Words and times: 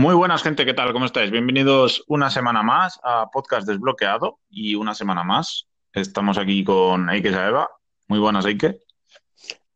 Muy 0.00 0.14
buenas, 0.14 0.42
gente, 0.42 0.64
¿qué 0.64 0.72
tal? 0.72 0.94
¿Cómo 0.94 1.04
estáis? 1.04 1.30
Bienvenidos 1.30 2.04
una 2.08 2.30
semana 2.30 2.62
más 2.62 2.98
a 3.02 3.28
Podcast 3.30 3.68
Desbloqueado 3.68 4.38
y 4.48 4.74
una 4.74 4.94
semana 4.94 5.24
más. 5.24 5.68
Estamos 5.92 6.38
aquí 6.38 6.64
con 6.64 7.10
Eike 7.10 7.30
Saeva. 7.30 7.68
Muy 8.08 8.18
buenas, 8.18 8.46
Eike. 8.46 8.80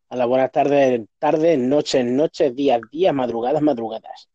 Hola, 0.08 0.24
buenas 0.24 0.50
tardes, 0.50 1.02
tardes, 1.18 1.58
noches, 1.58 2.06
noches, 2.06 2.56
días, 2.56 2.80
días, 2.90 3.12
madrugadas, 3.12 3.60
madrugadas. 3.60 4.30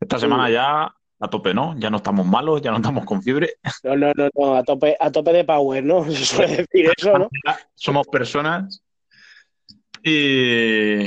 Esta 0.00 0.18
semana 0.18 0.50
ya 0.50 0.92
a 1.20 1.30
tope, 1.30 1.54
¿no? 1.54 1.78
Ya 1.78 1.88
no 1.88 1.98
estamos 1.98 2.26
malos, 2.26 2.60
ya 2.60 2.72
no 2.72 2.78
estamos 2.78 3.04
con 3.04 3.22
fiebre. 3.22 3.58
No, 3.84 3.94
no, 3.94 4.10
no, 4.16 4.28
no, 4.34 4.56
a 4.56 4.64
tope, 4.64 4.96
a 4.98 5.12
tope 5.12 5.32
de 5.32 5.44
power, 5.44 5.84
¿no? 5.84 6.04
Se 6.10 6.24
suele 6.24 6.56
decir 6.56 6.90
eso, 6.96 7.16
¿no? 7.16 7.28
Somos 7.76 8.08
personas 8.08 8.82
y, 10.02 11.04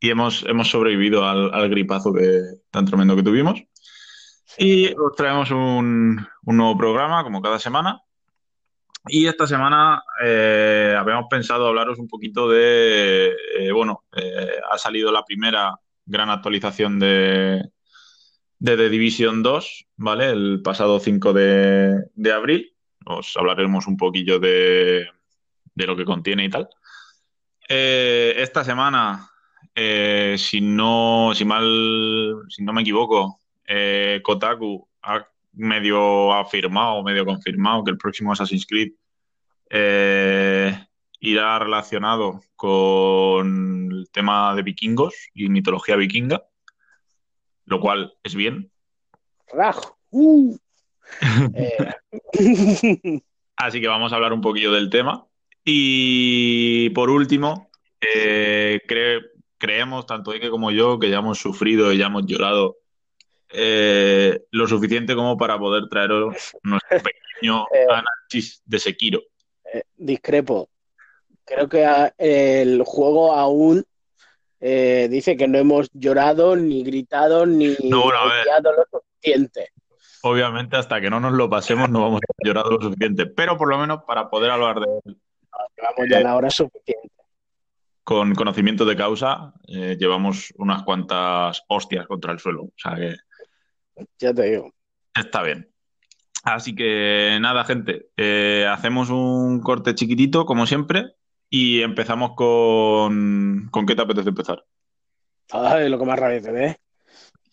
y 0.00 0.10
hemos, 0.10 0.44
hemos 0.46 0.70
sobrevivido 0.70 1.28
al, 1.28 1.52
al 1.52 1.68
gripazo 1.68 2.12
que, 2.12 2.40
tan 2.70 2.86
tremendo 2.86 3.14
que 3.14 3.22
tuvimos. 3.22 3.62
Y 4.56 4.88
os 4.98 5.14
traemos 5.14 5.50
un, 5.50 6.26
un 6.44 6.56
nuevo 6.56 6.76
programa, 6.76 7.22
como 7.22 7.42
cada 7.42 7.58
semana. 7.58 8.02
Y 9.08 9.26
esta 9.26 9.46
semana 9.46 10.02
eh, 10.22 10.94
habíamos 10.98 11.26
pensado 11.30 11.66
hablaros 11.66 11.98
un 11.98 12.08
poquito 12.08 12.48
de, 12.48 13.34
eh, 13.58 13.72
bueno, 13.72 14.04
eh, 14.16 14.50
ha 14.70 14.78
salido 14.78 15.12
la 15.12 15.24
primera 15.24 15.78
gran 16.04 16.30
actualización 16.30 16.98
de, 16.98 17.62
de 18.58 18.76
The 18.76 18.88
Division 18.88 19.42
2, 19.42 19.86
¿vale? 19.96 20.30
El 20.30 20.62
pasado 20.62 20.98
5 20.98 21.32
de, 21.32 22.04
de 22.14 22.32
abril. 22.32 22.74
Os 23.06 23.36
hablaremos 23.36 23.86
un 23.86 23.96
poquillo 23.96 24.38
de, 24.38 25.08
de 25.74 25.86
lo 25.86 25.96
que 25.96 26.04
contiene 26.04 26.44
y 26.44 26.50
tal. 26.50 26.68
Esta 27.68 28.64
semana 28.64 29.29
eh, 29.74 30.36
si 30.38 30.60
no, 30.60 31.32
si 31.34 31.44
mal, 31.44 32.36
si 32.48 32.62
no 32.62 32.72
me 32.72 32.82
equivoco, 32.82 33.40
eh, 33.66 34.20
Kotaku 34.22 34.88
ha 35.02 35.26
medio 35.52 36.32
afirmado, 36.32 37.02
medio 37.02 37.24
confirmado 37.24 37.84
que 37.84 37.90
el 37.90 37.98
próximo 37.98 38.32
Assassin's 38.32 38.66
Creed 38.66 38.92
eh, 39.70 40.86
irá 41.20 41.58
relacionado 41.58 42.40
con 42.56 43.88
el 43.92 44.08
tema 44.12 44.54
de 44.54 44.62
vikingos 44.62 45.14
y 45.34 45.48
mitología 45.48 45.96
vikinga, 45.96 46.42
lo 47.66 47.80
cual 47.80 48.14
es 48.22 48.34
bien. 48.34 48.70
Rajo. 49.52 49.96
Uh. 50.10 50.56
Así 53.56 53.80
que 53.80 53.88
vamos 53.88 54.12
a 54.12 54.16
hablar 54.16 54.32
un 54.32 54.40
poquillo 54.40 54.72
del 54.72 54.90
tema. 54.90 55.26
Y 55.64 56.90
por 56.90 57.10
último, 57.10 57.70
eh, 58.00 58.80
cre- 58.88 59.26
creemos, 59.60 60.06
tanto 60.06 60.32
Ike 60.32 60.50
como 60.50 60.72
yo, 60.72 60.98
que 60.98 61.10
ya 61.10 61.18
hemos 61.18 61.38
sufrido 61.38 61.92
y 61.92 61.98
ya 61.98 62.06
hemos 62.06 62.24
llorado 62.26 62.78
eh, 63.52 64.42
lo 64.50 64.66
suficiente 64.66 65.14
como 65.14 65.36
para 65.36 65.58
poder 65.58 65.84
traeros 65.88 66.34
nuestro 66.62 66.98
pequeño 67.12 67.64
Eh. 67.72 67.84
análisis 67.88 68.62
de 68.64 68.78
Sekiro. 68.78 69.20
eh, 69.72 69.82
discrepo. 69.96 70.68
Creo 71.44 71.68
que 71.68 71.84
a- 71.84 72.12
el 72.18 72.82
juego 72.84 73.32
aún 73.34 73.84
eh, 74.60 75.08
dice 75.10 75.36
que 75.36 75.48
no 75.48 75.58
hemos 75.58 75.88
llorado, 75.92 76.54
ni 76.56 76.82
gritado, 76.84 77.46
ni 77.46 77.68
No, 77.88 78.02
bueno, 78.04 78.18
odiado 78.24 78.72
lo 78.72 78.84
suficiente. 78.90 79.70
Obviamente, 80.22 80.76
hasta 80.76 81.00
que 81.00 81.08
no 81.08 81.18
nos 81.18 81.32
lo 81.32 81.48
pasemos, 81.48 81.88
no 81.88 82.02
vamos 82.02 82.20
a 82.28 82.46
llorar 82.46 82.66
lo 82.66 82.78
suficiente, 82.80 83.24
pero 83.26 83.56
por 83.56 83.68
lo 83.70 83.78
menos 83.78 84.02
para 84.06 84.28
poder 84.28 84.50
hablar 84.50 84.80
de 84.80 84.86
él 85.06 85.16
Llevamos 85.76 86.08
ya 86.10 86.20
la 86.20 86.36
hora 86.36 86.50
suficiente. 86.50 87.08
Con 88.10 88.34
conocimiento 88.34 88.84
de 88.84 88.96
causa, 88.96 89.52
eh, 89.68 89.96
llevamos 89.96 90.52
unas 90.56 90.82
cuantas 90.82 91.62
hostias 91.68 92.08
contra 92.08 92.32
el 92.32 92.40
suelo. 92.40 92.62
O 92.64 92.72
sea 92.76 92.96
que 92.96 93.14
Ya 94.18 94.34
te 94.34 94.50
digo. 94.50 94.74
Está 95.14 95.44
bien. 95.44 95.70
Así 96.42 96.74
que 96.74 97.38
nada, 97.40 97.62
gente, 97.62 98.08
eh, 98.16 98.66
hacemos 98.68 99.10
un 99.10 99.60
corte 99.60 99.94
chiquitito, 99.94 100.44
como 100.44 100.66
siempre, 100.66 101.12
y 101.48 101.82
empezamos 101.82 102.32
con... 102.34 103.68
¿Con 103.70 103.86
qué 103.86 103.94
te 103.94 104.02
apetece 104.02 104.30
empezar? 104.30 104.64
Ay, 105.52 105.88
lo 105.88 105.96
que 105.96 106.04
más 106.04 106.18
rabia 106.18 106.42
te 106.42 106.50
dé. 106.52 106.76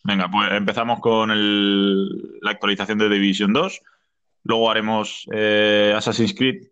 Venga, 0.03 0.27
pues 0.31 0.51
empezamos 0.53 0.99
con 1.01 1.29
el- 1.29 2.39
la 2.41 2.49
actualización 2.49 2.97
de 2.97 3.09
Division 3.09 3.53
2, 3.53 3.79
luego 4.43 4.71
haremos 4.71 5.27
eh, 5.31 5.93
Assassin's 5.95 6.33
Creed, 6.33 6.63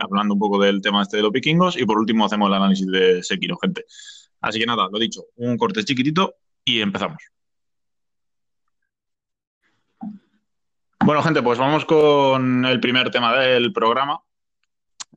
hablando 0.00 0.34
un 0.34 0.40
poco 0.40 0.62
del 0.62 0.80
tema 0.80 1.02
este 1.02 1.18
de 1.18 1.22
los 1.22 1.32
vikingos, 1.32 1.76
y 1.76 1.84
por 1.84 1.98
último 1.98 2.24
hacemos 2.24 2.48
el 2.48 2.54
análisis 2.54 2.86
de 2.86 3.22
Sekiro, 3.22 3.56
gente. 3.58 3.84
Así 4.40 4.58
que 4.58 4.66
nada, 4.66 4.88
lo 4.92 4.98
dicho, 4.98 5.22
un 5.36 5.56
corte 5.56 5.84
chiquitito 5.84 6.34
y 6.64 6.80
empezamos. 6.80 7.18
Bueno, 11.04 11.22
gente, 11.22 11.42
pues 11.42 11.58
vamos 11.58 11.84
con 11.84 12.64
el 12.64 12.80
primer 12.80 13.10
tema 13.10 13.36
del 13.36 13.72
programa 13.72 14.20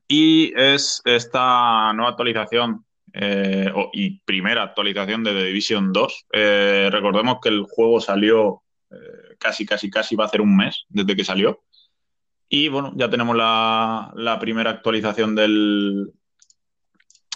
y 0.06 0.52
es 0.54 1.00
esta 1.04 1.92
nueva 1.94 2.10
actualización 2.10 2.84
eh, 3.12 3.72
y 3.92 4.18
primera 4.20 4.62
actualización 4.62 5.24
de 5.24 5.32
The 5.32 5.44
Division 5.44 5.92
2. 5.92 6.26
Eh, 6.32 6.88
recordemos 6.92 7.38
que 7.42 7.48
el 7.48 7.62
juego 7.62 8.00
salió 8.00 8.62
eh, 8.90 9.36
casi, 9.38 9.64
casi, 9.64 9.90
casi 9.90 10.14
va 10.14 10.24
a 10.24 10.26
hacer 10.26 10.40
un 10.40 10.56
mes 10.56 10.84
desde 10.88 11.16
que 11.16 11.24
salió. 11.24 11.62
Y 12.48 12.68
bueno, 12.68 12.92
ya 12.96 13.10
tenemos 13.10 13.36
la, 13.36 14.38
primera 14.40 14.70
actualización 14.70 15.34
del, 15.34 16.12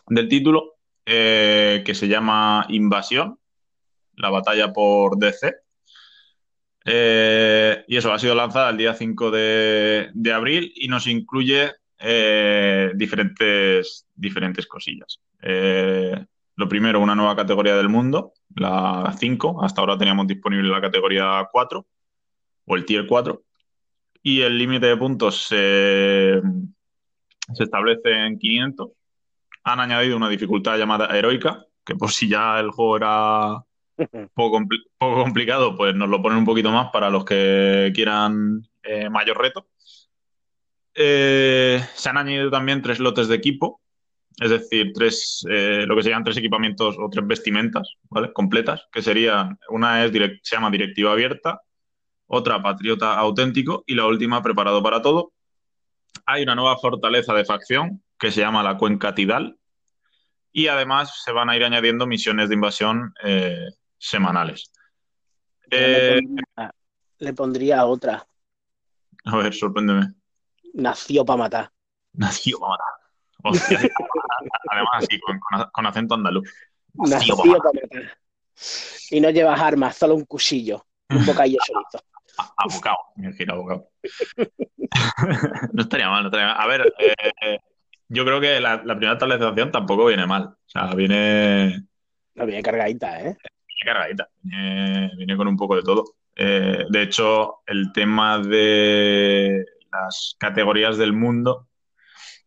del 0.08 0.28
título 0.28 0.76
eh, 1.04 1.82
que 1.84 1.94
se 1.94 2.08
llama 2.08 2.66
Invasión, 2.70 3.38
la 4.16 4.30
batalla 4.30 4.72
por 4.72 5.18
DC. 5.18 5.54
Eh, 6.84 7.84
y 7.86 7.96
eso 7.96 8.12
ha 8.12 8.18
sido 8.18 8.34
lanzada 8.34 8.70
el 8.70 8.76
día 8.76 8.94
5 8.94 9.30
de, 9.30 10.10
de 10.14 10.32
abril 10.32 10.72
y 10.74 10.88
nos 10.88 11.06
incluye 11.06 11.72
eh, 11.98 12.90
diferentes, 12.94 14.06
diferentes 14.14 14.66
cosillas. 14.66 15.20
Lo 16.56 16.68
primero, 16.68 17.00
una 17.00 17.14
nueva 17.14 17.34
categoría 17.34 17.76
del 17.76 17.88
mundo, 17.88 18.34
la 18.54 19.14
5. 19.18 19.64
Hasta 19.64 19.80
ahora 19.80 19.98
teníamos 19.98 20.26
disponible 20.26 20.68
la 20.68 20.80
categoría 20.80 21.48
4 21.50 21.86
o 22.66 22.76
el 22.76 22.84
tier 22.84 23.06
4. 23.06 23.42
Y 24.22 24.40
el 24.42 24.56
límite 24.56 24.86
de 24.86 24.96
puntos 24.96 25.46
se, 25.48 26.40
se 27.54 27.64
establece 27.64 28.10
en 28.12 28.38
500. 28.38 28.90
Han 29.64 29.80
añadido 29.80 30.16
una 30.16 30.28
dificultad 30.28 30.78
llamada 30.78 31.16
heroica, 31.16 31.64
que 31.84 31.94
por 31.94 32.10
si 32.10 32.28
ya 32.28 32.58
el 32.60 32.70
juego 32.70 32.96
era 32.96 33.64
poco, 34.34 34.60
poco 34.98 35.22
complicado, 35.22 35.76
pues 35.76 35.94
nos 35.94 36.08
lo 36.08 36.22
ponen 36.22 36.38
un 36.38 36.44
poquito 36.44 36.70
más 36.70 36.90
para 36.92 37.10
los 37.10 37.24
que 37.24 37.90
quieran 37.94 38.62
eh, 38.82 39.08
mayor 39.10 39.38
reto. 39.38 39.66
Eh, 40.94 41.80
se 41.94 42.08
han 42.08 42.18
añadido 42.18 42.50
también 42.50 42.82
tres 42.82 42.98
lotes 43.00 43.28
de 43.28 43.36
equipo, 43.36 43.80
es 44.38 44.50
decir, 44.50 44.92
tres, 44.94 45.44
eh, 45.48 45.84
lo 45.86 45.96
que 45.96 46.02
serían 46.02 46.24
tres 46.24 46.36
equipamientos 46.36 46.96
o 46.98 47.08
tres 47.10 47.26
vestimentas, 47.26 47.94
¿vale? 48.10 48.32
Completas, 48.32 48.86
que 48.92 49.02
serían, 49.02 49.58
una 49.68 50.04
es 50.04 50.12
direct- 50.12 50.40
se 50.42 50.56
llama 50.56 50.70
directiva 50.70 51.12
abierta, 51.12 51.60
otra 52.34 52.62
patriota 52.62 53.14
auténtico 53.18 53.84
y 53.86 53.94
la 53.94 54.06
última 54.06 54.42
preparado 54.42 54.82
para 54.82 55.02
todo. 55.02 55.32
Hay 56.24 56.42
una 56.42 56.54
nueva 56.54 56.78
fortaleza 56.78 57.34
de 57.34 57.44
facción 57.44 58.02
que 58.18 58.30
se 58.30 58.40
llama 58.40 58.62
la 58.62 58.78
Cuenca 58.78 59.14
Tidal 59.14 59.58
y 60.50 60.68
además 60.68 61.22
se 61.22 61.30
van 61.30 61.50
a 61.50 61.56
ir 61.56 61.64
añadiendo 61.64 62.06
misiones 62.06 62.48
de 62.48 62.54
invasión 62.54 63.12
eh, 63.22 63.66
semanales. 63.98 64.72
Eh, 65.70 66.20
le, 66.20 66.22
pondría, 66.22 66.74
le 67.18 67.32
pondría 67.34 67.84
otra. 67.84 68.26
a 69.26 69.36
ver, 69.36 69.52
sorpréndeme. 69.52 70.14
Nació 70.72 71.26
para 71.26 71.36
matar. 71.36 71.72
Nació 72.14 72.58
para 72.60 72.70
matar. 72.70 72.86
Hostia, 73.44 73.78
además 74.70 74.92
así, 74.94 75.20
con, 75.70 75.86
acento 75.86 76.14
andaluz. 76.14 76.48
Nació 76.94 77.36
Nació 77.36 77.36
para 77.36 77.50
matar. 77.50 77.72
matar. 77.74 78.18
Y 79.10 79.20
no 79.20 79.28
llevas 79.28 79.60
armas, 79.60 79.96
solo 79.96 80.14
un 80.14 80.24
cuchillo. 80.24 80.86
Un 81.10 81.26
bocadillo 81.26 81.58
solito. 81.66 82.11
A- 82.38 82.52
Abocado, 82.56 82.96
me 83.16 83.32
gira 83.34 83.54
abocado. 83.54 83.88
No 85.72 85.82
estaría 85.82 86.08
mal, 86.08 86.22
no 86.22 86.28
estaría 86.28 86.46
mal. 86.48 86.56
A 86.60 86.66
ver, 86.66 86.92
eh, 86.98 87.58
yo 88.08 88.24
creo 88.24 88.40
que 88.40 88.60
la, 88.60 88.76
la 88.84 88.94
primera 88.96 89.12
actualización 89.12 89.70
tampoco 89.72 90.06
viene 90.06 90.26
mal. 90.26 90.44
O 90.44 90.56
sea, 90.66 90.94
viene, 90.94 91.84
No 92.34 92.46
viene 92.46 92.62
cargadita, 92.62 93.18
¿eh? 93.20 93.36
viene 93.36 93.84
cargadita, 93.84 94.28
viene, 94.42 95.10
viene 95.16 95.36
con 95.36 95.48
un 95.48 95.56
poco 95.56 95.76
de 95.76 95.82
todo. 95.82 96.04
Eh, 96.36 96.84
de 96.88 97.02
hecho, 97.02 97.60
el 97.66 97.92
tema 97.92 98.38
de 98.38 99.64
las 99.90 100.36
categorías 100.38 100.96
del 100.98 101.12
mundo, 101.12 101.68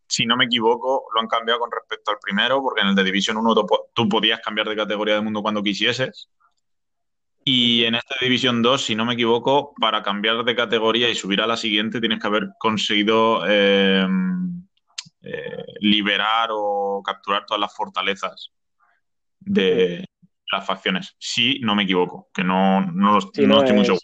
si 0.07 0.25
no 0.25 0.37
me 0.37 0.45
equivoco, 0.45 1.05
lo 1.13 1.21
han 1.21 1.27
cambiado 1.27 1.59
con 1.59 1.71
respecto 1.71 2.11
al 2.11 2.17
primero, 2.21 2.61
porque 2.61 2.81
en 2.81 2.87
el 2.89 2.95
de 2.95 3.03
Division 3.03 3.37
1 3.37 3.55
tú, 3.55 3.65
po- 3.65 3.89
tú 3.93 4.07
podías 4.09 4.39
cambiar 4.39 4.67
de 4.69 4.75
categoría 4.75 5.15
de 5.15 5.21
mundo 5.21 5.41
cuando 5.41 5.63
quisieses. 5.63 6.29
Y 7.47 7.83
en 7.83 7.93
este 7.95 8.15
Division 8.21 8.61
2, 8.63 8.83
si 8.83 8.95
no 8.95 9.05
me 9.05 9.13
equivoco, 9.13 9.73
para 9.79 10.01
cambiar 10.01 10.43
de 10.43 10.55
categoría 10.55 11.09
y 11.09 11.15
subir 11.15 11.41
a 11.41 11.47
la 11.47 11.55
siguiente 11.55 11.99
tienes 11.99 12.19
que 12.19 12.27
haber 12.27 12.49
conseguido 12.57 13.43
eh, 13.47 14.05
eh, 15.21 15.63
liberar 15.79 16.49
o 16.51 17.01
capturar 17.05 17.45
todas 17.45 17.61
las 17.61 17.75
fortalezas 17.75 18.51
de, 19.39 20.05
las 20.51 20.65
facciones, 20.65 21.15
si 21.19 21.59
no 21.59 21.75
me 21.75 21.83
equivoco, 21.83 22.29
que 22.33 22.43
no, 22.43 22.81
no, 22.81 23.19
Sí, 23.21 23.41
no 23.43 23.47
no, 23.47 23.59
estoy 23.59 23.79
es, 23.81 23.85
seguro. 23.87 24.01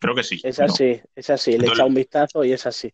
Creo 0.00 0.14
que 0.14 0.22
sí. 0.22 0.40
es 0.42 0.60
así, 0.60 1.00
es 1.14 1.30
así. 1.30 1.50
Le 1.52 1.56
he 1.56 1.56
Entonces, 1.56 1.74
echado 1.74 1.88
un 1.88 1.94
vistazo 1.94 2.44
y 2.44 2.52
es 2.52 2.66
así. 2.66 2.90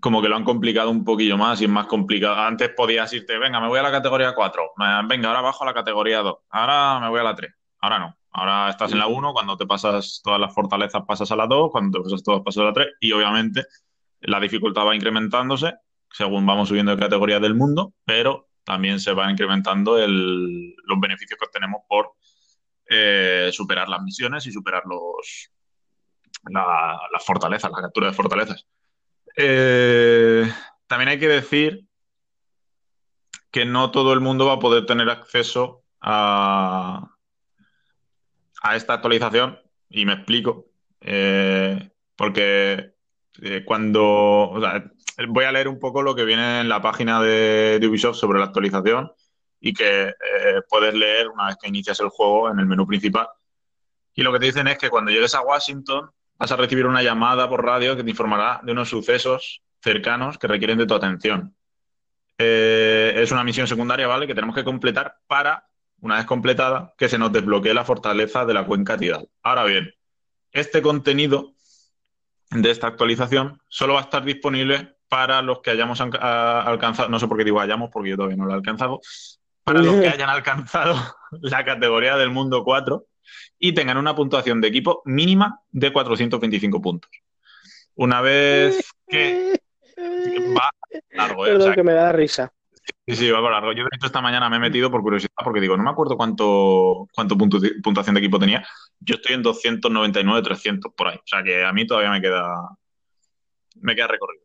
como 0.00 0.20
que 0.22 0.28
lo 0.28 0.36
han 0.36 0.44
complicado 0.44 0.90
un 0.90 1.04
poquillo 1.04 1.36
más 1.36 1.60
y 1.60 1.64
es 1.64 1.70
más 1.70 1.86
complicado. 1.86 2.36
Antes 2.36 2.70
podías 2.70 3.12
irte, 3.12 3.38
venga, 3.38 3.60
me 3.60 3.68
voy 3.68 3.78
a 3.78 3.82
la 3.82 3.90
categoría 3.90 4.34
4, 4.34 4.72
me- 4.76 5.06
venga, 5.06 5.28
ahora 5.28 5.40
bajo 5.40 5.64
a 5.64 5.66
la 5.66 5.74
categoría 5.74 6.18
2, 6.20 6.36
ahora 6.50 7.00
me 7.00 7.08
voy 7.08 7.20
a 7.20 7.24
la 7.24 7.34
3. 7.34 7.52
Ahora 7.80 7.98
no. 7.98 8.16
Ahora 8.32 8.70
estás 8.70 8.92
en 8.92 8.98
la 8.98 9.06
1, 9.08 9.32
cuando 9.32 9.56
te 9.56 9.66
pasas 9.66 10.20
todas 10.22 10.38
las 10.40 10.54
fortalezas 10.54 11.02
pasas 11.06 11.30
a 11.32 11.36
la 11.36 11.46
2, 11.46 11.70
cuando 11.72 11.98
te 11.98 12.04
pasas 12.04 12.22
todas 12.22 12.42
pasas 12.42 12.62
a 12.62 12.66
la 12.66 12.72
3 12.72 12.88
y 13.00 13.10
obviamente 13.12 13.64
la 14.20 14.38
dificultad 14.38 14.86
va 14.86 14.94
incrementándose 14.94 15.74
según 16.12 16.44
vamos 16.46 16.68
subiendo 16.68 16.94
de 16.94 17.00
categoría 17.02 17.40
del 17.40 17.54
mundo, 17.54 17.94
pero 18.04 18.48
también 18.64 19.00
se 19.00 19.12
van 19.12 19.30
incrementando 19.30 19.96
los 20.06 21.00
beneficios 21.00 21.38
que 21.38 21.46
obtenemos 21.46 21.82
por 21.88 22.12
eh, 22.88 23.50
superar 23.52 23.88
las 23.88 24.02
misiones 24.02 24.46
y 24.46 24.52
superar 24.52 24.82
los, 24.86 25.50
la- 26.50 26.98
las 27.12 27.24
fortalezas, 27.24 27.70
la 27.70 27.80
captura 27.82 28.08
de 28.08 28.12
fortalezas. 28.12 28.66
Eh, 29.36 30.52
también 30.86 31.08
hay 31.10 31.18
que 31.18 31.28
decir 31.28 31.86
que 33.50 33.64
no 33.64 33.90
todo 33.90 34.12
el 34.12 34.20
mundo 34.20 34.46
va 34.46 34.54
a 34.54 34.58
poder 34.58 34.86
tener 34.86 35.08
acceso 35.10 35.84
a, 36.00 37.16
a 38.60 38.76
esta 38.76 38.94
actualización 38.94 39.58
y 39.88 40.06
me 40.06 40.14
explico. 40.14 40.66
Eh, 41.00 41.90
porque 42.16 42.94
eh, 43.42 43.64
cuando... 43.64 44.50
o 44.50 44.60
sea, 44.60 44.84
voy 45.28 45.44
a 45.44 45.52
leer 45.52 45.68
un 45.68 45.78
poco 45.78 46.02
lo 46.02 46.14
que 46.14 46.24
viene 46.24 46.60
en 46.60 46.68
la 46.68 46.80
página 46.80 47.20
de, 47.20 47.80
Ubisoft 47.88 48.16
sobre 48.16 48.38
la 48.38 48.46
actualización 48.46 49.12
y 49.60 49.72
que 49.74 50.08
eh, 50.08 50.62
puedes 50.68 50.94
leer 50.94 51.28
una 51.28 51.46
vez 51.46 51.56
que 51.60 51.68
inicias 51.68 52.00
el 52.00 52.08
juego 52.08 52.50
en 52.50 52.58
el 52.58 52.66
menú 52.66 52.86
principal. 52.86 53.28
Y 54.14 54.22
lo 54.22 54.32
que 54.32 54.38
te 54.38 54.46
dicen 54.46 54.68
es 54.68 54.78
que 54.78 54.90
cuando 54.90 55.10
llegues 55.10 55.34
a 55.34 55.42
Washington 55.42 56.10
vas 56.38 56.52
a 56.52 56.56
recibir 56.56 56.86
una 56.86 57.02
llamada 57.02 57.48
por 57.48 57.64
radio 57.64 57.96
que 57.96 58.02
te 58.02 58.10
informará 58.10 58.60
de 58.62 58.72
unos 58.72 58.88
sucesos 58.88 59.62
cercanos 59.82 60.38
que 60.38 60.46
requieren 60.46 60.78
de 60.78 60.86
tu 60.86 60.94
atención. 60.94 61.54
Eh, 62.38 63.12
es 63.16 63.30
una 63.32 63.44
misión 63.44 63.66
secundaria, 63.66 64.06
¿vale? 64.06 64.26
Que 64.26 64.34
tenemos 64.34 64.54
que 64.54 64.64
completar 64.64 65.16
para, 65.26 65.68
una 66.00 66.16
vez 66.16 66.26
completada, 66.26 66.94
que 66.96 67.08
se 67.08 67.18
nos 67.18 67.32
desbloquee 67.32 67.74
la 67.74 67.84
fortaleza 67.84 68.44
de 68.44 68.54
la 68.54 68.66
cuenca 68.66 68.96
Tidal. 68.96 69.28
Ahora 69.42 69.64
bien, 69.64 69.94
este 70.52 70.82
contenido 70.82 71.52
de 72.50 72.70
esta 72.70 72.88
actualización 72.88 73.60
solo 73.68 73.94
va 73.94 74.00
a 74.00 74.04
estar 74.04 74.24
disponible 74.24 74.96
para 75.08 75.42
los 75.42 75.60
que 75.60 75.70
hayamos 75.70 76.00
alcanzado, 76.00 77.08
no 77.08 77.18
sé 77.18 77.26
por 77.26 77.36
qué 77.36 77.44
digo 77.44 77.60
hayamos, 77.60 77.90
porque 77.92 78.10
yo 78.10 78.16
todavía 78.16 78.36
no 78.36 78.46
lo 78.46 78.52
he 78.52 78.54
alcanzado, 78.54 79.00
para 79.64 79.82
los 79.82 80.00
que 80.00 80.08
hayan 80.08 80.30
alcanzado 80.30 80.96
la 81.40 81.64
categoría 81.64 82.16
del 82.16 82.30
mundo 82.30 82.64
4 82.64 83.06
y 83.58 83.72
tengan 83.72 83.98
una 83.98 84.14
puntuación 84.14 84.60
de 84.60 84.68
equipo 84.68 85.02
mínima 85.04 85.60
de 85.70 85.92
425 85.92 86.80
puntos. 86.80 87.10
Una 87.94 88.20
vez 88.20 88.92
que 89.06 89.60
va 90.56 90.70
largo, 91.10 91.46
¿eh? 91.46 91.50
O 91.50 91.52
Perdón, 91.52 91.66
sea, 91.66 91.74
que 91.74 91.82
me 91.82 91.92
da 91.92 92.12
risa. 92.12 92.52
Sí, 93.10 93.16
sí, 93.16 93.30
va 93.30 93.40
por 93.40 93.50
largo. 93.50 93.72
Yo 93.72 93.82
de 93.84 93.90
hecho 93.96 94.06
esta 94.06 94.20
mañana 94.20 94.48
me 94.48 94.56
he 94.56 94.60
metido 94.60 94.90
por 94.90 95.02
curiosidad 95.02 95.30
porque 95.42 95.60
digo, 95.60 95.76
no 95.76 95.82
me 95.82 95.90
acuerdo 95.90 96.16
cuánto, 96.16 97.08
cuánto 97.12 97.36
puntu- 97.36 97.82
puntuación 97.82 98.14
de 98.14 98.20
equipo 98.20 98.38
tenía. 98.38 98.64
Yo 99.00 99.16
estoy 99.16 99.34
en 99.34 99.42
299, 99.42 100.42
300 100.42 100.92
por 100.94 101.08
ahí. 101.08 101.16
O 101.16 101.26
sea 101.26 101.42
que 101.42 101.64
a 101.64 101.72
mí 101.72 101.86
todavía 101.86 102.10
me 102.10 102.20
queda, 102.20 102.46
me 103.80 103.94
queda 103.96 104.06
recorrido. 104.08 104.44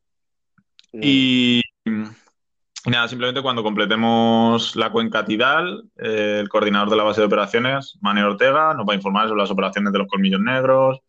Y, 0.93 1.61
y 1.85 2.89
nada, 2.89 3.07
simplemente 3.07 3.41
cuando 3.41 3.63
completemos 3.63 4.75
la 4.75 4.91
cuenca 4.91 5.25
Tidal, 5.25 5.89
eh, 5.97 6.39
el 6.41 6.49
coordinador 6.49 6.89
de 6.89 6.95
la 6.95 7.03
base 7.03 7.21
de 7.21 7.27
operaciones, 7.27 7.97
Manuel 8.01 8.27
Ortega, 8.27 8.73
nos 8.73 8.87
va 8.87 8.93
a 8.93 8.95
informar 8.95 9.27
sobre 9.27 9.41
las 9.41 9.51
operaciones 9.51 9.91
de 9.91 9.99
los 9.99 10.07
colmillos 10.07 10.39
negros 10.41 10.99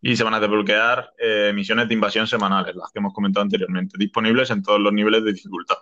y 0.00 0.16
se 0.16 0.24
van 0.24 0.34
a 0.34 0.40
desbloquear 0.40 1.12
eh, 1.18 1.52
misiones 1.54 1.88
de 1.88 1.94
invasión 1.94 2.26
semanales, 2.26 2.74
las 2.76 2.90
que 2.92 2.98
hemos 3.00 3.12
comentado 3.12 3.42
anteriormente, 3.44 3.96
disponibles 3.98 4.50
en 4.50 4.62
todos 4.62 4.80
los 4.80 4.92
niveles 4.92 5.24
de 5.24 5.32
dificultad. 5.32 5.76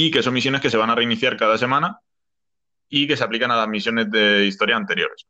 Y 0.00 0.10
que 0.10 0.22
son 0.22 0.32
misiones 0.32 0.62
que 0.62 0.70
se 0.70 0.78
van 0.78 0.88
a 0.88 0.94
reiniciar 0.94 1.36
cada 1.36 1.58
semana 1.58 2.00
y 2.88 3.06
que 3.06 3.18
se 3.18 3.24
aplican 3.24 3.50
a 3.50 3.56
las 3.56 3.68
misiones 3.68 4.10
de 4.10 4.46
historia 4.46 4.74
anteriores. 4.74 5.26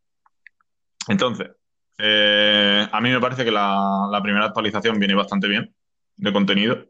Entonces, 1.08 1.50
eh, 1.98 2.86
a 2.88 3.00
mí 3.00 3.10
me 3.10 3.18
parece 3.18 3.44
que 3.44 3.50
la, 3.50 4.06
la 4.08 4.22
primera 4.22 4.44
actualización 4.44 5.00
viene 5.00 5.16
bastante 5.16 5.48
bien 5.48 5.74
de 6.16 6.32
contenido. 6.32 6.86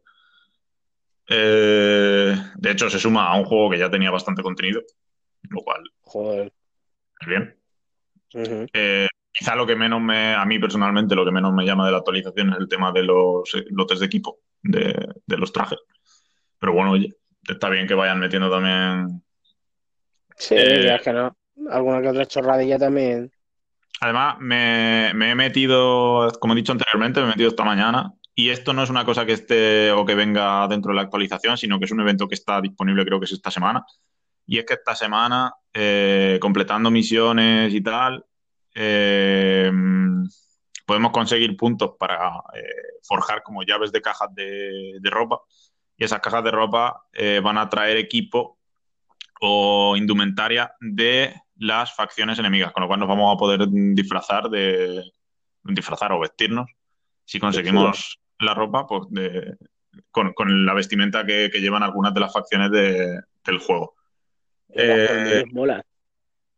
Eh, 1.27 2.37
de 2.55 2.71
hecho, 2.71 2.91
se 2.91 2.99
suma 2.99 3.29
a 3.29 3.37
un 3.37 3.47
juego 3.47 3.71
que 3.71 3.79
ya 3.79 3.91
tenía 3.91 4.11
bastante 4.11 4.43
contenido, 4.43 4.83
lo 5.49 5.63
cual 5.63 5.83
Joder. 6.03 6.53
es 7.21 7.27
bien. 7.27 7.57
Eh, 8.75 9.09
quizá 9.33 9.57
lo 9.57 9.67
que 9.67 9.75
menos 9.75 10.03
me, 10.03 10.35
a 10.35 10.45
mí 10.45 10.59
personalmente, 10.59 11.15
lo 11.15 11.25
que 11.25 11.33
menos 11.33 11.55
me 11.55 11.65
llama 11.65 11.87
de 11.87 11.93
la 11.93 11.99
actualización 11.99 12.53
es 12.53 12.59
el 12.59 12.69
tema 12.69 12.93
de 12.93 13.05
los 13.05 13.51
lotes 13.71 14.01
de 14.01 14.07
equipo, 14.07 14.41
de, 14.61 15.15
de 15.25 15.37
los 15.39 15.51
trajes. 15.51 15.79
Pero 16.59 16.75
bueno, 16.75 16.91
oye, 16.91 17.17
está 17.49 17.69
bien 17.69 17.87
que 17.87 17.95
vayan 17.95 18.21
metiendo 18.21 18.51
también. 18.51 19.23
Sí, 20.37 20.55
Eh, 20.57 20.85
ya 20.85 20.97
es 20.97 21.03
que 21.03 21.13
no. 21.13 21.37
Alguna 21.71 22.01
que 22.01 22.09
otra 22.09 22.27
chorradilla 22.27 22.79
también. 22.79 23.31
Además, 24.01 24.37
me, 24.41 25.13
me 25.15 25.31
he 25.31 25.35
metido, 25.35 26.31
como 26.41 26.55
he 26.55 26.57
dicho 26.57 26.73
anteriormente, 26.73 27.21
me 27.21 27.27
he 27.27 27.31
metido 27.31 27.51
esta 27.51 27.65
mañana. 27.65 28.13
Y 28.35 28.49
esto 28.49 28.73
no 28.73 28.83
es 28.83 28.89
una 28.89 29.05
cosa 29.05 29.27
que 29.27 29.33
esté 29.35 29.93
o 29.93 30.07
que 30.07 30.15
venga 30.15 30.67
dentro 30.69 30.93
de 30.93 30.97
la 30.97 31.03
actualización, 31.03 31.59
sino 31.59 31.79
que 31.79 31.85
es 31.85 31.91
un 31.91 32.01
evento 32.01 32.27
que 32.27 32.37
está 32.37 32.61
disponible, 32.63 33.05
creo 33.05 33.19
que 33.21 33.27
es 33.27 33.33
esta 33.33 33.51
semana. 33.51 33.85
Y 34.47 34.59
es 34.59 34.65
que 34.65 34.75
esta 34.75 34.95
semana, 34.95 35.53
eh, 35.75 36.39
completando 36.41 36.91
misiones 36.91 37.75
y 37.75 37.83
tal, 37.83 38.25
eh, 38.75 39.71
podemos 40.87 41.13
conseguir 41.13 41.57
puntos 41.57 41.93
para 41.99 42.29
eh, 42.55 42.99
forjar 43.03 43.43
como 43.43 43.63
llaves 43.63 43.93
de 43.93 44.01
cajas 44.01 44.35
de, 44.35 44.97
de 45.01 45.11
ropa. 45.11 45.41
Y 46.01 46.05
esas 46.05 46.21
cajas 46.21 46.43
de 46.43 46.51
ropa 46.51 47.05
eh, 47.13 47.41
van 47.45 47.59
a 47.59 47.69
traer 47.69 47.99
equipo 47.99 48.59
o 49.43 49.95
indumentaria 49.97 50.75
de 50.81 51.35
las 51.57 51.95
facciones 51.95 52.39
enemigas, 52.39 52.73
con 52.73 52.81
lo 52.83 52.87
cual 52.89 53.01
nos 53.01 53.09
vamos 53.09 53.35
a 53.35 53.39
poder 53.39 53.69
disfrazar 53.69 54.49
de 54.49 55.05
disfrazar 55.63 56.11
o 56.13 56.21
vestirnos 56.21 56.71
si 57.27 57.39
conseguimos 57.39 58.19
la 58.39 58.55
ropa 58.55 58.87
pues 58.87 59.03
de, 59.11 59.57
con, 60.11 60.33
con 60.33 60.65
la 60.65 60.73
vestimenta 60.73 61.25
que, 61.27 61.51
que 61.53 61.61
llevan 61.61 61.83
algunas 61.83 62.15
de 62.15 62.21
las 62.21 62.33
facciones 62.33 62.71
de- 62.71 63.21
del 63.45 63.59
juego. 63.59 63.95
Eh, 64.71 65.45
molan. 65.53 65.83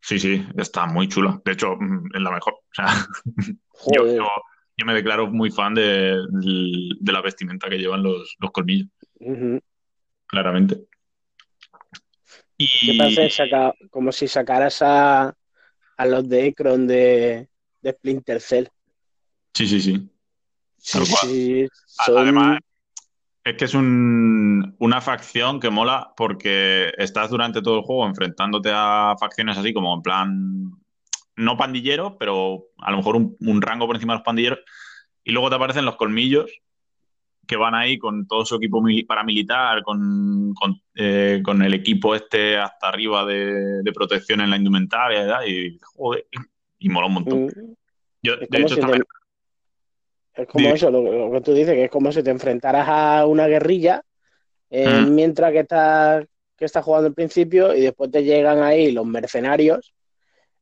Sí, 0.00 0.18
sí, 0.20 0.46
está 0.56 0.86
muy 0.86 1.08
chula. 1.08 1.40
De 1.44 1.52
hecho, 1.52 1.74
mm, 1.76 2.10
es 2.14 2.20
la 2.20 2.30
mejor. 2.30 2.54
O 2.54 2.74
sea, 2.74 2.86
yo, 3.92 4.04
yo- 4.16 4.30
yo 4.76 4.86
me 4.86 4.94
declaro 4.94 5.26
muy 5.28 5.50
fan 5.50 5.74
de, 5.74 6.16
de 6.30 7.12
la 7.12 7.20
vestimenta 7.20 7.68
que 7.68 7.78
llevan 7.78 8.02
los, 8.02 8.36
los 8.38 8.50
colmillos, 8.52 8.88
Claramente. 10.26 10.86
¿Qué 12.56 12.94
parece 12.96 13.30
saca, 13.30 13.74
como 13.90 14.12
si 14.12 14.28
sacaras 14.28 14.82
a, 14.82 15.34
a 15.96 16.06
los 16.06 16.28
de 16.28 16.46
Ekron 16.46 16.86
de, 16.86 17.48
de 17.80 17.90
Splinter 17.92 18.40
Cell? 18.40 18.66
sí, 19.52 19.66
sí, 19.66 19.80
sí. 19.80 20.08
Son- 20.78 22.18
Además, 22.18 22.58
es 23.44 23.56
que 23.56 23.64
es 23.64 23.74
un- 23.74 24.74
una 24.78 25.00
facción 25.00 25.60
que 25.60 25.70
mola 25.70 26.12
porque 26.16 26.92
estás 26.96 27.30
durante 27.30 27.62
todo 27.62 27.78
el 27.78 27.84
juego 27.84 28.06
enfrentándote 28.06 28.70
a 28.72 29.14
facciones 29.18 29.58
así 29.58 29.72
como 29.72 29.94
en 29.94 30.02
plan, 30.02 30.70
no 31.36 31.56
pandilleros, 31.56 32.14
pero 32.18 32.64
a 32.78 32.90
lo 32.90 32.96
mejor 32.98 33.16
un, 33.16 33.36
un 33.40 33.62
rango 33.62 33.86
por 33.86 33.96
encima 33.96 34.14
de 34.14 34.18
los 34.18 34.24
pandilleros. 34.24 34.60
Y 35.24 35.32
luego 35.32 35.50
te 35.50 35.56
aparecen 35.56 35.84
los 35.84 35.96
colmillos 35.96 36.50
que 37.46 37.56
van 37.56 37.74
ahí 37.74 37.98
con 37.98 38.26
todo 38.26 38.44
su 38.44 38.56
equipo 38.56 38.80
mili- 38.80 39.06
paramilitar, 39.06 39.82
con, 39.82 40.54
con, 40.54 40.80
eh, 40.94 41.40
con 41.44 41.62
el 41.62 41.74
equipo 41.74 42.14
este 42.14 42.56
hasta 42.56 42.88
arriba 42.88 43.24
de, 43.24 43.82
de 43.82 43.92
protección 43.92 44.40
en 44.40 44.50
la 44.50 44.56
indumentaria 44.56 45.24
y, 45.24 45.28
tal, 45.28 45.48
y 45.48 45.78
joder, 45.82 46.26
y 46.78 46.88
mola 46.88 47.06
un 47.08 47.14
montón. 47.14 47.46
Mm, 47.46 47.72
Yo, 48.22 48.36
de 48.36 48.58
hecho, 48.60 48.74
si 48.76 48.80
te- 48.80 49.02
Es 50.34 50.48
como 50.48 50.68
eso, 50.70 50.90
lo, 50.90 51.02
lo 51.02 51.30
que 51.32 51.40
tú 51.42 51.52
dices, 51.52 51.74
que 51.74 51.84
es 51.84 51.90
como 51.90 52.10
si 52.10 52.22
te 52.22 52.30
enfrentaras 52.30 52.88
a 52.88 53.26
una 53.26 53.46
guerrilla 53.46 54.02
eh, 54.70 55.02
Mm. 55.02 55.14
mientras 55.14 55.52
que 55.52 55.60
estás, 55.60 56.24
que 56.56 56.64
estás 56.64 56.82
jugando 56.84 57.08
al 57.08 57.14
principio 57.14 57.74
y 57.74 57.82
después 57.82 58.10
te 58.10 58.24
llegan 58.24 58.62
ahí 58.62 58.92
los 58.92 59.04
mercenarios 59.04 59.92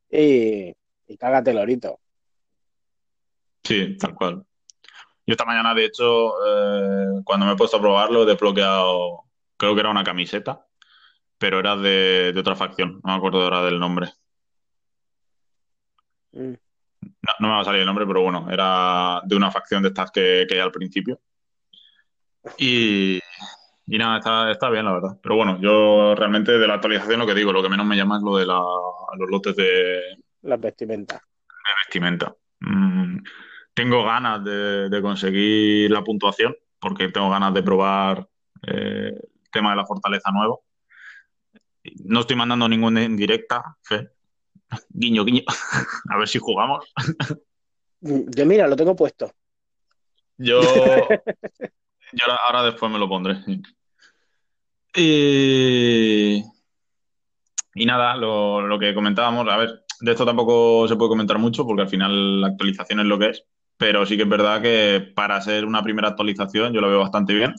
y, 0.09 0.73
y 1.07 1.17
cágate 1.17 1.53
lorito. 1.53 1.99
Sí, 3.63 3.95
tal 3.97 4.13
cual. 4.15 4.43
Yo 5.31 5.35
esta 5.35 5.45
mañana, 5.45 5.73
de 5.73 5.85
hecho, 5.85 6.33
eh, 6.45 7.21
cuando 7.23 7.45
me 7.45 7.53
he 7.53 7.55
puesto 7.55 7.77
a 7.77 7.79
probarlo, 7.79 8.23
he 8.23 8.25
desbloqueado, 8.25 9.23
creo 9.55 9.73
que 9.73 9.79
era 9.79 9.89
una 9.89 10.03
camiseta, 10.03 10.65
pero 11.37 11.57
era 11.57 11.77
de, 11.77 12.33
de 12.33 12.39
otra 12.41 12.53
facción, 12.57 12.99
no 13.01 13.13
me 13.13 13.17
acuerdo 13.17 13.41
ahora 13.41 13.61
del 13.61 13.79
nombre. 13.79 14.11
Mm. 16.33 16.51
No, 16.51 17.33
no 17.39 17.47
me 17.47 17.53
va 17.53 17.61
a 17.61 17.63
salir 17.63 17.79
el 17.79 17.85
nombre, 17.85 18.05
pero 18.05 18.21
bueno, 18.23 18.45
era 18.51 19.21
de 19.23 19.37
una 19.37 19.49
facción 19.51 19.81
de 19.83 19.87
estas 19.87 20.11
que, 20.11 20.45
que 20.49 20.55
hay 20.55 20.59
al 20.59 20.73
principio. 20.73 21.21
Y, 22.57 23.17
y 23.87 23.97
nada, 23.97 24.17
está, 24.17 24.51
está 24.51 24.69
bien, 24.69 24.83
la 24.83 24.91
verdad. 24.91 25.17
Pero 25.23 25.37
bueno, 25.37 25.59
yo 25.61 26.13
realmente 26.13 26.57
de 26.57 26.67
la 26.67 26.73
actualización 26.73 27.21
lo 27.21 27.25
que 27.25 27.35
digo, 27.35 27.53
lo 27.53 27.63
que 27.63 27.69
menos 27.69 27.85
me 27.85 27.95
llama 27.95 28.17
es 28.17 28.23
lo 28.23 28.35
de 28.35 28.45
la, 28.47 28.59
los 29.17 29.29
lotes 29.29 29.55
de, 29.55 30.01
Las 30.41 30.59
vestimentas. 30.59 31.21
de 31.21 31.73
vestimenta. 31.85 32.35
Mm, 32.59 33.19
tengo 33.73 34.03
ganas 34.03 34.43
de, 34.43 34.89
de 34.89 35.01
conseguir 35.01 35.91
la 35.91 36.03
puntuación, 36.03 36.55
porque 36.79 37.09
tengo 37.09 37.29
ganas 37.29 37.53
de 37.53 37.63
probar 37.63 38.27
eh, 38.67 39.13
el 39.13 39.49
tema 39.51 39.71
de 39.71 39.77
la 39.77 39.85
fortaleza 39.85 40.31
nuevo. 40.31 40.63
No 42.05 42.21
estoy 42.21 42.35
mandando 42.35 42.67
ninguna 42.69 43.03
en 43.03 43.17
directa, 43.17 43.77
Fe. 43.81 44.09
Guiño, 44.89 45.25
guiño. 45.25 45.43
A 46.09 46.17
ver 46.17 46.27
si 46.27 46.39
jugamos. 46.39 46.85
Yo, 47.99 48.45
mira, 48.45 48.67
lo 48.67 48.75
tengo 48.75 48.95
puesto. 48.95 49.31
Yo, 50.37 50.61
yo 52.13 52.25
ahora, 52.25 52.39
ahora 52.47 52.63
después 52.63 52.91
me 52.91 52.99
lo 52.99 53.07
pondré. 53.07 53.37
Y, 54.95 56.43
y 57.75 57.85
nada, 57.85 58.15
lo, 58.15 58.61
lo 58.61 58.79
que 58.79 58.93
comentábamos, 58.93 59.47
a 59.47 59.57
ver, 59.57 59.85
de 60.01 60.11
esto 60.11 60.25
tampoco 60.25 60.87
se 60.87 60.95
puede 60.95 61.09
comentar 61.09 61.37
mucho 61.37 61.65
porque 61.65 61.83
al 61.83 61.89
final 61.89 62.41
la 62.41 62.47
actualización 62.47 62.99
es 62.99 63.05
lo 63.05 63.19
que 63.19 63.29
es, 63.29 63.45
pero 63.81 64.05
sí 64.05 64.15
que 64.15 64.21
es 64.23 64.29
verdad 64.29 64.61
que 64.61 65.11
para 65.15 65.41
ser 65.41 65.65
una 65.65 65.81
primera 65.81 66.09
actualización 66.09 66.71
yo 66.71 66.81
lo 66.81 66.87
veo 66.87 66.99
bastante 66.99 67.33
bien. 67.33 67.55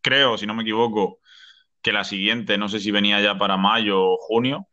Creo, 0.00 0.38
si 0.38 0.46
no 0.46 0.54
me 0.54 0.62
equivoco, 0.62 1.18
que 1.82 1.92
la 1.92 2.02
siguiente, 2.02 2.56
no 2.56 2.70
sé 2.70 2.80
si 2.80 2.90
venía 2.90 3.20
ya 3.20 3.36
para 3.36 3.58
mayo 3.58 4.02
o 4.02 4.16
junio, 4.16 4.66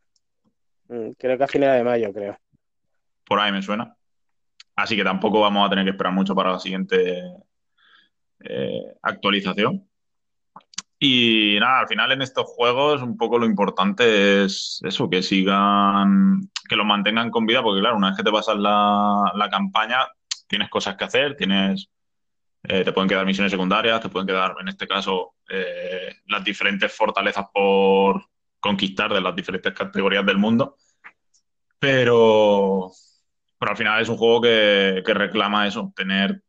Mm, 0.87 1.11
Creo 1.17 1.37
que 1.37 1.43
a 1.43 1.47
finales 1.47 1.77
de 1.77 1.83
mayo, 1.83 2.13
creo. 2.13 2.37
por 3.25 3.39
ahí 3.41 3.51
me 3.51 3.61
suena. 3.61 3.95
Así 4.77 4.95
que 4.95 5.03
tampoco 5.03 5.41
vamos 5.41 5.65
a 5.67 5.69
tener 5.69 5.83
que 5.83 5.91
esperar 5.91 6.13
mucho 6.13 6.33
para 6.35 6.51
la 6.53 6.59
siguiente 6.59 7.21
eh, 8.39 8.81
actualización. 9.01 9.85
Y 10.99 11.57
nada, 11.59 11.81
al 11.81 11.87
final 11.89 12.13
en 12.13 12.21
estos 12.21 12.45
juegos 12.45 13.01
un 13.01 13.17
poco 13.17 13.37
lo 13.37 13.45
importante 13.45 14.45
es 14.45 14.79
eso, 14.83 15.09
que 15.09 15.21
sigan, 15.21 16.39
que 16.69 16.77
los 16.77 16.85
mantengan 16.85 17.29
con 17.29 17.45
vida, 17.45 17.61
porque 17.61 17.81
claro, 17.81 17.97
una 17.97 18.09
vez 18.09 18.17
que 18.17 18.23
te 18.23 18.31
pasas 18.31 18.55
la, 18.57 19.31
la 19.35 19.49
campaña, 19.49 19.97
tienes 20.53 20.69
cosas 20.69 20.95
que 20.95 21.03
hacer, 21.03 21.35
tienes, 21.35 21.89
eh, 22.61 22.83
te 22.83 22.91
pueden 22.91 23.09
quedar 23.09 23.25
misiones 23.25 23.51
secundarias, 23.51 23.99
te 23.99 24.09
pueden 24.09 24.27
quedar, 24.27 24.55
en 24.61 24.67
este 24.67 24.87
caso, 24.87 25.33
eh, 25.49 26.17
las 26.27 26.43
diferentes 26.43 26.93
fortalezas 26.93 27.47
por 27.51 28.23
conquistar 28.59 29.11
de 29.11 29.19
las 29.19 29.35
diferentes 29.35 29.73
categorías 29.73 30.23
del 30.23 30.37
mundo. 30.37 30.77
Pero, 31.79 32.91
pero 33.57 33.71
al 33.71 33.77
final 33.77 33.99
es 33.99 34.09
un 34.09 34.17
juego 34.17 34.41
que, 34.41 35.01
reclama 35.03 35.65
eso, 35.65 35.91
tener 35.95 36.43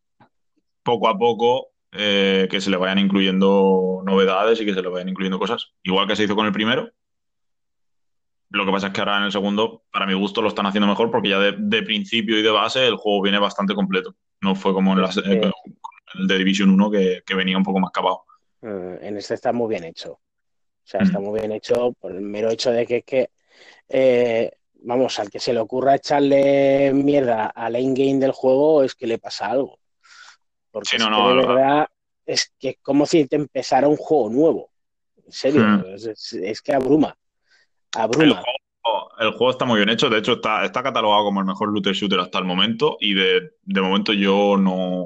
poco 0.82 1.08
a 1.08 1.16
poco 1.16 1.68
eh, 1.90 2.46
que 2.50 2.61
se 2.61 2.68
le 2.68 2.76
vayan 2.76 2.99
incluyendo 2.99 4.02
novedades 4.04 4.61
y 4.61 4.66
que 4.66 4.75
se 4.75 4.82
le 4.82 4.88
vayan 4.88 5.08
incluyendo 5.08 5.38
cosas. 5.38 5.73
Igual 5.82 6.06
que 6.06 6.14
se 6.14 6.25
hizo 6.25 6.37
con 6.37 6.44
el 6.44 6.52
primero. 6.52 6.90
Lo 8.54 8.64
que 8.64 8.70
pasa 8.70 8.87
es 8.87 8.92
que 8.92 9.00
ahora 9.00 9.18
en 9.18 9.25
el 9.25 9.32
segundo, 9.32 9.82
para 9.90 10.06
mi 10.06 10.14
gusto, 10.14 10.40
lo 10.40 10.46
están 10.49 10.66
haciendo 10.66 10.87
mejor 10.87 11.11
porque 11.11 11.28
ya 11.30 11.40
de, 11.40 11.56
de 11.58 11.82
principio 11.82 12.38
y 12.38 12.42
de 12.42 12.50
base 12.50 12.87
el 12.87 12.94
juego 12.96 13.20
viene 13.23 13.38
bastante 13.40 13.75
completo. 13.75 14.14
No 14.42 14.54
fue 14.54 14.73
como 14.73 14.92
en 14.92 15.02
la- 15.02 15.11
eh, 15.26 15.50
el 16.14 16.26
de 16.28 16.38
Division 16.38 16.70
1 16.70 16.88
que, 16.88 17.23
que 17.26 17.34
venía 17.34 17.56
un 17.58 17.64
poco 17.64 17.80
más 17.80 17.90
capado. 17.90 18.23
Eh, 18.62 18.99
En 19.02 19.16
este 19.16 19.34
está 19.34 19.52
muy 19.52 19.68
bien 19.68 19.82
hecho. 19.82 20.12
O 20.12 20.20
sea, 20.84 21.00
Mm. 21.00 21.04
está 21.04 21.18
muy 21.18 21.40
bien 21.40 21.50
hecho 21.50 21.92
por 21.99 22.12
el 22.12 22.20
mero 22.20 22.49
hecho 22.49 22.70
de 22.70 22.87
que 22.87 22.96
es 22.99 23.04
que, 23.04 23.30
eh, 23.88 24.52
vamos, 24.82 25.18
al 25.18 25.30
que 25.30 25.40
se 25.40 25.52
le 25.52 25.58
ocurra 25.58 25.96
echarle 25.96 26.92
mierda 26.94 27.46
al 27.46 27.75
endgame 27.75 28.20
del 28.20 28.30
juego 28.32 28.84
es 28.84 28.94
que 28.94 29.08
le 29.08 29.18
pasa 29.18 29.46
algo. 29.46 29.80
Porque 30.70 30.90
Sí, 30.90 30.96
es 30.96 31.02
no, 31.02 31.06
que 31.08 31.11
no, 31.23 31.28
de 31.30 31.46
verdad 31.46 31.88
es 32.25 32.52
que 32.56 32.68
es 32.68 32.76
como 32.82 33.04
si 33.04 33.26
te 33.26 33.34
empezara 33.34 33.88
un 33.88 33.96
juego 33.96 34.30
nuevo. 34.30 34.70
En 35.26 35.32
serio, 35.32 35.61
Mm. 35.66 35.94
es, 35.94 36.06
es- 36.06 36.32
es 36.34 36.62
que 36.62 36.73
abruma. 36.73 37.16
El 37.97 38.33
juego, 38.33 39.11
el 39.19 39.31
juego 39.31 39.51
está 39.51 39.65
muy 39.65 39.77
bien 39.77 39.89
hecho, 39.89 40.09
de 40.09 40.19
hecho 40.19 40.35
está, 40.35 40.65
está 40.65 40.83
catalogado 40.83 41.25
como 41.25 41.41
el 41.41 41.47
mejor 41.47 41.73
looter 41.73 41.95
shooter 41.95 42.21
hasta 42.21 42.39
el 42.39 42.45
momento. 42.45 42.97
Y 43.01 43.15
de, 43.15 43.53
de 43.63 43.81
momento 43.81 44.13
yo 44.13 44.57
no, 44.57 45.05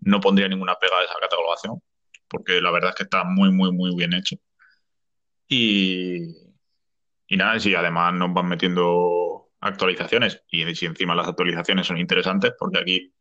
no 0.00 0.20
pondría 0.20 0.48
ninguna 0.48 0.74
pega 0.76 0.98
a 0.98 1.04
esa 1.04 1.14
catalogación 1.20 1.80
porque 2.28 2.60
la 2.60 2.70
verdad 2.70 2.90
es 2.90 2.96
que 2.96 3.02
está 3.04 3.24
muy, 3.24 3.50
muy, 3.52 3.72
muy 3.72 3.94
bien 3.94 4.12
hecho. 4.12 4.36
Y, 5.48 6.16
y 7.28 7.36
nada, 7.36 7.58
si 7.60 7.74
además 7.74 8.14
nos 8.14 8.32
van 8.32 8.48
metiendo 8.48 9.50
actualizaciones 9.60 10.42
y 10.50 10.74
si 10.74 10.86
encima 10.86 11.14
las 11.14 11.28
actualizaciones 11.28 11.86
son 11.86 11.98
interesantes 11.98 12.52
porque 12.58 12.78
aquí 12.78 13.14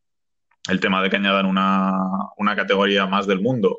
el 0.69 0.79
tema 0.79 1.01
de 1.01 1.09
que 1.09 1.15
añadan 1.17 1.45
una, 1.45 1.93
una 2.37 2.55
categoría 2.55 3.05
más 3.05 3.27
del 3.27 3.41
mundo 3.41 3.77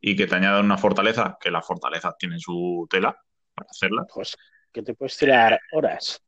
y 0.00 0.16
que 0.16 0.26
te 0.26 0.34
añadan 0.34 0.64
una 0.64 0.78
fortaleza, 0.78 1.38
que 1.40 1.50
las 1.50 1.66
fortalezas 1.66 2.16
tienen 2.18 2.40
su 2.40 2.86
tela 2.90 3.16
para 3.56 3.70
hacerlas. 3.70 4.06
Pues 4.14 4.36
que 4.72 4.82
te 4.82 4.94
puedes 4.94 5.16
tirar 5.16 5.58
horas. 5.72 6.22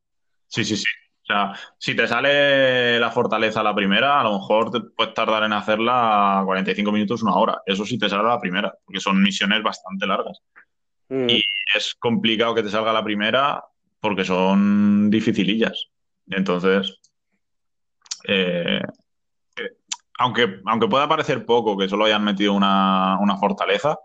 Sí, 0.47 0.65
sí, 0.65 0.77
sí. 0.77 0.85
O 1.23 1.27
sea, 1.27 1.53
si 1.79 1.95
te 1.95 2.09
sale 2.09 2.99
la 2.99 3.11
fortaleza 3.11 3.63
la 3.63 3.75
primera, 3.75 4.19
a 4.19 4.25
lo 4.25 4.39
mejor 4.39 4.71
te 4.71 4.81
puedes 4.81 5.13
tardar 5.13 5.43
en 5.43 5.53
hacerla 5.53 6.41
45 6.47 6.91
minutos, 6.91 7.23
una 7.23 7.35
hora. 7.37 7.61
Eso 7.67 7.85
sí 7.85 7.99
te 7.99 8.09
sale 8.09 8.23
la 8.23 8.41
primera, 8.41 8.75
porque 8.83 8.99
son 8.99 9.23
misiones 9.23 9.63
bastante 9.63 10.07
largas. 10.07 10.41
Mm, 11.11 11.29
Y 11.29 11.43
es 11.77 11.95
complicado 11.99 12.55
que 12.55 12.63
te 12.63 12.71
salga 12.71 12.95
la 12.95 13.05
primera 13.05 13.63
porque 14.01 14.25
son 14.25 15.11
dificilillas. 15.11 15.89
Entonces, 16.31 16.99
eh, 18.27 18.81
eh, 19.57 19.71
aunque, 20.19 20.61
aunque 20.65 20.89
pueda 20.89 21.09
parecer 21.09 21.45
poco 21.45 21.77
que 21.77 21.91
solo 21.91 22.07
hayan 22.07 22.25
metido 22.25 22.55
una, 22.55 23.19
una 23.21 23.37
fortaleza, 23.37 23.99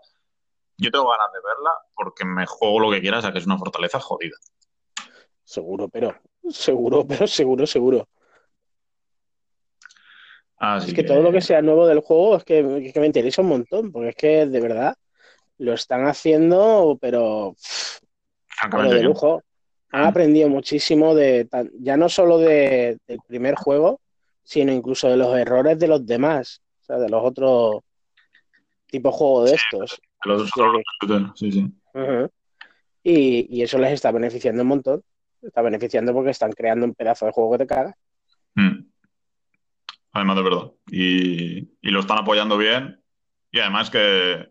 yo 0.76 0.90
tengo 0.90 1.08
ganas 1.10 1.32
de 1.32 1.38
verla 1.40 1.70
porque 1.94 2.24
me 2.24 2.46
juego 2.46 2.80
lo 2.80 2.90
que 2.90 3.00
quiera, 3.00 3.18
o 3.18 3.22
sea 3.22 3.32
que 3.32 3.38
es 3.38 3.46
una 3.46 3.58
fortaleza 3.58 4.00
jodida. 4.00 4.36
seguro, 5.44 5.88
pero 5.88 6.14
seguro, 6.50 7.06
pero 7.06 7.26
seguro, 7.26 7.66
seguro. 7.66 8.08
Así 10.56 10.88
Es 10.90 10.94
que 10.94 11.02
todo 11.02 11.20
lo 11.20 11.32
que 11.32 11.40
sea 11.40 11.60
nuevo 11.62 11.86
del 11.86 12.00
juego 12.00 12.36
es 12.36 12.44
que, 12.44 12.86
es 12.86 12.92
que 12.92 13.00
me 13.00 13.06
interesa 13.06 13.42
un 13.42 13.48
montón, 13.48 13.92
porque 13.92 14.08
es 14.10 14.16
que 14.16 14.46
de 14.46 14.60
verdad 14.60 14.94
lo 15.58 15.74
están 15.74 16.06
haciendo, 16.06 16.98
pero, 17.00 17.54
pero 18.70 18.90
de 18.90 19.02
lujo. 19.02 19.42
Han 19.92 20.02
Mm. 20.04 20.08
aprendido 20.08 20.48
muchísimo 20.48 21.14
de 21.14 21.48
ya 21.78 21.96
no 21.96 22.08
solo 22.08 22.38
de- 22.38 22.98
del 23.06 23.18
primer 23.26 23.54
juego, 23.54 24.00
sino 24.42 24.72
incluso 24.72 25.08
de 25.08 25.16
los 25.16 25.36
errores 25.36 25.78
de 25.78 25.86
los 25.86 26.04
demás, 26.04 26.60
o 26.82 26.84
sea, 26.84 26.96
de 26.98 27.08
los 27.08 27.22
otros 27.24 27.82
tipos 28.86 29.12
de 29.12 29.18
juegos 29.18 29.50
de 29.50 29.56
estos. 29.56 30.00
Los 30.24 30.50
sí. 31.34 31.72
Y, 33.02 33.46
y 33.58 33.62
eso 33.62 33.78
les 33.78 33.92
está 33.92 34.10
beneficiando 34.10 34.62
un 34.62 34.68
montón. 34.68 35.02
Está 35.42 35.60
beneficiando 35.62 36.12
porque 36.14 36.30
están 36.30 36.52
creando 36.52 36.86
un 36.86 36.94
pedazo 36.94 37.26
de 37.26 37.32
juego 37.32 37.52
que 37.52 37.58
te 37.58 37.66
cagas. 37.66 37.94
Mm. 38.54 38.86
Además 40.12 40.36
de 40.36 40.42
verdad. 40.42 40.72
Y, 40.90 41.58
y 41.58 41.90
lo 41.90 42.00
están 42.00 42.18
apoyando 42.18 42.56
bien. 42.56 43.00
Y 43.50 43.60
además 43.60 43.90
que, 43.90 44.48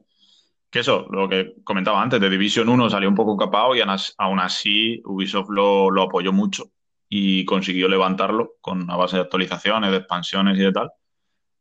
que 0.70 0.80
eso, 0.80 1.08
lo 1.10 1.28
que 1.28 1.56
comentaba 1.64 2.02
antes, 2.02 2.20
de 2.22 2.30
Division 2.30 2.70
1 2.70 2.90
salió 2.90 3.10
un 3.10 3.16
poco 3.16 3.36
capado 3.36 3.76
y 3.76 3.82
aún 3.82 3.90
as- 3.90 4.14
aún 4.18 4.40
así 4.40 5.02
Ubisoft 5.06 5.50
lo, 5.50 5.90
lo 5.90 6.04
apoyó 6.04 6.32
mucho 6.32 6.66
y 7.10 7.44
consiguió 7.46 7.88
levantarlo 7.88 8.54
con 8.62 8.84
una 8.84 8.96
base 8.96 9.18
de 9.18 9.24
actualizaciones, 9.24 9.92
de 9.92 9.98
expansiones 9.98 10.58
y 10.58 10.62
de 10.62 10.72
tal. 10.72 10.92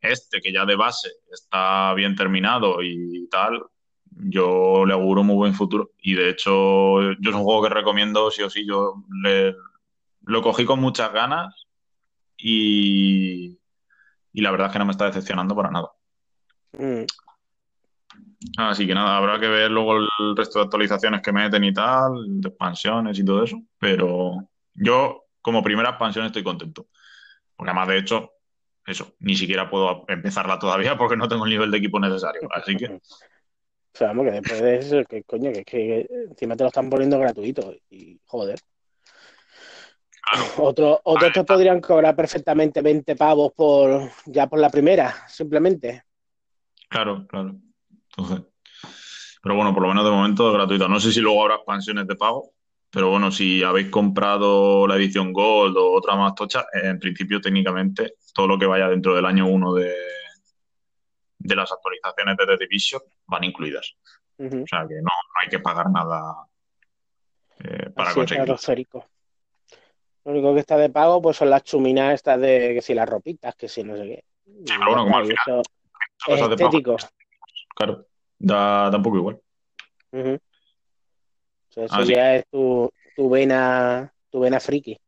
Este, 0.00 0.40
que 0.40 0.52
ya 0.52 0.64
de 0.66 0.76
base 0.76 1.08
está 1.32 1.94
bien 1.94 2.14
terminado 2.16 2.82
y 2.82 3.28
tal, 3.28 3.62
yo 4.24 4.84
le 4.86 4.92
auguro 4.94 5.22
muy 5.22 5.36
buen 5.36 5.54
futuro. 5.54 5.90
Y 6.00 6.14
de 6.14 6.30
hecho, 6.30 7.00
yo 7.12 7.30
es 7.30 7.34
un 7.36 7.42
juego 7.44 7.62
que 7.62 7.68
recomiendo 7.74 8.30
sí 8.30 8.42
o 8.42 8.50
sí. 8.50 8.66
Yo 8.66 9.02
le- 9.22 9.54
lo 10.24 10.42
cogí 10.42 10.64
con 10.64 10.80
muchas 10.80 11.12
ganas 11.12 11.66
y, 12.36 13.58
y 14.32 14.40
la 14.40 14.50
verdad 14.50 14.68
es 14.68 14.72
que 14.72 14.78
no 14.78 14.84
me 14.86 14.92
está 14.92 15.06
decepcionando 15.06 15.54
para 15.56 15.70
nada. 15.70 15.90
Mm. 16.78 17.04
Así 18.58 18.86
que 18.86 18.94
nada, 18.94 19.16
habrá 19.16 19.38
que 19.38 19.48
ver 19.48 19.70
luego 19.70 19.96
el 19.96 20.36
resto 20.36 20.58
de 20.58 20.64
actualizaciones 20.64 21.22
que 21.22 21.32
meten 21.32 21.64
y 21.64 21.72
tal, 21.72 22.12
de 22.40 22.48
expansiones 22.48 23.18
y 23.18 23.24
todo 23.24 23.44
eso. 23.44 23.60
Pero 23.78 24.48
yo, 24.74 25.24
como 25.40 25.62
primera 25.62 25.90
expansión, 25.90 26.26
estoy 26.26 26.42
contento. 26.42 26.88
Porque 27.56 27.70
además, 27.70 27.88
de 27.88 27.98
hecho, 27.98 28.32
eso, 28.84 29.14
ni 29.20 29.36
siquiera 29.36 29.70
puedo 29.70 30.04
empezarla 30.08 30.58
todavía 30.58 30.96
porque 30.98 31.16
no 31.16 31.28
tengo 31.28 31.44
el 31.44 31.50
nivel 31.50 31.70
de 31.70 31.78
equipo 31.78 32.00
necesario. 32.00 32.48
Así 32.52 32.76
que, 32.76 32.86
O 33.94 33.98
sea, 33.98 34.08
vamos, 34.08 34.26
que 34.26 34.32
después 34.32 34.62
de 34.62 34.76
eso, 34.76 35.04
que 35.04 35.22
coño, 35.24 35.52
que, 35.52 35.60
es 35.60 35.66
que 35.66 36.06
encima 36.30 36.56
te 36.56 36.64
lo 36.64 36.68
están 36.68 36.88
poniendo 36.88 37.18
gratuito. 37.18 37.74
Y 37.90 38.18
joder. 38.24 38.58
claro, 40.22 40.44
Otro, 40.58 41.00
otros 41.04 41.32
te 41.32 41.44
podrían 41.44 41.80
cobrar 41.80 42.16
perfectamente 42.16 42.80
20 42.80 43.16
pavos 43.16 43.52
por 43.54 44.10
ya 44.26 44.46
por 44.46 44.58
la 44.58 44.70
primera, 44.70 45.14
simplemente. 45.28 46.04
claro, 46.88 47.26
claro. 47.26 47.54
Entonces, 48.16 48.46
pero 49.42 49.56
bueno, 49.56 49.74
por 49.74 49.82
lo 49.82 49.88
menos 49.88 50.04
de 50.04 50.10
momento 50.10 50.48
es 50.48 50.54
gratuito. 50.54 50.88
No 50.88 51.00
sé 51.00 51.12
si 51.12 51.20
luego 51.20 51.42
habrá 51.42 51.56
expansiones 51.56 52.06
de 52.06 52.16
pago, 52.16 52.52
pero 52.90 53.10
bueno, 53.10 53.30
si 53.30 53.62
habéis 53.62 53.88
comprado 53.88 54.86
la 54.86 54.96
edición 54.96 55.32
Gold 55.32 55.76
o 55.76 55.92
otra 55.92 56.14
más 56.14 56.34
tocha, 56.34 56.64
en 56.72 56.98
principio 56.98 57.40
técnicamente 57.40 58.14
todo 58.32 58.46
lo 58.46 58.58
que 58.58 58.66
vaya 58.66 58.88
dentro 58.88 59.14
del 59.14 59.26
año 59.26 59.46
1 59.46 59.74
de, 59.74 59.94
de 61.42 61.56
las 61.56 61.72
actualizaciones 61.72 62.36
de 62.36 62.46
The 62.46 62.56
Division 62.56 63.02
van 63.26 63.44
incluidas. 63.44 63.96
O 64.38 64.66
sea 64.66 64.86
que 64.88 64.94
no, 64.94 65.02
no 65.02 65.40
hay 65.40 65.48
que 65.48 65.58
pagar 65.60 65.90
nada 65.90 66.46
eh, 67.60 67.90
para 67.90 68.14
conseguirlo. 68.14 68.56
Lo 70.24 70.32
único 70.32 70.54
que 70.54 70.60
está 70.60 70.76
de 70.76 70.88
pago 70.88 71.20
pues 71.20 71.36
son 71.36 71.50
las 71.50 71.64
chuminas 71.64 72.14
estas 72.14 72.40
de 72.40 72.74
que 72.74 72.82
si 72.82 72.94
las 72.94 73.08
ropitas, 73.08 73.54
que 73.56 73.68
si 73.68 73.82
no 73.82 73.96
sé 73.96 74.02
qué. 74.02 74.24
Sí, 74.44 74.74
pero 74.78 74.86
bueno, 74.86 75.04
como 75.04 75.18
al 75.18 75.26
final, 75.26 75.62
es 76.26 76.38
pago, 76.38 76.52
estético. 76.52 76.96
claro, 77.74 78.06
da, 78.38 78.90
da 78.90 78.96
un 78.96 79.02
poco 79.02 79.16
igual. 79.16 79.40
O 80.12 80.38
sea, 81.68 81.84
eso 81.84 82.02
ya 82.02 82.36
es 82.36 82.46
tu, 82.50 82.90
tu 83.16 83.30
vena, 83.30 84.12
tu 84.30 84.40
vena 84.40 84.60
friki. 84.60 84.98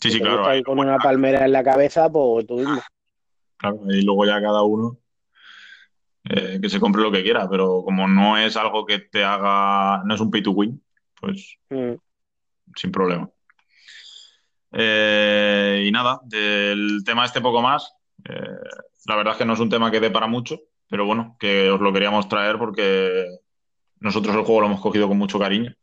Sí, 0.00 0.10
sí, 0.10 0.20
claro, 0.20 0.46
ahí 0.46 0.62
con 0.62 0.78
una 0.78 0.98
palmera 0.98 1.44
en 1.44 1.52
la 1.52 1.64
cabeza, 1.64 2.10
pues 2.10 2.46
tú 2.46 2.56
mismo. 2.56 2.80
claro, 3.56 3.80
ahí 3.90 4.02
luego 4.02 4.24
ya 4.26 4.40
cada 4.40 4.62
uno 4.62 4.98
eh, 6.28 6.58
que 6.60 6.68
se 6.68 6.80
compre 6.80 7.02
lo 7.02 7.12
que 7.12 7.22
quiera, 7.22 7.48
pero 7.48 7.82
como 7.84 8.06
no 8.08 8.36
es 8.38 8.56
algo 8.56 8.84
que 8.84 8.98
te 9.00 9.24
haga, 9.24 10.02
no 10.04 10.14
es 10.14 10.20
un 10.20 10.30
pay 10.30 10.42
to 10.42 10.50
win, 10.52 10.82
pues 11.20 11.56
Mm. 11.70 11.94
sin 12.74 12.92
problema. 12.92 13.28
Eh, 14.72 15.84
y 15.86 15.90
nada, 15.92 16.20
del 16.24 17.02
tema 17.04 17.24
este 17.24 17.40
poco 17.40 17.62
más. 17.62 17.94
Eh, 18.28 18.40
la 19.06 19.16
verdad 19.16 19.32
es 19.34 19.38
que 19.38 19.44
no 19.44 19.54
es 19.54 19.60
un 19.60 19.70
tema 19.70 19.90
que 19.90 20.00
dé 20.00 20.10
para 20.10 20.26
mucho, 20.26 20.60
pero 20.88 21.06
bueno, 21.06 21.36
que 21.38 21.70
os 21.70 21.80
lo 21.80 21.92
queríamos 21.92 22.28
traer 22.28 22.58
porque 22.58 23.26
nosotros 24.00 24.34
el 24.34 24.42
juego 24.42 24.60
lo 24.62 24.66
hemos 24.66 24.80
cogido 24.80 25.08
con 25.08 25.18
mucho 25.18 25.38
cariño. 25.38 25.74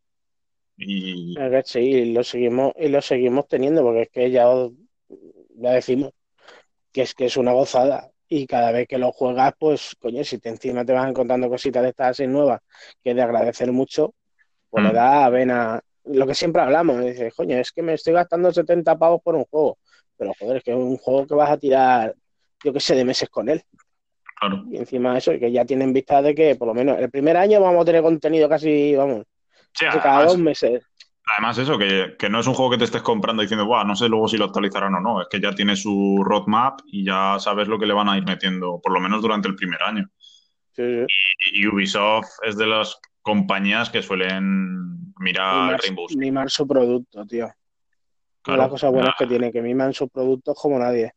Y 0.78 1.36
sí, 1.66 1.80
y 1.80 2.14
lo 2.14 2.24
seguimos, 2.24 2.74
y 2.78 2.88
lo 2.90 3.02
seguimos 3.02 3.48
teniendo, 3.48 3.84
porque 3.84 4.02
es 4.04 4.10
que 4.10 4.32
ya 4.32 4.50
os- 4.50 4.74
ya 5.56 5.72
decimos 5.72 6.12
que 6.92 7.04
es 7.04 7.14
que 7.14 7.26
es 7.26 7.38
una 7.38 7.54
gozada. 7.54 8.12
Y 8.36 8.48
cada 8.48 8.72
vez 8.72 8.88
que 8.88 8.98
lo 8.98 9.12
juegas, 9.12 9.54
pues, 9.60 9.96
coño, 10.00 10.24
si 10.24 10.40
te 10.40 10.50
encima 10.50 10.84
te 10.86 10.94
vas 10.94 11.08
encontrando 11.08 11.50
cositas 11.50 11.84
de 11.84 11.90
estas 11.90 12.10
así 12.12 12.28
nuevas, 12.28 12.62
que 13.04 13.12
es 13.12 13.16
de 13.16 13.22
agradecer 13.22 13.72
mucho, 13.72 14.16
pues 14.70 14.84
le 14.84 14.92
Mm. 14.92 14.94
da 14.94 15.30
vena. 15.30 15.82
Lo 16.06 16.28
que 16.28 16.36
siempre 16.36 16.62
hablamos, 16.64 17.04
dices, 17.06 17.34
coño, 17.36 17.58
es 17.58 17.72
que 17.72 17.82
me 17.84 17.94
estoy 17.96 18.14
gastando 18.14 18.52
70 18.54 18.98
pavos 18.98 19.22
por 19.24 19.36
un 19.36 19.46
juego. 19.46 19.78
Pero 20.18 20.34
joder, 20.40 20.58
es 20.58 20.64
que 20.64 20.72
es 20.72 20.78
un 20.78 20.98
juego 20.98 21.28
que 21.28 21.36
vas 21.36 21.52
a 21.52 21.58
tirar, 21.58 22.16
yo 22.64 22.74
qué 22.74 22.80
sé, 22.80 22.96
de 22.96 23.06
meses 23.06 23.30
con 23.30 23.50
él. 23.50 23.64
claro, 24.40 24.64
Y 24.70 24.78
encima 24.78 25.18
eso, 25.18 25.32
que 25.40 25.52
ya 25.52 25.66
tienen 25.66 25.94
vista 25.94 26.22
de 26.22 26.34
que 26.36 26.56
por 26.56 26.68
lo 26.68 26.74
menos 26.74 27.00
el 27.00 27.10
primer 27.12 27.38
año 27.38 27.62
vamos 27.62 27.84
a 27.84 27.86
tener 27.86 28.02
contenido 28.02 28.50
casi, 28.50 28.96
vamos, 28.96 29.24
Sí, 29.74 29.86
casi 29.86 30.00
cada 30.00 30.26
dos 30.26 30.38
meses. 30.38 30.84
Además 31.26 31.58
eso, 31.58 31.78
que, 31.78 32.16
que 32.18 32.30
no 32.30 32.40
es 32.40 32.48
un 32.48 32.54
juego 32.54 32.72
que 32.72 32.78
te 32.78 32.84
estés 32.86 33.02
comprando 33.02 33.42
diciendo, 33.42 33.66
Buah, 33.66 33.84
no 33.84 33.96
sé 33.96 34.10
luego 34.10 34.28
si 34.28 34.38
lo 34.38 34.46
actualizarán 34.46 34.96
o 34.96 35.00
no, 35.00 35.22
es 35.22 35.28
que 35.30 35.40
ya 35.40 35.54
tiene 35.54 35.76
su 35.76 36.22
roadmap 36.24 36.82
y 36.86 37.06
ya 37.06 37.38
sabes 37.40 37.68
lo 37.68 37.80
que 37.80 37.86
le 37.86 37.94
van 37.94 38.10
a 38.10 38.18
ir 38.18 38.26
metiendo, 38.26 38.80
por 38.82 38.92
lo 38.94 39.00
menos 39.00 39.22
durante 39.22 39.48
el 39.48 39.56
primer 39.56 39.82
año. 39.82 40.10
Sí, 40.74 40.84
sí. 40.84 41.06
Y 41.54 41.68
Ubisoft 41.68 42.28
es 42.44 42.58
de 42.58 42.68
las 42.68 43.00
compañías 43.22 43.90
que 43.90 44.02
suelen 44.02 45.14
mirar 45.20 45.66
Mimar, 45.66 45.82
Rainbow 45.82 46.08
Six. 46.10 46.20
mimar 46.20 46.50
su 46.50 46.68
producto, 46.68 47.26
tío. 47.26 47.48
Una 48.46 48.56
de 48.56 48.62
las 48.62 48.70
cosas 48.70 48.92
buenas 48.92 49.16
que 49.18 49.28
tiene, 49.28 49.52
que 49.52 49.62
miman 49.62 49.94
sus 49.94 50.10
productos 50.10 50.58
como 50.60 50.78
nadie. 50.78 51.14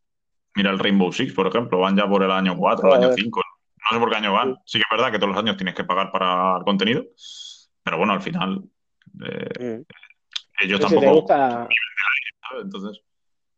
mira 0.55 0.71
el 0.71 0.79
Rainbow 0.79 1.11
Six, 1.11 1.33
por 1.33 1.47
ejemplo, 1.47 1.79
van 1.79 1.97
ya 1.97 2.07
por 2.07 2.23
el 2.23 2.31
año 2.31 2.55
4, 2.55 2.87
el 2.87 2.93
año 2.93 3.07
Joder, 3.09 3.23
5. 3.23 3.41
No 3.41 3.97
sé 3.97 3.99
por 3.99 4.09
qué 4.09 4.15
año 4.15 4.33
van. 4.33 4.55
sí. 4.55 4.61
Sí 4.65 4.79
que 4.79 4.83
es 4.89 4.97
verdad 4.97 5.11
que 5.11 5.19
todos 5.19 5.33
los 5.33 5.43
años 5.43 5.57
tienes 5.57 5.75
que 5.75 5.83
pagar 5.83 6.11
para 6.11 6.57
el 6.57 6.63
contenido, 6.63 7.03
pero 7.83 7.97
bueno, 7.97 8.13
al 8.13 8.21
final 8.21 8.63
eh, 9.25 9.49
Mm. 9.59 9.83
ellos 10.63 10.79
Y 10.79 10.83
si 10.83 10.89
te 10.89 10.95
tampoco, 10.95 11.13
gusta, 11.13 11.67
¿sabes? 12.49 12.63
Entonces, 12.63 13.01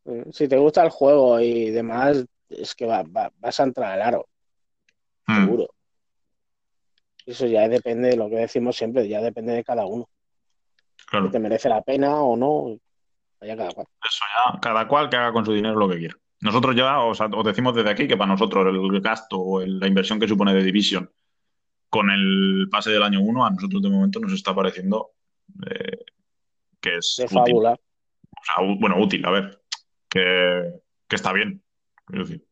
mm, 0.05 0.31
si 0.31 0.47
te 0.47 0.57
gusta 0.57 0.83
el 0.83 0.89
juego 0.89 1.39
y 1.39 1.69
demás, 1.71 2.25
es 2.49 2.75
que 2.75 2.85
va- 2.85 3.03
va- 3.03 3.31
vas 3.39 3.59
a 3.59 3.63
entrar 3.63 3.91
al 3.93 4.01
aro, 4.01 4.27
mm, 5.27 5.35
seguro. 5.45 5.67
Eso 7.25 7.45
ya 7.45 7.67
depende 7.67 8.09
de 8.09 8.17
lo 8.17 8.29
que 8.29 8.37
decimos 8.37 8.75
siempre, 8.75 9.07
ya 9.07 9.21
depende 9.21 9.53
de 9.53 9.63
cada 9.63 9.85
uno. 9.85 10.09
Si 10.97 11.05
claro. 11.05 11.29
te 11.31 11.39
merece 11.39 11.69
la 11.69 11.81
pena 11.81 12.15
o 12.21 12.35
no, 12.35 12.77
vaya 13.39 13.55
cada 13.57 13.71
cual. 13.71 13.87
Eso 14.03 14.23
ya, 14.53 14.59
cada 14.59 14.87
cual 14.87 15.09
que 15.09 15.15
haga 15.17 15.31
con 15.31 15.45
su 15.45 15.53
dinero 15.53 15.75
lo 15.75 15.87
que 15.89 15.97
quiera. 15.99 16.15
Nosotros 16.41 16.75
ya 16.75 16.99
os, 17.01 17.19
os 17.19 17.45
decimos 17.45 17.75
desde 17.75 17.89
aquí 17.89 18.07
que 18.07 18.15
para 18.17 18.31
nosotros 18.31 18.65
el 18.67 19.01
gasto 19.01 19.39
o 19.39 19.61
la 19.65 19.87
inversión 19.87 20.19
que 20.19 20.27
supone 20.27 20.53
de 20.53 20.63
Division 20.63 21.11
con 21.89 22.09
el 22.09 22.67
pase 22.71 22.91
del 22.91 23.03
año 23.03 23.19
1 23.21 23.45
a 23.45 23.49
nosotros 23.49 23.81
de 23.81 23.89
momento 23.89 24.19
nos 24.19 24.31
está 24.33 24.53
pareciendo 24.55 25.11
eh, 25.69 25.97
que 26.81 26.97
es 26.97 27.15
De 27.17 27.25
útil. 27.25 27.35
fábula. 27.35 27.71
O 27.73 28.43
sea, 28.45 28.63
u- 28.65 28.79
bueno, 28.79 28.97
útil, 29.01 29.25
a 29.25 29.31
ver, 29.31 29.61
que, 30.09 30.73
que 31.07 31.15
está 31.15 31.33
bien. 31.33 31.61
Quiero 32.05 32.23
decir, 32.25 32.45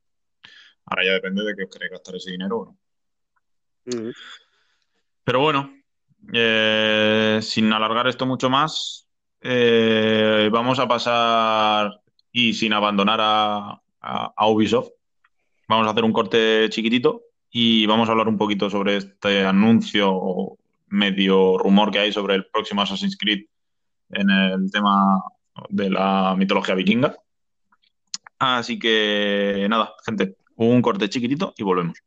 ahora 0.85 1.05
ya 1.05 1.13
depende 1.13 1.43
de 1.43 1.55
que 1.55 1.63
os 1.63 1.69
queréis 1.69 1.91
gastar 1.91 2.15
ese 2.15 2.31
dinero 2.31 2.57
o 2.57 2.65
no. 2.65 2.77
Pero 5.23 5.39
bueno, 5.41 5.73
eh, 6.33 7.39
sin 7.41 7.71
alargar 7.73 8.07
esto 8.07 8.25
mucho 8.25 8.49
más, 8.49 9.07
eh, 9.41 10.49
vamos 10.51 10.79
a 10.79 10.87
pasar 10.87 12.01
y 12.31 12.53
sin 12.53 12.73
abandonar 12.73 13.19
a, 13.21 13.81
a- 14.01 14.33
a 14.35 14.47
Ubisoft, 14.47 14.89
vamos 15.67 15.87
a 15.87 15.91
hacer 15.91 16.03
un 16.03 16.13
corte 16.13 16.67
chiquitito 16.69 17.23
y 17.49 17.85
vamos 17.85 18.07
a 18.07 18.11
hablar 18.11 18.27
un 18.27 18.37
poquito 18.37 18.69
sobre 18.69 18.97
este 18.97 19.45
anuncio 19.45 20.09
o 20.11 20.57
medio 20.87 21.57
rumor 21.57 21.91
que 21.91 21.99
hay 21.99 22.11
sobre 22.11 22.35
el 22.35 22.45
próximo 22.47 22.81
Assassin's 22.81 23.17
Creed 23.17 23.45
en 24.09 24.29
el 24.29 24.71
tema 24.71 25.21
de 25.69 25.89
la 25.89 26.35
mitología 26.37 26.75
vikinga. 26.75 27.15
Así 28.39 28.77
que 28.77 29.65
nada, 29.69 29.93
gente, 30.05 30.37
un 30.55 30.81
corte 30.81 31.09
chiquitito 31.09 31.53
y 31.57 31.63
volvemos. 31.63 31.97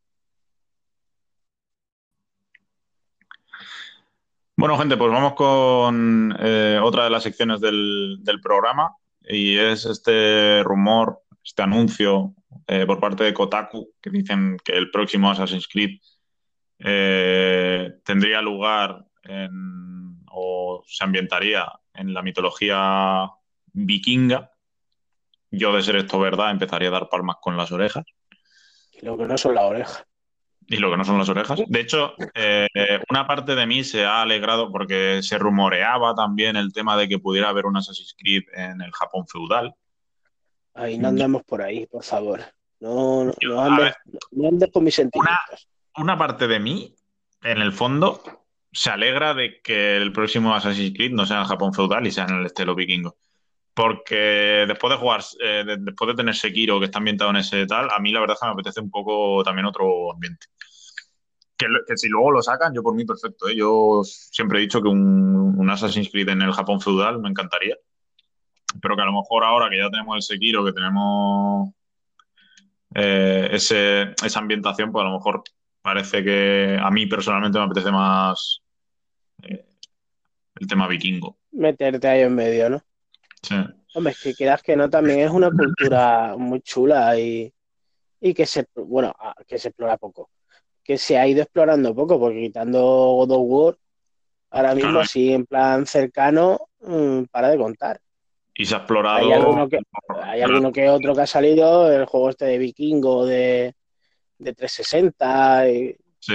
Bueno, 4.60 4.76
gente, 4.76 4.98
pues 4.98 5.10
vamos 5.10 5.32
con 5.34 6.36
eh, 6.38 6.78
otra 6.82 7.04
de 7.04 7.10
las 7.10 7.22
secciones 7.22 7.62
del, 7.62 8.20
programa 8.42 8.94
y 9.22 9.56
es 9.56 9.86
este 9.86 10.62
rumor, 10.62 11.20
este 11.42 11.62
anuncio 11.62 12.34
eh, 12.66 12.84
por 12.84 13.00
parte 13.00 13.24
de 13.24 13.32
Kotaku 13.32 13.88
que 14.02 14.10
dicen 14.10 14.58
que 14.62 14.72
el 14.72 14.90
próximo 14.90 15.30
Assassin's 15.30 15.66
Creed 15.66 15.98
eh, 16.82 18.00
tendría 18.04 18.40
lugar 18.40 19.04
en, 19.22 20.22
o 20.30 20.82
se 20.86 21.04
ambientaría 21.04 21.70
en 21.94 22.14
la 22.14 22.22
mitología 22.22 23.28
vikinga. 23.72 24.50
Yo, 25.50 25.74
de 25.74 25.82
ser 25.82 25.96
esto 25.96 26.18
verdad, 26.18 26.50
empezaría 26.50 26.88
a 26.88 26.92
dar 26.92 27.08
palmas 27.08 27.36
con 27.40 27.56
las 27.56 27.72
orejas. 27.72 28.04
Y 28.92 29.04
lo 29.04 29.16
que 29.18 29.24
no 29.24 29.36
son 29.36 29.54
las 29.54 29.64
orejas. 29.64 30.04
Y 30.66 30.76
lo 30.76 30.90
que 30.90 30.96
no 30.96 31.04
son 31.04 31.18
las 31.18 31.28
orejas. 31.28 31.60
De 31.66 31.80
hecho, 31.80 32.14
eh, 32.34 32.68
una 33.10 33.26
parte 33.26 33.56
de 33.56 33.66
mí 33.66 33.82
se 33.82 34.04
ha 34.04 34.22
alegrado 34.22 34.70
porque 34.70 35.20
se 35.22 35.36
rumoreaba 35.38 36.14
también 36.14 36.54
el 36.56 36.72
tema 36.72 36.96
de 36.96 37.08
que 37.08 37.18
pudiera 37.18 37.48
haber 37.48 37.66
un 37.66 37.76
Assassin's 37.76 38.14
Creed 38.16 38.44
en 38.54 38.80
el 38.80 38.92
Japón 38.92 39.26
feudal. 39.26 39.74
Ahí 40.74 40.96
no 40.96 41.08
andemos 41.08 41.42
por 41.42 41.60
ahí, 41.60 41.86
por 41.86 42.04
favor. 42.04 42.40
No, 42.78 43.24
no, 43.42 43.60
andes, 43.60 43.84
ver, 43.84 43.96
no 44.30 44.48
andes 44.48 44.70
con 44.72 44.84
mis 44.84 44.94
sentimientos. 44.94 45.68
Una 45.96 46.16
parte 46.18 46.46
de 46.48 46.60
mí, 46.60 46.94
en 47.42 47.58
el 47.58 47.72
fondo, 47.72 48.22
se 48.72 48.90
alegra 48.90 49.34
de 49.34 49.60
que 49.62 49.96
el 49.96 50.12
próximo 50.12 50.54
Assassin's 50.54 50.94
Creed 50.96 51.12
no 51.12 51.26
sea 51.26 51.36
en 51.36 51.42
el 51.42 51.48
Japón 51.48 51.74
feudal 51.74 52.06
y 52.06 52.10
sea 52.10 52.24
en 52.24 52.36
el 52.40 52.46
estilo 52.46 52.74
vikingo. 52.74 53.16
Porque 53.74 54.64
después 54.66 54.90
de 54.92 54.96
jugar, 54.98 55.22
eh, 55.40 55.64
de- 55.66 55.76
después 55.78 56.08
de 56.08 56.14
tener 56.14 56.34
Sekiro, 56.34 56.78
que 56.78 56.86
está 56.86 56.98
ambientado 56.98 57.30
en 57.30 57.36
ese 57.36 57.66
tal, 57.66 57.88
a 57.90 57.98
mí 57.98 58.12
la 58.12 58.20
verdad 58.20 58.34
es 58.34 58.40
que 58.40 58.46
me 58.46 58.52
apetece 58.52 58.80
un 58.80 58.90
poco 58.90 59.42
también 59.42 59.66
otro 59.66 60.12
ambiente. 60.12 60.46
Que, 61.56 61.66
si 61.96 62.08
luego 62.08 62.30
lo 62.30 62.42
sacan, 62.42 62.74
yo 62.74 62.82
por 62.82 62.94
mí 62.94 63.04
perfecto, 63.04 63.48
¿eh? 63.48 63.54
Yo 63.56 64.00
siempre 64.02 64.58
he 64.58 64.62
dicho 64.62 64.80
que 64.82 64.88
un, 64.88 65.54
un 65.58 65.70
Assassin's 65.70 66.10
Creed 66.10 66.30
en 66.30 66.42
el 66.42 66.52
Japón 66.52 66.80
feudal 66.80 67.20
me 67.20 67.28
encantaría. 67.28 67.76
Pero 68.80 68.96
que 68.96 69.02
a 69.02 69.06
lo 69.06 69.12
mejor 69.12 69.44
ahora 69.44 69.68
que 69.68 69.78
ya 69.78 69.90
tenemos 69.90 70.16
el 70.16 70.22
Sekiro, 70.22 70.64
que 70.64 70.72
tenemos 70.72 71.70
eh, 72.94 73.48
ese, 73.52 74.14
esa 74.24 74.38
ambientación, 74.38 74.90
pues 74.90 75.02
a 75.04 75.08
lo 75.08 75.14
mejor 75.14 75.42
parece 75.82 76.22
que 76.24 76.78
a 76.80 76.90
mí 76.90 77.06
personalmente 77.06 77.58
me 77.58 77.64
apetece 77.64 77.90
más 77.90 78.60
eh, 79.42 79.64
el 80.56 80.66
tema 80.66 80.86
vikingo. 80.88 81.38
Meterte 81.52 82.08
ahí 82.08 82.20
en 82.22 82.34
medio, 82.34 82.70
¿no? 82.70 82.82
Sí. 83.42 83.54
Hombre, 83.94 84.12
es 84.12 84.22
que 84.22 84.34
quieras 84.34 84.62
que 84.62 84.76
no, 84.76 84.88
también 84.88 85.20
es 85.20 85.30
una 85.30 85.50
cultura 85.50 86.36
muy 86.36 86.60
chula 86.60 87.18
y, 87.18 87.52
y 88.20 88.34
que 88.34 88.46
se, 88.46 88.66
bueno, 88.74 89.14
que 89.46 89.58
se 89.58 89.68
explora 89.68 89.96
poco. 89.96 90.30
Que 90.84 90.96
se 90.98 91.18
ha 91.18 91.26
ido 91.26 91.42
explorando 91.42 91.94
poco, 91.94 92.18
porque 92.20 92.40
quitando 92.40 92.80
God 92.80 93.30
of 93.32 93.42
War, 93.42 93.76
ahora 94.50 94.74
mismo 94.74 94.90
Claro, 94.90 95.04
así 95.04 95.32
en 95.32 95.46
plan 95.46 95.86
cercano, 95.86 96.60
mm, 96.80 97.24
para 97.30 97.48
de 97.48 97.56
contar. 97.58 98.00
y 98.54 98.64
se 98.66 98.74
ha 98.74 98.78
Hay 98.78 98.82
explorado. 98.82 99.32
alguno 99.34 99.68
que, 99.68 99.78
hay 100.22 100.40
alguno 100.42 100.70
que 100.72 100.88
otro 100.88 101.14
que 101.14 101.20
ha 101.22 101.26
salido, 101.26 101.90
el 101.92 102.04
juego 102.06 102.30
este 102.30 102.44
de 102.46 102.58
Vikingo 102.58 103.24
de, 103.26 103.74
de 104.40 104.52
360, 104.54 105.68
y- 105.70 105.96
Sí, 106.18 106.34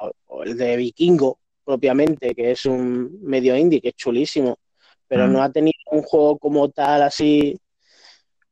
o, 0.00 0.10
o 0.26 0.42
el 0.42 0.56
de 0.56 0.76
Vikingo 0.76 1.38
propiamente, 1.64 2.34
que 2.34 2.50
es 2.52 2.66
un 2.66 3.18
medio 3.22 3.56
indie, 3.56 3.80
que 3.80 3.88
es 3.90 3.94
chulísimo, 3.96 4.58
pero 5.06 5.26
Mm. 5.28 5.32
no 5.32 5.42
ha 5.42 5.50
tenido 5.50 5.78
un 5.92 6.02
juego 6.02 6.38
como 6.38 6.68
tal, 6.70 7.02
así 7.02 7.58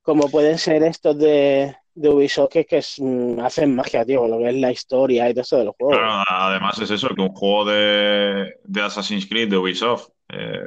como 0.03 0.31
pueden 0.31 0.59
ser 0.59 0.83
estos 0.83 1.19
de, 1.19 1.75
de 1.95 2.09
Ubisoft, 2.09 2.51
que, 2.51 2.61
es 2.61 2.67
que 2.67 2.79
es, 2.79 2.95
mm, 2.99 3.41
hacen 3.41 3.75
magia, 3.75 4.05
tío, 4.05 4.27
lo 4.29 4.39
que 4.39 4.49
es 4.51 4.55
la 4.57 4.73
historia 4.73 5.29
y 5.29 5.35
todo 5.35 5.43
eso 5.43 5.59
del 5.59 5.69
juego. 5.71 5.91
Claro, 5.91 6.25
además 6.29 6.79
es 6.81 6.91
eso, 6.91 7.09
que 7.15 7.21
un 7.23 7.35
juego 7.35 7.65
de, 7.67 8.55
de 8.65 8.81
Assassin's 8.83 9.27
Creed, 9.27 9.51
de 9.51 9.57
Ubisoft, 9.59 10.09
eh, 10.29 10.61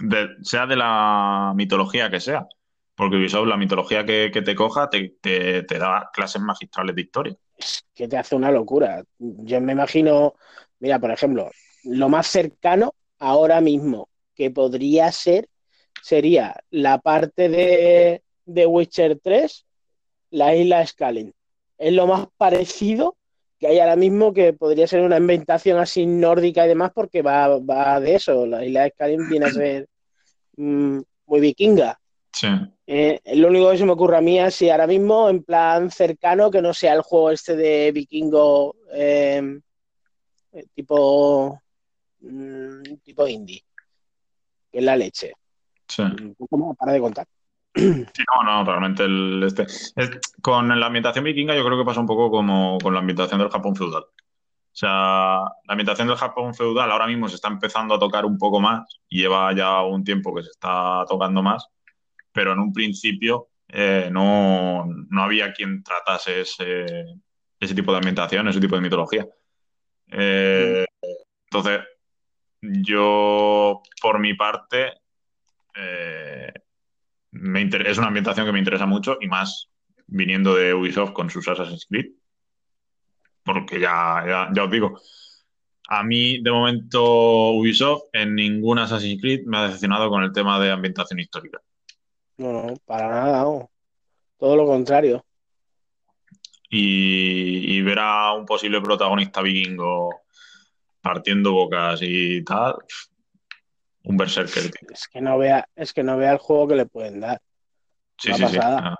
de- 0.00 0.28
sea 0.42 0.66
de 0.66 0.76
la 0.76 1.52
mitología 1.54 2.10
que 2.10 2.18
sea. 2.20 2.46
Porque 2.96 3.16
Ubisoft, 3.16 3.48
la 3.48 3.56
mitología 3.56 4.04
que, 4.04 4.30
te 4.30 4.54
coja, 4.54 4.88
te, 4.88 5.64
da 5.68 6.10
clases 6.12 6.40
magistrales 6.40 6.94
de 6.94 7.02
historia. 7.02 7.36
Es 7.56 7.84
que 7.94 8.06
te 8.06 8.16
hace 8.16 8.36
una 8.36 8.50
locura. 8.50 9.02
Yo 9.18 9.60
me 9.60 9.72
imagino, 9.72 10.34
mira, 10.78 10.98
por 11.00 11.10
ejemplo, 11.10 11.50
lo 11.84 12.08
más 12.08 12.28
cercano 12.28 12.94
ahora 13.18 13.60
mismo 13.60 14.08
que 14.34 14.50
podría 14.50 15.10
ser 15.10 15.48
sería 16.02 16.54
la 16.70 16.98
parte 16.98 17.48
de, 17.48 18.22
de 18.44 18.66
Witcher 18.66 19.18
3, 19.20 19.66
la 20.30 20.54
isla 20.54 20.86
Skalin. 20.86 21.32
Es 21.78 21.92
lo 21.92 22.06
más 22.06 22.28
parecido 22.36 23.16
que 23.58 23.68
hay 23.68 23.78
ahora 23.78 23.96
mismo 23.96 24.32
que 24.32 24.52
podría 24.52 24.86
ser 24.86 25.00
una 25.00 25.16
inventación 25.16 25.78
así 25.78 26.06
nórdica 26.06 26.64
y 26.64 26.68
demás, 26.68 26.92
porque 26.94 27.22
va, 27.22 28.00
de 28.00 28.14
eso. 28.14 28.46
La 28.46 28.64
isla 28.64 28.88
Skalin 28.88 29.28
viene 29.28 29.46
a 29.46 29.50
ser 29.50 29.88
mm, 30.56 31.00
muy 31.26 31.40
vikinga. 31.40 31.98
Sí. 32.32 32.48
Eh, 32.86 33.20
lo 33.36 33.48
único 33.48 33.70
que 33.70 33.78
se 33.78 33.84
me 33.84 33.92
ocurre 33.92 34.18
a 34.18 34.20
mí 34.20 34.38
es 34.38 34.54
si 34.54 34.68
ahora 34.68 34.86
mismo, 34.86 35.28
en 35.28 35.42
plan 35.42 35.90
cercano, 35.90 36.50
que 36.50 36.60
no 36.60 36.74
sea 36.74 36.92
el 36.92 37.02
juego 37.02 37.30
este 37.30 37.56
de 37.56 37.92
vikingo 37.92 38.76
em, 38.92 39.60
tipo, 40.74 41.60
mm, 42.20 42.82
tipo 43.02 43.26
indie, 43.26 43.64
que 44.70 44.78
es 44.78 44.84
la 44.84 44.96
leche. 44.96 45.32
Sí. 45.88 46.02
Un 46.02 46.34
poco 46.34 46.58
más 46.58 46.76
para 46.76 46.92
de 46.92 47.00
contar. 47.00 47.26
Sí, 47.74 48.24
no, 48.36 48.44
no, 48.44 48.64
realmente 48.64 49.02
el, 49.02 49.42
este, 49.42 49.66
con 50.40 50.68
la 50.78 50.86
ambientación 50.86 51.24
vikinga 51.24 51.56
yo 51.56 51.64
creo 51.64 51.76
que 51.76 51.84
pasa 51.84 52.00
un 52.00 52.06
poco 52.06 52.30
como 52.30 52.78
con 52.78 52.94
la 52.94 53.00
ambientación 53.00 53.40
del 53.40 53.50
Japón 53.50 53.74
feudal. 53.74 54.04
O 54.04 54.76
sea, 54.76 55.38
la 55.40 55.72
ambientación 55.72 56.08
del 56.08 56.16
Japón 56.16 56.54
feudal 56.54 56.90
ahora 56.90 57.06
mismo 57.06 57.28
se 57.28 57.36
está 57.36 57.48
empezando 57.48 57.94
a 57.94 57.98
tocar 57.98 58.24
un 58.24 58.38
poco 58.38 58.60
más 58.60 59.00
y 59.08 59.22
lleva 59.22 59.52
ya 59.54 59.82
un 59.82 60.04
tiempo 60.04 60.34
que 60.34 60.42
se 60.42 60.50
está 60.50 61.04
tocando 61.08 61.42
más, 61.42 61.68
pero 62.34 62.52
en 62.52 62.58
un 62.58 62.72
principio 62.72 63.48
eh, 63.68 64.08
no, 64.12 64.84
había 65.18 65.52
quien 65.52 65.82
tratase 65.82 66.40
ese, 66.40 66.84
ese, 67.60 67.74
tipo 67.74 67.92
de 67.92 67.98
ambientación, 67.98 68.48
ese 68.48 68.60
tipo 68.60 68.74
de 68.74 68.82
mitología. 68.82 69.26
Eh, 70.10 70.84
entonces, 71.44 71.80
yo, 72.60 73.82
por 74.02 74.18
mi 74.18 74.34
parte, 74.34 74.94
eh, 75.76 76.52
es 77.32 77.98
una 77.98 78.08
ambientación 78.08 78.46
que 78.46 78.52
me 78.52 78.58
interesa 78.58 78.86
mucho 78.86 79.16
y 79.20 79.28
más 79.28 79.70
viniendo 80.06 80.56
de 80.56 80.74
Ubisoft 80.74 81.12
con 81.12 81.30
sus 81.30 81.46
Assassin's 81.48 81.86
Creed. 81.88 82.12
Porque 83.44 83.78
ya, 83.78 84.50
ya, 84.54 84.64
os 84.64 84.70
digo, 84.70 84.98
a 85.88 86.02
mí 86.02 86.42
de 86.42 86.50
momento 86.50 87.50
Ubisoft 87.52 88.04
en 88.12 88.34
ningún 88.34 88.78
Assassin's 88.78 89.20
Creed 89.20 89.46
me 89.46 89.58
ha 89.58 89.64
decepcionado 89.64 90.08
con 90.08 90.22
el 90.24 90.32
tema 90.32 90.58
de 90.58 90.70
ambientación 90.70 91.20
histórica. 91.20 91.60
No, 92.36 92.52
no, 92.52 92.74
para 92.84 93.08
nada, 93.08 93.68
todo 94.38 94.56
lo 94.56 94.66
contrario. 94.66 95.24
Y, 96.68 97.76
y, 97.76 97.82
ver 97.82 98.00
a 98.00 98.32
un 98.32 98.44
posible 98.44 98.80
protagonista 98.80 99.42
vikingo 99.42 100.22
partiendo 101.00 101.52
bocas 101.52 102.00
y 102.02 102.42
tal, 102.42 102.76
un 104.04 104.16
berserker. 104.16 104.70
Es 104.90 105.06
que 105.06 105.20
no 105.20 105.38
vea, 105.38 105.68
es 105.76 105.92
que 105.92 106.02
no 106.02 106.16
vea 106.16 106.32
el 106.32 106.38
juego 106.38 106.68
que 106.68 106.76
le 106.76 106.86
pueden 106.86 107.20
dar. 107.20 107.40
Sí, 108.18 108.32
sí, 108.32 108.46
sí. 108.48 108.58
Ah, 108.60 108.96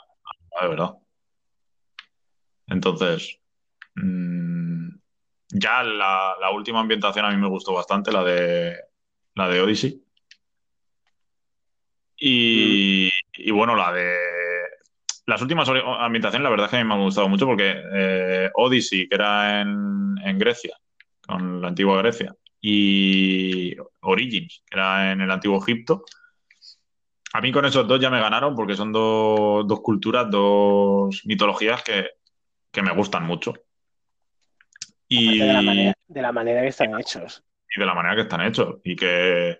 ah, 0.60 0.66
verdad. 0.66 0.94
Entonces, 2.66 3.38
mm, 3.96 4.88
ya 5.48 5.82
la, 5.82 6.50
última 6.54 6.80
ambientación 6.80 7.24
a 7.24 7.30
mí 7.30 7.36
me 7.36 7.48
gustó 7.48 7.72
bastante, 7.72 8.12
la 8.12 8.24
de 8.24 8.76
la 9.34 9.48
de 9.48 9.60
Odyssey. 9.60 10.02
Y, 12.16 13.10
bueno, 13.52 13.74
la 13.76 13.92
de 13.92 14.14
las 15.26 15.40
últimas 15.40 15.68
ambientaciones, 15.68 16.44
la 16.44 16.50
verdad 16.50 16.66
es 16.66 16.70
que 16.70 16.76
a 16.76 16.84
mí 16.84 16.88
me 16.88 16.94
han 16.94 17.02
gustado 17.02 17.28
mucho 17.28 17.46
porque 17.46 17.74
eh, 17.92 18.50
Odyssey, 18.54 19.08
que 19.08 19.14
era 19.14 19.62
en, 19.62 20.14
en 20.22 20.38
Grecia, 20.38 20.76
con 21.26 21.62
la 21.62 21.68
antigua 21.68 21.98
Grecia, 21.98 22.34
y 22.60 23.76
Origins, 24.00 24.62
que 24.66 24.78
era 24.78 25.12
en 25.12 25.20
el 25.20 25.30
antiguo 25.30 25.62
Egipto. 25.62 26.04
A 27.34 27.40
mí 27.40 27.52
con 27.52 27.64
esos 27.64 27.86
dos 27.86 28.00
ya 28.00 28.08
me 28.08 28.20
ganaron 28.20 28.54
porque 28.54 28.74
son 28.74 28.92
dos, 28.92 29.80
culturas, 29.80 30.30
dos 30.30 31.22
mitologías 31.26 31.82
que, 31.82 32.82
me 32.82 32.92
gustan 32.92 33.26
mucho. 33.26 33.52
Y 35.08 35.40
de 35.40 36.22
la, 36.22 36.32
manera, 36.32 36.62
que 36.62 36.68
están 36.68 36.98
hechos. 36.98 37.44
Y 37.76 37.80
de 37.80 37.86
la 37.86 37.94
manera 37.94 38.14
que 38.14 38.22
están 38.22 38.40
hechos. 38.40 38.76
Y 38.82 38.96
que, 38.96 39.58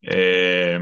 eh, 0.00 0.78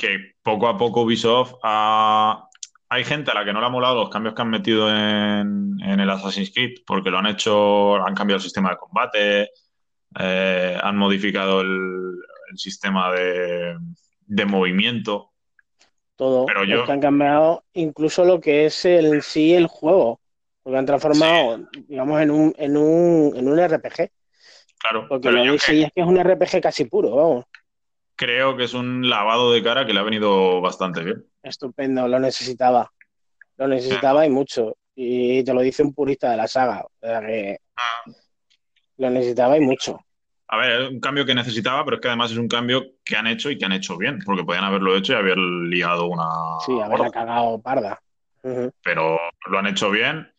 que 0.00 0.32
poco 0.42 0.66
a 0.66 0.78
poco 0.78 1.02
Ubisoft 1.02 1.54
ha, 1.62 2.48
hay 2.88 3.04
gente 3.04 3.30
a 3.30 3.34
la 3.34 3.44
que 3.44 3.52
no 3.52 3.60
le 3.60 3.66
ha 3.66 3.70
molado 3.70 4.00
los 4.00 4.10
cambios 4.10 4.34
que 4.34 4.42
han 4.42 4.50
metido 4.50 4.88
en, 4.88 5.78
el 5.80 6.10
Assassin's 6.10 6.52
Creed, 6.52 6.78
porque 6.86 7.10
lo 7.10 7.18
han 7.18 7.26
hecho, 7.26 7.96
han 7.96 8.14
cambiado 8.14 8.38
el 8.38 8.42
sistema 8.42 8.70
de 8.70 8.76
combate, 8.76 9.50
eh, 10.18 10.78
han 10.82 10.96
modificado 10.96 11.60
el, 11.60 12.16
sistema 12.56 13.12
de, 13.12 14.44
movimiento. 14.44 15.30
Todo. 16.16 16.46
Pero 16.46 16.64
yo... 16.64 16.90
han 16.90 17.00
cambiado 17.00 17.62
incluso 17.74 18.24
lo 18.24 18.40
que 18.40 18.66
es 18.66 18.84
el 18.84 19.22
sí 19.22 19.54
el 19.54 19.68
juego. 19.68 20.20
Porque 20.62 20.78
han 20.78 20.84
transformado, 20.84 21.60
digamos, 21.86 22.20
en 22.20 22.30
un, 22.30 22.54
en 22.58 22.76
un, 22.76 23.32
en 23.36 23.48
un 23.48 23.56
RPG. 23.56 24.10
Claro. 24.78 25.06
Porque 25.08 25.30
lo 25.30 25.42
que 25.44 25.54
es 25.54 25.64
que 25.64 25.92
es 25.94 26.06
un 26.06 26.18
RPG 26.18 26.60
casi 26.60 26.86
puro, 26.86 27.10
vamos. 27.14 27.44
Creo 28.20 28.54
que 28.54 28.64
es 28.64 28.74
un 28.74 29.08
lavado 29.08 29.50
de 29.50 29.62
cara 29.62 29.86
que 29.86 29.94
le 29.94 30.00
ha 30.00 30.02
venido 30.02 30.60
bastante 30.60 31.02
bien 31.02 31.24
estupendo, 31.42 32.06
lo 32.06 32.18
necesitaba. 32.18 32.92
Lo 33.56 33.68
necesitaba 33.68 34.26
y 34.26 34.30
mucho. 34.30 34.76
Y 34.94 35.42
te 35.42 35.54
lo 35.54 35.60
dice 35.62 35.82
un 35.82 35.94
purista 35.94 36.30
de 36.30 36.36
la 36.36 36.46
saga. 36.46 36.82
O 36.84 36.90
sea 37.00 37.20
que 37.20 37.58
lo 38.98 39.08
necesitaba 39.08 39.56
y 39.56 39.60
mucho. 39.60 39.98
A 40.48 40.58
ver, 40.58 40.82
es 40.82 40.90
un 40.90 41.00
cambio 41.00 41.24
que 41.24 41.34
necesitaba, 41.34 41.84
pero 41.84 41.96
es 41.96 42.02
que 42.02 42.08
además 42.08 42.32
es 42.32 42.36
un 42.36 42.48
cambio 42.48 42.84
que 43.04 43.16
han 43.16 43.26
hecho 43.26 43.50
y 43.50 43.56
que 43.56 43.64
han 43.64 43.72
hecho 43.72 43.96
bien, 43.96 44.18
porque 44.24 44.44
podían 44.44 44.64
haberlo 44.64 44.96
hecho 44.96 45.12
y 45.12 45.16
haber 45.16 45.38
liado 45.38 46.06
una. 46.06 46.26
Sí, 46.66 46.78
haberla 46.78 47.10
cagado 47.10 47.60
parda. 47.62 48.00
Pero 48.82 49.18
lo 49.46 49.58
han 49.58 49.68
hecho 49.68 49.90
bien. 49.90 50.30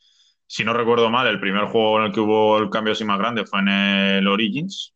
Si 0.46 0.64
no 0.66 0.74
recuerdo 0.74 1.10
mal, 1.10 1.28
el 1.28 1.40
primer 1.40 1.66
juego 1.66 2.00
en 2.00 2.06
el 2.06 2.12
que 2.12 2.20
hubo 2.20 2.60
el 2.60 2.70
cambio 2.70 2.94
así 2.94 3.06
más 3.06 3.18
grande 3.18 3.46
fue 3.46 3.62
en 3.62 3.70
el 3.70 4.28
Origins. 4.28 4.94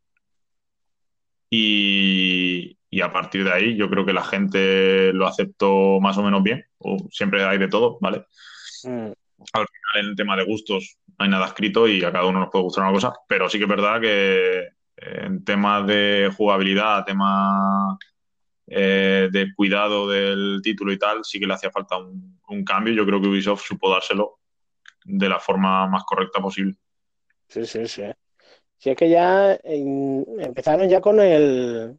Y, 1.50 2.74
y 2.89 3.02
a 3.02 3.12
partir 3.12 3.43
de 3.43 3.52
ahí 3.52 3.76
yo 3.76 3.89
creo 3.89 4.06
que 4.06 4.13
la 4.13 4.24
gente 4.24 5.12
lo 5.13 5.28
aceptó 5.28 6.00
más 6.00 6.17
o 6.17 6.24
menos 6.24 6.43
bien, 6.43 6.65
o 6.78 6.98
siempre 7.12 7.43
hay 7.43 7.58
de 7.58 7.67
todo, 7.67 7.98
¿vale? 8.02 8.26
Mm. 8.84 9.12
Al 9.54 9.67
final 9.67 9.95
en 9.95 10.06
el 10.06 10.15
tema 10.15 10.36
de 10.36 10.45
gustos 10.45 10.98
no 11.08 11.26
hay 11.26 11.30
nada 11.30 11.48
escrito 11.48 11.88
y 11.88 12.04
a 12.04 12.12
cada 12.12 12.26
uno 12.26 12.39
nos 12.39 12.50
puede 12.50 12.63
gustar 12.63 12.84
una 12.84 12.93
cosa, 12.93 13.13
pero 13.28 13.50
sí 13.50 13.58
que 13.58 13.65
es 13.65 13.69
verdad 13.69 14.00
que 14.00 14.60
eh, 14.60 14.69
en 14.98 15.43
temas 15.43 15.86
de 15.88 16.32
jugabilidad, 16.36 17.06
tema 17.06 17.98
eh, 18.67 19.30
de 19.32 19.54
cuidado 19.56 20.10
del 20.10 20.60
título 20.63 20.91
y 20.91 20.98
tal, 20.98 21.24
sí 21.24 21.39
que 21.39 21.48
le 21.48 21.54
hacía 21.54 21.71
falta 21.71 21.98
un, 21.98 22.39
un 22.48 22.63
cambio. 22.63 22.93
Yo 22.93 23.06
creo 23.06 23.21
que 23.21 23.28
Ubisoft 23.28 23.65
supo 23.65 23.91
dárselo 23.91 24.39
de 25.04 25.30
la 25.30 25.39
forma 25.39 25.88
más 25.88 26.04
correcta 26.04 26.41
posible. 26.41 26.76
Sí, 27.48 27.65
sí, 27.65 27.88
sí. 27.88 28.04
Si 28.78 28.89
es 28.89 28.98
que 28.98 29.10
ya 29.10 29.58
empezaron 29.63 30.89
ya 30.89 31.00
con 31.00 31.19
el, 31.19 31.98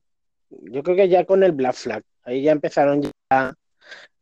yo 0.51 0.83
creo 0.83 0.97
que 0.97 1.09
ya 1.09 1.25
con 1.25 1.43
el 1.43 1.53
Black 1.53 1.75
Flag, 1.75 2.03
ahí 2.25 2.43
ya 2.43 2.53
empezaron 2.53 3.03
ya 3.03 3.55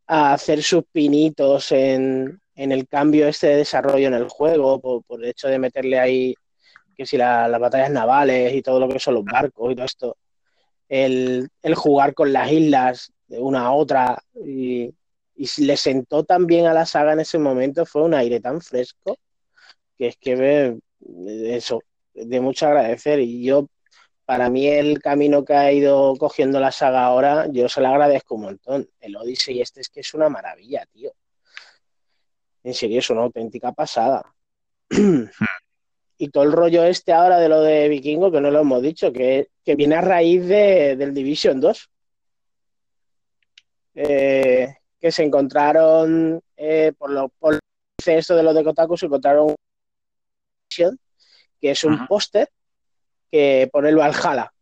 a 0.06 0.32
hacer 0.34 0.62
sus 0.62 0.84
pinitos 0.92 1.72
en, 1.72 2.40
el 2.54 2.88
cambio 2.88 3.28
este 3.28 3.48
de 3.48 3.56
desarrollo 3.56 4.08
en 4.08 4.14
el 4.14 4.28
juego, 4.28 4.80
por, 4.80 5.22
el 5.22 5.30
hecho 5.30 5.48
de 5.48 5.58
meterle 5.58 5.98
ahí 5.98 6.34
que 6.96 7.06
si 7.06 7.16
las 7.16 7.58
batallas 7.58 7.90
navales 7.90 8.54
y 8.54 8.62
todo 8.62 8.78
lo 8.78 8.88
que 8.88 9.00
son 9.00 9.14
los 9.14 9.24
barcos 9.24 9.72
y 9.72 9.74
todo 9.74 9.87
esto, 9.87 10.16
el, 10.88 11.50
jugar 11.74 12.14
con 12.14 12.32
las 12.32 12.50
islas 12.52 13.12
de 13.26 13.40
una 13.40 13.66
a 13.66 13.72
otra 13.72 14.22
y, 14.44 14.94
y 15.34 15.62
le 15.64 15.76
sentó 15.76 16.24
tan 16.24 16.46
bien 16.46 16.66
a 16.66 16.74
la 16.74 16.87
saga 16.87 17.14
en 17.14 17.20
ese 17.20 17.38
momento, 17.38 17.84
fue 17.87 18.02
un 18.02 18.14
aire 18.14 18.40
tan 18.40 18.60
fresco 18.60 19.18
que 19.98 20.08
es 20.08 20.16
que 20.16 20.78
eso, 21.46 21.80
de 22.14 22.40
mucho 22.40 22.66
agradecer 22.66 23.20
y 23.20 23.44
yo 23.44 23.68
para 24.24 24.48
mí 24.48 24.66
el 24.66 25.00
camino 25.00 25.44
que 25.44 25.54
ha 25.54 25.72
ido 25.72 26.14
cogiendo 26.16 26.58
la 26.60 26.72
saga 26.72 27.04
ahora, 27.04 27.46
yo 27.50 27.68
se 27.68 27.80
lo 27.80 27.88
agradezco 27.88 28.37
un 28.37 28.42
montón. 28.42 28.88
El 29.00 29.16
Odyssey 29.16 29.60
este 29.60 29.80
es 29.80 29.88
que 29.88 30.00
es 30.00 30.14
una 30.14 30.28
maravilla, 30.28 30.87
tío. 30.92 31.12
En 32.62 32.74
serio, 32.74 32.98
es 33.00 33.10
una 33.10 33.22
auténtica 33.22 33.72
pasada. 33.72 34.34
y 36.18 36.28
todo 36.28 36.44
el 36.44 36.52
rollo 36.52 36.84
este 36.84 37.12
ahora 37.12 37.38
de 37.38 37.48
lo 37.48 37.60
de 37.60 37.88
Vikingo, 37.88 38.32
que 38.32 38.40
no 38.40 38.50
lo 38.50 38.60
hemos 38.60 38.80
dicho, 38.80 39.12
que, 39.12 39.48
viene 39.64 39.96
a 39.96 40.00
raíz 40.00 40.46
de, 40.46 40.96
del 40.96 41.12
Division 41.12 41.60
2. 41.60 41.90
Eh, 43.96 44.74
que 44.98 45.12
se 45.12 45.22
encontraron 45.22 46.40
eh, 46.56 46.92
por 46.98 47.10
lo 47.10 47.28
por 47.28 47.60
esto 48.04 48.34
de 48.34 48.42
los 48.42 48.54
de 48.54 48.64
Kotaku 48.64 48.96
se 48.96 49.06
encontraron 49.06 49.54
que 50.68 51.70
es 51.70 51.84
un 51.84 52.06
póster 52.08 52.48
que 53.35 53.68
pone 53.73 53.88
el 53.88 53.97
Valhalla. 53.97 54.53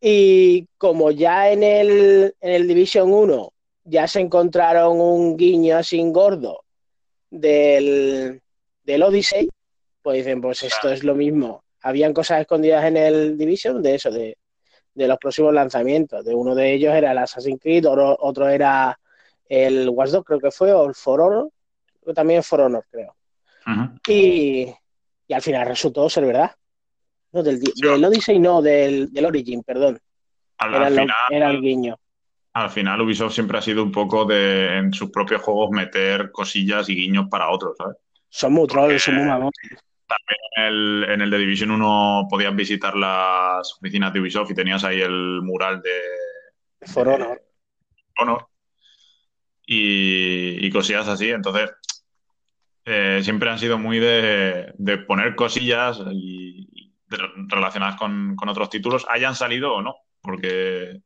Y 0.00 0.66
como 0.78 1.10
ya 1.10 1.50
en 1.50 1.62
el, 1.62 2.34
en 2.40 2.50
el 2.50 2.66
Division 2.66 3.12
1 3.12 3.52
ya 3.84 4.08
se 4.08 4.20
encontraron 4.20 4.98
un 4.98 5.36
guiño 5.36 5.76
así 5.76 6.02
gordo 6.10 6.64
del, 7.28 8.40
del 8.84 9.02
Odyssey, 9.02 9.50
pues 10.00 10.16
dicen, 10.16 10.40
pues 10.40 10.62
esto 10.62 10.88
es 10.88 11.04
lo 11.04 11.14
mismo. 11.14 11.62
Habían 11.82 12.14
cosas 12.14 12.40
escondidas 12.40 12.86
en 12.86 12.96
el 12.96 13.36
Division 13.36 13.82
de 13.82 13.96
eso, 13.96 14.10
de, 14.10 14.38
de 14.94 15.06
los 15.06 15.18
próximos 15.18 15.52
lanzamientos. 15.52 16.24
De 16.24 16.34
uno 16.34 16.54
de 16.54 16.72
ellos 16.72 16.94
era 16.94 17.12
el 17.12 17.18
Assassin's 17.18 17.60
Creed, 17.60 17.84
otro, 17.86 18.48
era 18.48 18.98
el 19.46 19.90
Watch 19.90 20.12
Dogs, 20.12 20.26
creo 20.26 20.40
que 20.40 20.50
fue, 20.50 20.72
o 20.72 20.86
el 20.86 20.94
For 20.94 21.20
Honor, 21.20 21.50
también 22.14 22.42
For 22.42 22.62
Honor, 22.62 22.86
creo. 22.90 23.14
y, 24.06 24.74
y, 25.26 25.34
al 25.34 25.42
final 25.42 25.68
resultó 25.68 26.08
ser 26.08 26.24
verdad. 26.24 26.52
No, 27.32 27.42
del, 27.42 27.60
del 27.60 28.04
Odyssey, 28.04 28.38
no, 28.38 28.62
del, 28.62 29.12
del 29.12 29.26
Origin, 29.26 29.62
perdón. 29.62 29.98
Al, 30.58 30.88
final, 30.88 31.10
era 31.30 31.50
el 31.50 31.60
guiño. 31.60 31.96
Al 32.54 32.70
final, 32.70 33.00
Ubisoft 33.00 33.34
siempre 33.34 33.58
ha 33.58 33.62
sido 33.62 33.82
un 33.82 33.92
poco 33.92 34.24
de 34.24 34.78
en 34.78 34.92
sus 34.92 35.10
propios 35.10 35.42
juegos 35.42 35.70
meter 35.70 36.32
cosillas 36.32 36.88
y 36.88 36.96
guiños 36.96 37.26
para 37.30 37.50
otros, 37.50 37.76
¿sabes? 37.78 37.96
Son 38.30 38.52
muy 38.52 38.66
trolls, 38.66 39.02
son 39.02 39.16
muy 39.16 39.24
mamones. 39.26 39.52
También 40.08 40.40
en 40.56 40.64
el, 40.64 41.04
en 41.10 41.20
el 41.20 41.30
de 41.30 41.38
Division 41.38 41.70
1 41.70 42.26
podías 42.30 42.56
visitar 42.56 42.96
las 42.96 43.74
oficinas 43.74 44.12
de 44.12 44.20
Ubisoft 44.20 44.50
y 44.50 44.54
tenías 44.54 44.82
ahí 44.84 45.00
el 45.00 45.40
mural 45.42 45.82
de. 45.82 45.92
For 46.86 47.06
Honor. 47.06 47.42
Honor. 48.18 48.48
Y, 49.66 50.66
y, 50.66 50.70
cosillas 50.70 51.06
así. 51.08 51.28
Entonces, 51.28 51.70
eh, 52.86 53.20
siempre 53.22 53.50
han 53.50 53.58
sido 53.58 53.78
muy 53.78 53.98
de, 53.98 54.72
de 54.78 54.98
poner 54.98 55.34
cosillas 55.34 56.00
y, 56.10 56.67
relacionadas 57.08 57.96
con, 57.96 58.36
con, 58.36 58.48
otros 58.48 58.70
títulos, 58.70 59.06
hayan 59.08 59.34
salido 59.34 59.74
o 59.74 59.82
no. 59.82 59.96
Porque 60.20 61.00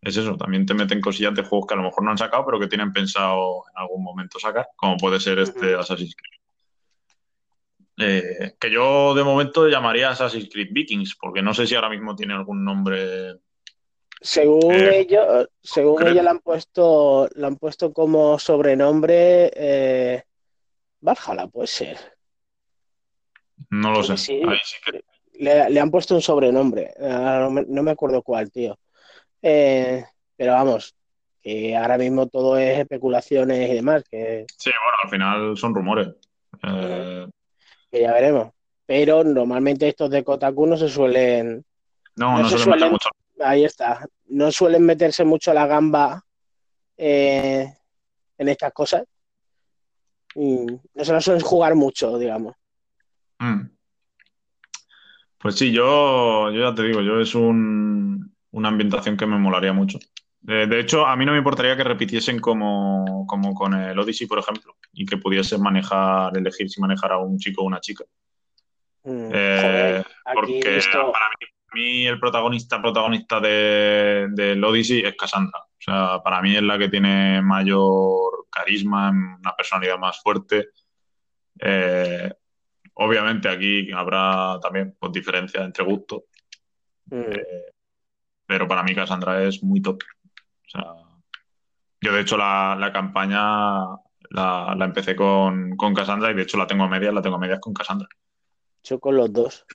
es 0.00 0.16
eso, 0.16 0.36
también 0.36 0.66
te 0.66 0.74
meten 0.74 1.00
cosillas 1.00 1.34
de 1.34 1.42
juegos 1.42 1.66
que 1.66 1.74
a 1.74 1.76
lo 1.76 1.82
mejor 1.82 2.04
no 2.04 2.10
han 2.10 2.18
sacado, 2.18 2.44
pero 2.46 2.60
que 2.60 2.68
tienen 2.68 2.92
pensado 2.92 3.64
en 3.70 3.82
algún 3.82 4.04
momento 4.04 4.38
sacar, 4.38 4.68
como 4.76 4.96
puede 4.96 5.18
ser 5.18 5.38
este 5.38 5.74
Assassin's 5.74 6.14
Creed. 6.14 6.36
Eh, 7.98 8.54
que 8.60 8.70
yo 8.70 9.14
de 9.14 9.24
momento 9.24 9.66
llamaría 9.68 10.10
Assassin's 10.10 10.48
Creed 10.52 10.68
Vikings, 10.70 11.16
porque 11.16 11.42
no 11.42 11.54
sé 11.54 11.66
si 11.66 11.74
ahora 11.74 11.88
mismo 11.88 12.14
tiene 12.14 12.34
algún 12.34 12.64
nombre. 12.64 13.36
Según 14.20 14.74
eh, 14.74 15.00
ellos, 15.00 15.48
según 15.62 16.06
ellos 16.06 16.22
le 16.22 16.30
han 16.30 16.40
puesto, 16.40 17.28
le 17.34 17.46
han 17.46 17.56
puesto 17.56 17.92
como 17.92 18.38
sobrenombre 18.38 19.50
eh, 19.54 20.22
Valhalla, 21.00 21.46
puede 21.46 21.66
ser. 21.66 21.98
No 23.70 23.92
lo 23.92 24.02
sé. 24.02 24.40
Le, 25.38 25.80
han 25.80 25.90
puesto 25.90 26.14
un 26.14 26.22
sobrenombre. 26.22 26.92
No 26.98 27.50
me, 27.50 27.64
no 27.66 27.82
me 27.82 27.90
acuerdo 27.90 28.22
cuál, 28.22 28.50
tío. 28.50 28.78
pero 29.40 30.52
vamos, 30.52 30.96
que 31.46 31.76
ahora 31.76 31.96
mismo 31.96 32.26
todo 32.26 32.58
es 32.58 32.80
especulaciones 32.80 33.70
y 33.70 33.74
demás. 33.74 34.02
Que... 34.10 34.46
Sí, 34.58 34.68
bueno, 34.82 34.98
al 35.04 35.10
final 35.10 35.56
son 35.56 35.76
rumores. 35.76 36.08
Eh, 36.60 37.26
ya 37.92 38.12
veremos. 38.12 38.50
Pero 38.84 39.22
normalmente 39.22 39.86
estos 39.86 40.10
de 40.10 40.24
Kotaku 40.24 40.66
no 40.66 40.76
se 40.76 40.88
suelen. 40.88 41.64
No, 42.16 42.40
no, 42.40 42.48
se 42.48 42.58
suelen, 42.58 42.90
mucho. 42.90 43.10
Ahí 43.38 43.64
está. 43.64 44.04
No 44.26 44.50
suelen 44.50 44.84
meterse 44.84 45.24
mucho 45.24 45.54
la 45.54 45.68
gamba 45.68 46.24
eh, 46.96 47.72
en 48.38 48.48
estas 48.48 48.72
cosas. 48.72 49.04
no 50.34 50.80
se 50.96 51.12
las 51.12 51.24
suelen 51.24 51.44
jugar 51.44 51.76
mucho, 51.76 52.18
digamos. 52.18 52.56
Mm. 53.38 53.75
Pues 55.46 55.58
sí, 55.58 55.70
yo, 55.70 56.50
yo 56.50 56.60
ya 56.60 56.74
te 56.74 56.82
digo, 56.82 57.02
yo 57.02 57.20
es 57.20 57.32
un, 57.36 58.34
una 58.50 58.68
ambientación 58.68 59.16
que 59.16 59.26
me 59.26 59.38
molaría 59.38 59.72
mucho. 59.72 59.96
De, 60.40 60.80
hecho, 60.80 61.06
a 61.06 61.14
mí 61.14 61.24
no 61.24 61.30
me 61.30 61.38
importaría 61.38 61.76
que 61.76 61.84
repitiesen 61.84 62.40
como, 62.40 63.24
como, 63.28 63.54
con 63.54 63.72
el 63.74 63.96
Odyssey, 63.96 64.26
por 64.26 64.40
ejemplo, 64.40 64.74
y 64.92 65.06
que 65.06 65.18
pudiese 65.18 65.56
manejar, 65.56 66.36
elegir 66.36 66.68
si 66.68 66.80
manejar 66.80 67.12
a 67.12 67.18
un 67.18 67.38
chico 67.38 67.62
o 67.62 67.66
una 67.66 67.78
chica. 67.78 68.02
Mm, 69.04 69.30
eh, 69.32 70.02
porque 70.34 70.80
para 70.92 71.26
mí, 71.74 72.08
el 72.08 72.18
protagonista, 72.18 72.82
protagonista 72.82 73.38
de, 73.38 74.26
del 74.32 74.64
Odyssey 74.64 75.02
es 75.04 75.14
Cassandra. 75.14 75.60
O 75.60 75.78
sea, 75.78 76.20
para 76.24 76.42
mí 76.42 76.56
es 76.56 76.62
la 76.62 76.76
que 76.76 76.88
tiene 76.88 77.40
mayor 77.40 78.48
carisma, 78.50 79.10
una 79.10 79.54
personalidad 79.56 79.96
más 79.96 80.20
fuerte. 80.20 80.70
Eh, 81.60 82.32
obviamente 82.96 83.48
aquí 83.48 83.90
habrá 83.92 84.58
también 84.60 84.96
pues, 84.98 85.12
diferencias 85.12 85.64
entre 85.64 85.84
gustos. 85.84 86.22
Mm. 87.06 87.20
Eh, 87.20 87.64
pero 88.46 88.68
para 88.68 88.82
mí 88.82 88.94
Cassandra 88.94 89.42
es 89.42 89.62
muy 89.62 89.80
top. 89.80 90.02
O 90.02 90.68
sea, 90.68 90.84
yo 92.00 92.12
de 92.12 92.20
hecho 92.20 92.36
la, 92.36 92.90
campaña 92.92 93.86
la, 94.30 94.76
empecé 94.80 95.16
con, 95.16 95.76
con, 95.76 95.94
Cassandra 95.94 96.30
y 96.30 96.34
de 96.34 96.42
hecho 96.42 96.58
la 96.58 96.66
tengo 96.66 96.84
a 96.84 96.88
medias, 96.88 97.12
la 97.12 97.22
tengo 97.22 97.36
a 97.36 97.40
medias 97.40 97.60
con 97.60 97.74
Cassandra. 97.74 98.08
Yo 98.84 99.00
con 99.00 99.16
los 99.16 99.32
dos. 99.32 99.66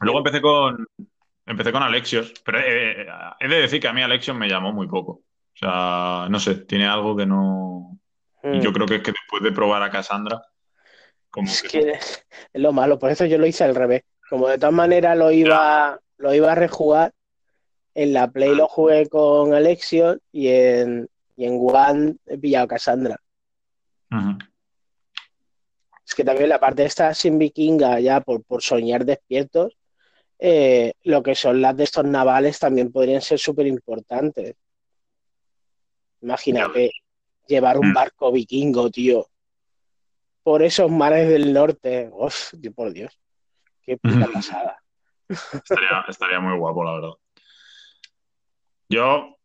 Luego 0.00 0.18
empecé 0.18 0.40
con 0.40 0.86
empecé 1.46 1.72
con 1.72 1.82
Alexios, 1.82 2.32
pero 2.44 2.58
he, 2.58 3.48
de 3.48 3.60
decir 3.60 3.80
que 3.80 3.88
a 3.88 3.92
mí 3.92 4.02
Alexios 4.02 4.36
me 4.36 4.48
llamó 4.48 4.72
muy 4.72 4.88
poco. 4.88 5.12
O 5.12 5.56
sea, 5.56 6.26
no 6.30 6.40
sé, 6.40 6.56
tiene 6.56 6.86
algo 6.86 7.16
que 7.16 7.26
no. 7.26 7.98
Y 8.42 8.60
yo 8.60 8.70
hmm. 8.70 8.74
creo 8.74 8.86
que 8.86 8.94
es 8.96 9.02
que 9.02 9.12
después 9.12 9.42
de 9.42 9.52
probar 9.52 9.82
a 9.82 9.90
Cassandra. 9.90 10.42
Como 11.34 11.48
es 11.48 11.62
que... 11.62 11.90
es 11.90 12.24
lo 12.52 12.72
malo, 12.72 12.96
por 12.96 13.10
eso 13.10 13.24
yo 13.24 13.38
lo 13.38 13.46
hice 13.46 13.64
al 13.64 13.74
revés. 13.74 14.02
Como 14.30 14.46
de 14.46 14.56
todas 14.56 14.72
maneras 14.72 15.18
lo 15.18 15.32
iba, 15.32 15.98
lo 16.16 16.32
iba 16.32 16.52
a 16.52 16.54
rejugar, 16.54 17.12
en 17.92 18.12
la 18.12 18.30
Play 18.30 18.54
lo 18.54 18.68
jugué 18.68 19.08
con 19.08 19.52
Alexios 19.52 20.18
y 20.30 20.46
en, 20.46 21.08
y 21.36 21.46
en 21.46 21.58
One 21.60 22.16
he 22.26 22.38
pillado 22.38 22.66
a 22.66 22.68
Cassandra. 22.68 23.20
Es 26.06 26.14
que 26.14 26.22
también 26.22 26.50
la 26.50 26.60
parte 26.60 26.84
esta 26.84 27.12
sin 27.14 27.36
vikinga, 27.36 27.98
ya 27.98 28.20
por, 28.20 28.44
por 28.44 28.62
soñar 28.62 29.04
despiertos, 29.04 29.76
eh, 30.38 30.92
lo 31.02 31.20
que 31.20 31.34
son 31.34 31.60
las 31.60 31.76
de 31.76 31.82
estos 31.82 32.04
navales 32.04 32.60
también 32.60 32.92
podrían 32.92 33.22
ser 33.22 33.40
súper 33.40 33.66
importantes. 33.66 34.54
Imagínate 36.22 36.92
llevar 37.48 37.76
un 37.78 37.90
mm. 37.90 37.94
barco 37.94 38.30
vikingo, 38.30 38.88
tío, 38.88 39.26
por 40.44 40.62
esos 40.62 40.90
mares 40.90 41.28
del 41.28 41.52
norte. 41.52 42.08
Uf, 42.12 42.52
por 42.76 42.92
Dios, 42.92 43.18
qué 43.82 43.96
puta 43.96 44.28
pasada. 44.32 44.78
estaría 46.08 46.38
muy 46.38 46.56
guapo, 46.56 46.84
la 46.84 46.92
verdad. 46.92 47.12
Yo, 48.88 49.36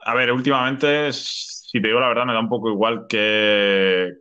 a 0.00 0.14
ver, 0.14 0.32
últimamente, 0.32 1.12
si 1.12 1.80
te 1.82 1.88
digo 1.88 2.00
la 2.00 2.08
verdad, 2.08 2.24
me 2.24 2.32
da 2.32 2.40
un 2.40 2.48
poco 2.48 2.70
igual 2.70 3.06
que, 3.08 4.14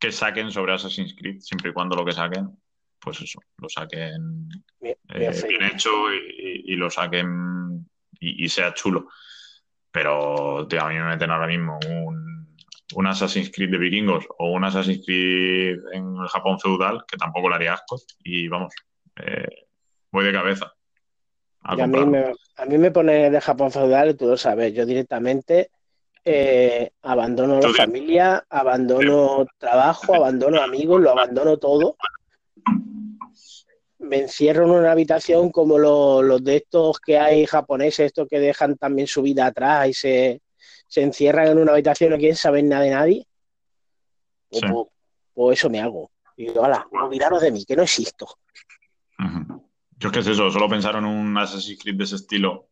que 0.00 0.10
saquen 0.10 0.50
sobre 0.50 0.72
Assassin's 0.72 1.14
Creed, 1.14 1.40
siempre 1.40 1.70
y 1.70 1.74
cuando 1.74 1.94
lo 1.94 2.04
que 2.04 2.12
saquen, 2.12 2.58
pues 2.98 3.20
eso, 3.20 3.40
lo 3.58 3.68
saquen 3.68 4.48
bien, 4.80 4.96
eh, 5.10 5.70
hecho 5.72 5.90
y, 6.12 6.74
lo 6.76 6.90
saquen 6.90 7.88
y, 8.18 8.48
sea 8.48 8.72
chulo. 8.72 9.08
Pero 9.90 10.66
tío, 10.68 10.82
a 10.82 10.88
mí 10.88 10.94
me 10.94 11.04
meten 11.04 11.30
ahora 11.30 11.46
mismo 11.46 11.78
un, 11.86 12.37
un 12.98 13.06
Assassin's 13.06 13.52
Creed 13.52 13.70
de 13.70 13.78
vikingos 13.78 14.26
o 14.38 14.50
un 14.50 14.64
Assassin's 14.64 15.04
Creed 15.06 15.78
en 15.92 16.16
el 16.20 16.28
Japón 16.28 16.58
feudal, 16.58 17.04
que 17.06 17.16
tampoco 17.16 17.48
le 17.48 17.54
haría 17.54 17.74
asco, 17.74 17.96
y 18.24 18.48
vamos, 18.48 18.74
eh, 19.24 19.66
voy 20.10 20.24
de 20.24 20.32
cabeza. 20.32 20.72
A, 21.60 21.76
mí 21.76 22.04
me, 22.04 22.32
a 22.56 22.64
mí 22.64 22.76
me 22.76 22.90
pone 22.90 23.30
de 23.30 23.40
Japón 23.40 23.70
feudal, 23.70 24.16
tú 24.16 24.26
lo 24.26 24.36
sabes, 24.36 24.74
yo 24.74 24.84
directamente 24.84 25.70
eh, 26.24 26.90
abandono 27.02 27.60
la 27.60 27.72
familia, 27.72 28.44
abandono 28.50 29.46
trabajo, 29.58 30.16
abandono 30.16 30.60
amigos, 30.60 31.00
lo 31.00 31.10
abandono 31.10 31.56
todo. 31.56 31.96
Me 34.00 34.22
encierro 34.22 34.64
en 34.64 34.70
una 34.70 34.90
habitación 34.90 35.50
como 35.52 35.78
los, 35.78 36.42
de 36.42 36.56
estos 36.56 36.98
que 36.98 37.16
hay 37.16 37.46
japoneses, 37.46 38.06
estos 38.06 38.26
que 38.28 38.40
dejan 38.40 38.76
también 38.76 39.06
su 39.06 39.22
vida 39.22 39.46
atrás 39.46 39.88
y 39.88 39.94
se, 39.94 40.40
encierran 40.96 41.48
en 41.48 41.58
una 41.58 41.72
habitación 41.72 42.10
y 42.10 42.14
no 42.14 42.18
quieren 42.18 42.36
saber 42.36 42.64
nada 42.64 42.82
de 42.82 42.90
nadie. 42.90 43.26
Pues, 44.48 44.62
pues, 44.62 44.86
pues, 45.34 45.58
eso 45.58 45.70
me 45.70 45.80
hago. 45.80 46.10
Y 46.36 46.46
digo, 46.46 46.62
hola, 46.62 46.86
olvidaros 46.92 47.42
de 47.42 47.52
mí, 47.52 47.64
que 47.64 47.76
no 47.76 47.82
existo. 47.82 48.26
Yo 49.98 50.08
es 50.08 50.12
que 50.12 50.20
es 50.20 50.26
eso, 50.28 50.50
solo 50.50 50.68
pensar 50.68 50.96
en 50.96 51.04
un 51.04 51.36
Assassin's 51.36 51.82
Creed 51.82 51.96
de 51.96 52.04
ese 52.04 52.14
estilo, 52.16 52.68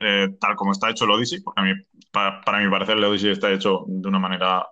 eh, 0.00 0.28
tal 0.40 0.56
como 0.56 0.72
está 0.72 0.88
hecho 0.90 1.04
el 1.04 1.10
Odyssey, 1.10 1.40
porque 1.40 1.60
a 1.60 1.64
mí, 1.64 1.72
para, 2.10 2.58
mi 2.58 2.70
parecer 2.70 2.96
el 2.96 3.04
Odyssey 3.04 3.30
está 3.30 3.52
hecho 3.52 3.84
de 3.86 4.08
una 4.08 4.18
manera 4.18 4.66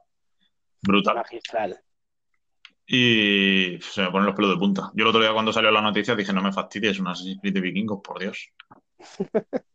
brutal. 0.81 1.17
Magistral. 1.17 1.79
Y 2.87 3.79
se 3.83 4.01
me 4.01 4.11
ponen 4.11 4.27
los 4.27 4.35
pelos 4.35 4.53
de 4.53 4.57
punta. 4.57 4.91
Yo 4.95 5.03
el 5.03 5.09
otro 5.09 5.21
día 5.21 5.35
cuando 5.35 5.53
salió 5.53 5.71
la 5.71 5.83
noticia 5.83 6.17
dije, 6.17 6.33
no 6.33 6.41
me 6.41 6.53
fastidies, 6.53 6.99
un 6.99 7.09
Assassin's 7.09 7.39
Creed 7.43 7.53
de 7.53 7.61
vikingos, 7.61 8.01
por 8.03 8.19
Dios. 8.19 8.49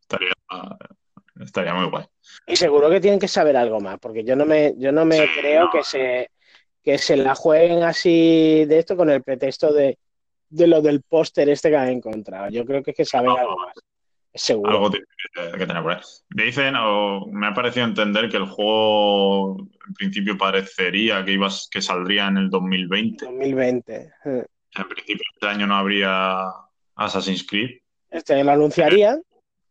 estaría, 0.00 0.32
muy 1.74 1.86
guay. 1.86 2.04
Y 2.46 2.56
seguro 2.56 2.90
que 2.90 3.00
tienen 3.00 3.20
que 3.20 3.28
saber 3.28 3.56
algo 3.56 3.80
más, 3.80 3.98
porque 3.98 4.24
yo 4.24 4.36
no 4.36 4.44
me, 4.44 4.74
yo 4.76 4.92
no 4.92 5.04
me 5.04 5.28
creo 5.38 5.70
que 5.70 5.82
se 5.82 6.30
que 6.82 6.98
se 6.98 7.16
la 7.16 7.36
jueguen 7.36 7.84
así 7.84 8.64
de 8.66 8.78
esto 8.80 8.96
con 8.96 9.08
el 9.08 9.22
pretexto 9.22 9.72
de 9.72 9.98
de 10.52 10.66
lo 10.66 10.82
del 10.82 11.02
póster 11.02 11.48
este 11.48 11.70
que 11.70 11.76
han 11.76 11.88
encontrado. 11.88 12.50
Yo 12.50 12.64
creo 12.64 12.82
que 12.82 12.90
es 12.90 12.96
que 12.96 13.04
saben 13.04 13.30
algo 13.30 13.56
más. 13.58 13.74
Seguro. 14.34 14.70
Algo 14.70 14.90
tiene 14.90 15.04
que 15.58 15.66
tener 15.66 15.82
por 15.82 15.92
ahí. 15.92 16.00
Dicen, 16.30 16.74
o 16.76 17.26
me 17.26 17.48
ha 17.48 17.54
parecido 17.54 17.84
entender 17.84 18.30
que 18.30 18.38
el 18.38 18.46
juego 18.46 19.58
en 19.86 19.94
principio 19.94 20.38
parecería 20.38 21.24
que 21.24 21.32
ibas, 21.32 21.68
que 21.70 21.82
saldría 21.82 22.28
en 22.28 22.38
el 22.38 22.50
2020. 22.50 23.24
2020. 23.24 24.12
En 24.24 24.88
principio 24.88 25.22
este 25.34 25.46
año 25.46 25.66
no 25.66 25.76
habría 25.76 26.44
Assassin's 26.96 27.46
Creed. 27.46 27.78
Este 28.10 28.42
lo 28.42 28.52
anunciarían, 28.52 29.22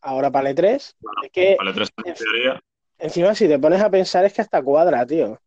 ahora 0.01 0.31
para 0.31 0.49
el 0.49 0.55
3 0.55 0.95
Bueno, 0.99 1.21
es 1.23 1.31
que 1.31 1.55
Para 1.57 1.69
el 1.69 1.75
3 1.75 1.89
anunciaría. 1.97 2.61
encima 2.99 3.35
si 3.35 3.47
te 3.47 3.59
pones 3.59 3.81
a 3.81 3.89
pensar 3.89 4.25
es 4.25 4.33
que 4.33 4.41
hasta 4.41 4.61
cuadra, 4.61 5.05
tío. 5.05 5.39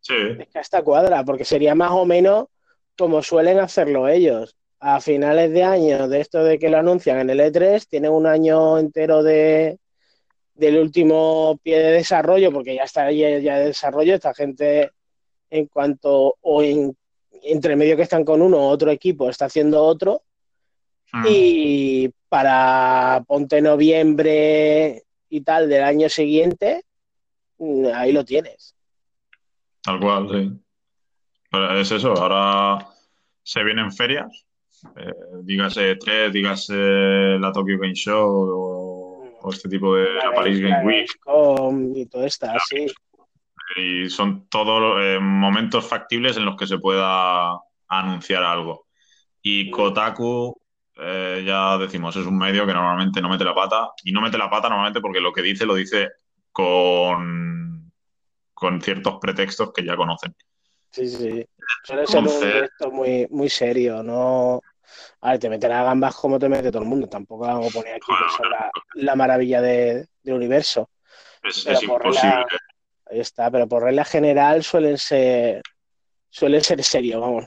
Sí, 0.00 0.14
Es 0.38 0.48
que 0.48 0.58
hasta 0.58 0.82
cuadra, 0.82 1.24
porque 1.24 1.44
sería 1.44 1.74
más 1.74 1.90
o 1.92 2.04
menos 2.04 2.46
como 2.96 3.22
suelen 3.22 3.58
hacerlo 3.58 4.08
ellos. 4.08 4.54
A 4.80 5.00
finales 5.00 5.50
de 5.52 5.64
año, 5.64 6.08
de 6.08 6.20
esto 6.20 6.42
de 6.44 6.58
que 6.58 6.68
lo 6.70 6.78
anuncian 6.78 7.18
en 7.18 7.30
el 7.30 7.40
E3, 7.40 7.86
tienen 7.88 8.12
un 8.12 8.26
año 8.26 8.78
entero 8.78 9.22
de 9.22 9.78
del 10.54 10.78
último 10.78 11.58
pie 11.62 11.78
de 11.78 11.92
desarrollo, 11.92 12.50
porque 12.52 12.74
ya 12.74 12.82
está 12.82 13.04
ahí 13.04 13.18
ya 13.42 13.58
de 13.58 13.66
desarrollo, 13.66 14.14
esta 14.14 14.34
gente 14.34 14.90
en 15.50 15.66
cuanto 15.66 16.36
o 16.40 16.62
en 16.64 16.96
entre 17.44 17.76
medio 17.76 17.96
que 17.96 18.02
están 18.02 18.24
con 18.24 18.42
uno, 18.42 18.68
otro 18.68 18.90
equipo 18.90 19.30
está 19.30 19.44
haciendo 19.46 19.82
otro, 19.84 20.22
Mm. 21.12 21.26
y 21.28 22.10
para 22.28 23.24
ponte 23.26 23.60
noviembre 23.62 25.02
y 25.28 25.40
tal 25.42 25.68
del 25.68 25.82
año 25.82 26.08
siguiente, 26.08 26.84
mm, 27.58 27.86
ahí 27.94 28.12
lo 28.12 28.24
tienes. 28.24 28.74
tal 29.82 30.00
cual, 30.00 30.28
sí. 30.30 30.52
Pero 31.50 31.80
es 31.80 31.90
eso, 31.90 32.12
ahora 32.12 32.86
se 33.42 33.64
vienen 33.64 33.90
ferias, 33.90 34.46
eh, 34.96 35.12
dígase 35.42 35.96
3, 35.96 36.32
dígase 36.32 36.74
la 37.38 37.50
Tokyo 37.52 37.78
Game 37.78 37.94
Show 37.94 38.28
o, 38.28 39.38
o 39.40 39.50
este 39.50 39.68
tipo 39.68 39.96
de 39.96 40.12
la 40.14 40.32
Paris 40.32 40.60
Game 40.60 40.84
Week. 40.84 41.10
Y 41.94 42.06
todo 42.06 42.24
esto, 42.24 42.46
así. 42.50 42.86
Y 43.76 44.08
son 44.08 44.48
todos 44.48 45.02
eh, 45.02 45.18
momentos 45.20 45.86
factibles 45.86 46.36
en 46.36 46.44
los 46.44 46.56
que 46.56 46.66
se 46.66 46.78
pueda 46.78 47.58
anunciar 47.88 48.42
algo. 48.42 48.86
Y 49.42 49.70
Kotaku, 49.70 50.60
eh, 50.98 51.42
ya 51.46 51.78
decimos, 51.78 52.14
es 52.16 52.26
un 52.26 52.36
medio 52.38 52.66
que 52.66 52.72
normalmente 52.74 53.20
no 53.20 53.28
mete 53.28 53.44
la 53.44 53.54
pata. 53.54 53.90
Y 54.04 54.12
no 54.12 54.20
mete 54.20 54.36
la 54.38 54.50
pata 54.50 54.68
normalmente 54.68 55.00
porque 55.00 55.20
lo 55.20 55.32
que 55.32 55.42
dice 55.42 55.64
lo 55.66 55.74
dice 55.74 56.08
con, 56.52 57.92
con 58.54 58.80
ciertos 58.82 59.18
pretextos 59.20 59.72
que 59.72 59.84
ya 59.84 59.96
conocen. 59.96 60.34
Sí, 60.90 61.08
sí. 61.08 61.44
Suele 61.84 62.06
ser 62.06 62.18
un 62.20 62.26
directo 62.40 62.90
muy, 62.90 63.26
muy 63.30 63.48
serio, 63.48 64.02
no. 64.02 64.60
A 65.20 65.30
ver, 65.32 65.38
te 65.40 65.50
meterá 65.50 65.80
a 65.80 65.84
gambas 65.84 66.14
como 66.16 66.38
te 66.38 66.48
mete 66.48 66.70
todo 66.72 66.82
el 66.82 66.88
mundo. 66.88 67.08
Tampoco 67.08 67.46
vamos 67.46 67.68
a 67.68 67.78
poner 67.78 67.94
aquí 67.94 68.06
que 68.06 68.36
son 68.36 68.50
la, 68.50 68.70
la 68.94 69.14
maravilla 69.16 69.60
de- 69.60 70.06
del 70.22 70.34
universo. 70.34 70.90
Es, 71.42 71.66
imposible. 71.82 72.30
regla- 72.30 72.46
Ahí 73.10 73.20
está, 73.20 73.50
pero 73.50 73.66
por 73.68 73.82
regla 73.84 74.04
general 74.04 74.62
suelen 74.62 74.98
ser 74.98 75.62
suelen 76.28 76.62
ser 76.62 76.82
serios, 76.82 77.20
vamos. 77.20 77.46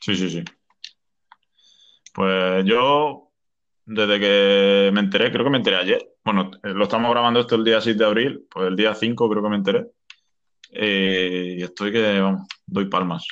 Sí, 0.00 0.16
sí, 0.16 0.30
sí. 0.30 0.44
Pues 2.16 2.64
yo, 2.64 3.30
desde 3.84 4.18
que 4.18 4.90
me 4.90 5.00
enteré, 5.00 5.30
creo 5.30 5.44
que 5.44 5.50
me 5.50 5.58
enteré 5.58 5.76
ayer. 5.76 6.14
Bueno, 6.24 6.50
eh, 6.62 6.68
lo 6.68 6.84
estamos 6.84 7.10
grabando 7.10 7.40
esto 7.40 7.56
el 7.56 7.64
día 7.64 7.78
6 7.78 7.98
de 7.98 8.06
abril, 8.06 8.46
pues 8.50 8.68
el 8.68 8.74
día 8.74 8.94
5 8.94 9.28
creo 9.28 9.42
que 9.42 9.48
me 9.50 9.56
enteré. 9.56 9.86
Eh, 10.72 11.56
y 11.58 11.62
estoy 11.62 11.92
que, 11.92 12.18
vamos, 12.18 12.48
doy 12.64 12.86
palmas 12.86 13.26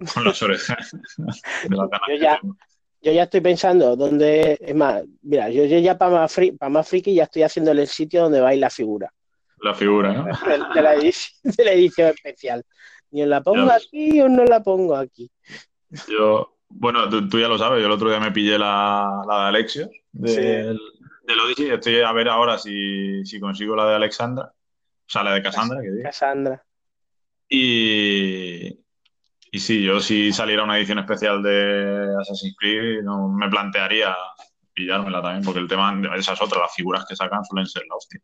con 0.14 0.24
las 0.24 0.42
orejas 0.42 0.92
de 1.68 1.76
Yo 1.76 2.14
ya-. 2.18 2.40
Yo 3.02 3.12
ya 3.12 3.24
estoy 3.24 3.40
pensando 3.40 3.96
dónde, 3.96 4.56
es 4.60 4.74
más, 4.76 5.02
mira, 5.22 5.50
yo, 5.50 5.64
yo 5.64 5.78
ya 5.80 5.98
para 5.98 6.12
más, 6.12 6.38
fri- 6.38 6.56
pa' 6.56 6.68
más 6.68 6.88
friki 6.88 7.12
ya 7.12 7.24
estoy 7.24 7.42
haciendo 7.42 7.72
el 7.72 7.86
sitio 7.88 8.22
donde 8.22 8.40
va 8.40 8.50
a 8.50 8.54
ir 8.54 8.60
la 8.60 8.70
figura 8.70 9.12
La 9.58 9.74
figura, 9.74 10.12
¿no? 10.12 10.24
de, 10.74 10.82
la 10.82 10.94
edición, 10.94 11.34
de 11.42 11.64
la 11.64 11.72
edición 11.72 12.08
especial. 12.14 12.64
Ni 13.10 13.24
os 13.24 13.28
la 13.28 13.42
pongo 13.42 13.72
aquí 13.72 14.20
o 14.20 14.28
no 14.28 14.44
la 14.44 14.62
pongo 14.62 14.94
aquí. 14.94 15.28
Yo, 16.08 16.51
bueno, 16.74 17.08
tú, 17.08 17.28
tú 17.28 17.38
ya 17.38 17.48
lo 17.48 17.58
sabes, 17.58 17.80
yo 17.80 17.86
el 17.86 17.92
otro 17.92 18.08
día 18.10 18.20
me 18.20 18.32
pillé 18.32 18.58
la, 18.58 19.22
la 19.28 19.42
de 19.42 19.48
Alexio, 19.48 19.88
Sí. 20.24 20.36
del, 20.36 20.78
del 21.24 21.40
Odyssey. 21.40 21.70
Estoy 21.70 22.00
a 22.00 22.12
ver 22.12 22.28
ahora 22.28 22.58
si, 22.58 23.24
si 23.24 23.38
consigo 23.40 23.74
la 23.76 23.86
de 23.88 23.94
Alexandra, 23.96 24.46
o 24.46 25.08
sea, 25.08 25.22
la 25.22 25.34
de 25.34 25.42
Cassandra, 25.42 25.80
que 25.80 25.90
diga. 25.90 26.04
Cassandra. 26.04 26.64
Y, 27.48 28.66
y 29.50 29.58
sí, 29.60 29.82
yo 29.84 30.00
si 30.00 30.32
saliera 30.32 30.64
una 30.64 30.78
edición 30.78 30.98
especial 30.98 31.42
de 31.42 32.08
Assassin's 32.20 32.56
Creed, 32.58 33.02
no, 33.02 33.28
me 33.28 33.48
plantearía 33.48 34.16
pillármela 34.74 35.20
también, 35.22 35.44
porque 35.44 35.60
el 35.60 35.68
tema, 35.68 35.94
esas 36.16 36.40
otras, 36.40 36.60
las 36.62 36.74
figuras 36.74 37.04
que 37.06 37.14
sacan 37.14 37.44
suelen 37.44 37.66
ser 37.66 37.82
la 37.88 37.96
hostia. 37.96 38.20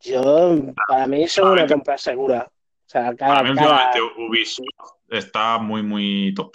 Yo, 0.00 0.56
para 0.88 1.06
mí, 1.06 1.22
eso 1.24 1.42
es 1.46 1.52
una 1.60 1.66
compra 1.66 1.96
segura. 1.96 2.46
O 2.50 2.88
sea, 2.92 3.12
Para 3.14 3.42
mí 3.42 3.54
cada- 3.54 3.86
últimamente 3.90 4.00
Ubisoft 4.28 4.66
está 5.08 5.56
muy, 5.58 5.82
muy 5.82 6.34
top. 6.34 6.52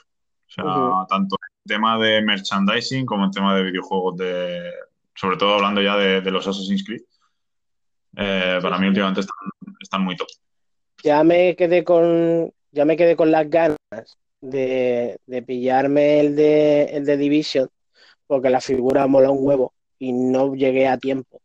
O 0.47 0.49
sea, 0.49 1.05
tanto 1.09 1.35
en 1.41 1.67
tema 1.67 1.97
de 1.97 2.21
merchandising 2.21 3.05
como 3.05 3.25
en 3.25 3.31
tema 3.31 3.55
de 3.55 3.63
videojuegos, 3.63 4.17
de, 4.17 4.71
sobre 5.15 5.37
todo 5.37 5.55
hablando 5.55 5.81
ya 5.81 5.95
de, 5.97 6.21
de 6.21 6.31
los 6.31 6.47
Assassin's 6.47 6.83
Creed. 6.85 7.01
Eh, 8.15 8.59
para 8.61 8.77
mí 8.79 8.87
últimamente 8.87 9.21
están, 9.21 9.37
están 9.79 10.01
muy 10.03 10.15
top. 10.15 10.27
ya 11.03 11.23
me 11.23 11.55
quedé 11.55 11.83
con, 11.83 12.51
ya 12.71 12.85
me 12.85 12.97
quedé 12.97 13.15
con 13.15 13.29
las 13.31 13.49
ganas 13.49 13.77
de, 14.41 15.17
de 15.25 15.41
pillarme 15.43 16.19
el 16.21 16.35
de, 16.35 16.83
el 16.85 17.05
de 17.05 17.17
Division, 17.17 17.69
porque 18.25 18.49
la 18.49 18.61
figura 18.61 19.05
mola 19.07 19.29
un 19.29 19.45
huevo 19.45 19.73
y 19.99 20.13
no 20.13 20.55
llegué 20.55 20.87
a 20.87 20.97
tiempo. 20.97 21.41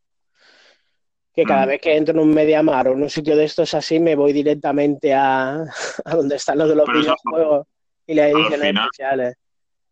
Que 1.35 1.45
cada 1.45 1.65
Mm. 1.65 1.69
vez 1.69 1.81
que 1.81 1.97
entro 1.97 2.15
en 2.15 2.21
un 2.21 2.35
Mediamar 2.35 2.89
o 2.89 2.93
en 2.93 3.03
un 3.03 3.11
sitio 3.11 3.37
de 3.37 3.45
estos 3.45 3.73
así, 3.75 3.99
me 3.99 4.15
voy 4.17 4.33
directamente 4.33 5.13
a, 5.15 5.65
a 6.05 6.15
donde 6.15 6.37
están 6.37 6.59
los 6.59 6.69
de 6.69 6.77
los 6.77 6.87
Pero 6.87 7.01
videojuegos 7.01 7.67
y 8.07 8.15
las 8.15 8.27
ediciones 8.31 8.61
final- 8.69 8.85
especiales. 8.93 9.35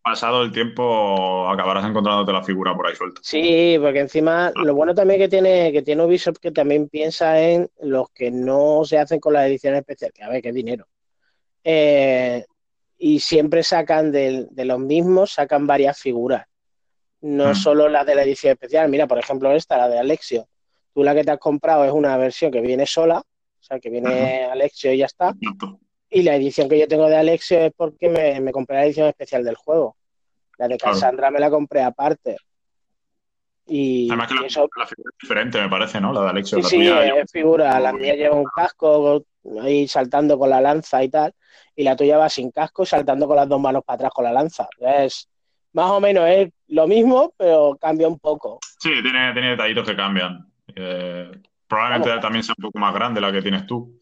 Pasado 0.03 0.41
el 0.41 0.51
tiempo, 0.51 1.47
acabarás 1.47 1.85
encontrándote 1.85 2.33
la 2.33 2.41
figura 2.43 2.75
por 2.75 2.87
ahí 2.87 2.95
suelta. 2.95 3.21
Sí, 3.23 3.77
porque 3.79 3.99
encima 3.99 4.51
lo 4.55 4.73
bueno 4.73 4.95
también 4.95 5.19
que 5.19 5.29
tiene, 5.29 5.71
que 5.71 5.83
tiene 5.83 6.03
Ubisoft 6.03 6.39
que 6.39 6.51
también 6.51 6.89
piensa 6.89 7.39
en 7.39 7.69
los 7.81 8.09
que 8.09 8.31
no 8.31 8.83
se 8.83 8.97
hacen 8.97 9.19
con 9.19 9.33
las 9.33 9.45
ediciones 9.45 9.81
especiales, 9.81 10.13
que 10.15 10.23
a 10.23 10.29
ver, 10.29 10.41
qué 10.41 10.51
dinero. 10.51 10.87
Eh, 11.63 12.43
y 12.97 13.19
siempre 13.19 13.61
sacan 13.61 14.11
de, 14.11 14.47
los 14.55 14.79
mismos, 14.79 15.33
sacan 15.33 15.67
varias 15.67 15.99
figuras. 15.99 16.47
No 17.21 17.51
Mm. 17.51 17.55
solo 17.55 17.87
las 17.87 18.03
de 18.05 18.15
la 18.15 18.23
edición 18.23 18.53
especial. 18.53 18.89
Mira, 18.89 19.05
por 19.07 19.19
ejemplo, 19.19 19.51
esta, 19.51 19.77
la 19.77 19.87
de 19.87 19.99
Alexio. 19.99 20.47
Tú 20.95 21.03
la 21.03 21.13
que 21.13 21.23
te 21.23 21.29
has 21.29 21.37
comprado 21.39 21.85
es 21.85 21.91
una 21.91 22.17
versión 22.17 22.51
que 22.51 22.61
viene 22.61 22.87
sola, 22.87 23.19
o 23.19 23.63
sea, 23.63 23.79
que 23.79 23.91
viene 23.91 24.45
Alexio 24.45 24.91
y 24.91 24.97
ya 24.97 25.05
está. 25.05 25.33
Y 26.11 26.21
la 26.23 26.35
edición 26.35 26.67
que 26.69 26.77
yo 26.77 26.87
tengo 26.87 27.07
de 27.07 27.15
Alexio 27.17 27.57
es 27.59 27.71
porque 27.75 28.09
me, 28.09 28.39
me 28.41 28.51
compré 28.51 28.75
la 28.77 28.85
edición 28.85 29.07
especial 29.07 29.43
del 29.43 29.55
juego. 29.55 29.95
La 30.57 30.67
de 30.67 30.77
Claro. 30.77 30.93
Cassandra 30.93 31.31
me 31.31 31.39
la 31.39 31.49
compré 31.49 31.81
aparte. 31.81 32.35
Y, 33.65 34.09
Además 34.09 34.27
que 34.27 34.33
y 34.35 34.37
la, 34.41 34.47
eso, 34.47 34.69
la 34.77 34.85
figura 34.85 35.09
es 35.13 35.17
diferente, 35.21 35.61
me 35.61 35.69
parece, 35.69 36.01
¿no? 36.01 36.11
La 36.11 36.21
de 36.23 36.29
Alexio. 36.29 36.57
sí, 36.57 36.63
la 36.63 36.69
sí, 36.69 36.75
tuya 36.77 37.03
lleva- 37.05 37.19
es 37.21 37.31
figura. 37.31 37.79
La 37.79 37.93
mía 37.93 38.15
lleva 38.15 38.35
un 38.35 38.43
casco 38.45 39.23
ahí 39.61 39.87
saltando 39.87 40.37
con 40.37 40.49
la 40.49 40.59
lanza 40.61 41.03
y 41.03 41.09
tal. 41.09 41.33
Y 41.75 41.83
la 41.83 41.95
tuya 41.95 42.17
va 42.17 42.27
sin 42.29 42.51
casco 42.51 42.85
saltando 42.85 43.27
con 43.27 43.37
las 43.37 43.47
dos 43.47 43.61
manos 43.61 43.83
para 43.85 43.95
atrás 43.95 44.11
con 44.13 44.25
la 44.25 44.33
lanza. 44.33 44.67
Es 44.79 45.29
más 45.73 45.89
o 45.91 46.01
menos 46.01 46.27
es 46.27 46.49
lo 46.67 46.85
mismo, 46.87 47.33
pero 47.37 47.77
cambia 47.79 48.07
un 48.09 48.19
poco. 48.19 48.59
Sí, 48.79 48.91
tiene, 49.01 49.31
tiene 49.31 49.51
detallitos 49.51 49.87
que 49.87 49.95
cambian. 49.95 50.45
Eh, 50.75 51.31
probablemente 51.67 52.09
Vamos. 52.09 52.21
también 52.21 52.43
sea 52.43 52.55
un 52.57 52.63
poco 52.63 52.79
más 52.79 52.93
grande 52.93 53.21
la 53.21 53.31
que 53.31 53.41
tienes 53.41 53.65
tú. 53.65 54.00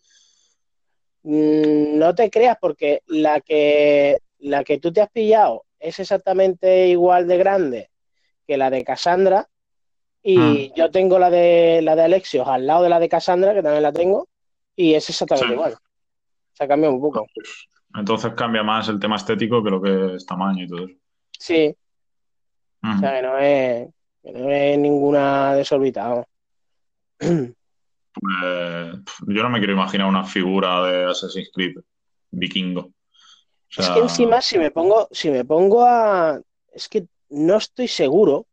Mm, 1.24 1.98
No 1.98 2.16
te 2.16 2.30
creas, 2.30 2.58
porque 2.60 3.02
la 3.08 3.42
que, 3.42 4.20
la 4.40 4.64
que 4.64 4.80
tú 4.80 4.92
te 4.94 5.02
has 5.02 5.10
pillado 5.10 5.66
es 5.80 6.00
exactamente 6.00 6.88
igual 6.88 7.28
de 7.28 7.38
grande 7.38 7.90
que 8.48 8.58
la 8.58 8.70
de 8.70 8.84
Cassandra. 8.84 9.48
Y 10.22 10.38
Mm. 10.38 10.74
yo 10.76 10.92
tengo 10.92 11.18
la 11.20 11.30
de 11.30 11.82
la 11.82 11.96
de 11.96 12.04
Alexios 12.04 12.48
al 12.48 12.68
lado 12.68 12.84
de 12.84 12.90
la 12.90 13.00
de 13.00 13.08
Cassandra, 13.10 13.54
que 13.54 13.64
también 13.64 13.84
la 13.84 13.94
tengo, 13.94 14.28
y 14.76 14.94
es 14.94 15.10
exactamente 15.10 15.48
Sí. 15.48 15.54
igual. 15.54 15.76
Se 16.54 16.64
ha 16.64 16.68
cambiado 16.68 16.96
un 16.96 17.02
poco. 17.02 17.26
Entonces 17.96 18.34
cambia 18.34 18.62
más 18.64 18.88
el 18.90 19.00
tema 19.00 19.16
estético 19.16 19.64
que 19.64 19.70
lo 19.70 19.82
que 19.82 20.16
es 20.16 20.26
tamaño 20.26 20.64
y 20.66 20.68
todo 20.68 20.86
eso. 20.86 20.96
Sí, 21.38 21.76
o 22.84 23.00
sea 23.00 23.16
que 23.16 23.22
no 23.22 23.38
es, 23.40 23.88
que 24.22 24.32
no 24.34 24.50
es 24.52 24.78
ninguna 24.78 25.56
desorbitada. 25.56 26.26
Pues, 28.22 28.79
yo 29.28 29.44
no 29.44 29.50
me 29.50 29.60
quiero 29.60 29.74
imaginar 29.74 30.08
una 30.08 30.24
figura 30.24 30.84
de 30.84 31.06
Assassin's 31.06 31.52
Creed 31.54 31.78
vikingo. 32.32 32.82
O 32.82 33.82
Es 33.82 33.90
que 33.90 34.00
encima 34.00 34.42
si 34.42 34.58
me 34.58 34.72
pongo, 34.72 35.08
si 35.12 35.30
me 35.30 35.46
pongo 35.46 35.86
a. 35.86 36.42
Es 36.72 36.88
que 36.90 37.08
no 37.30 37.58
estoy 37.58 37.88
seguro 37.88 38.48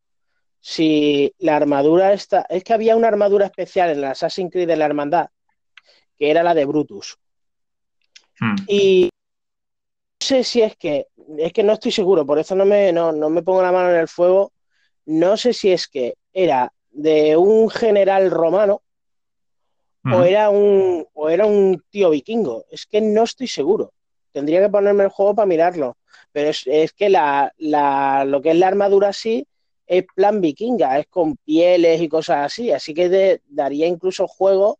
si 0.61 1.32
la 1.38 1.57
armadura 1.57 2.12
está. 2.12 2.47
Es 2.49 2.64
que 2.64 2.74
había 2.74 2.97
una 2.97 3.09
armadura 3.09 3.47
especial 3.47 3.90
en 3.90 4.01
la 4.01 4.11
Assassin's 4.11 4.51
Creed 4.53 4.68
de 4.68 4.76
la 4.76 4.86
Hermandad, 4.86 5.28
que 6.18 6.30
era 6.30 6.42
la 6.42 6.55
de 6.55 6.64
Brutus. 6.64 7.18
hmm, 8.40 8.57
Y 8.68 9.11
sé 10.26 10.44
si 10.44 10.62
es 10.62 10.76
que, 10.76 11.07
es 11.38 11.53
que 11.53 11.62
no 11.62 11.74
estoy 11.74 11.92
seguro, 11.92 12.26
por 12.26 12.38
eso 12.38 12.55
no 12.55 12.64
me, 12.64 12.92
no, 12.92 13.12
no 13.12 13.30
me 13.30 13.42
pongo 13.42 13.62
la 13.62 13.72
mano 13.72 13.90
en 13.90 13.97
el 13.97 14.09
fuego. 14.09 14.53
No 15.07 15.36
sé 15.36 15.53
si 15.53 15.70
es 15.70 15.86
que 15.86 16.14
era 16.32 16.72
de 16.90 17.36
un 17.36 17.70
general 17.70 18.30
romano 18.30 18.82
o, 20.13 20.23
era 20.25 20.51
un, 20.51 21.07
o 21.15 21.29
era 21.29 21.47
un 21.47 21.83
tío 21.91 22.11
vikingo. 22.11 22.65
Es 22.71 22.87
que 22.87 23.01
no 23.01 23.25
estoy 23.25 23.49
seguro. 23.49 23.93
Tendría 24.33 24.61
que 24.61 24.69
ponerme 24.69 25.05
el 25.05 25.11
juego 25.11 25.35
para 25.35 25.47
mirarlo. 25.47 25.97
Pero 26.33 26.51
es, 26.51 26.93
que 26.93 27.09
la, 27.09 27.53
la, 27.59 28.25
lo 28.25 28.43
que 28.43 28.51
es 28.51 28.57
la 28.57 28.69
armadura 28.69 29.09
así 29.09 29.47
es 29.87 30.05
plan 30.15 30.41
vikinga, 30.41 30.99
es 30.99 31.07
con 31.07 31.37
pieles 31.37 32.01
y 32.01 32.09
cosas 32.09 32.45
así. 32.45 32.73
Así 32.73 32.93
que 32.93 33.41
daría 33.47 33.87
incluso 33.87 34.27
juego 34.27 34.79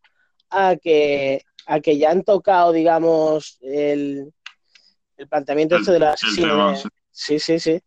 a 0.51 0.77
que, 0.77 1.43
a 1.67 1.81
que 1.81 1.97
ya 1.97 2.11
han 2.11 2.23
tocado, 2.23 2.73
digamos, 2.73 3.59
el, 3.63 4.33
el 5.17 5.29
planteamiento 5.29 5.77
este 5.77 5.93
de 5.93 5.99
las 6.01 6.21
Sí, 7.11 7.39
sí, 7.39 7.59
sí. 7.59 7.81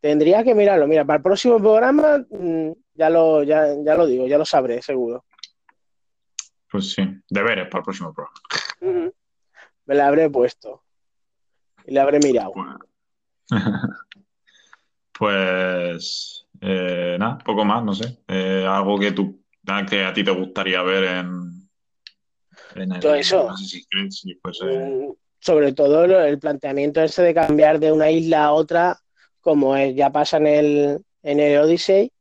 Tendría 0.00 0.42
que 0.42 0.54
mirarlo. 0.54 0.88
Mira, 0.88 1.04
para 1.04 1.18
el 1.18 1.22
próximo 1.22 1.58
programa 1.58 2.24
mm, 2.28 2.72
ya 2.94 3.10
lo, 3.10 3.42
ya, 3.42 3.74
ya 3.84 3.94
lo 3.94 4.06
digo, 4.06 4.26
ya 4.26 4.38
lo 4.38 4.44
sabré, 4.44 4.82
seguro. 4.82 5.24
Pues 6.70 6.92
sí, 6.92 7.02
deberes 7.28 7.66
para 7.66 7.78
el 7.80 7.84
próximo 7.84 8.14
programa. 8.14 9.12
Me 9.86 9.94
la 9.94 10.06
habré 10.06 10.30
puesto. 10.30 10.82
Y 11.86 11.92
le 11.92 12.00
habré 12.00 12.18
mirado. 12.20 12.52
Pues, 15.18 16.46
eh, 16.62 17.18
nada, 17.20 17.36
poco 17.44 17.62
más, 17.62 17.84
no 17.84 17.92
sé. 17.92 18.20
Eh, 18.26 18.64
algo 18.66 18.98
que 18.98 19.12
tú 19.12 19.40
que 19.88 20.04
a 20.04 20.12
ti 20.12 20.24
te 20.24 20.30
gustaría 20.30 20.82
ver 20.82 21.04
en, 21.04 21.68
en 22.74 22.92
el, 22.92 23.00
todo 23.00 23.14
eso. 23.14 23.50
Mm, 23.50 25.12
sobre 25.38 25.72
todo 25.72 26.04
el 26.04 26.38
planteamiento 26.38 27.02
ese 27.02 27.22
de 27.22 27.34
cambiar 27.34 27.78
de 27.78 27.92
una 27.92 28.10
isla 28.10 28.44
a 28.44 28.52
otra, 28.52 28.98
como 29.40 29.76
ya 29.76 30.10
pasa 30.10 30.38
en 30.38 30.46
el, 30.46 31.04
en 31.22 31.40
el 31.40 31.58
Odyssey, 31.60 32.12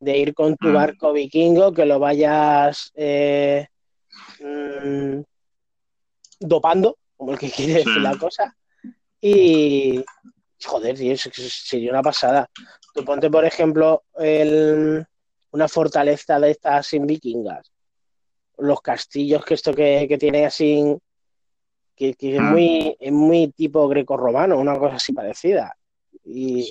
de 0.00 0.18
ir 0.18 0.34
con 0.34 0.56
tu 0.56 0.68
mm. 0.68 0.74
barco 0.74 1.12
vikingo, 1.12 1.72
que 1.72 1.84
lo 1.84 1.98
vayas 1.98 2.92
eh, 2.94 3.68
mm, 4.40 5.20
dopando, 6.40 6.98
como 7.16 7.32
el 7.32 7.38
que 7.38 7.50
quiere 7.50 7.74
decir 7.74 7.96
la 7.98 8.16
cosa. 8.16 8.56
Y, 9.20 10.04
joder, 10.64 10.96
tío, 10.96 11.16
sería 11.16 11.90
una 11.90 12.02
pasada. 12.02 12.48
Tú 12.94 13.04
ponte, 13.04 13.30
por 13.30 13.44
ejemplo, 13.44 14.04
una 14.14 15.68
fortaleza 15.68 16.38
de 16.38 16.52
estas 16.52 16.86
sin 16.86 17.06
vikingas. 17.06 17.70
Los 18.58 18.80
castillos 18.80 19.44
que 19.44 19.54
esto 19.54 19.72
que, 19.72 20.16
tiene 20.18 20.46
así, 20.46 20.96
que, 21.94 22.14
es, 22.18 22.40
mm. 22.40 22.44
muy, 22.44 22.96
es 22.98 23.12
muy 23.12 23.48
tipo 23.52 23.88
greco-romano, 23.88 24.58
una 24.58 24.78
cosa 24.78 24.96
así 24.96 25.12
parecida. 25.12 25.76
Y 26.24 26.70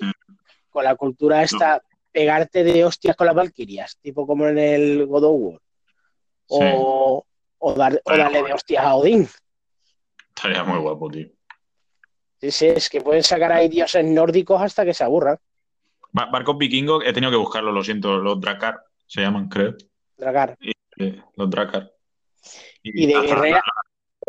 con 0.69 0.83
la 0.83 0.95
cultura 0.95 1.43
esta, 1.43 1.81
pegarte 2.11 2.63
de 2.63 2.83
hostias 2.83 3.15
con 3.15 3.27
las 3.27 3.35
valquirias, 3.35 3.97
tipo 4.01 4.25
como 4.25 4.47
en 4.47 4.57
el 4.57 5.05
God 5.05 5.23
of 5.23 5.35
War. 5.39 5.61
O, 6.47 7.25
o, 7.59 7.73
darle 7.73 8.43
de 8.43 8.53
hostias 8.53 8.83
a 8.83 8.95
Odín. 8.95 9.27
Estaría 10.29 10.63
muy 10.63 10.79
guapo, 10.79 11.09
tío. 11.09 11.27
Sí, 12.39 12.51
sí, 12.51 12.67
es 12.67 12.89
que 12.89 13.01
pueden 13.01 13.23
sacar 13.23 13.51
ahí 13.51 13.67
dioses 13.67 14.05
nórdicos 14.05 14.61
hasta 14.61 14.85
que 14.85 14.93
se 14.93 15.03
aburran. 15.03 15.37
Barcos 16.11 16.57
vikingos, 16.57 17.03
he 17.05 17.13
tenido 17.13 17.31
que 17.31 17.37
buscarlo, 17.37 17.71
lo 17.71 17.83
siento, 17.83 18.17
los 18.17 18.39
Dracar 18.39 18.79
se 19.05 19.21
llaman, 19.21 19.49
creo. 19.49 19.75
Dracar. 20.17 20.57
Eh, 20.97 21.21
los 21.35 21.49
Dracar. 21.49 21.91
Y, 22.83 23.07
de 23.07 23.21
guerreras. 23.21 23.63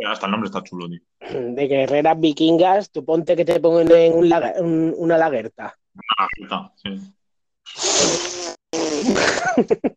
Hasta 0.07 0.27
el 0.27 0.33
nombre 0.33 0.49
está 0.49 0.63
chulo, 0.63 0.89
tío. 0.89 1.01
De 1.55 1.67
guerreras 1.67 2.19
vikingas, 2.19 2.91
tú 2.91 3.05
ponte 3.05 3.37
que 3.37 3.45
te 3.45 3.61
pongan 3.61 3.91
en 3.93 4.15
una 4.15 5.19
lagerta. 5.19 5.79
Una 6.39 6.73
sí. 6.77 7.15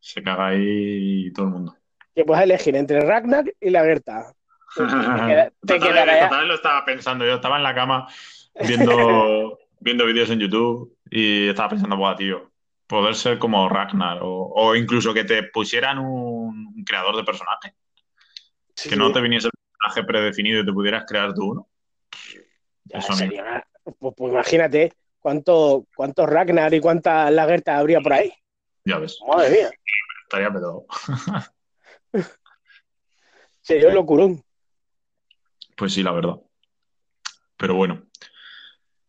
se 0.00 0.22
caga 0.22 0.48
ahí 0.48 1.32
todo 1.32 1.46
el 1.46 1.52
mundo. 1.52 1.76
Que 2.14 2.24
puedes 2.24 2.44
elegir 2.44 2.76
entre 2.76 3.00
Ragnar 3.00 3.44
y 3.60 3.70
Lagerta. 3.70 4.32
Te, 4.76 5.78
total, 5.78 6.48
lo 6.48 6.54
estaba 6.54 6.84
pensando. 6.84 7.26
Yo 7.26 7.34
estaba 7.34 7.56
en 7.56 7.62
la 7.62 7.74
cama 7.74 8.08
viendo, 8.66 9.58
viendo 9.80 10.06
vídeos 10.06 10.30
en 10.30 10.40
YouTube 10.40 10.96
y 11.10 11.48
estaba 11.48 11.70
pensando, 11.70 11.96
buah, 11.96 12.16
tío, 12.16 12.50
poder 12.86 13.14
ser 13.14 13.38
como 13.38 13.68
Ragnar 13.68 14.18
o, 14.22 14.74
incluso 14.74 15.12
que 15.12 15.24
te 15.24 15.42
pusieran 15.44 15.98
un, 15.98 16.84
creador 16.84 17.16
de 17.16 17.24
personaje. 17.24 17.74
que 18.88 18.96
no 18.96 19.12
te 19.12 19.20
viniese 19.20 19.48
el 19.48 19.52
personaje 19.52 20.06
predefinido 20.06 20.60
y 20.60 20.66
te 20.66 20.72
pudieras 20.72 21.04
crear 21.06 21.34
tú 21.34 21.50
uno. 21.52 21.68
pues, 22.88 24.14
pues, 24.16 24.32
imagínate 24.32 24.92
cuánto, 25.20 25.86
cuánto 25.94 26.26
Ragnar 26.26 26.72
y 26.74 26.80
cuánta 26.80 27.30
Lagerta 27.30 27.78
habría 27.78 28.00
por 28.00 28.14
ahí. 28.14 28.32
Ya 28.84 28.98
ves. 28.98 29.18
Madre 29.26 29.50
mía. 29.50 29.70
Estaría 30.24 30.50
pedo. 30.50 30.86
Sería 33.62 33.88
un 33.88 33.94
locurón. 33.94 34.44
Pues 35.76 35.92
sí, 35.94 36.02
la 36.02 36.12
verdad. 36.12 36.40
Pero 37.56 37.74
bueno. 37.74 38.02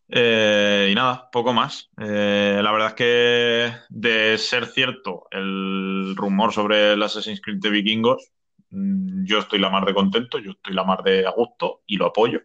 Eh, 0.10 0.90
y 0.92 0.96
nada, 0.96 1.30
poco 1.32 1.54
más. 1.54 1.90
Eh, 1.98 2.60
la 2.62 2.72
verdad 2.72 2.90
es 2.90 2.94
que 2.94 3.74
de 3.90 4.38
ser 4.38 4.68
cierto 4.68 5.28
el 5.32 6.16
rumor 6.16 6.54
sobre 6.54 6.94
el 6.94 7.02
Assassin's 7.02 7.42
Creed 7.42 7.58
de 7.60 7.70
vikingos, 7.72 8.32
mm, 8.70 9.26
yo 9.26 9.40
estoy 9.40 9.60
la 9.60 9.72
más 9.72 9.86
de 9.86 9.94
contento, 9.94 10.38
yo 10.38 10.52
estoy 10.52 10.74
la 10.76 10.84
más 10.84 11.04
de 11.04 11.26
a 11.26 11.32
gusto 11.32 11.82
y 11.88 11.98
lo 11.98 12.06
apoyo. 12.08 12.42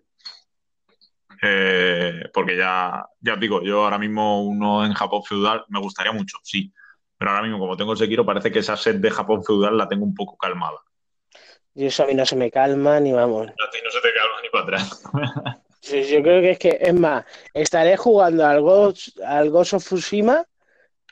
Eh, 1.42 2.30
porque 2.32 2.56
ya, 2.56 3.04
ya 3.20 3.34
os 3.34 3.40
digo, 3.40 3.62
yo 3.62 3.84
ahora 3.84 3.98
mismo 3.98 4.42
uno 4.42 4.84
en 4.84 4.94
Japón 4.94 5.22
feudal 5.22 5.64
me 5.68 5.80
gustaría 5.80 6.12
mucho, 6.12 6.38
sí. 6.42 6.72
Pero 7.19 7.31
ahora 7.33 7.43
mismo, 7.43 7.59
como 7.59 7.77
tengo 7.77 7.93
el 7.93 7.99
Sekiro, 7.99 8.25
parece 8.25 8.53
que 8.53 8.61
esa 8.61 8.77
sed 8.77 8.97
de 8.97 9.11
Japón 9.11 9.45
feudal 9.45 9.77
la 9.77 9.89
tengo 9.89 10.05
un 10.05 10.14
poco 10.14 10.37
calmada. 10.37 10.79
Y 11.75 11.87
eso 11.87 12.05
a 12.05 12.07
mí 12.07 12.14
no 12.14 12.25
se 12.25 12.37
me 12.37 12.51
calma 12.51 13.01
ni 13.01 13.12
vamos. 13.12 13.49
A 13.49 13.71
ti 13.71 13.79
no 13.85 13.91
se 13.91 14.01
te 14.01 14.09
calma 14.14 14.43
ni 14.43 14.49
para 14.51 14.64
atrás. 14.64 15.03
yo 16.11 16.23
creo 16.23 16.41
que 16.41 16.51
es 16.51 16.59
que, 16.59 16.79
es 16.81 16.95
más, 16.95 17.25
estaré 17.55 17.97
jugando 17.97 18.47
al 18.47 18.61
Ghost, 18.61 19.19
al 19.21 19.51
Ghost 19.51 19.75
of 19.75 19.85
Tsushima 19.85 20.45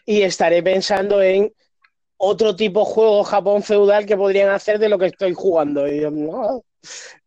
y 0.04 0.22
estaré 0.22 0.62
pensando 0.62 1.20
en 1.22 1.52
otro 2.16 2.54
tipo 2.54 2.80
de 2.80 2.86
juego 2.86 3.24
Japón 3.24 3.62
feudal 3.62 4.06
que 4.06 4.16
podrían 4.16 4.50
hacer 4.50 4.78
de 4.78 4.88
lo 4.88 4.98
que 4.98 5.06
estoy 5.06 5.34
jugando. 5.34 5.86
Y 5.88 6.00
yo, 6.00 6.10
no, 6.10 6.62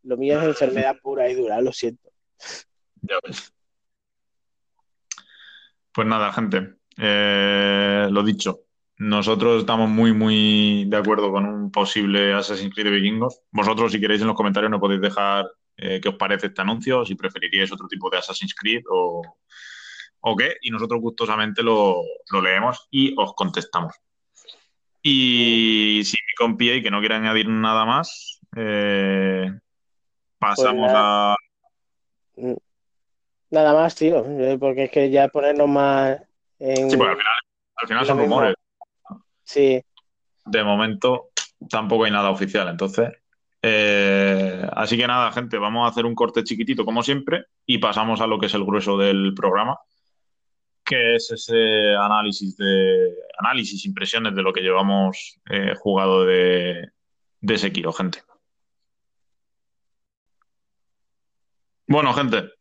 lo 0.03 0.17
mío 0.17 0.39
es 0.39 0.47
enfermedad 0.47 0.95
pura 1.01 1.29
y 1.29 1.35
dura, 1.35 1.61
lo 1.61 1.71
siento. 1.71 2.09
Ya 3.01 3.19
ves. 3.23 3.53
Pues 5.93 6.07
nada, 6.07 6.31
gente. 6.31 6.75
Eh, 6.97 8.07
lo 8.09 8.23
dicho, 8.23 8.65
nosotros 8.99 9.61
estamos 9.61 9.89
muy, 9.89 10.13
muy 10.13 10.83
de 10.85 10.97
acuerdo 10.97 11.31
con 11.31 11.45
un 11.45 11.71
posible 11.71 12.33
Assassin's 12.33 12.73
Creed 12.73 12.87
de 12.87 12.91
vikingos. 12.91 13.41
Vosotros, 13.49 13.93
si 13.93 13.99
queréis, 13.99 14.19
en 14.19 14.27
los 14.27 14.35
comentarios 14.35 14.69
nos 14.69 14.81
podéis 14.81 14.99
dejar 14.99 15.49
eh, 15.77 16.01
qué 16.01 16.09
os 16.09 16.15
parece 16.15 16.47
este 16.47 16.61
anuncio, 16.61 17.05
si 17.05 17.15
preferiríais 17.15 17.71
otro 17.71 17.87
tipo 17.87 18.09
de 18.09 18.17
Assassin's 18.17 18.53
Creed 18.53 18.83
o, 18.89 19.21
o 20.19 20.35
qué, 20.35 20.57
y 20.61 20.69
nosotros 20.69 20.99
gustosamente 20.99 21.63
lo, 21.63 22.01
leemos 22.43 22.89
y 22.91 23.15
os 23.17 23.33
contestamos. 23.35 23.93
Y 25.01 26.01
si 26.03 26.17
me 26.17 26.33
compie 26.37 26.75
y 26.75 26.83
que 26.83 26.91
no 26.91 26.99
quiera 26.99 27.15
añadir 27.15 27.47
nada 27.47 27.85
más, 27.85 28.41
eh, 28.57 29.49
pasamos 30.37 30.91
pues 30.91 30.93
a. 30.93 31.35
Nada 33.49 33.73
más, 33.73 33.95
tío, 33.95 34.25
eh, 34.25 34.57
porque 34.59 34.83
es 34.83 34.91
que 34.91 35.09
ya 35.09 35.29
ponernos 35.29 35.69
más. 35.69 36.21
En... 36.59 36.91
Sí, 36.91 36.97
al 36.99 37.17
final, 37.17 37.33
al 37.77 37.87
final 37.87 38.05
son 38.05 38.17
rumores. 38.17 38.55
Sí. 39.49 39.83
De 40.45 40.63
momento 40.63 41.29
tampoco 41.71 42.05
hay 42.05 42.11
nada 42.11 42.29
oficial, 42.29 42.67
entonces. 42.67 43.09
Eh, 43.63 44.63
así 44.73 44.95
que 44.95 45.07
nada, 45.07 45.31
gente, 45.31 45.57
vamos 45.57 45.85
a 45.85 45.89
hacer 45.89 46.05
un 46.05 46.13
corte 46.13 46.43
chiquitito 46.43 46.85
como 46.85 47.01
siempre 47.01 47.45
y 47.65 47.79
pasamos 47.79 48.21
a 48.21 48.27
lo 48.27 48.37
que 48.37 48.45
es 48.45 48.53
el 48.53 48.63
grueso 48.63 48.95
del 48.95 49.33
programa, 49.35 49.79
que 50.85 51.15
es 51.15 51.31
ese 51.31 51.95
análisis 51.95 52.57
de 52.57 53.11
análisis, 53.39 53.85
impresiones 53.85 54.35
de 54.35 54.43
lo 54.43 54.53
que 54.53 54.61
llevamos 54.61 55.39
eh, 55.49 55.73
jugado 55.75 56.25
de, 56.25 56.91
de 57.41 57.57
Sekiro, 57.57 57.91
gente. 57.91 58.21
Bueno, 61.87 62.13
gente, 62.13 62.51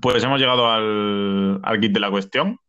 pues 0.00 0.22
hemos 0.22 0.38
llegado 0.38 0.70
al, 0.70 1.58
al 1.64 1.80
kit 1.80 1.92
de 1.92 2.00
la 2.00 2.12
cuestión 2.12 2.60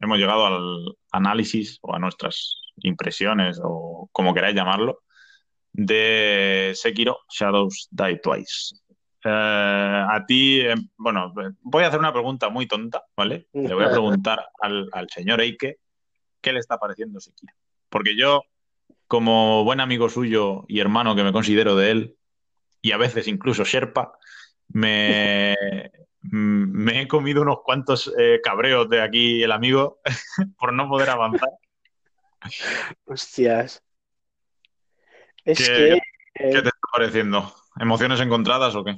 hemos 0.00 0.18
llegado 0.18 0.46
al 0.46 0.96
análisis 1.16 1.78
o 1.82 1.94
a 1.94 1.98
nuestras 1.98 2.60
impresiones 2.76 3.60
o 3.62 4.08
como 4.12 4.34
queráis 4.34 4.54
llamarlo 4.54 5.00
de 5.72 6.72
Sekiro 6.74 7.18
Shadows 7.28 7.88
Die 7.90 8.18
Twice. 8.18 8.76
Eh, 9.24 10.04
a 10.08 10.24
ti, 10.26 10.60
eh, 10.60 10.74
bueno, 10.96 11.32
voy 11.60 11.84
a 11.84 11.88
hacer 11.88 11.98
una 11.98 12.12
pregunta 12.12 12.48
muy 12.48 12.66
tonta, 12.66 13.02
¿vale? 13.16 13.48
Le 13.52 13.74
voy 13.74 13.84
a 13.84 13.90
preguntar 13.90 14.46
al, 14.60 15.08
señor 15.10 15.40
Eike 15.40 15.78
qué 16.40 16.52
le 16.52 16.60
está 16.60 16.78
pareciendo 16.78 17.20
Sekiro. 17.20 17.52
Porque 17.88 18.16
yo, 18.16 18.42
como 19.06 19.64
buen 19.64 19.80
amigo 19.80 20.08
suyo 20.08 20.64
y 20.68 20.80
hermano 20.80 21.16
que 21.16 21.24
me 21.24 21.32
considero 21.32 21.76
de 21.76 21.90
él, 21.90 22.16
y 22.80 22.92
a 22.92 22.98
veces 22.98 23.26
incluso 23.26 23.64
Sherpa, 23.64 24.12
me, 24.68 25.56
me 26.30 27.02
he 27.02 27.08
comido 27.08 27.42
unos 27.42 27.58
cuantos 27.64 28.12
eh, 28.18 28.40
cabreos 28.42 28.88
de 28.88 29.00
aquí 29.00 29.42
el 29.42 29.52
amigo 29.52 30.00
por 30.58 30.72
no 30.72 30.88
poder 30.88 31.10
avanzar. 31.10 31.50
Hostias. 33.04 33.82
Es 35.44 35.58
¿Qué, 35.58 35.98
que, 36.34 36.44
qué 36.50 36.62
te 36.62 36.68
está 36.68 36.88
pareciendo? 36.92 37.54
¿Emociones 37.78 38.20
encontradas 38.20 38.74
o 38.74 38.84
qué? 38.84 38.96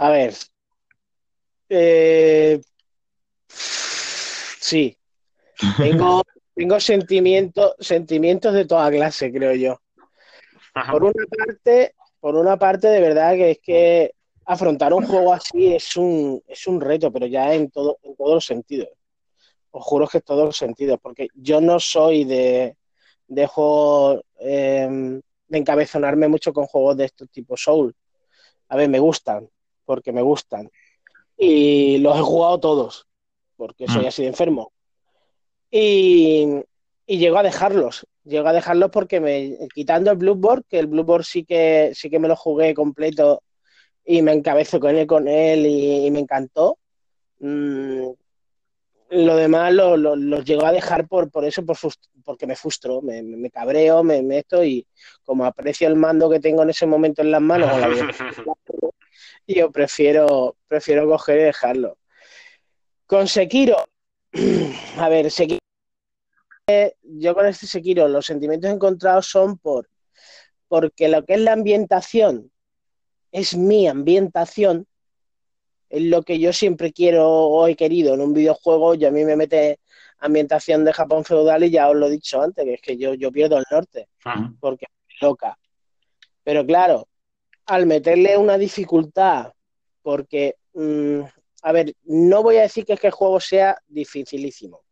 a 0.00 0.08
ver, 0.08 0.34
eh, 1.68 2.58
sí, 3.46 4.96
tengo, 5.76 6.22
tengo 6.54 6.80
sentimientos, 6.80 7.74
sentimientos 7.78 8.54
de 8.54 8.64
toda 8.64 8.90
clase, 8.90 9.30
creo 9.30 9.54
yo. 9.54 9.78
Por 10.90 11.04
una 11.04 11.26
parte, 11.36 11.94
por 12.18 12.34
una 12.34 12.58
parte, 12.58 12.88
de 12.88 13.00
verdad 13.00 13.32
que 13.34 13.50
es 13.50 13.58
que 13.62 14.14
afrontar 14.52 14.92
un 14.92 15.06
juego 15.06 15.32
así 15.32 15.74
es 15.74 15.96
un, 15.96 16.42
es 16.48 16.66
un 16.66 16.80
reto, 16.80 17.12
pero 17.12 17.26
ya 17.26 17.54
en 17.54 17.70
todo, 17.70 17.98
en 18.02 18.16
todos 18.16 18.34
los 18.34 18.44
sentidos. 18.44 18.88
Os 19.70 19.84
juro 19.84 20.08
que 20.08 20.18
en 20.18 20.22
todos 20.24 20.44
los 20.46 20.56
sentidos, 20.56 20.98
porque 21.00 21.28
yo 21.34 21.60
no 21.60 21.78
soy 21.78 22.24
de, 22.24 22.76
de 23.28 23.48
eh, 24.40 25.20
de 25.48 25.58
encabezonarme 25.58 26.26
mucho 26.26 26.52
con 26.52 26.66
juegos 26.66 26.96
de 26.96 27.04
estos 27.04 27.30
tipo 27.30 27.56
Soul. 27.56 27.94
A 28.68 28.76
ver, 28.76 28.88
me 28.88 28.98
gustan, 28.98 29.48
porque 29.84 30.12
me 30.12 30.22
gustan. 30.22 30.68
Y 31.36 31.98
los 31.98 32.18
he 32.18 32.22
jugado 32.22 32.58
todos, 32.58 33.06
porque 33.56 33.86
soy 33.86 34.04
Mm. 34.04 34.08
así 34.08 34.22
de 34.22 34.28
enfermo. 34.28 34.72
Y, 35.70 36.46
y 37.06 37.18
llego 37.18 37.38
a 37.38 37.42
dejarlos. 37.44 38.04
Llego 38.24 38.48
a 38.48 38.52
dejarlos 38.52 38.90
porque 38.90 39.20
me, 39.20 39.56
quitando 39.74 40.10
el 40.10 40.16
Bloodborne, 40.18 40.64
que 40.68 40.78
el 40.80 40.88
Bloodborne 40.88 41.24
sí 41.24 41.44
que, 41.44 41.92
sí 41.94 42.10
que 42.10 42.18
me 42.18 42.28
lo 42.28 42.34
jugué 42.36 42.74
completo 42.74 43.42
y 44.10 44.22
me 44.22 44.32
encabezo 44.32 44.80
con 44.80 44.96
él, 44.96 45.06
con 45.06 45.28
él 45.28 45.64
y, 45.66 46.06
y 46.06 46.10
me 46.10 46.18
encantó. 46.18 46.78
Mm, 47.38 48.08
lo 49.10 49.36
demás 49.36 49.72
lo, 49.72 49.96
lo, 49.96 50.16
los 50.16 50.44
llego 50.44 50.66
a 50.66 50.72
dejar 50.72 51.06
por, 51.06 51.30
por 51.30 51.44
eso, 51.44 51.64
por 51.64 51.76
porque 52.24 52.44
me 52.48 52.56
frustro, 52.56 53.02
me, 53.02 53.22
me- 53.22 53.50
cabreo, 53.52 54.02
me 54.02 54.20
meto 54.20 54.64
y 54.64 54.84
como 55.24 55.44
aprecio 55.44 55.86
el 55.86 55.94
mando 55.94 56.28
que 56.28 56.40
tengo 56.40 56.64
en 56.64 56.70
ese 56.70 56.86
momento 56.86 57.22
en 57.22 57.30
las 57.30 57.40
manos, 57.40 57.70
vida, 57.88 58.10
yo 59.46 59.70
prefiero, 59.70 60.56
prefiero 60.66 61.06
coger 61.06 61.38
y 61.38 61.42
dejarlo. 61.44 61.96
Con 63.06 63.28
Sekiro, 63.28 63.76
a 64.98 65.08
ver, 65.08 65.30
Sekiro, 65.30 65.60
yo 67.04 67.34
con 67.34 67.46
este 67.46 67.68
Sekiro 67.68 68.08
los 68.08 68.26
sentimientos 68.26 68.72
encontrados 68.72 69.26
son 69.26 69.56
por 69.56 69.88
porque 70.66 71.08
lo 71.08 71.24
que 71.24 71.34
es 71.34 71.40
la 71.40 71.52
ambientación 71.52 72.50
es 73.32 73.56
mi 73.56 73.86
ambientación, 73.88 74.86
es 75.88 76.02
lo 76.02 76.22
que 76.22 76.38
yo 76.38 76.52
siempre 76.52 76.92
quiero 76.92 77.28
o 77.28 77.66
he 77.66 77.76
querido 77.76 78.14
en 78.14 78.20
un 78.20 78.32
videojuego 78.32 78.94
y 78.94 79.04
a 79.04 79.10
mí 79.10 79.24
me 79.24 79.36
mete 79.36 79.80
ambientación 80.18 80.84
de 80.84 80.92
Japón 80.92 81.24
feudal 81.24 81.64
y 81.64 81.70
ya 81.70 81.88
os 81.88 81.96
lo 81.96 82.06
he 82.06 82.10
dicho 82.10 82.40
antes, 82.40 82.64
que 82.64 82.74
es 82.74 82.80
que 82.80 82.96
yo, 82.96 83.14
yo 83.14 83.32
pierdo 83.32 83.58
el 83.58 83.64
norte 83.70 84.08
Ujú. 84.24 84.56
porque 84.60 84.86
es 85.08 85.22
loca. 85.22 85.58
Pero 86.44 86.64
claro, 86.64 87.08
al 87.66 87.86
meterle 87.86 88.36
una 88.36 88.58
dificultad, 88.58 89.52
porque, 90.02 90.56
mm, 90.74 91.20
a 91.62 91.72
ver, 91.72 91.94
no 92.04 92.42
voy 92.42 92.56
a 92.56 92.62
decir 92.62 92.84
que, 92.84 92.94
es 92.94 93.00
que 93.00 93.08
el 93.08 93.12
juego 93.12 93.40
sea 93.40 93.78
dificilísimo, 93.86 94.82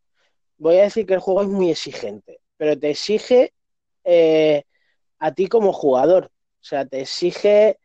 voy 0.58 0.76
a 0.78 0.82
decir 0.82 1.06
que 1.06 1.14
el 1.14 1.20
juego 1.20 1.42
es 1.42 1.48
muy 1.48 1.70
exigente, 1.70 2.40
pero 2.56 2.78
te 2.78 2.90
exige 2.90 3.52
eh, 4.04 4.64
a 5.18 5.32
ti 5.32 5.46
como 5.46 5.72
jugador, 5.72 6.26
o 6.26 6.64
sea, 6.64 6.84
te 6.86 7.00
exige 7.00 7.78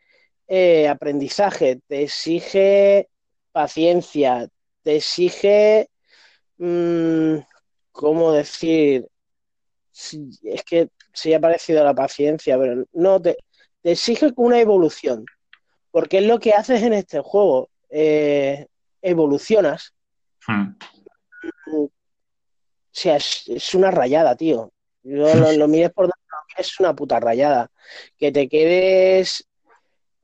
eh, 0.48 0.88
aprendizaje, 0.88 1.80
te 1.88 2.04
exige 2.04 3.10
paciencia, 3.52 4.48
te 4.82 4.98
exige, 4.98 5.90
mm, 6.58 7.38
¿cómo 7.92 8.32
decir? 8.32 9.08
Es 10.44 10.64
que 10.64 10.90
se 11.14 11.36
ha 11.36 11.40
parecido 11.40 11.82
a 11.82 11.86
la 11.86 11.94
paciencia, 11.94 12.58
pero 12.58 12.84
no, 12.94 13.22
te, 13.22 13.38
te 13.82 13.92
exige 13.92 14.32
una 14.36 14.60
evolución, 14.60 15.26
porque 15.92 16.18
es 16.20 16.26
lo 16.26 16.40
que 16.40 16.54
haces 16.54 16.82
en 16.82 16.94
este 16.94 17.20
juego, 17.20 17.70
eh, 17.90 18.68
evolucionas, 19.02 19.94
Ujú. 20.48 21.86
o 21.86 21.92
sea, 22.92 23.18
es, 23.18 23.44
es 23.48 23.76
una 23.76 23.92
rayada, 23.92 24.36
tío. 24.36 24.72
Yo 25.04 25.36
lo, 25.36 25.52
lo 25.58 25.68
mires 25.68 25.92
por 25.92 26.10
es 26.58 26.80
una 26.80 26.96
puta 26.96 27.20
rayada. 27.20 27.72
Que 28.18 28.32
te 28.32 28.48
quedes 28.48 29.48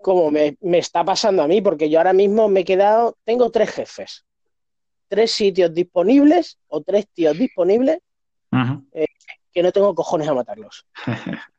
como 0.01 0.31
me, 0.31 0.57
me 0.61 0.79
está 0.79 1.03
pasando 1.03 1.43
a 1.43 1.47
mí, 1.47 1.61
porque 1.61 1.89
yo 1.89 1.99
ahora 1.99 2.13
mismo 2.13 2.47
me 2.47 2.61
he 2.61 2.65
quedado, 2.65 3.17
tengo 3.23 3.51
tres 3.51 3.71
jefes, 3.71 4.25
tres 5.07 5.31
sitios 5.31 5.73
disponibles 5.73 6.57
o 6.67 6.81
tres 6.81 7.07
tíos 7.13 7.37
disponibles 7.37 7.99
Ujú. 8.51 8.87
que 9.51 9.63
no 9.63 9.71
tengo 9.71 9.93
cojones 9.95 10.27
a 10.27 10.33
matarlos. 10.33 10.85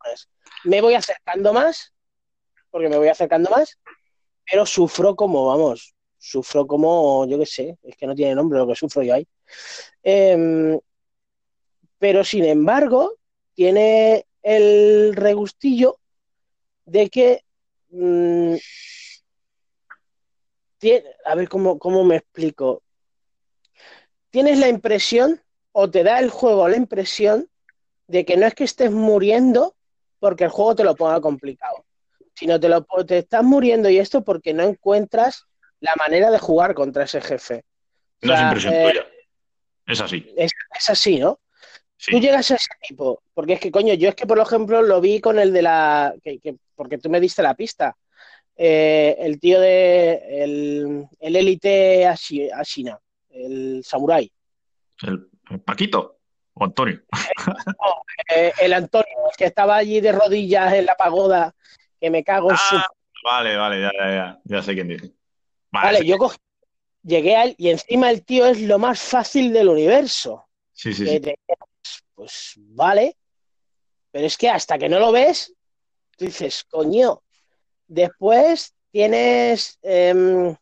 Pues, 0.00 0.28
me 0.64 0.80
voy 0.80 0.94
acercando 0.94 1.52
más, 1.52 1.92
porque 2.70 2.88
me 2.88 2.96
voy 2.96 3.08
acercando 3.08 3.50
más, 3.50 3.78
pero 4.50 4.64
sufro 4.64 5.16
como, 5.16 5.46
vamos, 5.46 5.92
sufro 6.18 6.66
como, 6.66 7.26
yo 7.26 7.38
qué 7.38 7.46
sé, 7.46 7.78
es 7.82 7.96
que 7.96 8.06
no 8.06 8.14
tiene 8.14 8.34
nombre 8.34 8.58
lo 8.58 8.66
que 8.66 8.76
sufro 8.76 9.02
yo 9.02 9.14
ahí. 9.14 9.26
Em, 10.02 10.78
pero 11.98 12.24
sin 12.24 12.44
embargo, 12.44 13.14
tiene 13.54 14.24
el 14.42 15.14
regustillo 15.14 15.98
de 16.86 17.10
que, 17.10 17.44
mm, 17.90 18.54
a 21.24 21.34
ver 21.34 21.48
cómo, 21.48 21.78
cómo 21.78 22.04
me 22.04 22.16
explico. 22.16 22.82
Tienes 24.30 24.58
la 24.58 24.68
impresión, 24.68 25.40
o 25.72 25.90
te 25.90 26.04
da 26.04 26.18
el 26.18 26.30
juego 26.30 26.68
la 26.68 26.76
impresión, 26.76 27.48
de 28.06 28.24
que 28.24 28.36
no 28.36 28.46
es 28.46 28.54
que 28.54 28.64
estés 28.64 28.90
muriendo 28.90 29.74
porque 30.18 30.44
el 30.44 30.50
juego 30.50 30.74
te 30.74 30.84
lo 30.84 30.94
ponga 30.94 31.20
complicado, 31.20 31.84
sino 32.34 32.58
te, 32.58 32.68
lo, 32.68 32.84
te 33.06 33.18
estás 33.18 33.44
muriendo 33.44 33.88
y 33.88 33.98
esto 33.98 34.24
porque 34.24 34.52
no 34.52 34.62
encuentras 34.64 35.44
la 35.80 35.94
manera 35.96 36.30
de 36.30 36.38
jugar 36.38 36.74
contra 36.74 37.04
ese 37.04 37.20
jefe. 37.20 37.64
O 38.22 38.26
No 38.26 38.34
es 38.34 38.40
impresión 38.40 38.74
eh, 38.74 38.88
tuya. 38.88 39.06
Es 39.86 40.00
así. 40.00 40.34
es, 40.36 40.52
es 40.76 40.90
así, 40.90 41.18
¿no? 41.18 41.40
Sí. 42.00 42.12
Tú 42.12 42.20
llegas 42.20 42.48
a 42.52 42.54
ese 42.54 42.68
tipo, 42.88 43.20
porque 43.34 43.54
es 43.54 43.60
que, 43.60 43.70
coño, 43.72 43.92
yo 43.94 44.08
es 44.08 44.14
que, 44.14 44.24
por 44.26 44.38
ejemplo, 44.38 44.80
lo 44.82 45.00
vi 45.00 45.20
con 45.20 45.38
el 45.38 45.52
de 45.52 45.62
la. 45.62 46.14
que- 46.22 46.38
que- 46.38 46.54
porque 46.76 46.96
tú 46.98 47.10
me 47.10 47.18
diste 47.20 47.42
la 47.42 47.54
pista. 47.54 47.96
Eh, 48.56 49.16
el 49.18 49.38
tío 49.40 49.60
de. 49.60 50.20
El, 50.44 51.06
el 51.18 51.36
élite 51.36 52.04
Ashi- 52.06 52.50
Ashina, 52.52 52.98
el 53.30 53.82
samurái. 53.84 54.30
El, 55.02 55.28
el 55.50 55.60
Paquito 55.60 56.18
o 56.54 56.64
Antonio. 56.64 57.00
Eh, 58.34 58.52
el 58.60 58.72
Antonio, 58.74 59.06
el 59.30 59.36
que 59.36 59.46
estaba 59.46 59.76
allí 59.76 60.00
de 60.00 60.12
rodillas 60.12 60.74
en 60.74 60.84
la 60.86 60.94
pagoda, 60.96 61.54
que 62.00 62.10
me 62.10 62.22
cago 62.22 62.50
en 62.50 62.56
su. 62.58 62.76
Ah, 62.76 62.86
vale, 63.24 63.56
vale, 63.56 63.80
ya, 63.80 63.90
ya, 63.98 64.10
ya, 64.10 64.40
ya 64.44 64.62
sé 64.62 64.74
quién 64.74 64.88
dice. 64.88 65.12
Vale, 65.70 66.04
yo 66.04 66.18
cogí, 66.18 66.36
llegué 67.02 67.36
a 67.36 67.44
él 67.44 67.54
y 67.56 67.70
encima 67.70 68.10
el 68.10 68.24
tío 68.24 68.44
es 68.46 68.60
lo 68.60 68.78
más 68.78 69.00
fácil 69.00 69.52
del 69.52 69.68
universo. 69.68 70.46
sí, 70.72 70.92
sí, 70.92 71.04
Que 71.04 71.10
sí. 71.12 71.20
te- 71.20 71.38
pues 72.18 72.54
vale, 72.56 73.16
pero 74.10 74.26
es 74.26 74.36
que 74.36 74.48
hasta 74.50 74.76
que 74.76 74.88
no 74.88 74.98
lo 74.98 75.12
ves, 75.12 75.54
tú 76.16 76.24
dices, 76.24 76.64
coño, 76.68 77.22
después 77.86 78.74
tienes... 78.90 79.78
em, 79.82 80.48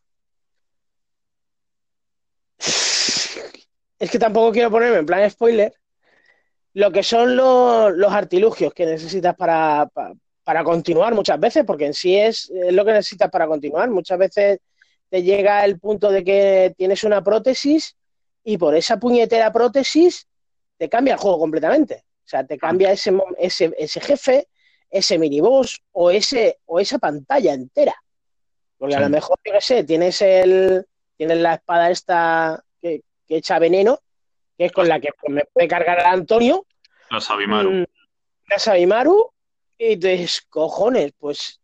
es 2.58 4.10
que 4.10 4.18
tampoco 4.18 4.52
quiero 4.52 4.70
ponerme 4.70 4.98
en 4.98 5.06
plan 5.06 5.30
spoiler, 5.30 5.72
lo 6.74 6.92
que 6.92 7.02
son 7.02 7.34
los, 7.36 8.12
artilugios 8.12 8.74
que 8.74 8.84
necesitas 8.84 9.34
para, 9.34 9.88
pa- 9.94 10.12
para 10.44 10.62
continuar 10.62 11.14
muchas 11.14 11.40
veces, 11.40 11.64
porque 11.64 11.86
en 11.86 11.94
sí 11.94 12.18
es, 12.18 12.50
es 12.50 12.74
lo 12.74 12.84
que 12.84 12.92
necesitas 12.92 13.30
para 13.30 13.46
continuar. 13.46 13.88
Muchas 13.88 14.18
veces 14.18 14.58
te 15.08 15.22
llega 15.22 15.64
el 15.64 15.80
punto 15.80 16.10
de 16.10 16.22
que 16.22 16.74
tienes 16.76 17.02
una 17.02 17.24
prótesis 17.24 17.96
y 18.44 18.58
por 18.58 18.76
esa 18.76 18.98
puñetera 18.98 19.50
prótesis 19.54 20.28
te 20.78 20.88
cambia 20.88 21.14
el 21.14 21.20
juego 21.20 21.38
completamente. 21.38 22.04
O 22.24 22.28
sea, 22.28 22.44
te 22.44 22.58
cambia 22.58 22.90
ese, 22.90 23.12
ese, 23.38 23.72
ese 23.78 24.00
jefe, 24.00 24.48
ese 24.90 25.18
miniboss 25.18 25.80
o, 25.92 26.10
ese, 26.10 26.58
o 26.66 26.80
esa 26.80 26.98
pantalla 26.98 27.52
entera. 27.54 27.94
Porque 28.78 28.96
a 28.96 29.00
lo 29.00 29.08
mejor, 29.08 29.38
yo 29.44 29.52
qué 29.52 29.60
sé, 29.60 29.84
tienes, 29.84 30.20
el, 30.20 30.86
tienes 31.16 31.38
la 31.38 31.54
espada 31.54 31.90
esta 31.90 32.62
que, 32.80 33.02
que 33.26 33.36
echa 33.36 33.58
veneno, 33.58 34.00
que 34.58 34.66
es 34.66 34.72
con 34.72 34.88
la 34.88 35.00
que 35.00 35.10
pues, 35.20 35.32
me 35.32 35.44
puede 35.44 35.68
cargar 35.68 36.00
a 36.00 36.12
Antonio, 36.12 36.66
La 37.10 37.20
Sabimaru. 37.20 37.70
mm, 37.70 37.84
la 38.50 38.58
Sabimaru, 38.58 39.32
y 39.78 39.96
te 39.96 40.08
dices, 40.08 40.42
cojones, 40.48 41.12
pues, 41.18 41.60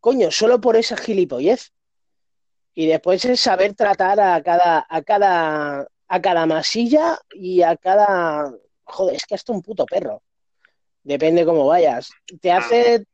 coño, 0.00 0.30
solo 0.30 0.60
por 0.60 0.76
esa 0.76 0.96
gilipollez. 0.96 1.72
Y 2.74 2.86
después 2.86 3.24
es 3.24 3.40
saber 3.40 3.74
tratar 3.74 4.18
a 4.20 4.42
cada, 4.42 4.86
a 4.88 5.02
cada, 5.02 5.86
a 6.12 6.20
cada 6.20 6.44
masilla 6.44 7.18
y 7.32 7.62
a 7.62 7.74
cada. 7.74 8.52
Joder, 8.84 9.16
es 9.16 9.24
que 9.24 9.34
hasta 9.34 9.50
un 9.50 9.62
puto 9.62 9.86
perro. 9.86 10.22
Depende 11.02 11.46
cómo 11.46 11.66
vayas. 11.66 12.10
Te 12.38 12.52
hace. 12.52 13.06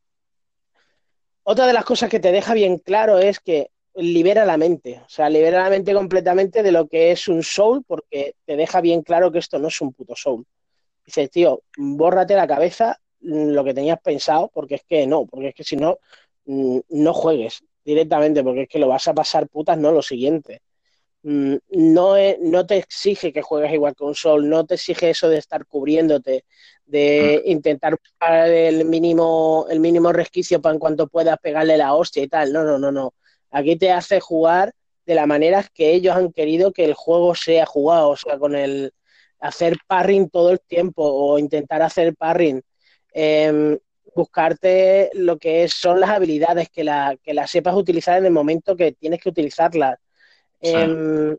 otra 1.44 1.68
de 1.68 1.72
las 1.72 1.84
cosas 1.84 2.10
que 2.10 2.18
te 2.18 2.32
deja 2.32 2.54
bien 2.54 2.78
claro 2.78 3.18
es 3.18 3.38
que 3.38 3.70
libera 3.94 4.44
la 4.44 4.56
mente, 4.56 5.00
o 5.04 5.08
sea, 5.08 5.30
libera 5.30 5.62
la 5.62 5.70
mente 5.70 5.94
completamente 5.94 6.64
de 6.64 6.72
lo 6.72 6.88
que 6.88 7.12
es 7.12 7.28
un 7.28 7.44
soul, 7.44 7.84
porque 7.86 8.34
te 8.44 8.56
deja 8.56 8.80
bien 8.80 9.02
claro 9.02 9.30
que 9.30 9.38
esto 9.38 9.60
no 9.60 9.68
es 9.68 9.80
un 9.80 9.92
puto 9.92 10.16
soul. 10.16 10.44
Dices, 11.06 11.30
tío, 11.30 11.62
bórrate 11.76 12.34
la 12.34 12.48
cabeza 12.48 12.98
lo 13.20 13.62
que 13.62 13.74
tenías 13.74 14.00
pensado, 14.00 14.50
porque 14.52 14.76
es 14.76 14.82
que 14.82 15.06
no, 15.06 15.24
porque 15.24 15.48
es 15.48 15.54
que 15.54 15.64
si 15.64 15.76
no, 15.76 15.98
mm, 16.46 16.80
no 16.88 17.14
juegues 17.14 17.62
directamente, 17.84 18.42
porque 18.42 18.62
es 18.62 18.68
que 18.68 18.80
lo 18.80 18.88
vas 18.88 19.06
a 19.06 19.14
pasar 19.14 19.48
putas, 19.48 19.78
no 19.78 19.92
lo 19.92 20.02
siguiente. 20.02 20.62
Mm, 21.22 21.56
no, 21.70 22.14
no 22.40 22.66
te 22.66 22.76
exige 22.76 23.32
que 23.32 23.42
juegues 23.42 23.72
igual 23.72 23.94
que 23.96 24.04
un 24.04 24.14
Soul, 24.14 24.48
no 24.48 24.64
te 24.64 24.74
exige 24.74 25.10
eso 25.10 25.28
de 25.28 25.38
estar 25.38 25.66
cubriéndote, 25.66 26.44
de 26.86 27.42
mm. 27.44 27.50
intentar 27.50 27.98
buscar 27.98 28.48
el 28.48 28.84
mínimo, 28.84 29.66
el 29.68 29.80
mínimo 29.80 30.12
resquicio 30.12 30.60
para 30.60 30.74
en 30.74 30.78
cuanto 30.80 31.08
puedas 31.08 31.38
pegarle 31.38 31.76
la 31.76 31.94
hostia 31.94 32.22
y 32.22 32.28
tal. 32.28 32.52
No, 32.52 32.64
no, 32.64 32.78
no, 32.78 32.92
no. 32.92 33.14
Aquí 33.50 33.76
te 33.76 33.90
hace 33.92 34.20
jugar 34.20 34.72
de 35.06 35.14
la 35.14 35.26
manera 35.26 35.64
que 35.74 35.92
ellos 35.94 36.14
han 36.16 36.32
querido 36.32 36.72
que 36.72 36.84
el 36.84 36.94
juego 36.94 37.34
sea 37.34 37.66
jugado, 37.66 38.10
o 38.10 38.16
sea, 38.16 38.38
con 38.38 38.54
el 38.54 38.92
hacer 39.40 39.76
parring 39.86 40.28
todo 40.30 40.50
el 40.50 40.60
tiempo 40.60 41.02
o 41.02 41.38
intentar 41.38 41.82
hacer 41.82 42.14
parring. 42.14 42.62
Em, 43.12 43.78
buscarte 44.14 45.10
lo 45.14 45.38
que 45.38 45.68
son 45.68 46.00
las 46.00 46.10
habilidades, 46.10 46.68
que, 46.70 46.84
la, 46.84 47.16
que 47.22 47.34
las 47.34 47.50
sepas 47.50 47.74
utilizar 47.74 48.18
en 48.18 48.26
el 48.26 48.32
momento 48.32 48.76
que 48.76 48.92
tienes 48.92 49.20
que 49.20 49.28
utilizarlas. 49.28 49.98
Em, 50.60 51.36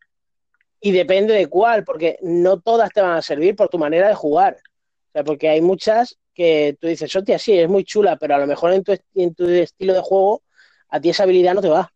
y 0.81 0.91
depende 0.91 1.33
de 1.33 1.47
cuál, 1.47 1.83
porque 1.83 2.17
no 2.21 2.59
todas 2.61 2.89
te 2.91 3.01
van 3.01 3.17
a 3.17 3.21
servir 3.21 3.55
por 3.55 3.69
tu 3.69 3.77
manera 3.77 4.07
de 4.07 4.15
jugar. 4.15 4.57
O 5.09 5.11
sea, 5.11 5.23
porque 5.23 5.49
hay 5.49 5.61
muchas 5.61 6.17
que 6.33 6.77
tú 6.79 6.87
dices, 6.87 7.13
hostia, 7.13 7.37
sí, 7.37 7.57
es 7.59 7.67
muy 7.67 7.83
chula, 7.83 8.15
pero 8.15 8.35
a 8.35 8.37
lo 8.37 8.47
mejor 8.47 8.71
en 8.73 8.83
tu, 8.83 8.95
en 9.15 9.35
tu 9.35 9.45
estilo 9.47 9.93
de 9.93 10.01
juego 10.01 10.41
a 10.89 10.99
ti 10.99 11.09
esa 11.09 11.23
habilidad 11.23 11.53
no 11.53 11.61
te 11.61 11.69
va. 11.69 11.91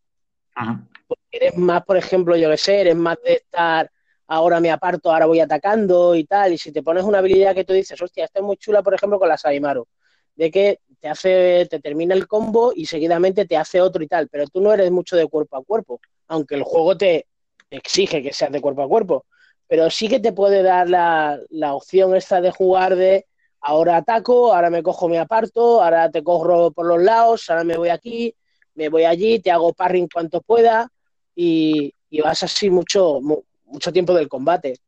Porque 1.08 1.24
eres 1.32 1.58
más, 1.58 1.84
por 1.84 1.98
ejemplo, 1.98 2.36
yo 2.36 2.50
que 2.50 2.58
sé, 2.58 2.82
eres 2.82 2.96
más 2.96 3.18
de 3.24 3.34
estar, 3.34 3.90
ahora 4.28 4.60
me 4.60 4.72
aparto, 4.72 5.12
ahora 5.12 5.26
voy 5.26 5.40
atacando 5.40 6.16
y 6.16 6.26
tal. 6.26 6.54
Y 6.54 6.58
si 6.58 6.72
te 6.72 6.84
pones 6.84 7.04
una 7.04 7.20
habilidad 7.20 7.56
que 7.56 7.64
tú 7.64 7.74
dices, 7.74 8.02
hostia, 8.02 8.26
esta 8.26 8.40
es 8.40 8.46
muy 8.46 8.58
chula, 8.58 8.84
por 8.84 8.94
ejemplo, 8.94 9.20
con 9.20 9.30
la 9.30 9.38
Saimaru, 9.38 9.88
de 10.36 10.52
que 10.52 10.80
te 11.00 11.10
hace, 11.10 11.68
te 11.70 11.80
termina 11.80 12.16
el 12.16 12.28
combo 12.28 12.72
y 12.76 12.86
seguidamente 12.86 13.46
te 13.46 13.58
hace 13.58 13.82
otro 13.82 14.04
y 14.04 14.08
tal, 14.08 14.30
pero 14.30 14.48
tú 14.48 14.62
no 14.62 14.74
eres 14.74 14.90
mucho 14.92 15.16
de 15.16 15.28
cuerpo 15.28 15.58
a 15.58 15.64
cuerpo, 15.64 16.00
aunque 16.28 16.56
el 16.56 16.64
juego 16.64 16.98
te 16.98 17.28
exige 17.70 18.22
que 18.22 18.34
seas 18.34 18.52
de 18.52 18.62
cuerpo 18.62 18.84
a 18.84 18.88
cuerpo, 18.88 19.26
pero 19.68 19.90
sí 19.90 20.08
que 20.08 20.20
te 20.20 20.34
puede 20.34 20.62
dar 20.62 20.90
la, 20.90 21.40
la 21.50 21.74
opción 21.74 22.16
esta 22.16 22.42
de 22.42 22.52
jugar 22.52 22.96
de 22.96 23.26
ahora 23.64 23.98
ataco, 23.98 24.54
ahora 24.54 24.70
me 24.70 24.84
cojo, 24.84 25.08
me 25.08 25.20
aparto, 25.20 25.82
ahora 25.82 26.12
te 26.12 26.24
corro 26.24 26.72
por 26.72 26.86
los 26.86 27.02
lados, 27.02 27.50
ahora 27.50 27.64
me 27.64 27.78
voy 27.78 27.90
aquí, 27.90 28.36
me 28.76 28.90
voy 28.90 29.06
allí, 29.06 29.40
te 29.40 29.52
hago 29.52 29.74
parring 29.74 30.08
cuanto 30.12 30.42
pueda 30.42 30.92
y, 31.36 31.94
vas 32.24 32.44
así 32.44 32.70
mucho, 32.70 33.20
mucho 33.66 33.92
tiempo 33.92 34.14
del 34.14 34.28
combate. 34.28 34.80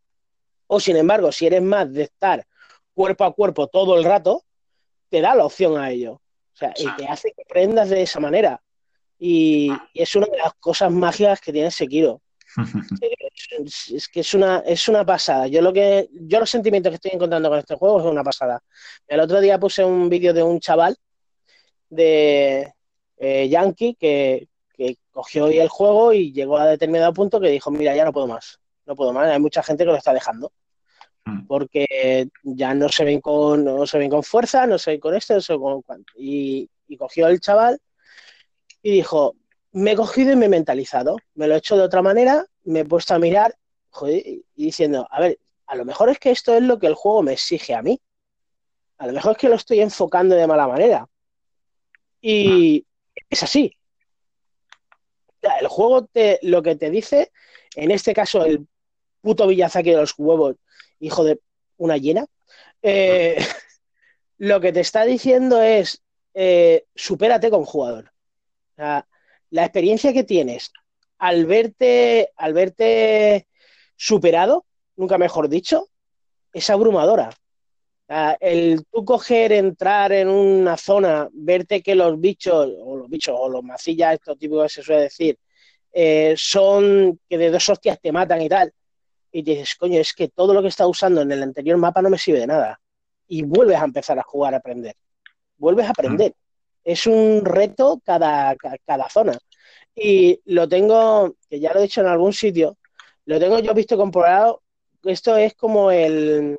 O 0.68 0.80
sin 0.80 0.98
embargo, 0.98 1.32
si 1.32 1.48
eres 1.48 1.62
más 1.62 1.92
de 1.92 2.04
estar 2.04 2.46
cuerpo 2.94 3.24
a 3.24 3.34
cuerpo 3.34 3.68
todo 3.68 3.98
el 3.98 4.04
rato, 4.04 4.44
te 5.10 5.22
da 5.22 5.36
la 5.36 5.46
opción 5.46 5.78
a 5.78 5.92
ello. 5.92 6.14
O 6.14 6.58
sea, 6.58 6.74
y 6.78 6.88
te 6.96 7.08
hace 7.08 7.32
que 7.34 7.44
aprendas 7.44 7.90
de 7.90 8.02
esa 8.02 8.20
manera. 8.20 8.62
Y, 9.20 9.72
es 9.94 10.16
una 10.16 10.28
de 10.28 10.38
las 10.38 10.54
cosas 10.56 10.92
mágicas 10.92 11.40
que 11.42 11.54
tiene 11.54 11.72
Sekiro. 11.72 12.22
es, 13.66 14.08
que 14.08 14.20
es 14.22 14.34
una, 14.34 14.60
es 14.60 14.88
una 14.88 15.06
pasada. 15.06 15.48
Yo 15.48 15.62
lo 15.62 15.74
que, 15.74 16.10
yo 16.12 16.40
los 16.40 16.50
sentimientos 16.50 16.92
que 16.92 16.96
estoy 16.96 17.12
encontrando 17.14 17.50
con 17.50 17.60
este 17.60 17.76
juego 17.76 18.00
es 18.00 18.06
una 18.06 18.24
pasada. 18.24 18.62
El 19.08 19.20
otro 19.20 19.42
día 19.42 19.60
puse 19.60 19.84
un 19.84 20.10
vídeo 20.10 20.34
de 20.34 20.44
un 20.44 20.60
chaval 20.60 20.96
de, 21.90 22.74
eh, 23.18 23.48
Yankee 23.50 23.96
que, 23.96 24.48
cogió 25.12 25.46
hoy 25.46 25.60
el 25.60 25.70
juego 25.70 26.12
y 26.12 26.34
llegó 26.34 26.58
a 26.58 26.68
determinado 26.68 27.14
punto 27.14 27.40
que 27.40 27.48
dijo, 27.48 27.72
mira, 27.72 27.96
ya 27.96 28.04
no 28.04 28.12
puedo 28.12 28.28
más, 28.28 28.60
no 28.86 28.98
puedo 28.98 29.14
más, 29.14 29.30
hay 29.30 29.40
mucha 29.40 29.64
gente 29.64 29.86
que 29.86 29.92
lo 29.92 29.96
está 29.96 30.14
dejando. 30.14 30.52
Mm. 31.24 31.48
Porque 31.48 32.28
ya 32.44 32.74
no 32.74 32.90
se 32.90 33.06
ven 33.06 33.22
con, 33.22 33.64
no 33.64 33.88
se 33.88 33.98
ven 33.98 34.10
con 34.10 34.24
fuerza, 34.24 34.68
no 34.68 34.78
se 34.78 34.92
ven 34.92 35.00
con 35.00 35.16
esto, 35.16 35.36
no 35.36 35.42
sé 35.42 35.58
con 35.58 35.82
cuánto. 35.84 36.12
Y, 36.18 36.70
cogió 37.00 37.28
el 37.28 37.40
chaval 37.40 37.80
y 38.86 38.92
dijo, 38.92 39.36
me 39.72 39.94
he 39.94 39.96
cogido 39.96 40.32
y 40.32 40.36
me 40.36 40.46
he 40.46 40.50
mentalizado, 40.50 41.18
me 41.34 41.48
lo 41.48 41.56
he 41.56 41.58
hecho 41.58 41.76
de 41.76 41.82
otra 41.82 42.04
manera, 42.04 42.46
me 42.66 42.82
he 42.82 42.86
puesto 42.86 43.16
a 43.16 43.20
mirar 43.20 43.58
y 44.06 44.44
diciendo, 44.56 45.08
a 45.10 45.22
ver, 45.22 45.40
a 45.66 45.76
lo 45.76 45.86
mejor 45.86 46.10
es 46.10 46.20
que 46.20 46.30
esto 46.30 46.54
es 46.54 46.62
lo 46.62 46.78
que 46.78 46.86
el 46.86 46.94
juego 46.94 47.24
me 47.24 47.34
exige 47.34 47.74
a 47.74 47.82
mí. 47.82 48.00
A 49.00 49.08
lo 49.08 49.14
mejor 49.14 49.32
es 49.32 49.38
que 49.40 49.50
lo 49.50 49.56
estoy 49.56 49.82
enfocando 49.82 50.36
de 50.36 50.46
mala 50.46 50.68
manera. 50.68 51.10
Y, 52.22 52.86
es 53.28 53.42
así. 53.42 53.76
El 55.42 55.68
juego 55.68 56.06
te, 56.06 56.38
lo 56.44 56.62
que 56.62 56.76
te 56.76 56.92
dice, 56.92 57.32
en 57.76 57.90
este 57.90 58.14
caso 58.14 58.46
el 58.46 58.68
puto 59.22 59.48
Villazaki 59.48 59.90
de 59.90 59.98
los 59.98 60.14
huevos, 60.16 60.58
hijo 61.00 61.24
de 61.24 61.40
una 61.78 61.98
llena, 61.98 62.28
eh, 62.84 63.36
lo 64.38 64.62
que 64.62 64.72
te 64.72 64.82
está 64.82 65.06
diciendo 65.06 65.60
es, 65.60 66.04
eh, 66.36 66.86
supérate 66.94 67.50
con 67.50 67.66
jugador. 67.66 68.12
La 68.78 69.64
experiencia 69.64 70.14
que 70.14 70.24
tienes 70.24 70.72
al 71.18 71.46
verte, 71.46 72.32
al 72.36 72.54
verte 72.54 73.48
superado, 73.96 74.66
nunca 74.96 75.18
mejor 75.18 75.50
dicho, 75.50 75.88
es 76.54 76.70
abrumadora. 76.70 77.30
El 78.40 78.86
tú 78.92 79.04
coger, 79.04 79.52
entrar 79.52 80.12
en 80.12 80.28
una 80.28 80.78
zona, 80.78 81.28
verte 81.34 81.82
que 81.82 81.96
los 81.96 82.20
bichos, 82.20 82.70
o 82.80 82.98
los 82.98 83.10
bichos, 83.10 83.36
o 83.38 83.50
los 83.50 83.64
macillas, 83.64 84.14
estos 84.14 84.38
tipos 84.38 84.64
que 84.64 84.70
se 84.70 84.84
suele 84.84 85.02
decir, 85.04 85.38
eh, 85.92 86.36
son 86.38 87.20
que 87.28 87.38
de 87.38 87.50
dos 87.50 87.68
hostias 87.70 88.00
te 88.00 88.12
matan 88.12 88.42
y 88.42 88.50
tal. 88.50 88.72
Y 89.32 89.42
dices, 89.42 89.76
coño, 89.76 90.00
es 90.00 90.14
que 90.14 90.30
todo 90.30 90.54
lo 90.54 90.62
que 90.62 90.68
está 90.68 90.88
usando 90.88 91.22
en 91.22 91.32
el 91.32 91.42
anterior 91.42 91.78
mapa 91.78 92.02
no 92.02 92.10
me 92.10 92.18
sirve 92.18 92.42
de 92.42 92.48
nada. 92.48 92.80
Y 93.28 93.44
vuelves 93.44 93.78
a 93.78 93.86
empezar 93.86 94.20
a 94.20 94.24
jugar, 94.24 94.54
a 94.54 94.58
aprender. 94.58 94.96
Vuelves 95.58 95.88
a 95.88 95.90
aprender. 95.90 96.34
Es 96.86 97.06
un 97.08 97.44
reto 97.44 98.00
cada, 98.06 98.56
cada 98.86 99.10
zona. 99.10 99.38
Y 99.94 100.40
lo 100.46 100.70
tengo, 100.70 101.36
que 101.50 101.60
ya 101.60 101.74
lo 101.74 101.80
he 101.80 101.84
dicho 101.84 102.02
en 102.02 102.08
algún 102.08 102.32
sitio, 102.32 102.78
lo 103.26 103.40
tengo 103.40 103.60
yo 103.60 103.74
visto 103.74 103.98
comprobado. 103.98 104.62
Esto 105.04 105.36
es 105.36 105.56
como 105.56 105.92
el, 105.92 106.58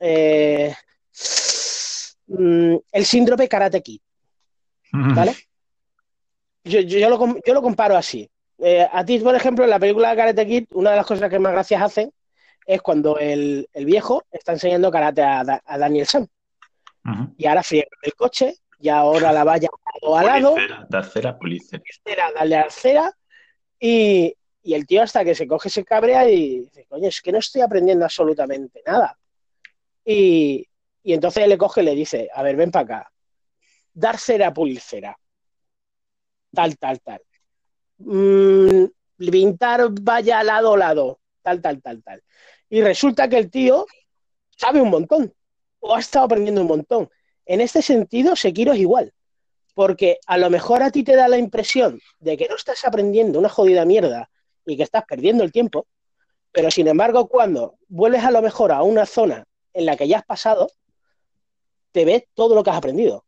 eh, 0.00 0.74
mm, 2.26 2.76
el 2.92 3.04
síndrome 3.04 3.48
Karate 3.48 3.82
Kid. 3.82 4.00
¿Vale? 4.92 5.34
Yo, 6.64 7.08
lo, 7.08 7.62
comparo 7.62 7.96
así. 7.96 8.30
Eh, 8.58 8.86
a 8.90 9.04
ti, 9.04 9.18
por 9.18 9.34
ejemplo, 9.34 9.64
en 9.64 9.70
la 9.70 9.78
película 9.78 10.16
Karate 10.16 10.46
Kid, 10.46 10.66
una 10.72 10.90
de 10.90 10.96
las 10.96 11.06
cosas 11.06 11.28
que 11.28 11.38
más 11.38 11.52
gracias 11.52 11.82
hacen 11.82 12.12
es 12.66 12.82
cuando 12.82 13.18
el, 13.18 13.68
viejo 13.74 14.24
está 14.30 14.52
enseñando 14.52 14.90
karate 14.90 15.22
a, 15.22 15.44
Daniel 15.78 16.06
Sam. 16.06 16.26
Y 17.36 17.46
ahora 17.46 17.62
friega 17.62 17.86
el 18.02 18.14
coche, 18.14 18.56
y 18.78 18.88
ahora 18.88 19.32
la 19.32 19.44
vaya 19.44 19.68
al 20.02 20.26
lado. 20.26 20.54
Tercera, 20.90 21.38
policera. 21.38 22.32
Dale 22.34 22.56
a. 22.56 23.12
Y, 23.78 24.34
y 24.66 24.74
el 24.74 24.84
tío 24.84 25.02
hasta 25.02 25.24
que 25.24 25.36
se 25.36 25.46
coge 25.46 25.70
se 25.70 25.84
cabrea 25.84 26.28
y 26.28 26.60
dice, 26.60 26.86
coño, 26.88 27.08
es 27.08 27.20
que 27.22 27.30
no 27.30 27.38
estoy 27.38 27.62
aprendiendo 27.62 28.04
absolutamente 28.04 28.82
nada. 28.84 29.16
Y, 30.04 30.68
entonces 31.04 31.46
le 31.46 31.56
coge 31.56 31.82
y 31.82 31.84
le 31.84 31.94
dice, 31.94 32.28
a 32.34 32.42
ver, 32.42 32.56
ven 32.56 32.72
para 32.72 32.84
acá, 32.84 33.12
dar 33.94 34.18
cera, 34.18 34.52
pulir 34.52 34.80
cera, 34.80 35.16
tal, 36.52 36.76
tal, 36.78 37.00
tal. 37.00 37.22
Mm, 37.98 38.86
pintar 39.30 39.88
vaya 40.00 40.42
lado, 40.42 40.76
lado, 40.76 41.20
tal, 41.42 41.62
tal, 41.62 41.80
tal, 41.80 42.02
tal. 42.02 42.22
Y 42.68 42.82
resulta 42.82 43.28
que 43.28 43.38
el 43.38 43.50
tío 43.50 43.86
sabe 44.56 44.80
un 44.80 44.90
montón, 44.90 45.32
o 45.78 45.94
ha 45.94 46.00
estado 46.00 46.24
aprendiendo 46.24 46.62
un 46.62 46.66
montón. 46.66 47.08
En 47.46 47.60
este 47.60 47.80
sentido, 47.80 48.36
Sekiro 48.36 48.72
es 48.72 48.80
igual, 48.80 49.14
porque 49.74 50.18
a 50.26 50.36
lo 50.36 50.50
mejor 50.50 50.82
a 50.82 50.90
ti 50.90 51.04
te 51.04 51.16
da 51.16 51.28
la 51.28 51.38
impresión 51.38 52.00
de 52.18 52.36
que 52.36 52.48
no 52.48 52.56
estás 52.56 52.84
aprendiendo 52.84 53.38
una 53.38 53.48
jodida 53.48 53.84
mierda 53.84 54.30
y 54.64 54.76
que 54.76 54.82
estás 54.82 55.04
perdiendo 55.04 55.44
el 55.44 55.52
tiempo, 55.52 55.86
pero 56.50 56.70
sin 56.70 56.88
embargo, 56.88 57.28
cuando 57.28 57.76
vuelves 57.88 58.24
a 58.24 58.30
lo 58.30 58.42
mejor 58.42 58.72
a 58.72 58.82
una 58.82 59.06
zona 59.06 59.44
en 59.72 59.86
la 59.86 59.96
que 59.96 60.08
ya 60.08 60.18
has 60.18 60.24
pasado, 60.24 60.70
te 61.92 62.04
ves 62.04 62.24
todo 62.34 62.54
lo 62.54 62.64
que 62.64 62.70
has 62.70 62.76
aprendido. 62.76 63.24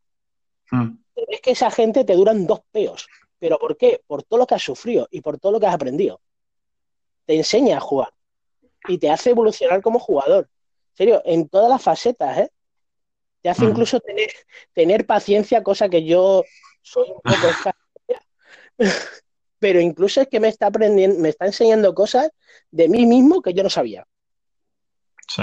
Te 0.70 1.24
ves 1.28 1.40
que 1.40 1.50
esa 1.52 1.70
gente 1.70 2.04
te 2.04 2.14
duran 2.14 2.46
dos 2.46 2.60
peos. 2.72 3.06
¿Pero 3.38 3.58
por 3.58 3.76
qué? 3.76 4.02
Por 4.06 4.22
todo 4.22 4.40
lo 4.40 4.46
que 4.46 4.54
has 4.54 4.62
sufrido 4.62 5.06
y 5.10 5.20
por 5.20 5.38
todo 5.38 5.52
lo 5.52 5.60
que 5.60 5.66
has 5.66 5.74
aprendido. 5.74 6.20
Te 7.24 7.36
enseña 7.36 7.76
a 7.76 7.80
jugar 7.80 8.12
y 8.88 8.98
te 8.98 9.10
hace 9.10 9.30
evolucionar 9.30 9.82
como 9.82 9.98
jugador. 9.98 10.48
En 10.90 10.96
serio, 10.96 11.22
en 11.24 11.48
todas 11.48 11.68
las 11.68 11.82
facetas, 11.82 12.38
¿eh? 12.38 12.50
Te 13.42 13.48
hace 13.48 13.64
hmm. 13.64 13.70
incluso 13.70 14.00
tener, 14.00 14.30
tener 14.72 15.06
paciencia, 15.06 15.62
cosa 15.62 15.88
que 15.88 16.04
yo 16.04 16.44
soy 16.82 17.08
un 17.10 17.20
poco 17.20 17.72
Pero 19.60 19.80
incluso 19.80 20.20
es 20.20 20.28
que 20.28 20.38
me 20.38 20.48
está 20.48 20.66
aprendiendo, 20.66 21.18
me 21.18 21.30
está 21.30 21.46
enseñando 21.46 21.94
cosas 21.94 22.30
de 22.70 22.88
mí 22.88 23.06
mismo 23.06 23.42
que 23.42 23.54
yo 23.54 23.62
no 23.62 23.70
sabía 23.70 24.06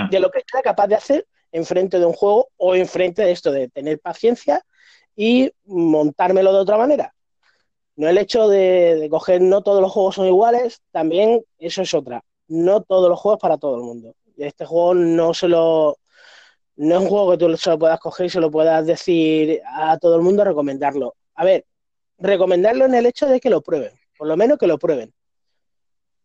de 0.10 0.20
lo 0.20 0.32
que 0.32 0.42
sea 0.50 0.62
capaz 0.62 0.88
de 0.88 0.96
hacer 0.96 1.28
enfrente 1.52 2.00
de 2.00 2.06
un 2.06 2.14
juego 2.14 2.50
o 2.58 2.76
enfrente 2.76 3.22
de 3.22 3.32
esto 3.32 3.52
de 3.52 3.70
tener 3.70 4.00
paciencia 4.00 4.66
y 5.16 5.52
montármelo 5.66 6.52
de 6.52 6.60
otra 6.60 6.78
manera. 6.78 7.14
No 7.96 8.10
el 8.10 8.18
hecho 8.18 8.50
de, 8.50 9.08
coger, 9.10 9.42
no 9.42 9.62
todos 9.62 9.82
los 9.82 9.92
juegos 9.92 10.16
son 10.16 10.28
iguales, 10.28 10.82
también 10.92 11.46
eso 11.60 11.82
es 11.82 11.94
otra. 11.94 12.24
No 12.48 12.82
todos 12.82 13.10
los 13.10 13.20
juegos 13.20 13.40
para 13.40 13.58
todo 13.58 13.78
el 13.78 13.84
mundo. 13.84 14.16
Este 14.38 14.66
juego 14.66 14.96
no 14.96 15.34
se 15.34 15.48
lo, 15.48 15.98
no 16.78 16.96
es 16.96 17.02
un 17.02 17.08
juego 17.08 17.32
que 17.32 17.38
tú 17.38 17.58
se 17.58 17.70
lo 17.70 17.80
puedas 17.80 18.00
coger 18.00 18.26
y 18.26 18.30
se 18.30 18.40
lo 18.40 18.52
puedas 18.52 18.86
decir 18.86 19.62
a 19.66 19.98
todo 19.98 20.16
el 20.16 20.22
mundo, 20.22 20.44
recomendarlo. 20.44 21.16
A 21.36 21.46
ver, 21.46 21.66
recomendarlo 22.18 22.86
en 22.86 22.96
el 22.96 23.06
hecho 23.06 23.28
de 23.28 23.40
que 23.40 23.50
lo 23.50 23.62
prueben, 23.62 23.94
por 24.18 24.28
lo 24.28 24.36
menos 24.36 24.58
que 24.58 24.68
lo 24.68 24.78
prueben. 24.78 25.14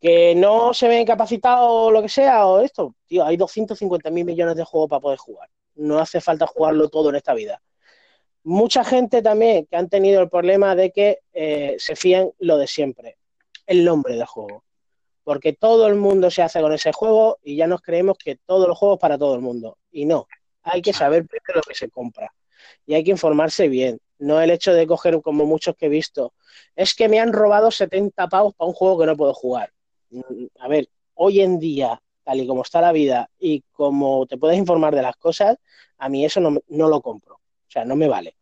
Que 0.00 0.34
no 0.34 0.72
se 0.72 0.88
ven 0.88 1.04
capacitados 1.04 1.68
o 1.70 1.90
lo 1.90 2.02
que 2.02 2.08
sea, 2.08 2.46
o 2.46 2.60
esto, 2.60 2.94
tío, 3.06 3.24
hay 3.24 3.36
250 3.36 4.10
mil 4.10 4.24
millones 4.24 4.56
de 4.56 4.64
juegos 4.64 4.88
para 4.88 5.00
poder 5.00 5.18
jugar. 5.18 5.48
No 5.74 5.98
hace 5.98 6.20
falta 6.20 6.46
jugarlo 6.46 6.88
todo 6.88 7.10
en 7.10 7.16
esta 7.16 7.34
vida. 7.34 7.60
Mucha 8.42 8.82
gente 8.82 9.20
también 9.20 9.66
que 9.66 9.76
han 9.76 9.90
tenido 9.90 10.22
el 10.22 10.30
problema 10.30 10.74
de 10.74 10.90
que 10.90 11.18
eh, 11.34 11.76
se 11.78 11.94
fían 11.96 12.30
lo 12.38 12.56
de 12.56 12.66
siempre, 12.66 13.18
el 13.66 13.84
nombre 13.84 14.14
del 14.16 14.24
juego. 14.24 14.64
Porque 15.22 15.52
todo 15.52 15.86
el 15.86 15.96
mundo 15.96 16.30
se 16.30 16.42
hace 16.42 16.62
con 16.62 16.72
ese 16.72 16.92
juego 16.92 17.38
y 17.42 17.56
ya 17.56 17.66
nos 17.66 17.82
creemos 17.82 18.16
que 18.16 18.36
todos 18.36 18.66
los 18.66 18.78
juegos 18.78 18.98
para 18.98 19.18
todo 19.18 19.34
el 19.34 19.42
mundo. 19.42 19.76
Y 19.92 20.06
no, 20.06 20.26
hay 20.62 20.82
que 20.82 20.92
saber 20.92 21.26
primero 21.26 21.56
lo 21.56 21.62
que 21.62 21.74
se 21.74 21.88
compra 21.88 22.32
y 22.86 22.94
hay 22.94 23.04
que 23.04 23.10
informarse 23.10 23.68
bien. 23.68 23.98
No 24.18 24.40
el 24.40 24.50
hecho 24.50 24.72
de 24.74 24.86
coger, 24.86 25.20
como 25.22 25.46
muchos 25.46 25.76
que 25.76 25.86
he 25.86 25.88
visto, 25.88 26.34
es 26.76 26.94
que 26.94 27.08
me 27.08 27.20
han 27.20 27.32
robado 27.32 27.70
70 27.70 28.28
pavos 28.28 28.54
para 28.54 28.68
un 28.68 28.74
juego 28.74 28.98
que 28.98 29.06
no 29.06 29.16
puedo 29.16 29.34
jugar. 29.34 29.72
Mm, 30.10 30.46
a 30.58 30.68
ver, 30.68 30.88
hoy 31.14 31.40
en 31.40 31.58
día, 31.58 32.00
tal 32.22 32.40
y 32.40 32.46
como 32.46 32.62
está 32.62 32.80
la 32.80 32.92
vida 32.92 33.30
y 33.38 33.62
como 33.72 34.26
te 34.26 34.36
puedes 34.36 34.58
informar 34.58 34.94
de 34.94 35.02
las 35.02 35.16
cosas, 35.16 35.56
a 35.98 36.08
mí 36.08 36.24
eso 36.24 36.40
no, 36.40 36.58
no 36.68 36.88
lo 36.88 37.00
compro. 37.00 37.36
O 37.36 37.70
sea, 37.70 37.84
no 37.84 37.96
me 37.96 38.08
vale. 38.08 38.36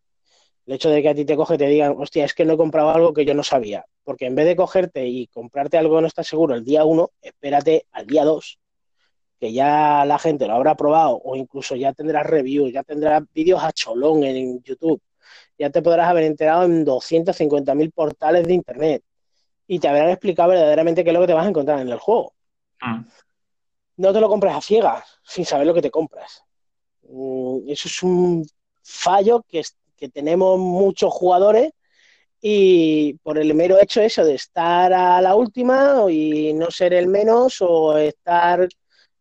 El 0.66 0.75
hecho 0.75 0.91
de 0.91 1.01
que 1.03 1.09
a 1.09 1.14
ti 1.14 1.25
te 1.25 1.37
coge 1.37 1.55
y 1.55 1.59
te 1.59 1.66
digan, 1.66 1.95
hostia, 1.99 2.25
es 2.25 2.35
que 2.35 2.45
no 2.45 2.55
he 2.55 2.57
comprado 2.57 2.91
algo 2.91 3.14
que 3.14 3.25
yo 3.25 3.35
no 3.35 3.43
sabía. 3.43 3.87
Porque 4.05 4.27
en 4.27 4.35
vez 4.35 4.47
de 4.47 4.57
cogerte 4.57 5.07
y 5.07 5.27
comprarte 5.29 5.79
algo 5.79 5.97
que 5.97 6.03
no 6.03 6.07
estás 6.09 6.27
seguro 6.27 6.55
el 6.55 6.64
día 6.64 6.85
uno, 6.85 7.11
espérate 7.23 7.87
al 7.93 8.07
día 8.07 8.25
dos 8.25 8.59
que 9.39 9.53
ya 9.53 10.05
la 10.05 10.18
gente 10.18 10.47
lo 10.47 10.55
habrá 10.55 10.74
probado 10.74 11.20
o 11.22 11.36
incluso 11.36 11.76
ya 11.76 11.93
tendrás 11.93 12.26
reviews, 12.26 12.72
ya 12.72 12.82
tendrás 12.82 13.22
vídeos 13.32 13.62
a 13.62 13.72
cholón 13.72 14.24
en 14.24 14.62
YouTube, 14.62 15.01
ya 15.59 15.70
te 15.70 15.82
podrás 15.82 16.09
haber 16.09 16.24
enterado 16.24 16.64
en 16.64 16.84
250.000 16.84 17.93
portales 17.93 18.47
de 18.47 18.55
Internet 18.55 19.03
y 19.66 19.78
te 19.78 19.89
habrán 19.89 20.11
explicado 20.11 20.51
verdaderamente 20.51 21.05
qué 21.05 21.11
es 21.11 21.14
lo 21.14 21.20
que 21.20 21.26
te 21.28 21.34
vas 21.34 21.47
a 21.47 21.49
encontrar 21.49 21.80
en 21.80 21.89
el 21.89 21.99
juego. 21.99 22.34
Mm. 22.80 23.03
No 23.99 24.12
te 24.12 24.20
lo 24.20 24.28
compres 24.28 24.55
a 24.55 24.61
ciegas, 24.61 25.05
sin 25.22 25.45
saber 25.45 25.66
lo 25.66 25.74
que 25.74 25.82
te 25.82 25.91
compras. 25.91 26.43
Mm, 27.03 27.68
eso 27.68 27.89
es 27.89 28.03
un 28.03 28.47
fallo 28.82 29.45
que, 29.49 29.62
que 29.97 30.09
tenemos 30.09 30.59
muchos 30.59 31.12
jugadores 31.12 31.72
y 32.41 33.14
por 33.14 33.39
el 33.39 33.53
mero 33.55 33.80
hecho 33.80 34.01
eso 34.01 34.24
de 34.24 34.34
estar 34.34 34.93
a 34.93 35.20
la 35.20 35.34
última 35.34 36.05
y 36.09 36.53
no 36.55 36.70
ser 36.70 36.95
el 36.95 37.09
menos 37.09 37.61
o 37.61 37.99
estar 37.99 38.68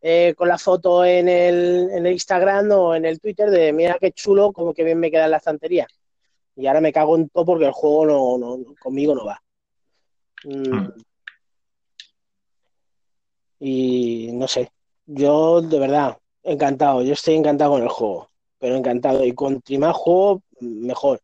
eh, 0.02 0.36
con 0.36 0.48
la 0.48 0.58
foto 0.58 1.04
en 1.04 1.28
el, 1.28 1.90
en 1.92 2.06
el 2.06 2.14
Instagram 2.14 2.72
o 2.72 2.96
en 2.96 3.06
el 3.06 3.20
Twitter 3.20 3.50
de 3.50 3.74
mira 3.74 3.98
qué 4.00 4.12
chulo, 4.12 4.52
como 4.52 4.74
que 4.74 4.84
bien 4.84 5.00
me 5.00 5.10
queda 5.10 5.26
en 5.26 5.32
la 5.32 5.38
estantería. 5.38 5.88
Y 6.56 6.68
ahora 6.68 6.82
me 6.82 6.94
cago 6.94 7.16
en 7.16 7.30
todo 7.30 7.46
porque 7.46 7.66
el 7.66 7.72
juego 7.72 8.06
no, 8.06 8.38
no 8.38 8.76
conmigo 8.80 9.16
no 9.16 9.26
va. 9.26 9.42
Mm. 10.44 10.70
Hmm. 10.70 10.94
Y 13.60 14.30
no 14.34 14.48
sé, 14.48 14.72
yo 15.06 15.62
de 15.62 15.80
verdad, 15.80 16.18
encantado, 16.44 17.02
yo 17.02 17.14
estoy 17.14 17.36
encantado 17.36 17.72
con 17.72 17.82
el 17.82 17.90
juego, 17.90 18.30
pero 18.60 18.76
encantado. 18.76 19.26
Y 19.26 19.34
con 19.34 19.62
más 19.80 19.96
juego, 19.96 20.44
mejor. 20.60 21.22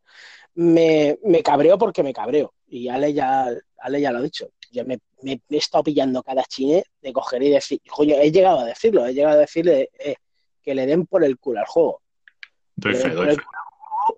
Me, 0.56 1.18
me 1.24 1.44
cabreo 1.44 1.78
porque 1.78 2.04
me 2.04 2.14
cabreo. 2.14 2.54
Y 2.68 2.88
Ale 2.90 3.14
ya, 3.14 3.50
Ale 3.78 4.02
ya 4.02 4.12
lo 4.12 4.20
ha 4.20 4.22
dicho 4.22 4.50
yo 4.74 4.84
me, 4.86 5.00
he 5.22 5.40
estado 5.50 5.84
pillando 5.84 6.24
cada 6.24 6.44
chine 6.46 6.84
de 7.02 7.14
coger 7.14 7.44
y 7.44 7.50
decir, 7.50 7.80
coño, 7.88 8.16
he 8.16 8.32
llegado 8.32 8.60
a 8.60 8.66
decirlo, 8.66 9.06
he 9.06 9.14
llegado 9.14 9.36
a 9.38 9.42
decirle 9.42 9.90
eh, 10.00 10.16
que 10.62 10.74
le 10.74 10.86
den 10.88 11.06
por 11.06 11.24
el 11.24 11.38
culo 11.38 11.60
al 11.60 11.68
juego. 11.68 12.02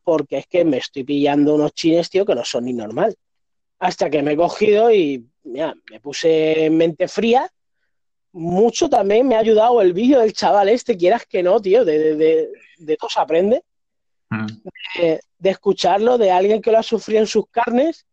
porque 0.04 0.38
es 0.38 0.48
que 0.48 0.64
me 0.64 0.78
estoy 0.78 1.04
pillando 1.04 1.56
unos 1.56 1.74
chines, 1.74 2.10
tío, 2.10 2.26
que 2.26 2.34
no 2.34 2.46
son 2.46 2.66
ni 2.66 2.74
normal. 2.74 3.16
Hasta 3.80 4.10
que 4.10 4.24
me 4.24 4.32
he 4.32 4.38
cogido 4.38 4.92
y 4.92 5.28
mira, 5.44 5.76
me 5.92 6.00
puse 6.00 6.66
en 6.66 6.78
mente 6.78 7.08
fría. 7.10 7.52
Mucho 8.32 8.90
también 8.90 9.28
me 9.28 9.36
ha 9.36 9.40
ayudado 9.40 9.82
el 9.82 9.94
vídeo 9.94 10.20
del 10.20 10.34
chaval 10.34 10.70
este, 10.70 10.98
quieras 10.98 11.26
que 11.26 11.44
no, 11.44 11.62
tío, 11.62 11.84
de, 11.84 12.16
de, 12.16 12.50
de, 12.78 12.98
todo 12.98 13.10
se 13.10 13.20
aprende. 13.20 13.64
Mm. 14.30 14.48
De, 14.98 15.20
de, 15.38 15.50
escucharlo 15.50 16.18
de 16.18 16.32
alguien 16.32 16.62
que 16.62 16.72
lo 16.72 16.80
ha 16.80 16.84
sufrido 16.84 17.20
en 17.22 17.28
sus 17.28 17.48
carnes 17.50 18.06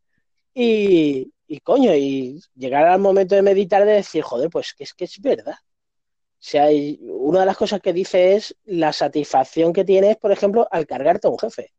y, 0.55 1.32
y 1.53 1.61
coño, 1.61 1.95
y 1.95 2.41
llegar 2.57 2.87
al 2.87 2.99
momento 2.99 3.35
de 3.35 3.43
meditar 3.43 3.85
de 3.85 3.93
decir, 3.93 4.23
joder, 4.23 4.49
pues 4.49 4.73
que 4.73 4.85
es 4.85 4.95
que 4.95 5.05
es 5.05 5.21
verdad. 5.21 5.57
O 5.61 6.37
sea, 6.39 6.69
una 7.11 7.41
de 7.41 7.47
las 7.47 7.59
cosas 7.59 7.83
que 7.83 7.93
dice 7.93 8.37
es 8.37 8.57
la 8.65 8.91
satisfacción 8.95 9.75
que 9.75 9.85
tienes, 9.85 10.17
por 10.17 10.33
ejemplo, 10.33 10.67
al 10.71 10.87
cargarte 10.87 11.27
a 11.27 11.31
un 11.31 11.39
jefe. 11.39 11.75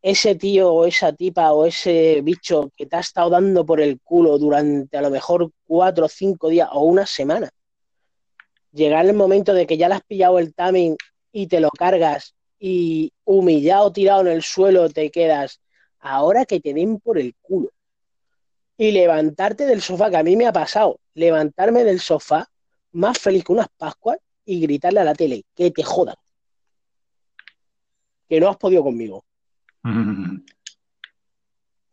Ese 0.00 0.34
tío 0.34 0.72
o 0.72 0.86
esa 0.86 1.12
tipa 1.12 1.52
o 1.52 1.66
ese 1.66 2.22
bicho 2.22 2.70
que 2.74 2.86
te 2.86 2.96
ha 2.96 3.00
estado 3.00 3.28
dando 3.28 3.66
por 3.66 3.82
el 3.82 4.00
culo 4.00 4.38
durante 4.38 4.96
a 4.96 5.02
lo 5.02 5.10
mejor 5.10 5.50
cuatro 5.66 6.06
o 6.06 6.08
cinco 6.08 6.48
días 6.48 6.70
o 6.72 6.84
una 6.84 7.04
semana. 7.04 7.50
Llegar 8.72 9.04
el 9.04 9.12
momento 9.12 9.52
de 9.52 9.66
que 9.66 9.76
ya 9.76 9.90
le 9.90 9.96
has 9.96 10.04
pillado 10.04 10.38
el 10.38 10.54
timing 10.54 10.96
y 11.32 11.48
te 11.48 11.60
lo 11.60 11.68
cargas 11.68 12.34
y 12.58 13.12
humillado, 13.24 13.92
tirado 13.92 14.22
en 14.22 14.28
el 14.28 14.42
suelo, 14.42 14.88
te 14.88 15.10
quedas. 15.10 15.60
Ahora 15.98 16.46
que 16.46 16.60
te 16.60 16.72
den 16.72 16.98
por 16.98 17.18
el 17.18 17.34
culo 17.42 17.68
y 18.76 18.90
levantarte 18.90 19.66
del 19.66 19.82
sofá, 19.82 20.10
que 20.10 20.16
a 20.16 20.22
mí 20.22 20.36
me 20.36 20.46
ha 20.46 20.52
pasado, 20.52 20.98
levantarme 21.14 21.84
del 21.84 22.00
sofá 22.00 22.48
más 22.92 23.18
feliz 23.18 23.44
que 23.44 23.52
unas 23.52 23.68
Pascuas 23.76 24.18
y 24.44 24.60
gritarle 24.60 25.00
a 25.00 25.04
la 25.04 25.14
tele, 25.14 25.44
que 25.54 25.70
te 25.70 25.82
jodan. 25.82 26.16
Que 28.28 28.40
no 28.40 28.48
has 28.48 28.56
podido 28.56 28.82
conmigo. 28.82 29.24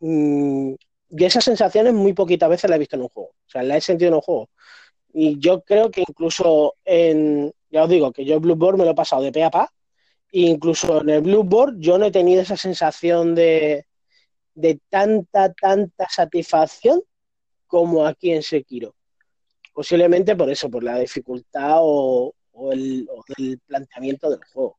Mm, 0.02 0.72
y 1.10 1.24
esas 1.26 1.44
sensaciones 1.44 1.92
muy 1.92 2.14
poquitas 2.14 2.48
veces 2.48 2.70
las 2.70 2.76
he 2.76 2.78
visto 2.80 2.96
en 2.96 3.02
un 3.02 3.10
juego. 3.10 3.28
O 3.28 3.50
sea, 3.50 3.62
las 3.62 3.76
he 3.76 3.80
sentido 3.82 4.08
en 4.08 4.14
un 4.14 4.22
juego. 4.22 4.48
Y 5.12 5.38
yo 5.38 5.60
creo 5.60 5.90
que 5.90 6.00
incluso 6.08 6.76
en, 6.86 7.52
ya 7.70 7.84
os 7.84 7.90
digo, 7.90 8.10
que 8.10 8.24
yo 8.24 8.36
el 8.36 8.40
Blueboard 8.40 8.78
me 8.78 8.86
lo 8.86 8.92
he 8.92 8.94
pasado 8.94 9.20
de 9.20 9.30
pe 9.30 9.44
a 9.44 9.50
pa. 9.50 9.70
E 10.32 10.40
incluso 10.40 11.02
en 11.02 11.10
el 11.10 11.20
Blueboard 11.20 11.74
yo 11.80 11.98
no 11.98 12.06
he 12.06 12.10
tenido 12.10 12.40
esa 12.40 12.56
sensación 12.56 13.34
de, 13.34 13.84
de 14.60 14.80
tanta, 14.88 15.52
tanta 15.52 16.08
satisfacción 16.08 17.00
como 17.66 18.04
aquí 18.06 18.32
en 18.32 18.42
Sekiro. 18.42 18.94
Posiblemente 19.72 20.36
por 20.36 20.50
eso, 20.50 20.70
por 20.70 20.82
la 20.82 20.98
dificultad 20.98 21.76
o, 21.78 22.34
el, 22.72 23.08
planteamiento 23.66 24.28
del 24.28 24.40
juego. 24.52 24.78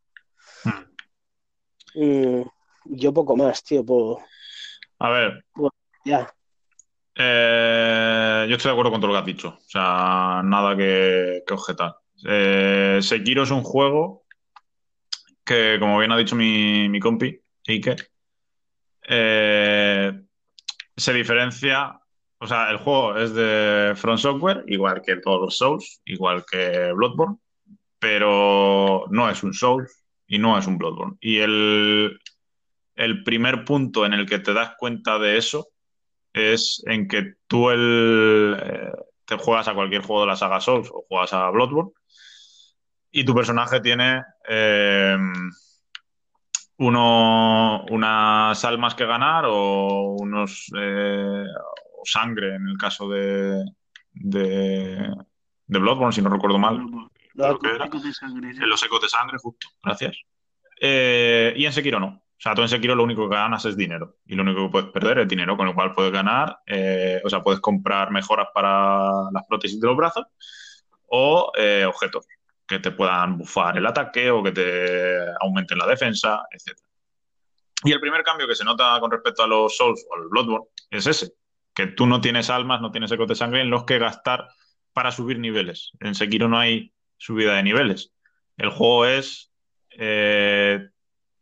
Hmm. 0.63 2.01
Mm, 2.03 2.43
yo 2.85 3.13
poco 3.13 3.35
más, 3.35 3.63
tío. 3.63 3.83
A 4.99 5.09
ver. 5.09 5.45
ya. 6.05 6.31
Eh, 7.15 8.45
yo 8.49 8.55
estoy 8.55 8.69
de 8.69 8.73
acuerdo 8.73 8.91
con 8.91 9.01
todo 9.01 9.07
lo 9.07 9.13
que 9.13 9.19
has 9.19 9.25
dicho. 9.25 9.57
O 9.57 9.69
sea, 9.69 10.41
nada 10.43 10.75
que, 10.75 11.43
objetar. 11.51 11.95
Eh, 12.27 12.99
Sekiro 13.01 13.43
es 13.43 13.51
un 13.51 13.63
juego 13.63 14.25
que, 15.43 15.77
como 15.79 15.97
bien 15.97 16.11
ha 16.11 16.17
dicho 16.17 16.35
mi, 16.35 16.87
mi 16.89 16.99
compi, 16.99 17.39
Iker, 17.67 18.10
eh, 19.07 20.21
se 20.95 21.13
diferencia, 21.13 21.99
o 22.39 22.47
sea, 22.47 22.69
el 22.71 22.77
juego 22.77 23.17
es 23.17 23.33
de 23.33 23.93
Front 23.95 24.19
Software, 24.19 24.63
igual 24.67 25.01
que 25.01 25.17
todos 25.17 25.41
los 25.41 25.57
Souls, 25.57 26.01
igual 26.05 26.43
que 26.49 26.91
Bloodborne, 26.93 27.37
pero 27.99 29.05
no 29.09 29.29
es 29.29 29.43
un 29.43 29.53
Souls 29.53 30.05
y 30.27 30.37
no 30.39 30.57
es 30.57 30.67
un 30.67 30.77
Bloodborne. 30.77 31.17
Y 31.19 31.39
el, 31.39 32.19
el 32.95 33.23
primer 33.23 33.65
punto 33.65 34.05
en 34.05 34.13
el 34.13 34.25
que 34.25 34.39
te 34.39 34.53
das 34.53 34.73
cuenta 34.77 35.19
de 35.19 35.37
eso 35.37 35.69
es 36.33 36.81
en 36.87 37.07
que 37.07 37.33
tú 37.47 37.69
el, 37.69 38.57
eh, 38.61 38.91
te 39.25 39.37
juegas 39.37 39.67
a 39.67 39.73
cualquier 39.73 40.01
juego 40.01 40.21
de 40.21 40.27
la 40.27 40.35
saga 40.35 40.61
Souls 40.61 40.89
o 40.91 41.05
juegas 41.07 41.33
a 41.33 41.49
Bloodborne 41.49 41.91
y 43.11 43.25
tu 43.25 43.35
personaje 43.35 43.81
tiene 43.81 44.23
eh, 44.47 45.17
uno, 46.81 47.85
unas 47.91 48.65
almas 48.65 48.95
que 48.95 49.05
ganar 49.05 49.45
o 49.47 50.15
unos 50.19 50.65
eh, 50.75 51.45
sangre 52.03 52.55
en 52.55 52.67
el 52.67 52.77
caso 52.77 53.07
de, 53.07 53.63
de, 54.11 55.13
Bloodborne, 55.67 56.11
si 56.11 56.23
no 56.23 56.29
recuerdo 56.29 56.57
mal. 56.57 56.83
Los 57.35 57.57
ecos 57.85 58.03
de 58.03 58.13
sangre. 58.13 58.53
Los 58.65 58.83
ecos 58.83 59.01
de 59.01 59.09
sangre, 59.09 59.37
justo. 59.37 59.67
Gracias. 59.83 60.17
Eh, 60.81 61.53
y 61.55 61.65
en 61.65 61.71
Sekiro 61.71 61.99
no. 61.99 62.07
O 62.07 62.43
sea, 62.43 62.55
tú 62.55 62.63
en 62.63 62.69
Sekiro 62.69 62.95
lo 62.95 63.03
único 63.03 63.29
que 63.29 63.35
ganas 63.35 63.63
es 63.65 63.77
dinero. 63.77 64.17
Y 64.25 64.33
lo 64.33 64.41
único 64.41 64.65
que 64.65 64.71
puedes 64.71 64.89
perder 64.89 65.19
es 65.19 65.27
dinero, 65.27 65.55
con 65.55 65.67
lo 65.67 65.75
cual 65.75 65.93
puedes 65.93 66.11
ganar, 66.11 66.61
eh, 66.65 67.21
o 67.23 67.29
sea, 67.29 67.43
puedes 67.43 67.61
comprar 67.61 68.09
mejoras 68.09 68.47
para 68.51 69.29
las 69.31 69.43
prótesis 69.47 69.79
de 69.79 69.87
los 69.87 69.95
brazos 69.95 70.25
o 71.07 71.51
objetos 71.87 72.25
que 72.71 72.79
te 72.79 72.91
puedan 72.91 73.37
bufar 73.37 73.77
el 73.77 73.85
ataque 73.85 74.31
o 74.31 74.41
que 74.41 74.53
te 74.53 75.17
aumenten 75.41 75.77
la 75.77 75.85
defensa, 75.85 76.43
etc. 76.51 76.79
Y 77.83 77.91
el 77.91 77.99
primer 77.99 78.23
cambio 78.23 78.47
que 78.47 78.55
se 78.55 78.63
nota 78.63 78.97
con 79.01 79.11
respecto 79.11 79.43
a 79.43 79.47
los 79.47 79.75
Souls 79.75 80.05
o 80.09 80.15
al 80.15 80.29
Bloodborne 80.29 80.67
es 80.89 81.05
ese, 81.05 81.33
que 81.73 81.87
tú 81.87 82.07
no 82.07 82.21
tienes 82.21 82.49
almas, 82.49 82.79
no 82.79 82.89
tienes 82.89 83.11
ecos 83.11 83.27
de 83.27 83.35
sangre 83.35 83.59
en 83.59 83.69
los 83.69 83.83
que 83.83 83.99
gastar 83.99 84.47
para 84.93 85.11
subir 85.11 85.37
niveles. 85.37 85.91
En 85.99 86.15
Sekiro 86.15 86.47
no 86.47 86.57
hay 86.57 86.93
subida 87.17 87.55
de 87.55 87.63
niveles. 87.63 88.13
El 88.55 88.69
juego 88.69 89.05
es 89.05 89.51
eh, 89.89 90.87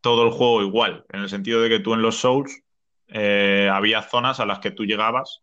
todo 0.00 0.24
el 0.24 0.32
juego 0.32 0.62
igual, 0.62 1.04
en 1.12 1.20
el 1.20 1.28
sentido 1.28 1.60
de 1.60 1.68
que 1.68 1.78
tú 1.78 1.94
en 1.94 2.02
los 2.02 2.16
Souls 2.16 2.60
eh, 3.06 3.70
había 3.72 4.02
zonas 4.02 4.40
a 4.40 4.46
las 4.46 4.58
que 4.58 4.72
tú 4.72 4.84
llegabas 4.84 5.42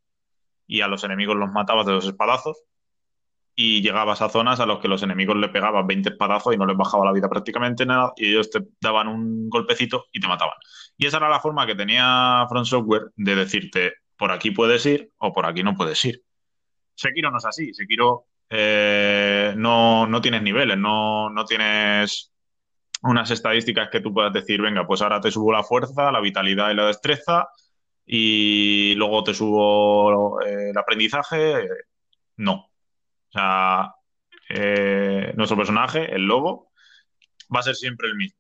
y 0.66 0.82
a 0.82 0.90
los 0.90 1.06
enemigos 1.06 1.38
los 1.38 1.50
matabas 1.50 1.86
de 1.86 1.94
los 1.94 2.06
espadazos 2.06 2.62
y 3.60 3.82
llegabas 3.82 4.22
a 4.22 4.30
zonas 4.30 4.60
a 4.60 4.68
las 4.68 4.78
que 4.78 4.88
los 4.88 5.02
enemigos 5.02 5.36
le 5.36 5.50
pegaban 5.50 5.88
20 5.88 6.10
espadazos 6.10 6.54
y 6.54 6.58
no 6.58 6.68
les 6.68 6.78
bajaba 6.78 7.06
la 7.06 7.12
vida 7.12 7.28
prácticamente 7.28 7.88
nada 7.88 8.14
y 8.16 8.30
ellos 8.30 8.52
te 8.52 8.60
daban 8.80 9.08
un 9.08 9.50
golpecito 9.50 10.06
y 10.14 10.20
te 10.20 10.28
mataban. 10.28 10.54
Y 10.96 11.08
esa 11.08 11.18
era 11.18 11.28
la 11.28 11.40
forma 11.40 11.66
que 11.66 11.74
tenía 11.74 12.46
Front 12.48 12.68
Software 12.68 13.12
de 13.16 13.36
decirte 13.36 13.94
por 14.16 14.32
aquí 14.32 14.52
puedes 14.52 14.86
ir 14.86 15.12
o 15.18 15.34
por 15.34 15.48
aquí 15.48 15.64
no 15.64 15.74
puedes 15.74 16.06
ir. 16.06 16.22
Sekiro 16.94 17.32
no 17.32 17.40
es 17.40 17.46
así. 17.46 17.74
Sekiro 17.74 18.26
eh, 18.48 19.56
no, 19.58 20.06
no 20.06 20.22
tienes 20.22 20.44
niveles, 20.44 20.78
no, 20.78 21.32
no 21.32 21.44
tienes 21.44 22.32
unas 23.02 23.32
estadísticas 23.32 23.90
que 23.92 24.02
tú 24.02 24.14
puedas 24.14 24.34
decir, 24.34 24.62
venga, 24.62 24.86
pues 24.86 25.02
ahora 25.02 25.20
te 25.20 25.32
subo 25.32 25.52
la 25.52 25.64
fuerza, 25.64 26.12
la 26.12 26.22
vitalidad 26.22 26.70
y 26.70 26.76
la 26.76 26.86
destreza 26.86 27.48
y 28.06 28.94
luego 28.96 29.24
te 29.24 29.34
subo 29.34 30.40
eh, 30.42 30.70
el 30.70 30.78
aprendizaje. 30.78 31.68
No. 32.36 32.70
O 33.30 33.32
sea, 33.32 33.94
eh, 34.50 35.34
nuestro 35.36 35.58
personaje, 35.58 36.14
el 36.14 36.24
lobo, 36.24 36.72
va 37.54 37.60
a 37.60 37.64
ser 37.64 37.76
siempre 37.76 38.08
el 38.08 38.16
mismo. 38.16 38.40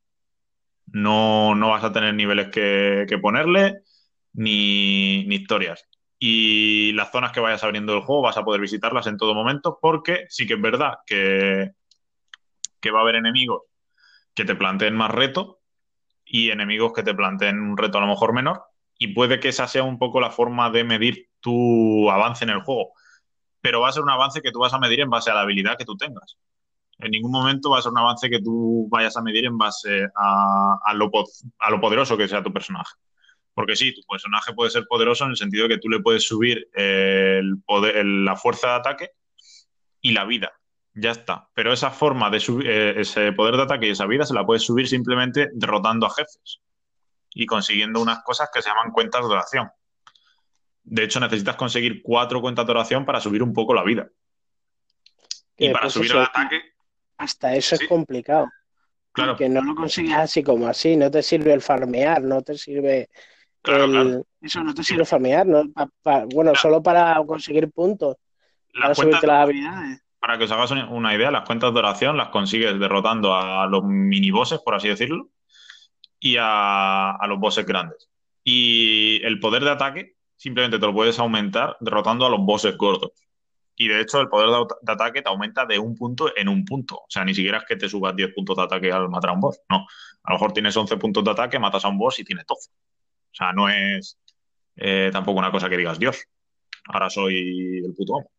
No, 0.87 1.55
no 1.55 1.69
vas 1.69 1.83
a 1.83 1.91
tener 1.91 2.13
niveles 2.13 2.49
que, 2.49 3.05
ponerle 3.21 3.81
ni, 4.33 5.25
ni 5.25 5.35
historias 5.35 5.85
y 6.19 6.93
las 6.93 7.11
zonas 7.11 7.31
que 7.31 7.39
vayas 7.39 7.63
abriendo 7.63 7.93
del 7.93 8.01
juego 8.01 8.23
vas 8.23 8.37
a 8.37 8.43
poder 8.43 8.61
visitarlas 8.61 9.07
en 9.07 9.17
todo 9.17 9.35
momento 9.35 9.77
porque 9.81 10.25
sí 10.29 10.47
que 10.47 10.55
es 10.55 10.61
verdad 10.61 10.93
que, 11.05 11.71
que 12.79 12.91
va 12.91 12.99
a 12.99 13.01
haber 13.03 13.15
enemigos 13.15 13.63
que 14.33 14.45
te 14.45 14.55
planteen 14.55 14.95
más 14.95 15.11
reto 15.11 15.59
y 16.25 16.49
enemigos 16.49 16.93
que 16.93 17.03
te 17.03 17.13
planteen 17.13 17.59
un 17.59 17.77
reto 17.77 17.99
a 17.99 18.01
lo 18.01 18.07
mejor 18.07 18.33
menor 18.33 18.63
y 18.97 19.13
puede 19.13 19.39
que 19.39 19.49
esa 19.49 19.67
sea 19.67 19.83
un 19.83 19.99
poco 19.99 20.19
la 20.19 20.31
forma 20.31 20.71
de 20.71 20.83
medir 20.83 21.29
tu 21.39 22.09
avance 22.09 22.43
en 22.43 22.49
el 22.49 22.61
juego, 22.61 22.93
pero 23.61 23.81
va 23.81 23.89
a 23.89 23.91
ser 23.91 24.03
un 24.03 24.09
avance 24.09 24.41
que 24.41 24.51
tú 24.51 24.59
vas 24.59 24.73
a 24.73 24.79
medir 24.79 25.01
en 25.01 25.09
base 25.09 25.31
a 25.31 25.33
la 25.33 25.41
habilidad 25.41 25.77
que 25.77 25.85
tú 25.85 25.95
tengas. 25.95 26.37
En 26.99 27.11
ningún 27.11 27.31
momento 27.31 27.69
va 27.69 27.79
a 27.79 27.81
ser 27.81 27.91
un 27.91 27.99
avance 27.99 28.29
que 28.29 28.41
tú 28.41 28.87
vayas 28.89 29.15
a 29.17 29.21
medir 29.21 29.45
en 29.45 29.57
base 29.57 30.07
a, 30.15 30.93
lo, 30.95 31.11
poderoso 31.79 32.17
que 32.17 32.27
sea 32.27 32.43
tu 32.43 32.51
personaje. 32.51 32.95
Porque 33.53 33.75
sí, 33.75 33.93
tu 33.93 34.01
personaje 34.07 34.53
puede 34.53 34.71
ser 34.71 34.85
poderoso 34.87 35.25
en 35.25 35.31
el 35.31 35.37
sentido 35.37 35.67
de 35.67 35.75
que 35.75 35.81
tú 35.81 35.89
le 35.89 35.99
puedes 35.99 36.25
subir 36.25 36.69
la 36.75 38.35
fuerza 38.35 38.67
de 38.69 38.73
ataque 38.73 39.09
y 40.01 40.11
la 40.11 40.25
vida. 40.25 40.51
Ya 40.93 41.11
está. 41.11 41.49
Pero 41.53 41.71
esa 41.71 41.91
forma 41.91 42.31
de 42.31 42.39
subir, 42.39 42.67
eh, 42.67 42.99
ese 42.99 43.31
poder 43.31 43.55
de 43.55 43.63
ataque 43.63 43.87
y 43.87 43.91
esa 43.91 44.07
vida 44.07 44.25
se 44.25 44.33
la 44.33 44.45
puedes 44.45 44.63
subir 44.63 44.87
simplemente 44.87 45.49
derrotando 45.53 46.07
a 46.07 46.09
jefes 46.09 46.59
y 47.29 47.45
consiguiendo 47.45 48.01
unas 48.01 48.23
cosas 48.23 48.49
que 48.51 48.63
se 48.63 48.69
llaman 48.69 48.91
cuentas 48.91 49.21
de 49.21 49.27
oración. 49.27 49.69
De 50.89 51.03
hecho, 51.03 51.19
necesitas 51.19 51.55
conseguir 51.55 52.01
cuatro 52.01 52.41
cuentas 52.41 52.65
de 52.65 52.71
oración 52.71 53.05
para 53.05 53.19
subir 53.19 53.43
un 53.43 53.53
poco 53.53 53.73
la 53.73 53.83
vida. 53.83 54.09
Y 55.57 55.69
para 55.69 55.83
pues 55.83 55.93
subir 55.93 56.11
el 56.11 56.19
ataque. 56.19 56.61
Hasta 57.17 57.55
eso 57.55 57.75
es 57.75 57.87
complicado. 57.87 58.47
Claro. 59.11 59.35
Que 59.35 59.49
no 59.49 59.61
lo 59.61 59.75
consigues 59.75 60.15
así 60.15 60.43
como 60.43 60.67
así. 60.67 60.95
No 60.95 61.11
te 61.11 61.23
sirve 61.23 61.51
el 61.51 61.61
farmear, 61.61 62.21
no 62.21 62.41
te 62.41 62.57
sirve 62.57 63.09
eso 64.41 64.63
no 64.63 64.73
te 64.73 64.83
sirve 64.83 65.05
farmear, 65.05 65.45
¿no? 65.45 65.63
bueno, 66.33 66.53
solo 66.55 66.81
para 66.81 67.21
conseguir 67.25 67.69
puntos. 67.71 68.15
para 68.73 68.95
subirte 68.95 69.27
las 69.27 69.43
habilidades. 69.43 70.03
Para 70.19 70.37
que 70.37 70.45
os 70.45 70.51
hagas 70.51 70.71
una 70.71 71.13
idea, 71.13 71.31
las 71.31 71.45
cuentas 71.45 71.73
de 71.73 71.79
oración 71.79 72.17
las 72.17 72.29
consigues 72.29 72.79
derrotando 72.79 73.35
a 73.35 73.67
los 73.67 73.83
minibosses, 73.83 74.59
por 74.59 74.75
así 74.75 74.87
decirlo, 74.87 75.29
y 76.19 76.37
a, 76.39 77.17
los 77.27 77.39
bosses 77.39 77.65
grandes. 77.65 78.09
Y 78.43 79.21
el 79.23 79.39
poder 79.39 79.63
de 79.63 79.71
ataque 79.71 80.15
simplemente 80.37 80.79
te 80.79 80.85
lo 80.85 80.93
puedes 80.93 81.19
aumentar 81.19 81.75
derrotando 81.79 82.25
a 82.25 82.29
los 82.29 82.39
bosses 82.39 82.77
gordos. 82.77 83.11
Y 83.75 83.87
de 83.87 84.01
hecho, 84.01 84.19
el 84.19 84.27
poder 84.27 84.49
de, 84.81 84.91
ataque 84.91 85.21
te 85.21 85.29
aumenta 85.29 85.65
de 85.65 85.77
un 85.77 85.95
punto 85.95 86.35
en 86.35 86.47
un 86.47 86.65
punto. 86.65 86.95
O 86.95 87.05
sea, 87.09 87.23
ni 87.23 87.35
siquiera 87.35 87.59
es 87.59 87.65
que 87.65 87.75
te 87.75 87.87
subas 87.87 88.15
10 88.15 88.33
puntos 88.33 88.57
de 88.57 88.63
ataque 88.63 88.91
al 88.91 89.07
matar 89.09 89.31
a 89.31 89.33
un 89.33 89.41
boss. 89.41 89.61
No. 89.69 89.85
A 90.23 90.31
lo 90.31 90.35
mejor 90.35 90.51
tienes 90.51 90.75
11 90.75 90.97
puntos 90.97 91.23
de 91.23 91.31
ataque, 91.31 91.59
matas 91.59 91.85
a 91.85 91.89
un 91.89 91.97
boss 91.97 92.19
y 92.19 92.23
tienes 92.23 92.45
12. 92.47 92.71
O 92.71 93.35
sea, 93.35 93.53
no 93.53 93.69
es 93.69 94.17
eh, 94.75 95.09
tampoco 95.11 95.37
una 95.37 95.51
cosa 95.51 95.69
que 95.69 95.77
digas, 95.77 95.99
Dios, 95.99 96.23
ahora 96.87 97.09
soy 97.09 97.83
el 97.85 97.93
puto 97.95 98.17
amo. 98.17 98.31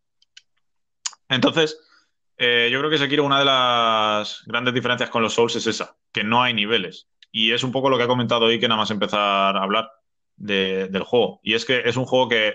Entonces, 1.29 1.79
eh, 2.37 2.69
yo 2.73 2.79
creo 2.79 2.91
que 2.91 2.99
Sekiro, 2.99 3.25
una 3.25 3.39
de 3.39 3.45
las 3.45 4.43
grandes 4.47 4.75
diferencias 4.75 5.11
con 5.11 5.23
los 5.23 5.35
Souls 5.35 5.55
es 5.55 5.67
esa, 5.67 5.97
que 6.13 6.25
no 6.25 6.43
hay 6.43 6.55
niveles. 6.55 7.09
Y 7.31 7.53
es 7.53 7.63
un 7.63 7.71
poco 7.71 7.91
lo 7.91 7.97
que 7.97 8.05
ha 8.05 8.09
comentado 8.09 8.47
hoy 8.47 8.59
que 8.59 8.69
nada 8.69 8.81
más 8.81 8.91
empezar 8.91 9.57
a 9.57 9.63
hablar 9.63 9.91
del 10.39 11.03
juego. 11.03 11.41
Y 11.43 11.55
es 11.55 11.65
que 11.65 11.83
es 11.85 11.97
un 11.97 12.07
juego 12.07 12.29
que 12.29 12.55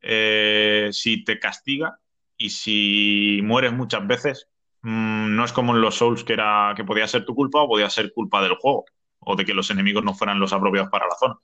eh, 0.00 0.88
si 0.92 1.24
te 1.24 1.38
castiga 1.38 1.98
y 2.36 2.50
si 2.50 3.40
mueres 3.42 3.72
muchas 3.72 4.06
veces, 4.06 4.48
mm, 4.82 5.34
no 5.34 5.44
es 5.44 5.52
como 5.52 5.74
en 5.74 5.82
los 5.82 5.96
Souls 5.96 6.24
que 6.24 6.34
era 6.34 6.72
que 6.76 6.84
podía 6.84 7.08
ser 7.08 7.24
tu 7.24 7.34
culpa 7.34 7.62
o 7.62 7.68
podía 7.68 7.90
ser 7.90 8.12
culpa 8.12 8.42
del 8.42 8.54
juego 8.54 8.84
o 9.18 9.36
de 9.36 9.44
que 9.44 9.54
los 9.54 9.70
enemigos 9.70 10.04
no 10.04 10.14
fueran 10.14 10.38
los 10.40 10.52
apropiados 10.52 10.90
para 10.90 11.06
la 11.06 11.16
zona. 11.16 11.36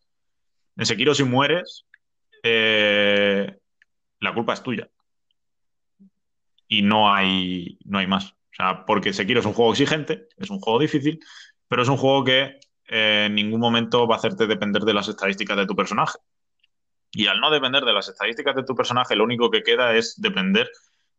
En 0.76 0.86
Sekiro, 0.86 1.14
si 1.14 1.24
mueres, 1.24 1.86
eh, 2.42 3.58
la 4.20 4.34
culpa 4.34 4.52
es 4.54 4.62
tuya. 4.62 4.88
Y 6.68 6.82
no 6.82 7.12
hay, 7.12 7.78
no 7.84 7.98
hay 7.98 8.06
más. 8.06 8.32
O 8.32 8.54
sea, 8.54 8.86
porque 8.86 9.12
Sekiro 9.12 9.40
es 9.40 9.46
un 9.46 9.52
juego 9.52 9.72
exigente, 9.72 10.28
es 10.36 10.50
un 10.50 10.60
juego 10.60 10.78
difícil, 10.78 11.20
pero 11.68 11.82
es 11.82 11.88
un 11.88 11.96
juego 11.96 12.24
que 12.24 12.60
eh, 12.92 13.24
en 13.26 13.34
ningún 13.34 13.60
momento 13.60 14.06
va 14.06 14.16
a 14.16 14.18
hacerte 14.18 14.46
depender 14.46 14.82
de 14.82 14.94
las 14.94 15.08
estadísticas 15.08 15.56
de 15.56 15.66
tu 15.66 15.74
personaje. 15.74 16.18
Y 17.10 17.26
al 17.26 17.40
no 17.40 17.50
depender 17.50 17.84
de 17.84 17.92
las 17.92 18.08
estadísticas 18.08 18.54
de 18.54 18.64
tu 18.64 18.74
personaje, 18.74 19.16
lo 19.16 19.24
único 19.24 19.50
que 19.50 19.62
queda 19.62 19.94
es 19.94 20.20
depender 20.20 20.70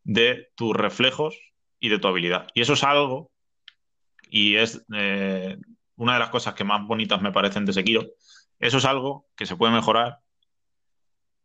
de 0.04 0.52
tus 0.56 0.76
reflejos 0.76 1.38
y 1.80 1.90
de 1.90 2.00
tu 2.00 2.08
habilidad. 2.08 2.48
Y 2.54 2.62
eso 2.62 2.74
es 2.74 2.84
algo, 2.84 3.32
y 4.30 4.56
es 4.56 4.86
eh, 4.94 5.58
una 5.96 6.14
de 6.14 6.20
las 6.20 6.30
cosas 6.30 6.54
que 6.54 6.64
más 6.64 6.86
bonitas 6.86 7.22
me 7.22 7.32
parecen 7.32 7.66
de 7.66 7.74
Sekiro, 7.74 8.06
eso 8.60 8.78
es 8.78 8.86
algo 8.86 9.28
que 9.36 9.46
se 9.46 9.56
puede 9.56 9.74
mejorar 9.74 10.20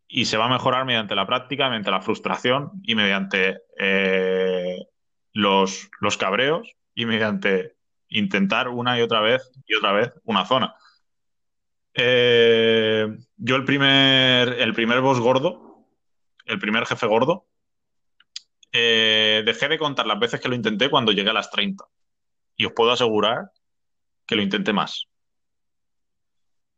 y 0.07 0.27
se 0.27 0.37
va 0.37 0.47
a 0.47 0.51
mejorar 0.51 0.85
mediante 0.85 1.15
la 1.15 1.27
práctica, 1.27 1.69
mediante 1.69 1.91
la 1.91 2.01
frustración 2.01 2.73
y 2.83 2.95
mediante 2.95 3.63
eh, 3.79 4.79
los, 5.33 5.89
cabreos 6.19 6.69
y 6.95 7.07
mediante 7.07 7.77
intentar 8.09 8.69
una 8.69 8.99
y 8.99 9.03
otra 9.03 9.21
vez 9.21 9.51
y 9.67 9.75
otra 9.75 9.93
vez 9.93 10.13
una 10.25 10.45
zona. 10.47 10.75
Eh, 11.95 13.07
yo 13.37 13.57
el 13.57 13.65
primer, 13.65 14.61
el 14.61 14.73
primer 14.73 15.01
boss 15.01 15.21
gordo, 15.21 15.87
el 16.47 16.59
primer 16.59 16.87
jefe 16.87 17.07
gordo, 17.07 17.47
eh, 18.73 19.43
dejé 19.45 19.69
de 19.69 19.79
contar 19.79 20.07
las 20.07 20.19
veces 20.19 20.41
que 20.41 20.49
lo 20.49 20.55
intenté 20.55 20.91
cuando 20.91 21.13
llegué 21.13 21.31
a 21.31 21.35
las 21.35 21.51
30. 21.51 21.85
Y 22.57 22.67
os 22.67 22.73
puedo 22.73 22.93
asegurar 22.93 23.51
que 24.27 24.37
lo 24.37 24.43
intenté 24.43 24.73
más. 24.73 25.07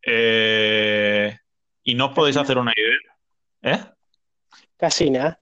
Eh, 0.02 1.36
y 1.82 1.94
no 1.94 2.06
os 2.06 2.14
podéis 2.14 2.36
hacer 2.36 2.58
una 2.58 2.72
idea. 2.76 3.74
¿Eh? 3.74 3.84
Casi 4.76 5.10
nada. 5.10 5.40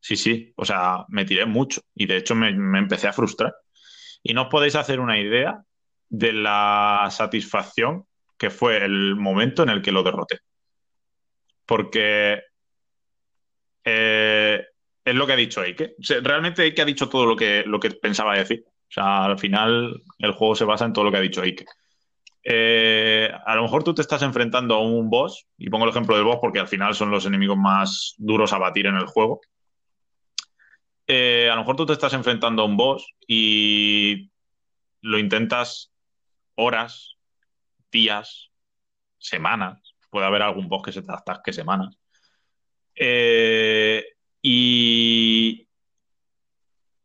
Sí, 0.00 0.16
sí. 0.16 0.52
O 0.56 0.64
sea, 0.64 1.04
me 1.08 1.24
tiré 1.24 1.44
mucho. 1.46 1.82
Y 1.94 2.06
de 2.06 2.16
hecho 2.16 2.34
me, 2.34 2.48
empecé 2.48 3.08
a 3.08 3.12
frustrar. 3.12 3.54
Y 4.22 4.34
no 4.34 4.42
os 4.42 4.48
podéis 4.48 4.76
hacer 4.76 5.00
una 5.00 5.18
idea 5.18 5.62
de 6.08 6.32
la 6.32 7.08
satisfacción 7.10 8.04
que 8.36 8.50
fue 8.50 8.84
el 8.84 9.16
momento 9.16 9.62
en 9.62 9.68
el 9.68 9.82
que 9.82 9.92
lo 9.92 10.02
derroté. 10.02 10.38
Porque 11.66 12.40
eh, 13.84 14.64
es 15.04 15.14
lo 15.14 15.26
que 15.26 15.32
ha 15.32 15.36
dicho 15.36 15.62
Eike. 15.62 15.94
realmente 16.22 16.62
Eike 16.62 16.82
ha 16.82 16.86
dicho 16.86 17.08
todo 17.08 17.26
lo 17.26 17.36
que, 17.36 17.98
pensaba 18.00 18.36
decir. 18.36 18.64
O 18.66 18.92
sea, 18.92 19.24
al 19.24 19.38
final 19.38 20.02
el 20.18 20.32
juego 20.32 20.54
se 20.54 20.64
basa 20.64 20.84
en 20.84 20.92
todo 20.92 21.04
lo 21.04 21.10
que 21.10 21.18
ha 21.18 21.22
dicho 21.22 21.42
Eike. 21.42 21.64
Eh, 22.42 23.30
a 23.44 23.54
lo 23.54 23.62
mejor 23.62 23.84
tú 23.84 23.94
te 23.94 24.02
estás 24.02 24.22
enfrentando 24.22 24.74
a 24.74 24.80
un 24.80 25.10
boss, 25.10 25.46
y 25.58 25.68
pongo 25.68 25.84
el 25.84 25.90
ejemplo 25.90 26.16
del 26.16 26.24
boss 26.24 26.38
porque 26.40 26.58
al 26.58 26.68
final 26.68 26.94
son 26.94 27.10
los 27.10 27.26
enemigos 27.26 27.58
más 27.58 28.14
duros 28.18 28.52
a 28.52 28.58
batir 28.58 28.86
en 28.86 28.96
el 28.96 29.06
juego. 29.06 29.40
Eh, 31.12 31.50
a 31.50 31.56
lo 31.56 31.62
mejor 31.62 31.74
tú 31.74 31.86
te 31.86 31.92
estás 31.92 32.12
enfrentando 32.12 32.62
a 32.62 32.66
un 32.66 32.76
boss 32.76 33.16
y 33.26 34.30
lo 35.00 35.18
intentas 35.18 35.92
horas, 36.54 37.16
días, 37.90 38.52
semanas. 39.18 39.96
Puede 40.08 40.26
haber 40.26 40.42
algún 40.42 40.68
boss 40.68 40.84
que 40.84 40.92
se 40.92 41.02
te 41.02 41.12
atasque 41.12 41.52
semanas. 41.52 41.98
Eh, 42.94 44.04
y, 44.40 45.66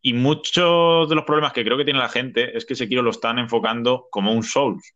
y 0.03 0.14
muchos 0.14 1.10
de 1.10 1.16
los 1.16 1.24
problemas 1.24 1.53
que 1.53 1.64
creo 1.64 1.76
que 1.76 1.86
tiene 1.86 1.97
la 1.97 2.10
gente 2.10 2.56
es 2.56 2.64
que 2.64 2.76
Sekiro 2.76 3.01
lo 3.01 3.10
están 3.10 3.39
enfocando 3.39 4.08
como 4.12 4.34
un 4.34 4.43
Souls 4.43 4.93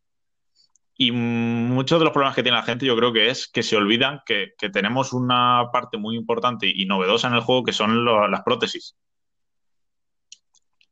Y 1.01 1.13
muchos 1.13 1.97
de 1.97 2.03
los 2.03 2.11
problemas 2.11 2.35
que 2.35 2.43
tiene 2.43 2.57
la 2.57 2.63
gente 2.63 2.85
yo 2.85 2.93
creo 2.97 3.13
que 3.13 3.29
es 3.29 3.47
que 3.47 3.63
se 3.63 3.77
olvidan 3.77 4.21
que, 4.25 4.51
tenemos 4.73 5.13
una 5.13 5.69
parte 5.71 5.97
muy 5.97 6.17
importante 6.17 6.67
y 6.67 6.85
novedosa 6.85 7.29
en 7.29 7.35
el 7.35 7.39
juego 7.39 7.63
que 7.63 7.71
son 7.71 8.03
las 8.03 8.41
prótesis. 8.43 8.97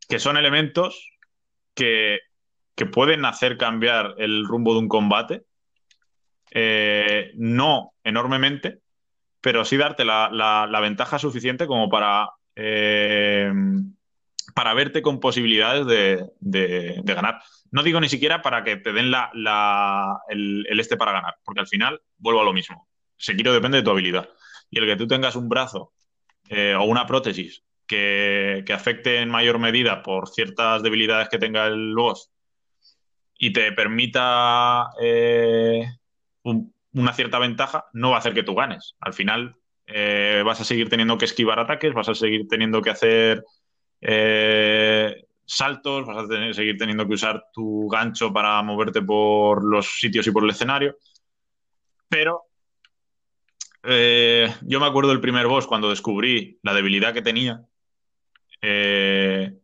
Que 0.07 0.17
son 0.19 0.37
elementos 0.37 1.11
que, 1.73 2.19
pueden 2.93 3.25
hacer 3.25 3.57
cambiar 3.57 4.15
el 4.17 4.47
rumbo 4.47 4.75
de 4.75 4.79
un 4.79 4.87
combate. 4.87 5.43
Eh, 6.51 7.31
no 7.35 7.93
enormemente, 8.01 8.79
pero 9.41 9.65
sí 9.65 9.75
darte 9.75 10.05
la, 10.05 10.79
ventaja 10.81 11.19
suficiente 11.19 11.67
como 11.67 11.89
para, 11.89 12.29
eh, 12.55 13.51
para 14.53 14.73
verte 14.73 15.01
con 15.01 15.19
posibilidades 15.19 15.85
de, 16.39 17.01
ganar. 17.03 17.41
No 17.71 17.83
digo 17.83 17.99
ni 17.99 18.09
siquiera 18.09 18.41
para 18.41 18.63
que 18.63 18.77
te 18.77 18.93
den 18.93 19.11
el, 20.29 20.79
este 20.79 20.97
para 20.97 21.11
ganar, 21.11 21.35
porque 21.43 21.59
al 21.59 21.67
final 21.67 22.01
vuelvo 22.17 22.41
a 22.41 22.45
lo 22.45 22.53
mismo. 22.53 22.87
Sekiro 23.17 23.53
depende 23.53 23.77
de 23.77 23.83
tu 23.83 23.91
habilidad. 23.91 24.29
Y 24.69 24.79
el 24.79 24.85
que 24.85 24.95
tú 24.95 25.07
tengas 25.07 25.35
un 25.35 25.49
brazo 25.49 25.93
eh, 26.49 26.75
o 26.75 26.83
una 26.83 27.05
prótesis 27.05 27.63
que, 27.85 28.63
afecte 28.73 29.21
en 29.21 29.29
mayor 29.29 29.59
medida 29.59 30.03
por 30.03 30.29
ciertas 30.29 30.83
debilidades 30.83 31.29
que 31.29 31.39
tenga 31.39 31.67
el 31.67 31.93
boss 31.95 32.31
y 33.37 33.53
te 33.53 33.71
permita 33.71 34.89
eh, 35.01 35.85
una 36.43 37.13
cierta 37.13 37.39
ventaja, 37.39 37.85
no 37.93 38.11
va 38.11 38.17
a 38.17 38.19
hacer 38.19 38.33
que 38.33 38.43
tú 38.43 38.55
ganes. 38.55 38.95
Al 38.99 39.13
final 39.13 39.55
eh, 39.85 40.41
vas 40.45 40.59
a 40.59 40.65
seguir 40.65 40.89
teniendo 40.89 41.17
que 41.17 41.25
esquivar 41.25 41.59
ataques, 41.59 41.93
vas 41.93 42.09
a 42.09 42.15
seguir 42.15 42.47
teniendo 42.47 42.81
que 42.81 42.89
hacer 42.89 43.43
eh, 44.01 45.25
saltos, 45.45 46.05
vas 46.05 46.29
a 46.29 46.53
seguir 46.53 46.77
teniendo 46.77 47.07
que 47.07 47.13
usar 47.13 47.45
tu 47.53 47.87
gancho 47.87 48.31
para 48.31 48.61
moverte 48.63 49.01
por 49.01 49.63
los 49.63 49.99
sitios 49.99 50.27
y 50.27 50.31
por 50.31 50.43
el 50.43 50.49
escenario. 50.49 50.97
Pero 52.09 52.43
yo 53.83 54.79
me 54.81 54.85
acuerdo 54.85 55.11
del 55.11 55.21
primer 55.21 55.47
boss 55.47 55.65
cuando 55.65 55.89
descubrí 55.89 56.59
la 56.61 56.73
debilidad 56.73 57.13
que 57.13 57.21
tenía 57.21 57.63
eh, 58.61 59.57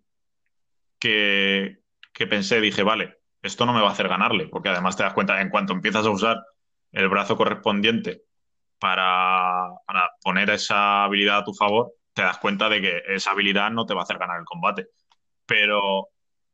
que, 1.00 2.28
pensé, 2.30 2.62
dije, 2.62 2.84
vale, 2.84 3.20
esto 3.42 3.66
no 3.66 3.74
me 3.74 3.82
va 3.82 3.90
a 3.90 3.92
hacer 3.92 4.08
ganarle, 4.08 4.48
porque 4.48 4.70
además 4.70 4.96
te 4.96 5.04
das 5.04 5.14
cuenta, 5.14 5.42
en 5.42 5.50
cuanto 5.50 5.74
empiezas 5.74 6.06
a 6.06 6.10
usar 6.10 6.38
el 6.92 7.10
brazo 7.10 7.36
correspondiente 7.36 8.24
para, 8.80 9.70
poner 10.22 10.50
esa 10.52 11.04
habilidad 11.04 11.40
a 11.40 11.44
tu 11.44 11.54
favor, 11.54 11.94
te 12.14 12.22
das 12.22 12.38
cuenta 12.38 12.70
de 12.70 12.82
que 12.82 13.02
esa 13.08 13.32
habilidad 13.32 13.72
no 13.72 13.86
te 13.86 13.94
va 13.94 14.02
a 14.02 14.04
hacer 14.04 14.18
ganar 14.18 14.40
el 14.40 14.46
combate. 14.46 14.88
Pero 15.46 16.10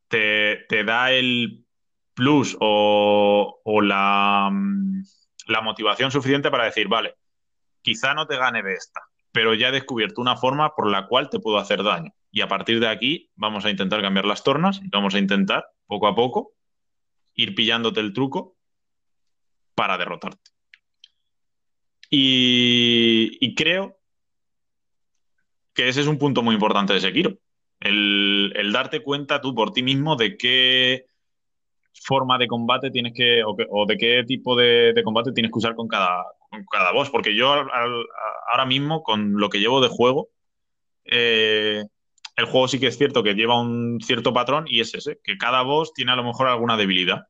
te, 0.08 0.66
da 0.86 1.12
el 1.12 1.66
plus 2.14 2.58
o, 2.60 3.62
la, 3.82 4.52
la 5.48 5.62
motivación 5.62 6.12
suficiente 6.12 6.50
para 6.50 6.66
decir, 6.66 6.88
vale, 6.88 7.16
quizá 7.82 8.14
no 8.14 8.26
te 8.26 8.38
gane 8.38 8.64
de 8.64 8.74
esta, 8.74 9.02
pero 9.32 9.54
ya 9.54 9.70
he 9.70 9.72
descubierto 9.72 10.22
una 10.22 10.38
forma 10.38 10.76
por 10.76 10.90
la 10.90 11.08
cual 11.08 11.30
te 11.30 11.40
puedo 11.40 11.58
hacer 11.58 11.84
daño. 11.84 12.12
Y 12.32 12.42
a 12.42 12.48
partir 12.48 12.80
de 12.80 12.88
aquí 12.88 13.32
vamos 13.36 13.66
a 13.66 13.70
intentar 13.70 14.02
cambiar 14.02 14.26
las 14.26 14.44
tornas 14.44 14.82
y 14.84 14.90
vamos 14.90 15.16
a 15.16 15.20
intentar, 15.20 15.66
poco 15.88 16.08
a 16.08 16.16
poco, 16.16 16.54
ir 17.34 17.56
pillándote 17.56 18.00
el 18.00 18.14
truco 18.14 18.58
para 19.76 19.98
derrotarte. 19.98 20.52
Y, 22.10 23.56
creo 23.56 23.99
que 25.80 25.88
ese 25.88 26.02
es 26.02 26.08
un 26.08 26.18
punto 26.18 26.42
muy 26.42 26.56
importante 26.56 26.92
de 26.94 27.00
Sekiro. 27.00 27.38
El, 27.80 28.70
darte 28.74 29.02
cuenta 29.02 29.40
tú 29.40 29.56
por 29.56 29.72
ti 29.72 29.82
mismo 29.82 30.18
de 30.18 30.36
qué 30.36 31.06
forma 31.94 32.38
de 32.38 32.48
combate 32.48 32.92
tienes 32.92 33.14
que, 33.14 33.42
o, 33.46 33.86
de 33.86 33.98
qué 33.98 34.26
tipo 34.28 34.58
de, 34.58 34.94
combate 35.06 35.32
tienes 35.32 35.54
que 35.54 35.58
usar 35.58 35.76
con 35.76 35.88
cada, 35.88 36.26
con 36.50 36.66
boss. 36.94 37.10
Porque 37.10 37.34
yo 37.34 37.54
ahora 37.54 38.66
mismo, 38.66 39.04
con 39.04 39.40
lo 39.40 39.48
que 39.48 39.60
llevo 39.60 39.80
de 39.80 39.88
juego, 39.88 40.28
eh, 41.06 41.86
el 42.36 42.46
juego 42.46 42.68
sí 42.68 42.78
que 42.78 42.88
es 42.88 42.98
cierto 42.98 43.24
que 43.24 43.34
lleva 43.34 43.62
un 43.62 44.02
cierto 44.02 44.34
patrón 44.34 44.66
y 44.68 44.82
es 44.82 44.94
ese, 44.94 45.20
que 45.24 45.38
cada 45.38 45.62
boss 45.62 45.94
tiene 45.94 46.12
a 46.12 46.18
lo 46.18 46.26
mejor 46.26 46.48
alguna 46.48 46.76
debilidad. 46.76 47.28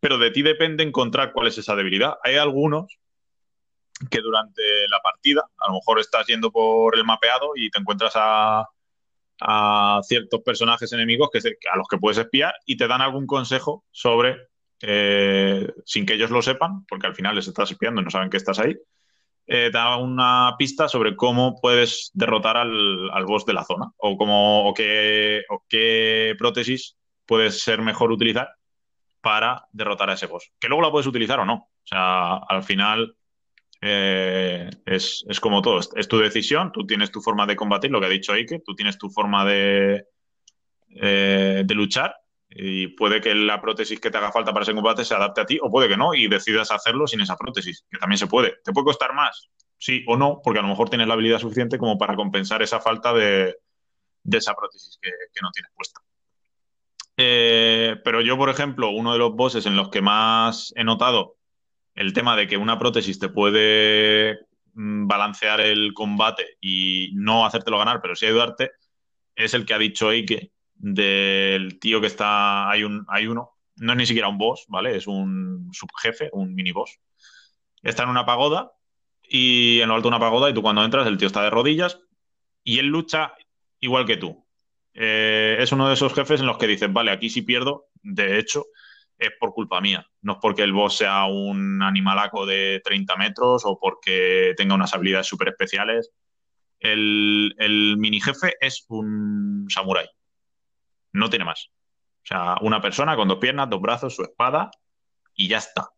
Pero 0.00 0.16
de 0.16 0.30
ti 0.30 0.40
depende 0.40 0.84
encontrar 0.84 1.34
cuál 1.34 1.48
es 1.48 1.58
esa 1.58 1.76
debilidad. 1.76 2.14
Hay 2.24 2.36
algunos 2.36 2.98
que 4.10 4.20
durante 4.20 4.62
la 4.88 5.00
partida, 5.00 5.42
a 5.58 5.68
lo 5.68 5.74
mejor 5.74 6.00
estás 6.00 6.26
yendo 6.26 6.50
por 6.50 6.96
el 6.96 7.04
mapeado 7.04 7.52
y 7.54 7.70
te 7.70 7.78
encuentras 7.78 8.12
a, 8.14 8.64
ciertos 10.02 10.40
personajes 10.40 10.92
enemigos 10.92 11.28
que, 11.30 11.38
a 11.70 11.76
los 11.76 11.86
que 11.88 11.98
puedes 11.98 12.16
espiar 12.16 12.54
y 12.64 12.76
te 12.76 12.88
dan 12.88 13.02
algún 13.02 13.26
consejo 13.26 13.84
sobre, 13.90 14.48
eh, 14.80 15.70
sin 15.84 16.06
que 16.06 16.14
ellos 16.14 16.30
lo 16.30 16.40
sepan, 16.40 16.86
porque 16.86 17.06
al 17.06 17.14
final 17.14 17.34
les 17.34 17.46
estás 17.46 17.70
espiando 17.70 18.00
y 18.00 18.04
no 18.04 18.10
saben 18.10 18.30
que 18.30 18.38
estás 18.38 18.58
ahí, 18.58 18.74
eh, 19.46 19.70
da 19.70 19.96
una 19.96 20.56
pista 20.58 20.88
sobre 20.88 21.14
cómo 21.14 21.60
puedes 21.60 22.10
derrotar 22.14 22.56
al, 22.56 23.10
al 23.10 23.26
boss 23.26 23.44
de 23.46 23.52
la 23.52 23.64
zona 23.64 23.92
o, 23.96 24.16
cómo, 24.16 24.68
o 24.68 24.74
qué, 24.74 25.44
qué 25.68 26.34
prótesis 26.38 26.96
puedes 27.26 27.60
ser 27.60 27.82
mejor 27.82 28.10
utilizar 28.10 28.48
para 29.20 29.66
derrotar 29.72 30.10
a 30.10 30.14
ese 30.14 30.26
boss. 30.26 30.50
Que 30.58 30.68
luego 30.68 30.82
la 30.82 30.90
puedes 30.90 31.06
utilizar 31.06 31.40
o 31.40 31.44
no. 31.44 31.54
O 31.54 31.86
sea, 31.86 32.36
al 32.36 32.62
final 32.62 33.16
eh, 33.88 34.70
es, 34.84 35.24
como 35.40 35.62
todo. 35.62 35.78
Es, 35.78 36.08
tu 36.08 36.18
decisión, 36.18 36.72
tú 36.72 36.84
tienes 36.86 37.12
tu 37.12 37.20
forma 37.20 37.46
de 37.46 37.54
combatir, 37.54 37.90
lo 37.90 38.00
que 38.00 38.06
ha 38.06 38.10
dicho 38.10 38.32
Ike, 38.32 38.60
tú 38.64 38.74
tienes 38.74 38.98
tu 38.98 39.08
forma 39.10 39.44
de, 39.44 40.06
eh, 40.88 41.62
de 41.64 41.74
luchar 41.74 42.16
y 42.48 42.88
puede 42.88 43.20
que 43.20 43.34
la 43.34 43.60
prótesis 43.60 44.00
que 44.00 44.10
te 44.10 44.18
haga 44.18 44.32
falta 44.32 44.52
para 44.52 44.64
ese 44.64 44.74
combate 44.74 45.04
se 45.04 45.14
adapte 45.14 45.40
a 45.40 45.46
ti 45.46 45.58
o 45.62 45.70
puede 45.70 45.88
que 45.88 45.96
no 45.96 46.14
y 46.14 46.26
decidas 46.26 46.70
hacerlo 46.72 47.06
sin 47.06 47.20
esa 47.20 47.36
prótesis, 47.36 47.84
que 47.88 47.98
también 47.98 48.18
se 48.18 48.26
puede. 48.26 48.56
¿Te 48.64 48.72
puede 48.72 48.86
costar 48.86 49.14
más? 49.14 49.50
Sí 49.78 50.04
o 50.08 50.16
no, 50.16 50.40
porque 50.42 50.58
a 50.58 50.62
lo 50.62 50.68
mejor 50.68 50.88
tienes 50.88 51.06
la 51.06 51.14
habilidad 51.14 51.38
suficiente 51.38 51.78
como 51.78 51.98
para 51.98 52.16
compensar 52.16 52.62
esa 52.62 52.80
falta 52.80 53.12
de, 53.12 53.56
esa 54.32 54.54
prótesis 54.54 54.98
que, 55.00 55.10
no 55.42 55.50
tienes 55.52 55.70
puesta. 55.74 56.00
Eh, 57.18 57.96
pero 58.02 58.20
yo, 58.20 58.36
por 58.36 58.48
ejemplo, 58.48 58.90
uno 58.90 59.12
de 59.12 59.18
los 59.18 59.34
bosses 59.34 59.66
en 59.66 59.76
los 59.76 59.90
que 59.90 60.00
más 60.02 60.72
he 60.76 60.82
notado 60.82 61.36
el 61.96 62.12
tema 62.12 62.36
de 62.36 62.46
que 62.46 62.56
una 62.56 62.78
prótesis 62.78 63.18
te 63.18 63.30
puede 63.30 64.38
mm, 64.74 65.06
balancear 65.06 65.60
el 65.60 65.92
combate 65.94 66.58
y 66.60 67.10
no 67.14 67.44
hacértelo 67.44 67.78
ganar, 67.78 68.00
pero 68.00 68.14
sí 68.14 68.26
ayudarte, 68.26 68.72
es 69.34 69.54
el 69.54 69.66
que 69.66 69.74
ha 69.74 69.78
dicho 69.78 70.12
Eike, 70.12 70.52
del 70.74 71.78
tío 71.80 72.00
que 72.00 72.06
está, 72.06 72.70
hay, 72.70 72.84
un, 72.84 73.04
hay 73.08 73.26
uno, 73.26 73.52
no 73.76 73.92
es 73.92 73.98
ni 73.98 74.06
siquiera 74.06 74.28
un 74.28 74.38
boss, 74.38 74.66
¿vale? 74.68 74.96
Es 74.96 75.06
un 75.06 75.70
subjefe, 75.72 76.28
un 76.32 76.54
mini 76.54 76.72
boss. 76.72 76.98
Está 77.82 78.04
en 78.04 78.10
una 78.10 78.26
pagoda 78.26 78.72
y 79.22 79.80
en 79.80 79.88
lo 79.88 79.94
alto 79.94 80.08
de 80.08 80.16
una 80.16 80.20
pagoda 80.20 80.50
y 80.50 80.54
tú 80.54 80.62
cuando 80.62 80.84
entras 80.84 81.06
el 81.06 81.16
tío 81.16 81.26
está 81.26 81.42
de 81.42 81.50
rodillas 81.50 82.00
y 82.62 82.78
él 82.78 82.86
lucha 82.86 83.34
igual 83.80 84.04
que 84.04 84.16
tú. 84.16 84.46
Eh, 84.92 85.56
es 85.60 85.72
uno 85.72 85.88
de 85.88 85.94
esos 85.94 86.14
jefes 86.14 86.40
en 86.40 86.46
los 86.46 86.58
que 86.58 86.66
dices, 86.66 86.92
vale, 86.92 87.10
aquí 87.10 87.30
si 87.30 87.42
pierdo, 87.42 87.88
de 88.02 88.38
hecho, 88.38 88.66
es 89.18 89.30
por 89.38 89.52
culpa 89.52 89.80
mía. 89.80 90.06
No 90.22 90.34
es 90.34 90.38
porque 90.40 90.62
el 90.62 90.72
boss 90.72 90.98
sea 90.98 91.24
un 91.26 91.82
animalaco 91.82 92.46
de 92.46 92.80
30 92.84 93.16
metros 93.16 93.62
o 93.64 93.78
porque 93.78 94.54
tenga 94.56 94.74
unas 94.74 94.94
habilidades 94.94 95.26
súper 95.26 95.48
especiales. 95.48 96.10
El, 96.78 97.96
mini 97.98 98.20
jefe 98.20 98.54
es 98.60 98.84
un 98.88 99.66
samurái 99.68 100.06
no 101.12 101.30
tiene 101.30 101.46
más. 101.46 101.70
O 102.24 102.26
sea, 102.26 102.56
una 102.60 102.82
persona 102.82 103.16
con 103.16 103.28
dos 103.28 103.38
piernas, 103.38 103.70
dos 103.70 103.80
brazos, 103.80 104.14
su 104.14 104.22
espada 104.22 104.70
y 105.34 105.48
ya 105.48 105.58
está. 105.58 105.88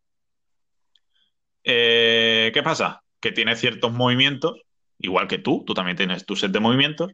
Eh, 1.64 2.50
¿Qué 2.54 2.62
pasa? 2.62 3.02
Que 3.20 3.32
tiene 3.32 3.56
ciertos 3.56 3.92
movimientos, 3.92 4.60
igual 4.98 5.26
que 5.26 5.38
tú, 5.38 5.64
tú 5.66 5.74
también 5.74 5.96
tienes 5.96 6.24
tu 6.24 6.36
set 6.36 6.52
de 6.52 6.60
movimientos, 6.60 7.12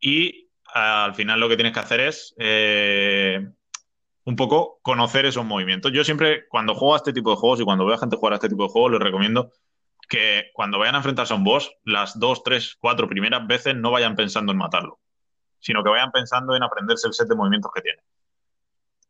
y 0.00 0.48
al 0.74 1.14
final 1.14 1.40
lo 1.40 1.48
que 1.48 1.56
tienes 1.56 1.72
que 1.72 1.80
hacer 1.80 2.00
es 2.00 2.34
eh, 2.38 3.48
un 4.28 4.36
poco 4.36 4.78
conocer 4.82 5.26
esos 5.26 5.44
movimientos. 5.44 5.92
Yo 5.92 6.04
siempre, 6.04 6.46
cuando 6.48 6.74
juego 6.74 6.94
a 6.94 6.98
este 6.98 7.12
tipo 7.12 7.30
de 7.30 7.36
juegos 7.36 7.60
y 7.60 7.64
cuando 7.64 7.86
veo 7.86 7.94
a 7.94 7.98
gente 7.98 8.16
jugar 8.16 8.34
a 8.34 8.36
este 8.36 8.48
tipo 8.48 8.64
de 8.64 8.68
juegos, 8.68 8.92
les 8.92 9.00
recomiendo 9.00 9.52
que 10.08 10.50
cuando 10.54 10.78
vayan 10.78 10.94
a 10.94 10.98
enfrentarse 10.98 11.32
a 11.32 11.36
un 11.36 11.44
boss, 11.44 11.72
las 11.84 12.18
dos, 12.18 12.42
tres, 12.42 12.76
cuatro 12.78 13.08
primeras 13.08 13.46
veces 13.46 13.74
no 13.74 13.90
vayan 13.90 14.16
pensando 14.16 14.52
en 14.52 14.58
matarlo 14.58 15.00
sino 15.60 15.82
que 15.82 15.90
vayan 15.90 16.10
pensando 16.12 16.54
en 16.54 16.62
aprenderse 16.62 17.06
el 17.06 17.14
set 17.14 17.28
de 17.28 17.34
movimientos 17.34 17.70
que 17.74 17.82
tiene. 17.82 18.02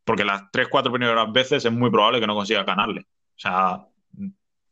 Porque 0.04 0.24
las 0.24 0.50
tres, 0.50 0.68
cuatro 0.68 0.92
primeras 0.92 1.30
veces 1.32 1.64
es 1.64 1.72
muy 1.72 1.90
probable 1.90 2.20
que 2.20 2.26
no 2.26 2.34
consigas 2.34 2.64
ganarle. 2.64 3.02
O 3.02 3.38
sea, 3.38 3.86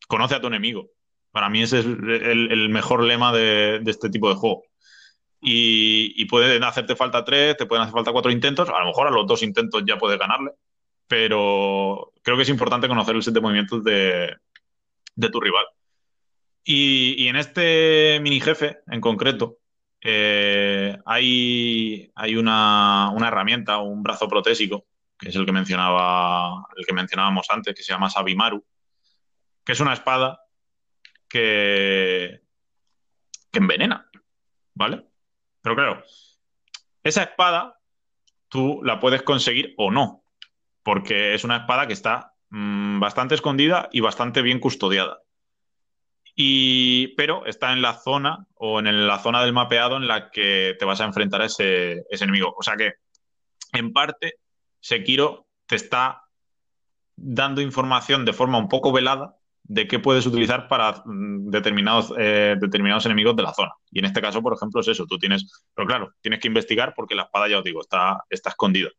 conoce 0.08 0.34
a 0.34 0.40
tu 0.40 0.46
enemigo. 0.46 0.88
Para 1.30 1.50
mí 1.50 1.62
ese 1.62 1.80
es 1.80 1.84
el, 1.84 2.68
mejor 2.70 3.02
lema 3.02 3.32
de, 3.32 3.82
este 3.86 4.08
tipo 4.08 4.30
de 4.30 4.36
juego. 4.36 4.64
Y, 5.48 6.24
pueden 6.24 6.64
hacerte 6.64 6.96
falta 6.96 7.24
tres, 7.24 7.56
te 7.56 7.66
pueden 7.66 7.82
hacer 7.82 7.92
falta 7.92 8.10
cuatro 8.10 8.32
intentos. 8.32 8.68
A 8.68 8.80
lo 8.80 8.86
mejor 8.86 9.06
a 9.06 9.10
los 9.10 9.28
dos 9.28 9.44
intentos 9.44 9.84
ya 9.86 9.96
puedes 9.96 10.18
ganarle. 10.18 10.50
Pero 11.06 12.12
creo 12.22 12.36
que 12.36 12.42
es 12.42 12.48
importante 12.48 12.88
conocer 12.88 13.14
el 13.14 13.22
set 13.22 13.32
de 13.32 13.40
movimientos 13.40 13.84
de, 13.84 14.36
tu 15.30 15.40
rival. 15.40 15.64
Y, 16.64 17.14
y, 17.16 17.28
en 17.28 17.36
este 17.36 18.18
mini 18.20 18.40
jefe 18.40 18.78
en 18.88 19.00
concreto, 19.00 19.58
eh, 20.00 20.98
hay, 21.04 22.10
hay 22.16 22.36
una, 22.36 23.12
herramienta, 23.24 23.78
un 23.78 24.02
brazo 24.02 24.28
protésico, 24.28 24.86
que 25.16 25.28
es 25.28 25.36
el 25.36 25.46
que 25.46 25.52
mencionaba, 25.52 26.66
el 26.76 26.84
que 26.84 26.92
mencionábamos 26.92 27.46
antes, 27.50 27.72
que 27.72 27.84
se 27.84 27.92
llama 27.92 28.10
Sabimaru, 28.10 28.64
que 29.64 29.72
es 29.72 29.80
una 29.80 29.92
espada 29.92 30.40
que, 31.28 32.40
que 33.52 33.58
envenena, 33.60 34.10
¿vale? 34.74 35.06
Pero 35.66 35.74
claro, 35.74 36.04
esa 37.02 37.24
espada 37.24 37.80
tú 38.48 38.82
la 38.84 39.00
puedes 39.00 39.22
conseguir 39.22 39.74
o 39.76 39.90
no, 39.90 40.22
porque 40.84 41.34
es 41.34 41.42
una 41.42 41.56
espada 41.56 41.88
que 41.88 41.92
está 41.92 42.34
mmm, 42.50 43.00
bastante 43.00 43.34
escondida 43.34 43.88
y 43.90 43.98
bastante 43.98 44.42
bien 44.42 44.60
custodiada. 44.60 45.22
Y, 46.36 47.08
pero 47.16 47.46
está 47.46 47.72
en 47.72 47.82
la 47.82 47.94
zona 47.94 48.46
o 48.54 48.78
en 48.78 49.08
la 49.08 49.18
zona 49.18 49.42
del 49.42 49.54
mapeado 49.54 49.96
en 49.96 50.06
la 50.06 50.30
que 50.30 50.76
te 50.78 50.84
vas 50.84 51.00
a 51.00 51.04
enfrentar 51.04 51.42
a 51.42 51.46
ese, 51.46 52.04
ese 52.10 52.22
enemigo. 52.22 52.54
O 52.56 52.62
sea 52.62 52.76
que, 52.76 52.92
en 53.72 53.92
parte, 53.92 54.34
Sekiro 54.78 55.48
te 55.66 55.74
está 55.74 56.28
dando 57.16 57.60
información 57.60 58.24
de 58.24 58.32
forma 58.32 58.58
un 58.58 58.68
poco 58.68 58.92
velada 58.92 59.35
de 59.68 59.88
qué 59.88 59.98
puedes 59.98 60.26
utilizar 60.26 60.68
para 60.68 61.02
mm, 61.04 61.50
determinados, 61.50 62.12
eh, 62.16 62.56
determinados 62.60 63.06
enemigos 63.06 63.36
de 63.36 63.42
la 63.42 63.52
zona. 63.52 63.72
Y 63.90 63.98
en 63.98 64.04
este 64.04 64.20
caso, 64.20 64.42
por 64.42 64.54
ejemplo, 64.54 64.80
es 64.80 64.88
eso. 64.88 65.06
Tú 65.06 65.18
tienes, 65.18 65.64
pero 65.74 65.86
claro, 65.86 66.14
tienes 66.20 66.40
que 66.40 66.48
investigar 66.48 66.94
porque 66.94 67.14
la 67.14 67.22
espada, 67.22 67.48
ya 67.48 67.58
os 67.58 67.64
digo, 67.64 67.80
está, 67.80 68.24
está 68.30 68.50
escondida. 68.50 68.90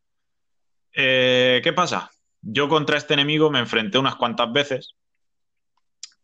Eh, 0.93 1.61
¿Qué 1.63 1.73
pasa? 1.73 2.09
Yo 2.41 2.67
contra 2.67 2.97
este 2.97 3.13
enemigo 3.13 3.49
me 3.49 3.59
enfrenté 3.59 3.97
unas 3.97 4.15
cuantas 4.15 4.51
veces 4.51 4.95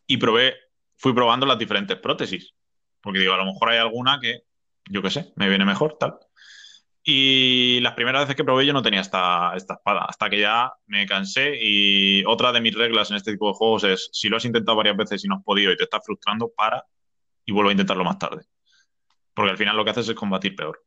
y 0.07 0.17
probé 0.17 0.55
fui 0.97 1.13
probando 1.13 1.45
las 1.45 1.57
diferentes 1.57 1.97
prótesis. 1.97 2.53
Porque 3.01 3.19
digo, 3.19 3.33
a 3.33 3.37
lo 3.37 3.45
mejor 3.45 3.69
hay 3.69 3.77
alguna 3.77 4.19
que, 4.19 4.43
yo 4.89 5.01
qué 5.01 5.09
sé, 5.09 5.33
me 5.35 5.49
viene 5.49 5.65
mejor, 5.65 5.97
tal. 5.99 6.17
Y 7.05 7.81
las 7.81 7.93
primeras 7.95 8.23
veces 8.23 8.35
que 8.35 8.45
probé 8.45 8.65
yo 8.65 8.71
no 8.71 8.81
tenía 8.81 9.01
esta, 9.01 9.53
espada, 9.55 10.05
hasta 10.07 10.29
que 10.29 10.39
ya 10.39 10.71
me 10.85 11.05
cansé 11.05 11.57
y 11.61 12.23
otra 12.25 12.53
de 12.53 12.61
mis 12.61 12.73
reglas 12.73 13.11
en 13.11 13.17
este 13.17 13.33
tipo 13.33 13.49
de 13.49 13.55
juegos 13.55 13.83
es, 13.83 14.09
si 14.13 14.29
lo 14.29 14.37
has 14.37 14.45
intentado 14.45 14.77
varias 14.77 14.95
veces 14.95 15.25
y 15.25 15.27
no 15.27 15.35
has 15.35 15.43
podido 15.43 15.73
y 15.73 15.77
te 15.77 15.83
estás 15.83 16.01
frustrando, 16.05 16.51
para 16.55 16.85
y 17.45 17.51
vuelvo 17.51 17.69
a 17.69 17.73
intentarlo 17.73 18.05
más 18.05 18.19
tarde. 18.19 18.45
Porque 19.33 19.51
al 19.51 19.57
final 19.57 19.75
lo 19.75 19.83
que 19.83 19.91
haces 19.91 20.07
es 20.07 20.15
combatir 20.15 20.55
peor. 20.55 20.81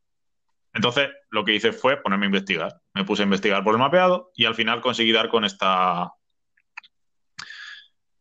Entonces, 0.73 1.09
lo 1.31 1.45
que 1.45 1.55
hice 1.55 1.73
fue 1.73 1.97
ponerme 1.99 2.27
a 2.27 2.29
investigar. 2.29 2.81
Me 2.95 3.05
puse 3.05 3.23
a 3.23 3.25
investigar 3.25 3.63
por 3.63 3.75
el 3.75 3.81
mapeado 3.81 4.31
y 4.35 4.47
al 4.47 4.55
final 4.55 4.81
conseguí 4.81 5.13
dar 5.13 5.29
con 5.29 5.45
esta, 5.45 6.13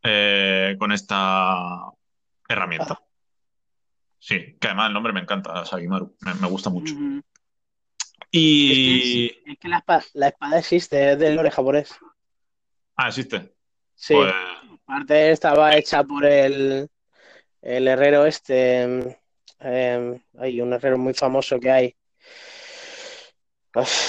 eh, 0.03 0.75
con 0.79 0.91
esta 0.91 1.91
herramienta. 2.47 2.99
Sí, 4.19 4.57
que 4.59 4.67
además 4.67 4.87
el 4.87 4.93
nombre 4.93 5.13
me 5.13 5.19
encanta, 5.19 5.65
Sagimaru, 5.65 6.15
me, 6.41 6.47
gusta 6.47 6.69
mucho. 6.69 6.95
Y. 8.37 9.31
Es 9.45 9.59
que, 9.59 9.67
la, 9.67 9.77
espada, 9.77 10.59
existe, 10.59 11.13
es 11.13 11.19
del 11.19 11.35
lore 11.35 11.51
japonés. 11.51 11.95
Ah, 12.95 13.07
existe. 13.07 13.53
Sí. 13.95 14.13
Pues... 14.13 14.33
Aparte 14.83 15.31
estaba 15.31 15.75
hecha 15.75 16.03
por 16.03 16.25
el, 16.25 16.89
el 17.61 17.87
herrero 17.87 18.25
este. 18.25 19.17
Em, 19.59 20.21
hay 20.37 20.61
un 20.61 20.73
herrero 20.73 20.97
muy 20.97 21.13
famoso 21.13 21.59
que 21.59 21.71
hay. 21.71 21.95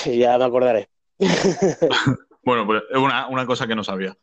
ya 0.06 0.38
me 0.38 0.44
acordaré. 0.44 0.88
bueno, 2.44 2.66
pues 2.66 2.82
es 2.90 2.98
una, 2.98 3.28
una 3.28 3.46
cosa 3.46 3.66
que 3.66 3.74
no 3.74 3.84
sabía. 3.84 4.16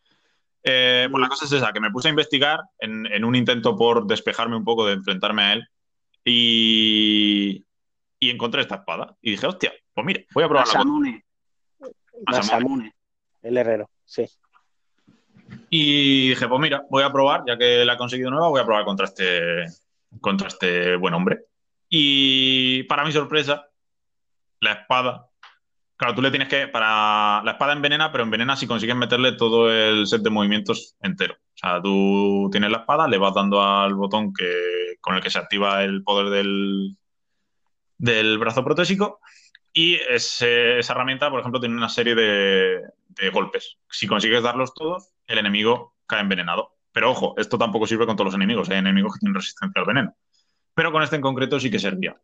Eh, 0.63 1.07
pues 1.11 1.21
la 1.21 1.27
cosa 1.27 1.45
es 1.45 1.51
esa, 1.51 1.73
que 1.73 1.81
me 1.81 1.91
puse 1.91 2.07
a 2.07 2.11
investigar 2.11 2.59
en, 2.79 3.25
un 3.25 3.35
intento 3.35 3.75
por 3.75 4.07
despejarme 4.07 4.55
un 4.55 4.63
poco 4.63 4.85
de 4.85 4.93
enfrentarme 4.93 5.43
a 5.43 5.53
él 5.53 5.67
y, 6.23 7.65
y 8.27 8.29
encontré 8.29 8.61
esta 8.61 8.75
espada. 8.75 9.15
Y 9.21 9.31
dije, 9.31 9.47
hostia, 9.47 9.73
pues 9.93 10.05
mira, 10.05 10.21
voy 10.33 10.43
a 10.43 10.47
probarla. 10.47 10.73
Masamune. 10.73 11.25
Masamune. 12.25 12.93
El 13.41 13.57
herrero, 13.57 13.89
sí. 14.05 14.25
Y 15.69 16.29
dije, 16.29 16.47
pues 16.47 16.61
mira, 16.61 16.85
voy 16.89 17.03
a 17.03 17.11
probar, 17.11 17.43
ya 17.45 17.57
que 17.57 17.83
la 17.85 17.93
he 17.93 17.97
conseguido 17.97 18.31
nueva, 18.31 18.47
voy 18.47 18.61
a 18.61 18.65
probar 18.65 18.85
contra 18.85 19.05
este, 19.05 19.65
contra 20.21 20.47
este 20.47 20.95
buen 20.95 21.13
hombre. 21.13 21.39
Y 21.89 22.83
para 22.83 23.03
mi 23.03 23.11
sorpresa, 23.11 23.67
la 24.61 24.71
espada 24.73 25.29
Claro, 25.95 26.15
tú 26.15 26.21
le 26.21 26.31
tienes 26.31 26.49
que. 26.49 26.67
Para. 26.67 27.41
La 27.43 27.51
espada 27.51 27.71
envenena, 27.73 28.11
pero 28.11 28.23
envenena 28.23 28.55
si 28.55 28.67
consigues 28.67 28.95
meterle 28.95 29.33
todo 29.33 29.71
el 29.71 30.07
set 30.07 30.21
de 30.21 30.29
movimientos 30.29 30.95
entero. 31.01 31.35
O 31.35 31.55
sea, 31.55 31.81
tú 31.81 32.49
tienes 32.51 32.71
la 32.71 32.79
espada, 32.79 33.07
le 33.07 33.17
vas 33.17 33.33
dando 33.33 33.61
al 33.61 33.93
botón 33.93 34.33
que, 34.33 34.97
con 34.99 35.15
el 35.15 35.21
que 35.21 35.29
se 35.29 35.39
activa 35.39 35.83
el 35.83 36.03
poder 36.03 36.29
del, 36.29 36.97
del 37.97 38.37
brazo 38.37 38.63
protésico. 38.63 39.19
Y 39.73 39.95
esa 39.95 40.45
herramienta, 40.45 41.29
por 41.31 41.39
ejemplo, 41.39 41.59
tiene 41.59 41.75
una 41.75 41.89
serie 41.89 42.13
de, 42.13 43.29
golpes. 43.31 43.77
Si 43.89 44.05
consigues 44.05 44.43
darlos 44.43 44.73
todos, 44.73 45.09
el 45.25 45.39
enemigo 45.39 45.95
cae 46.05 46.21
envenenado. 46.21 46.75
Pero 46.91 47.09
ojo, 47.09 47.33
esto 47.37 47.57
tampoco 47.57 47.87
sirve 47.87 48.05
con 48.05 48.15
todos 48.15 48.27
los 48.27 48.35
enemigos. 48.35 48.69
Hay 48.69 48.77
enemigos 48.77 49.13
que 49.13 49.19
tienen 49.19 49.35
resistencia 49.35 49.81
al 49.81 49.87
veneno. 49.87 50.15
Pero 50.75 50.91
con 50.91 51.01
este 51.01 51.15
en 51.15 51.23
concreto 51.23 51.59
sí 51.59 51.71
que 51.71 51.79
servía. 51.79 52.15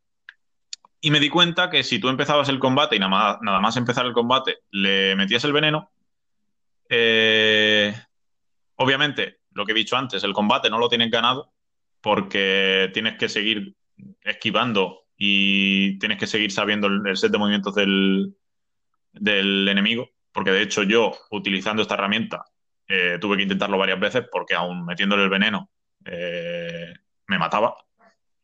Y 1.02 1.10
me 1.12 1.20
di 1.20 1.30
cuenta 1.30 1.70
que 1.70 1.84
si 1.84 1.98
tú 2.00 2.10
empezabas 2.10 2.50
el 2.50 2.60
combate 2.60 2.98
y 2.98 3.00
nada 3.00 3.40
más, 3.40 3.78
empezar 3.78 4.06
el 4.06 4.14
combate 4.14 4.60
le 4.70 5.16
metías 5.16 5.44
el 5.46 5.54
veneno, 5.54 5.90
eh, 6.90 7.96
obviamente, 8.76 9.40
lo 9.54 9.66
que 9.66 9.72
he 9.72 9.76
dicho 9.76 9.96
antes, 9.96 10.24
el 10.24 10.34
combate 10.34 10.70
no 10.70 10.78
lo 10.78 10.90
tienes 10.90 11.10
ganado 11.10 11.52
porque 12.02 12.92
tienes 12.94 13.18
que 13.18 13.30
seguir 13.30 13.76
esquivando 14.22 15.06
y 15.22 16.00
tienes 16.00 16.18
que 16.18 16.28
seguir 16.28 16.50
sabiendo 16.50 16.88
el, 16.88 17.18
set 17.18 17.32
de 17.32 17.38
movimientos 17.38 17.76
del, 17.76 18.34
enemigo. 19.14 20.10
Porque 20.32 20.52
de 20.52 20.62
hecho 20.62 20.84
yo, 20.84 21.12
utilizando 21.32 21.82
esta 21.82 21.96
herramienta, 21.96 22.46
eh, 22.88 23.18
tuve 23.20 23.38
que 23.38 23.44
intentarlo 23.44 23.78
varias 23.78 24.00
veces 24.00 24.26
porque 24.32 24.56
aún 24.56 24.86
metiéndole 24.86 25.24
el 25.24 25.30
veneno 25.30 25.70
eh, 26.06 26.94
me 27.28 27.38
mataba 27.38 27.76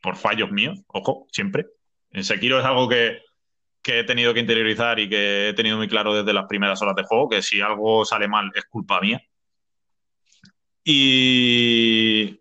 por 0.02 0.18
fallos 0.18 0.52
míos, 0.52 0.80
ojo, 0.88 1.28
siempre. 1.32 1.68
En 2.12 2.24
Sekiro 2.24 2.60
es 2.60 2.66
algo 2.66 2.90
que, 2.90 3.22
he 3.86 4.04
tenido 4.04 4.34
que 4.34 4.42
interiorizar 4.42 5.00
y 5.00 5.08
que 5.10 5.50
he 5.50 5.54
tenido 5.54 5.78
muy 5.78 5.88
claro 5.88 6.14
desde 6.14 6.34
las 6.34 6.46
primeras 6.46 6.82
horas 6.82 6.96
de 6.96 7.04
juego, 7.04 7.30
que 7.30 7.42
si 7.42 7.62
algo 7.62 8.04
sale 8.04 8.28
mal 8.28 8.52
es 8.54 8.66
culpa 8.66 9.00
mía. 9.00 9.22
Y 10.84 12.40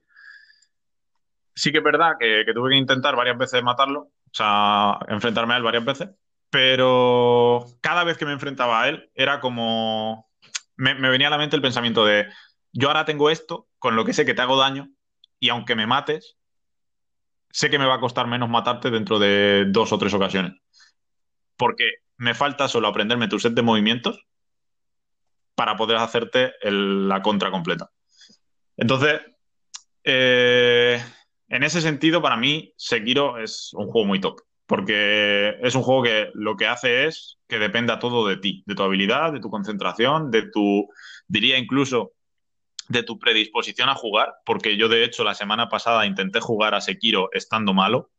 sí 1.54 1.72
que 1.72 1.78
es 1.78 1.84
verdad 1.84 2.12
que, 2.18 2.44
tuve 2.52 2.70
que 2.70 2.76
intentar 2.76 3.16
varias 3.16 3.38
veces 3.38 3.62
matarlo, 3.62 4.10
o 4.34 4.36
sea, 4.36 4.98
enfrentarme 5.08 5.54
a 5.54 5.58
él 5.58 5.62
varias 5.62 5.84
veces, 5.84 6.08
pero 6.50 7.64
cada 7.80 8.02
vez 8.02 8.18
que 8.18 8.26
me 8.26 8.32
enfrentaba 8.32 8.82
a 8.82 8.88
él 8.88 9.10
era 9.14 9.40
como... 9.40 10.28
Me, 10.76 10.94
venía 10.94 11.28
a 11.28 11.30
la 11.30 11.38
mente 11.38 11.54
el 11.54 11.62
pensamiento 11.62 12.04
de, 12.04 12.26
yo 12.72 12.88
ahora 12.88 13.04
tengo 13.04 13.30
esto, 13.30 13.68
con 13.78 13.94
lo 13.94 14.04
que 14.04 14.12
sé 14.12 14.24
que 14.24 14.34
te 14.34 14.42
hago 14.42 14.56
daño, 14.56 14.90
y 15.38 15.50
aunque 15.50 15.76
me 15.76 15.86
mates, 15.86 16.36
sé 17.50 17.70
que 17.70 17.78
me 17.78 17.86
va 17.86 17.94
a 17.94 18.00
costar 18.00 18.26
menos 18.26 18.48
matarte 18.48 18.90
dentro 18.90 19.20
de 19.20 19.66
dos 19.68 19.92
o 19.92 19.98
tres 19.98 20.12
ocasiones. 20.14 20.54
Porque 21.56 21.88
me 22.16 22.34
falta 22.34 22.66
solo 22.66 22.88
aprenderme 22.88 23.28
tu 23.28 23.38
set 23.38 23.54
de 23.54 23.62
movimientos 23.62 24.20
para 25.54 25.76
poder 25.76 25.98
hacerte 25.98 26.54
la 26.60 27.22
contra 27.22 27.52
completa. 27.52 27.92
Entonces, 28.76 29.20
eh, 30.02 31.00
en 31.54 31.62
ese 31.62 31.80
sentido, 31.80 32.20
para 32.20 32.36
mí, 32.36 32.74
Sekiro 32.76 33.38
es 33.38 33.70
un 33.74 33.86
juego 33.86 34.08
muy 34.08 34.20
top. 34.20 34.40
Porque 34.66 35.56
es 35.62 35.76
un 35.76 35.82
juego 35.82 36.02
que 36.02 36.30
lo 36.34 36.56
que 36.56 36.66
hace 36.66 37.06
es 37.06 37.38
que 37.46 37.60
dependa 37.60 38.00
todo 38.00 38.26
de 38.26 38.38
ti, 38.38 38.64
de 38.66 38.74
tu 38.74 38.82
habilidad, 38.82 39.32
de 39.32 39.38
tu 39.38 39.50
concentración, 39.50 40.32
de 40.32 40.50
tu, 40.50 40.88
diría 41.28 41.56
incluso, 41.56 42.12
de 42.88 43.04
tu 43.04 43.20
predisposición 43.20 43.88
a 43.88 43.94
jugar, 43.94 44.34
porque 44.44 44.76
yo 44.76 44.88
de 44.88 45.04
hecho 45.04 45.22
la 45.22 45.34
semana 45.34 45.68
pasada 45.68 46.06
intenté 46.06 46.40
jugar 46.40 46.74
a 46.74 46.80
Sekiro 46.80 47.28
estando 47.32 47.72
malo 47.72 48.10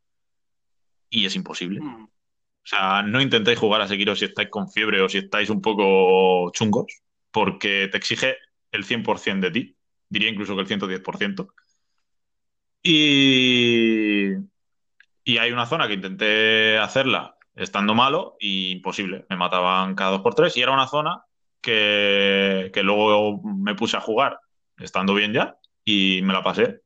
y 1.10 1.26
es 1.26 1.36
imposible. 1.36 1.82
Mm. 1.82 2.03
O 2.06 2.68
sea, 2.68 3.02
no 3.02 3.22
intentéis 3.22 3.60
jugar 3.60 3.82
a 3.82 3.88
Sekiro 3.88 4.16
si 4.16 4.26
estáis 4.26 4.49
con 4.49 4.72
fiebre 4.72 5.02
o 5.02 5.10
si 5.10 5.18
estáis 5.18 5.49
un 5.49 5.62
poco 5.62 6.52
chungos, 6.53 7.02
porque 7.32 7.90
te 7.91 7.98
exige 7.98 8.38
el 8.72 8.86
100% 8.86 9.40
de 9.41 9.52
ti, 9.52 9.78
diría 10.07 10.30
incluso 10.30 10.56
que 10.56 10.62
el 10.62 10.68
110%. 10.68 11.48
Y, 12.88 14.34
y 15.24 15.38
hay 15.40 15.52
una 15.52 15.66
zona 15.66 15.88
que 15.88 15.95
intenté 15.95 16.78
hacerla 16.78 17.36
estando 17.56 17.95
malo 17.95 18.36
y 18.40 18.72
imposible, 18.74 19.26
me 19.28 19.38
mataban 19.38 19.95
cada 19.95 20.12
dos 20.12 20.22
por 20.22 20.36
tres 20.36 20.56
y 20.56 20.62
era 20.62 20.72
una 20.72 20.88
zona 20.88 21.24
que, 21.62 22.70
que 22.72 22.84
luego 22.84 23.41
me 23.44 23.74
puse 23.74 23.98
a 23.98 24.02
jugar 24.02 24.38
estando 24.78 25.16
bien 25.16 25.34
ya 25.34 25.57
y 25.84 26.22
me 26.22 26.34
la 26.34 26.44
pasé 26.44 26.82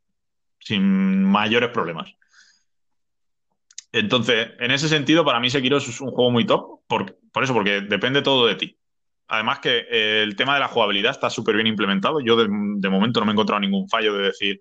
sin 0.59 1.23
mayores 1.23 1.71
problemas. 1.71 2.13
Entonces, 3.91 4.51
en 4.59 4.71
ese 4.71 4.88
sentido, 4.88 5.26
para 5.26 5.39
mí 5.39 5.49
Sekiro 5.49 5.77
es 5.77 6.01
un 6.01 6.11
juego 6.11 6.31
muy 6.31 6.45
top, 6.45 6.81
por, 6.88 7.17
eso, 7.41 7.53
porque 7.53 7.81
depende 7.81 8.21
todo 8.21 8.47
de 8.47 8.55
ti. 8.55 8.77
Además 9.27 9.59
que 9.59 9.85
eh, 9.89 10.23
el 10.23 10.35
tema 10.35 10.53
de 10.53 10.59
la 10.59 10.67
jugabilidad 10.67 11.11
está 11.11 11.30
súper 11.30 11.55
bien 11.55 11.67
implementado. 11.67 12.19
Yo 12.21 12.35
de, 12.35 12.47
momento 12.47 13.19
no 13.19 13.26
me 13.26 13.31
he 13.31 13.34
encontrado 13.34 13.59
ningún 13.59 13.89
fallo 13.89 14.13
de 14.13 14.27
decir, 14.27 14.59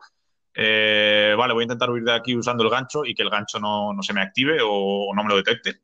eh, 0.61 1.37
vale, 1.39 1.55
voy 1.55 1.63
a 1.63 1.67
intentar 1.67 1.89
huir 1.89 2.03
de 2.03 2.13
aquí 2.13 2.35
usando 2.35 2.65
el 2.65 2.71
gancho 2.71 3.05
y 3.05 3.15
que 3.15 3.23
el 3.23 3.31
gancho 3.31 3.61
no, 3.61 3.95
se 4.03 4.13
me 4.13 4.21
active 4.21 4.59
o, 4.61 5.15
no 5.15 5.23
me 5.23 5.29
lo 5.29 5.37
detecte. 5.37 5.83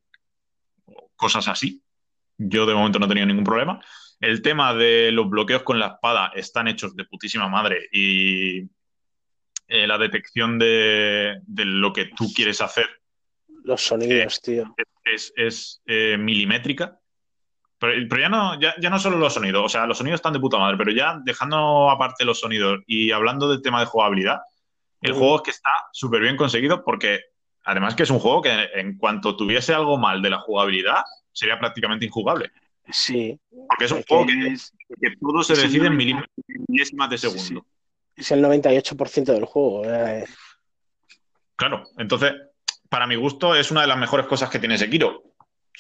Cosas 1.15 1.47
así. 1.47 1.81
yo 2.37 2.67
de 2.67 2.75
momento 2.75 2.99
no 2.99 3.07
he 3.07 3.09
tenido 3.09 3.29
ningún 3.29 3.45
problema. 3.45 3.81
El 4.19 4.43
tema 4.43 4.75
de 4.75 5.13
los 5.13 5.31
bloqueos 5.31 5.63
con 5.63 5.79
la 5.79 5.87
espada 5.87 6.33
están 6.35 6.67
hechos 6.67 6.97
de 6.97 7.05
putísima 7.05 7.49
madre 7.49 7.89
y 7.93 8.63
eh, 9.69 9.87
la 9.87 9.97
detección 9.97 10.59
de, 10.59 11.41
lo 11.47 11.93
que 11.93 12.07
tú 12.07 12.33
quieres 12.35 12.61
hacer. 12.61 12.89
Los 13.63 13.81
sonidos, 13.81 14.41
tío. 14.43 14.75
Es, 15.05 15.83
eh, 15.87 16.17
milimétrica. 16.19 16.99
Pero, 17.79 18.19
ya, 18.19 18.29
no, 18.29 18.59
ya, 18.59 18.91
no 18.91 18.99
solo 18.99 19.19
los 19.19 19.35
sonidos, 19.35 19.65
o 19.65 19.69
sea, 19.69 19.87
los 19.87 19.99
sonidos 19.99 20.19
están 20.19 20.33
de 20.33 20.41
puta 20.41 20.59
madre, 20.59 20.77
pero 20.79 20.91
ya 20.91 21.21
dejando 21.23 21.91
aparte 21.91 22.25
los 22.25 22.41
sonidos 22.41 22.81
y 22.87 23.13
hablando 23.13 23.49
del 23.51 23.63
tema 23.63 23.79
de 23.81 23.87
jugabilidad, 23.87 24.41
el 25.05 25.13
juego 25.13 25.37
es 25.37 25.43
que 25.43 25.51
está 25.51 25.71
súper 25.93 26.23
bien 26.23 26.37
conseguido 26.37 26.83
porque 26.83 27.21
además 27.63 27.95
que 27.95 28.05
es 28.05 28.11
un 28.11 28.19
juego 28.19 28.41
que 28.41 28.51
en 28.75 28.97
cuanto 28.97 29.37
tuviese 29.37 29.75
algo 29.75 29.99
mal 29.99 30.23
de 30.23 30.31
la 30.31 30.39
jugabilidad, 30.39 31.05
sería 31.31 31.59
prácticamente 31.59 32.07
injugable. 32.07 32.51
Sí. 32.91 33.39
Porque 33.69 33.85
es 33.85 33.93
un 33.93 34.03
juego 34.03 34.27
que, 34.27 35.17
todo 35.21 35.43
se 35.43 35.57
decide 35.57 35.89
en 35.89 35.97
milésimas 36.69 37.11
de 37.11 37.19
segundo. 37.19 37.67
Es 38.17 38.31
el 38.31 38.43
98% 38.43 39.25
del 39.25 39.45
juego. 39.45 39.83
Claro, 41.57 41.85
entonces, 41.99 42.33
para 42.89 43.07
mi 43.07 43.17
gusto, 43.17 43.55
es 43.55 43.71
una 43.71 43.83
de 43.83 43.87
las 43.87 43.99
mejores 43.99 44.27
cosas 44.27 44.49
que 44.49 44.59
tiene 44.59 44.79
Sekiro. 44.79 45.23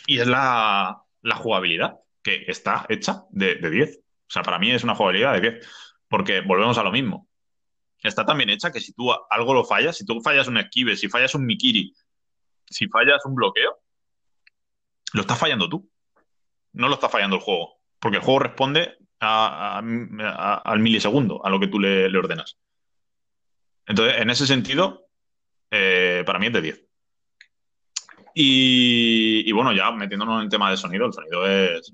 Y 0.06 0.18
es 0.18 0.26
la, 0.26 1.02
jugabilidad, 1.36 1.96
que 2.22 2.44
está 2.46 2.84
hecha 2.90 3.24
de, 3.30 3.54
de 3.54 3.70
10. 3.70 3.98
O 3.98 4.00
sea, 4.30 4.42
para 4.42 4.58
mí 4.58 4.70
es 4.70 4.84
una 4.84 4.94
jugabilidad 4.94 5.32
de 5.32 5.40
10. 5.40 5.68
Porque 6.08 6.42
volvemos 6.42 6.76
a 6.76 6.82
lo 6.82 6.92
mismo. 6.92 7.26
Está 8.04 8.26
tan 8.26 8.36
bien 8.36 8.50
hecha 8.50 8.70
que 8.70 8.80
si 8.80 8.92
tú 8.92 9.10
algo 9.30 9.54
lo 9.54 9.64
fallas, 9.64 9.96
si 9.96 10.04
tú 10.04 10.20
fallas 10.20 10.46
un 10.46 10.58
esquive, 10.58 10.94
si 10.94 11.08
fallas 11.08 11.34
un 11.34 11.46
mikiri, 11.46 11.94
si 12.68 12.86
fallas 12.86 13.24
un 13.24 13.34
bloqueo, 13.34 13.78
lo 15.14 15.22
estás 15.22 15.38
fallando 15.38 15.70
tú. 15.70 15.90
No 16.74 16.88
lo 16.88 16.94
está 16.94 17.08
fallando 17.08 17.36
el 17.36 17.42
juego. 17.42 17.80
Porque 17.98 18.18
el 18.18 18.22
juego 18.22 18.40
responde 18.40 18.98
al 19.20 19.82
milisegundo, 20.80 21.44
a 21.46 21.48
lo 21.48 21.58
que 21.58 21.68
tú 21.68 21.80
le, 21.80 22.14
ordenas. 22.18 22.58
Entonces, 23.86 24.20
en 24.20 24.28
ese 24.28 24.46
sentido, 24.46 25.08
eh, 25.70 26.24
para 26.26 26.38
mí 26.38 26.48
es 26.48 26.52
de 26.52 26.60
10. 26.60 26.86
Y, 28.34 29.50
bueno, 29.52 29.72
ya 29.72 29.90
metiéndonos 29.92 30.40
en 30.40 30.44
el 30.44 30.50
tema 30.50 30.70
de 30.70 30.76
sonido, 30.76 31.06
el 31.06 31.12
sonido 31.14 31.46
es 31.46 31.90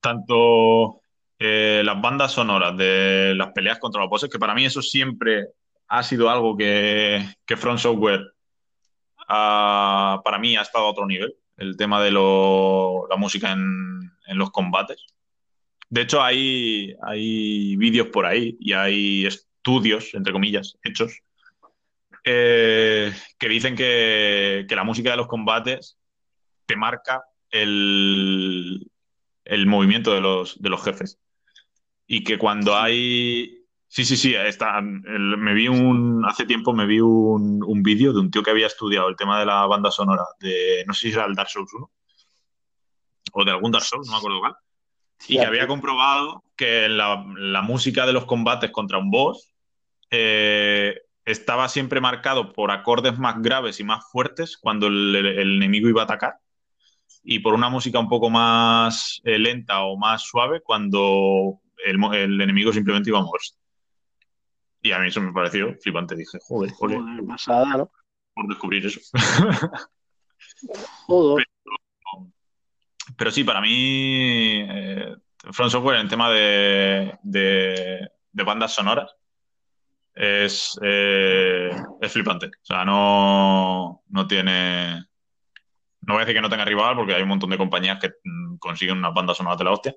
tanto 0.00 1.02
eh, 1.46 1.82
las 1.84 2.00
bandas 2.00 2.32
sonoras 2.32 2.76
de 2.76 3.34
las 3.36 3.52
peleas 3.52 3.78
contra 3.78 4.00
los 4.00 4.08
bosses, 4.08 4.30
que 4.30 4.38
para 4.38 4.54
mí 4.54 4.64
eso 4.64 4.80
siempre 4.80 5.48
ha 5.88 6.02
sido 6.02 6.30
algo 6.30 6.56
que, 6.56 7.22
que 7.44 7.56
Front 7.56 7.80
Software 7.80 8.34
para 9.26 10.38
mí 10.38 10.56
ha 10.56 10.62
estado 10.62 10.86
a 10.86 10.90
otro 10.90 11.06
nivel 11.06 11.34
el 11.56 11.76
tema 11.76 12.02
de 12.02 12.10
la 12.10 13.16
música 13.16 13.52
en, 13.52 14.10
los 14.38 14.50
combates. 14.50 15.04
De 15.90 16.00
hecho, 16.00 16.22
hay, 16.22 16.96
hay 17.02 17.76
vídeos 17.76 18.08
por 18.08 18.26
ahí 18.26 18.56
y 18.58 18.72
hay 18.72 19.26
estudios, 19.26 20.14
entre 20.14 20.32
comillas, 20.32 20.78
hechos, 20.82 21.20
eh, 22.24 23.12
que 23.38 23.48
dicen 23.48 23.76
que, 23.76 24.66
la 24.70 24.84
música 24.84 25.10
de 25.10 25.18
los 25.18 25.26
combates 25.26 25.98
te 26.66 26.74
marca 26.74 27.22
el, 27.50 28.90
el 29.44 29.66
movimiento 29.66 30.14
de 30.14 30.22
los, 30.22 30.60
de 30.60 30.70
los 30.70 30.82
jefes. 30.82 31.18
Y 32.06 32.22
que 32.22 32.38
cuando 32.38 32.76
hay 32.76 33.64
Sí, 33.94 34.04
sí, 34.04 34.16
sí, 34.16 34.34
está, 34.34 34.80
me 34.80 35.54
vi 35.54 35.68
un, 35.68 36.24
hace 36.26 36.46
tiempo 36.46 36.72
me 36.72 36.84
vi 36.84 36.98
un, 36.98 37.62
un 37.62 37.82
vídeo 37.84 38.12
de 38.12 38.18
un 38.18 38.28
tío 38.28 38.42
que 38.42 38.50
había 38.50 38.66
estudiado 38.66 39.08
el 39.08 39.14
tema 39.14 39.38
de 39.38 39.46
la 39.46 39.64
banda 39.66 39.92
sonora 39.92 40.24
de, 40.40 40.82
no 40.84 40.92
sé 40.92 41.06
si 41.06 41.14
era 41.14 41.26
el 41.26 41.36
Dark 41.36 41.48
Souls 41.48 41.72
1 41.72 41.90
o 43.34 43.44
de 43.44 43.52
algún 43.52 43.70
Dark 43.70 43.84
Souls, 43.84 44.08
no 44.08 44.14
me 44.14 44.18
acuerdo 44.18 44.40
cuál, 44.40 44.54
y 45.28 45.38
que 45.38 45.46
había 45.46 45.68
comprobado 45.68 46.42
que 46.56 46.88
la, 46.88 47.24
la, 47.36 47.62
música 47.62 48.04
de 48.04 48.12
los 48.12 48.24
combates 48.24 48.72
contra 48.72 48.98
un 48.98 49.12
boss 49.12 49.54
eh, 50.10 51.00
estaba 51.24 51.68
siempre 51.68 52.00
marcado 52.00 52.52
por 52.52 52.72
acordes 52.72 53.16
más 53.20 53.40
graves 53.42 53.78
y 53.78 53.84
más 53.84 54.10
fuertes 54.10 54.56
cuando 54.56 54.88
el, 54.88 55.14
el 55.14 55.54
enemigo 55.54 55.88
iba 55.88 56.00
a 56.00 56.06
atacar 56.06 56.40
y 57.22 57.38
por 57.38 57.54
una 57.54 57.68
música 57.68 58.00
un 58.00 58.08
poco 58.08 58.28
más 58.28 59.20
eh, 59.22 59.38
lenta 59.38 59.84
o 59.84 59.96
más 59.96 60.22
suave 60.22 60.60
cuando 60.62 61.60
el, 61.84 62.02
el 62.14 62.40
enemigo 62.40 62.72
simplemente 62.72 63.10
iba 63.10 63.18
a 63.18 63.22
moverse. 63.22 63.54
Y 64.84 64.92
a 64.92 64.98
mí 64.98 65.08
eso 65.08 65.22
me 65.22 65.32
pareció 65.32 65.74
flipante. 65.80 66.14
Dije, 66.14 66.38
joder, 66.42 66.70
joder. 66.72 67.00
pasada, 67.26 67.78
¿no? 67.78 67.90
Por 68.34 68.48
descubrir 68.48 68.84
eso. 68.84 69.00
joder. 71.06 71.46
Pero, 73.16 73.30
sí, 73.30 73.44
para 73.44 73.62
mí, 73.62 74.60
eh, 74.60 75.16
Front 75.52 75.72
Software 75.72 76.00
en 76.00 76.08
tema 76.08 76.30
de, 76.30 77.18
de, 77.22 78.10
bandas 78.44 78.74
sonoras 78.74 79.10
es, 80.14 80.78
eh, 80.82 81.70
es 82.02 82.12
flipante. 82.12 82.46
O 82.48 82.64
sea, 82.64 82.84
no, 82.84 84.02
no 84.08 84.26
tiene. 84.26 85.02
No 86.02 86.12
voy 86.12 86.16
a 86.16 86.26
decir 86.26 86.34
que 86.34 86.42
no 86.42 86.50
tenga 86.50 86.66
rival 86.66 86.94
porque 86.94 87.14
hay 87.14 87.22
un 87.22 87.28
montón 87.28 87.48
de 87.48 87.56
compañías 87.56 87.98
que 87.98 88.12
mm, 88.22 88.56
consiguen 88.58 88.98
unas 88.98 89.14
bandas 89.14 89.38
sonoras 89.38 89.58
de 89.58 89.64
la 89.64 89.72
hostia, 89.72 89.94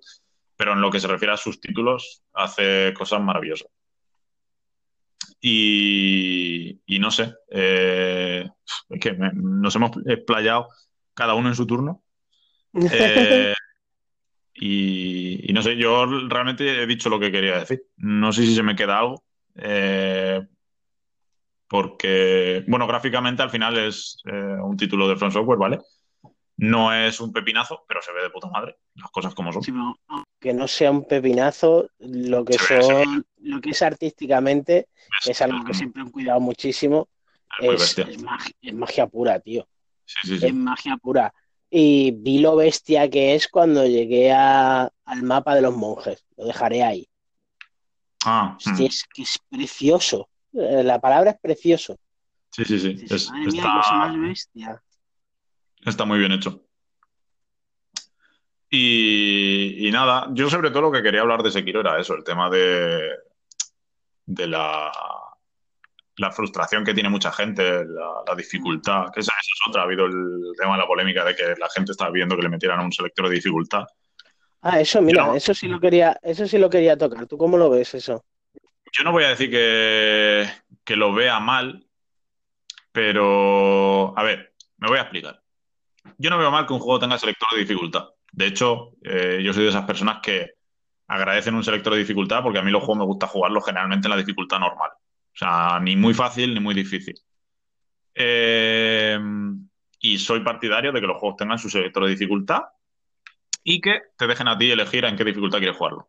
pero 0.57 0.73
en 0.73 0.81
lo 0.81 0.89
que 0.89 0.99
se 0.99 1.07
refiere 1.07 1.33
a 1.33 1.37
sus 1.37 1.61
títulos, 1.61 2.23
hace 2.33 2.93
cosas 2.93 3.21
maravillosas. 3.21 3.69
Y, 5.39 6.79
no 6.99 7.11
sé, 7.11 7.33
eh, 7.51 8.49
es 8.89 8.99
que 8.99 9.13
nos 9.33 9.75
hemos 9.75 9.91
explayado 10.07 10.67
cada 11.13 11.35
uno 11.35 11.49
en 11.49 11.55
su 11.55 11.65
turno. 11.65 12.03
Eh, 14.59 15.47
y, 15.49 15.53
no 15.53 15.61
sé, 15.61 15.77
yo 15.77 16.05
realmente 16.27 16.81
he 16.81 16.87
dicho 16.87 17.09
lo 17.09 17.19
que 17.19 17.31
quería 17.31 17.59
decir. 17.59 17.83
No 17.97 18.31
sé 18.31 18.43
si 18.43 18.55
se 18.55 18.63
me 18.63 18.75
queda 18.75 18.99
algo. 18.99 19.23
Eh, 19.55 20.41
porque, 21.67 22.63
bueno, 22.67 22.87
gráficamente 22.87 23.43
al 23.43 23.51
final 23.51 23.77
es 23.77 24.17
un 24.25 24.77
título 24.77 25.07
de 25.07 25.15
Front 25.15 25.33
Software, 25.33 25.59
¿vale? 25.59 25.79
No 26.57 26.91
es 26.91 27.19
un 27.19 27.31
pepinazo, 27.31 27.85
pero 27.87 28.01
se 28.01 28.11
ve 28.11 28.23
de 28.23 28.29
puta 28.31 28.47
madre, 28.47 28.77
las 28.95 29.11
cosas 29.11 29.35
como 29.35 29.53
son. 29.53 29.95
que 30.39 30.53
no 30.53 30.67
sea 30.67 30.89
un 30.89 31.05
pepinazo, 31.05 31.89
lo 31.99 32.43
que 32.43 32.57
son, 32.57 33.25
lo 33.41 33.61
que 33.61 33.69
es 33.69 33.81
artísticamente, 33.83 34.87
es 35.25 35.41
algo 35.41 35.63
que 35.63 35.75
siempre 35.75 36.01
han 36.01 36.09
cuidado 36.09 36.39
muchísimo. 36.39 37.09
Es, 37.59 37.95
magia, 38.73 39.07
pura, 39.07 39.39
tío. 39.39 39.67
es 40.23 40.53
magia 40.53 40.97
pura. 40.97 41.33
Y 41.69 42.11
vi 42.11 42.39
lo 42.39 42.55
bestia 42.55 43.09
que 43.09 43.35
es 43.35 43.47
cuando 43.47 43.85
llegué 43.85 44.31
al 44.31 44.91
mapa 45.23 45.53
de 45.53 45.61
los 45.61 45.75
monjes. 45.75 46.25
Lo 46.37 46.45
dejaré 46.45 46.83
ahí. 46.83 47.07
Ah, 48.25 48.57
hmm. 48.65 48.81
es 48.81 49.05
que 49.13 49.21
es 49.21 49.39
precioso. 49.49 50.29
Eh, 50.53 50.83
la 50.83 50.99
palabra 50.99 51.31
es 51.31 51.39
precioso. 51.39 51.97
Sí, 52.51 52.65
sí, 52.65 52.79
sí. 52.79 53.05
Es, 53.09 53.29
más 53.31 54.19
bestia. 54.19 54.81
Está 55.85 56.05
muy 56.05 56.19
bien 56.19 56.31
hecho. 56.31 56.67
Y, 58.69 59.89
nada, 59.91 60.27
yo 60.31 60.49
sobre 60.49 60.71
todo 60.71 60.81
lo 60.83 60.91
que 60.91 61.01
quería 61.01 61.21
hablar 61.21 61.41
de 61.41 61.51
Sekiro 61.51 61.79
era 61.79 61.99
eso, 61.99 62.15
el 62.15 62.23
tema 62.23 62.49
de, 62.49 63.11
de 64.25 64.47
la, 64.47 64.91
la 66.17 66.31
frustración 66.31 66.83
que 66.83 66.93
tiene 66.93 67.09
mucha 67.09 67.31
gente, 67.31 67.85
la, 67.85 68.35
dificultad, 68.35 69.05
que 69.13 69.21
esa, 69.21 69.31
es 69.39 69.47
otra. 69.67 69.81
Ha 69.81 69.85
habido 69.85 70.05
el 70.05 70.53
tema 70.59 70.73
de 70.73 70.81
la 70.81 70.87
polémica 70.87 71.23
de 71.23 71.35
que 71.35 71.55
la 71.57 71.69
gente 71.69 71.93
estaba 71.93 72.11
viendo 72.11 72.35
que 72.35 72.43
le 72.43 72.49
metieran 72.49 72.81
un 72.81 72.91
selector 72.91 73.29
de 73.29 73.35
dificultad. 73.35 73.85
Ah, 74.61 74.81
eso, 74.81 75.01
mira, 75.01 75.33
eso 75.35 75.53
sí 75.53 75.67
lo 75.67 75.79
quería, 75.79 76.19
eso 76.21 76.45
sí 76.45 76.57
lo 76.57 76.69
quería 76.69 76.97
tocar. 76.97 77.25
¿Tú 77.25 77.37
cómo 77.37 77.57
lo 77.57 77.69
ves 77.69 77.93
eso? 77.93 78.25
Yo 78.91 79.03
no 79.03 79.11
voy 79.11 79.23
a 79.23 79.29
decir 79.29 79.49
que, 79.49 80.49
que 80.83 80.95
lo 80.97 81.13
vea 81.13 81.39
mal, 81.39 81.85
pero 82.91 84.17
a 84.17 84.23
ver, 84.23 84.53
me 84.77 84.89
voy 84.89 84.97
a 84.97 85.03
explicar 85.03 85.41
yo 86.17 86.29
no 86.29 86.37
veo 86.37 86.51
mal 86.51 86.65
que 86.65 86.73
un 86.73 86.79
juego 86.79 86.99
tenga 86.99 87.17
selector 87.17 87.47
de 87.53 87.59
dificultad. 87.59 88.05
De 88.31 88.47
hecho, 88.47 88.93
eh, 89.03 89.41
yo 89.43 89.53
soy 89.53 89.63
de 89.63 89.69
esas 89.69 89.85
personas 89.85 90.19
que 90.21 90.51
agradecen 91.07 91.55
un 91.55 91.63
selector 91.63 91.93
de 91.93 91.99
dificultad 91.99 92.43
porque 92.43 92.59
a 92.59 92.61
mí 92.61 92.71
los 92.71 92.83
juegos 92.83 92.99
me 92.99 93.05
gusta 93.05 93.27
jugarlos 93.27 93.65
generalmente 93.65 94.07
en 94.07 94.11
la 94.11 94.17
dificultad 94.17 94.59
normal. 94.59 94.91
O 94.93 95.37
sea, 95.37 95.79
ni 95.79 95.95
muy 95.95 96.13
fácil 96.13 96.53
ni 96.53 96.59
muy 96.59 96.73
difícil. 96.73 97.15
Eh, 98.13 99.19
y 99.99 100.17
soy 100.17 100.41
partidario 100.41 100.91
de 100.91 101.01
que 101.01 101.07
los 101.07 101.17
juegos 101.17 101.37
tengan 101.37 101.59
su 101.59 101.69
selector 101.69 102.03
de 102.03 102.11
dificultad 102.11 102.63
y 103.63 103.81
que 103.81 104.01
te 104.17 104.27
dejen 104.27 104.47
a 104.47 104.57
ti 104.57 104.71
elegir 104.71 105.05
en 105.05 105.15
qué 105.15 105.23
dificultad 105.23 105.59
quieres 105.59 105.77
jugarlo. 105.77 106.07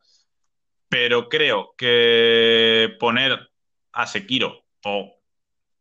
Pero 0.88 1.28
creo 1.28 1.74
que 1.76 2.96
poner 2.98 3.50
a 3.92 4.06
Sekiro, 4.06 4.64
o 4.84 5.14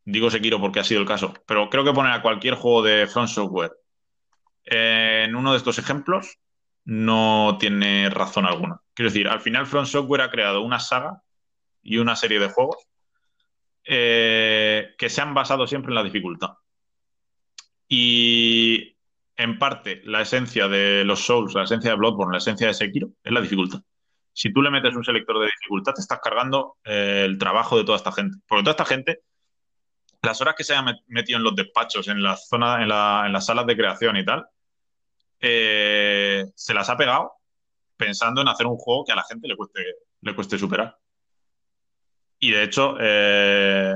digo 0.04 0.30
Sekiro 0.30 0.60
porque 0.60 0.80
ha 0.80 0.84
sido 0.84 1.02
el 1.02 1.08
caso, 1.08 1.34
pero 1.46 1.70
creo 1.70 1.84
que 1.84 1.94
poner 1.94 2.12
a 2.12 2.22
cualquier 2.22 2.56
juego 2.56 2.84
de 2.84 3.08
Front 3.08 3.30
Software 3.30 3.72
en 4.70 5.36
uno 5.36 5.52
de 5.52 5.58
estos 5.58 5.80
ejemplos 5.80 6.38
no 6.86 7.58
tiene 7.60 8.10
razón 8.10 8.46
alguna. 8.46 8.82
Quiero 8.94 9.10
decir, 9.10 9.28
al 9.28 9.42
final 9.42 9.66
Front 9.66 9.88
Software 9.88 10.22
ha 10.22 10.32
creado 10.32 10.62
una 10.62 10.80
saga 10.80 11.22
y 11.82 11.98
una 11.98 12.16
serie 12.16 12.40
de 12.40 12.50
juegos 12.50 12.78
eh, 13.86 14.94
que 14.98 15.10
se 15.10 15.22
han 15.22 15.34
basado 15.34 15.68
siempre 15.68 15.92
en 15.92 15.96
la 15.96 16.04
dificultad. 16.04 16.52
Y 17.88 18.98
en 19.38 19.58
parte 19.60 20.02
la 20.04 20.22
esencia 20.22 20.68
de 20.68 21.06
los 21.06 21.26
Souls, 21.26 21.54
la 21.54 21.64
esencia 21.64 21.92
de 21.92 21.98
Bloodborne, 21.98 22.34
la 22.34 22.40
esencia 22.40 22.68
de 22.68 22.74
Sekiro, 22.74 23.10
es 23.24 23.32
la 23.32 23.42
dificultad. 23.42 23.80
Si 24.34 24.52
tú 24.52 24.62
le 24.62 24.70
metes 24.70 24.96
un 24.96 25.04
selector 25.04 25.40
de 25.40 25.46
dificultad, 25.46 25.94
te 25.94 26.02
estás 26.02 26.20
cargando 26.20 26.78
eh, 26.84 27.24
el 27.26 27.38
trabajo 27.38 27.78
de 27.78 27.84
toda 27.84 27.98
esta 27.98 28.12
gente. 28.12 28.38
Porque 28.48 28.64
toda 28.64 28.72
esta 28.72 28.86
gente, 28.86 29.22
las 30.22 30.42
horas 30.42 30.56
que 30.56 30.64
se 30.64 30.74
hayan 30.74 30.96
metido 31.08 31.38
en 31.38 31.44
los 31.44 31.56
despachos, 31.56 32.08
en 32.08 32.22
la 32.22 32.36
zona, 32.36 32.84
en, 32.84 32.90
las 32.90 33.46
salas 33.46 33.66
de 33.66 33.76
creación 33.76 34.18
y 34.18 34.26
tal, 34.26 34.46
eh, 35.40 36.46
se 36.56 36.74
las 36.74 36.90
ha 36.90 36.98
pegado 36.98 37.34
pensando 37.98 38.42
en 38.42 38.48
hacer 38.48 38.68
un 38.68 38.78
juego 38.78 39.04
que 39.06 39.12
a 39.12 39.16
la 39.16 39.24
gente 39.24 39.48
le 39.48 39.56
cueste, 39.56 39.84
le 40.22 40.36
cueste 40.36 40.58
superar. 40.58 40.98
Y 42.40 42.52
de 42.52 42.64
hecho, 42.64 42.96
eh, 43.00 43.96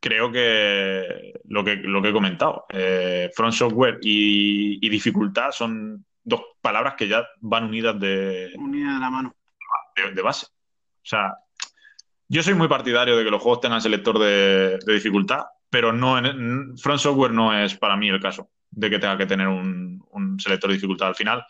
creo 0.00 0.32
que 0.32 1.34
lo 1.44 1.62
que, 1.62 1.76
lo 1.76 2.00
que 2.00 2.08
he 2.08 2.12
comentado, 2.12 2.64
eh, 2.70 3.30
front 3.34 3.52
software 3.52 3.98
y, 4.02 4.88
dificultad 4.88 5.50
son 5.50 6.04
dos 6.24 6.40
palabras 6.62 6.94
que 6.96 7.08
ya 7.08 7.26
van 7.40 7.64
unidas 7.64 8.00
de, 8.00 8.52
unidas 8.56 8.94
de 8.94 9.00
la 9.00 9.10
mano. 9.10 9.36
De, 10.14 10.22
base. 10.22 10.46
O 10.46 11.08
sea, 11.08 11.34
yo 12.28 12.42
soy 12.42 12.54
muy 12.54 12.68
partidario 12.68 13.16
de 13.16 13.24
que 13.24 13.30
los 13.30 13.42
juegos 13.42 13.60
tengan 13.60 13.80
selector 13.80 14.18
de, 14.18 14.78
dificultad, 14.86 15.44
pero 15.70 15.92
no 15.92 16.18
en, 16.18 16.76
front 16.78 17.00
software 17.00 17.32
no 17.32 17.56
es 17.56 17.76
para 17.76 17.96
mí 17.96 18.08
el 18.08 18.20
caso 18.20 18.50
de 18.76 18.90
que 18.90 18.98
tenga 18.98 19.18
que 19.18 19.26
tener 19.26 19.48
un, 19.48 19.96
selector 20.38 20.68
de 20.68 20.74
dificultad. 20.76 21.08
Al 21.08 21.14
final, 21.14 21.44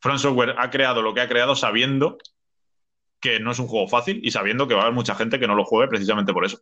front 0.00 0.18
software 0.18 0.54
ha 0.58 0.70
creado 0.70 1.02
lo 1.02 1.12
que 1.12 1.20
ha 1.20 1.28
creado 1.28 1.54
sabiendo 1.54 2.16
que 3.20 3.38
no 3.38 3.50
es 3.50 3.58
un 3.58 3.66
juego 3.68 3.86
fácil 3.86 4.18
y 4.22 4.30
sabiendo 4.30 4.66
que 4.66 4.74
va 4.74 4.80
a 4.80 4.84
haber 4.84 4.94
mucha 4.94 5.14
gente 5.14 5.38
que 5.38 5.46
no 5.46 5.54
lo 5.54 5.64
juegue 5.64 5.88
precisamente 5.88 6.32
por 6.32 6.46
eso 6.46 6.58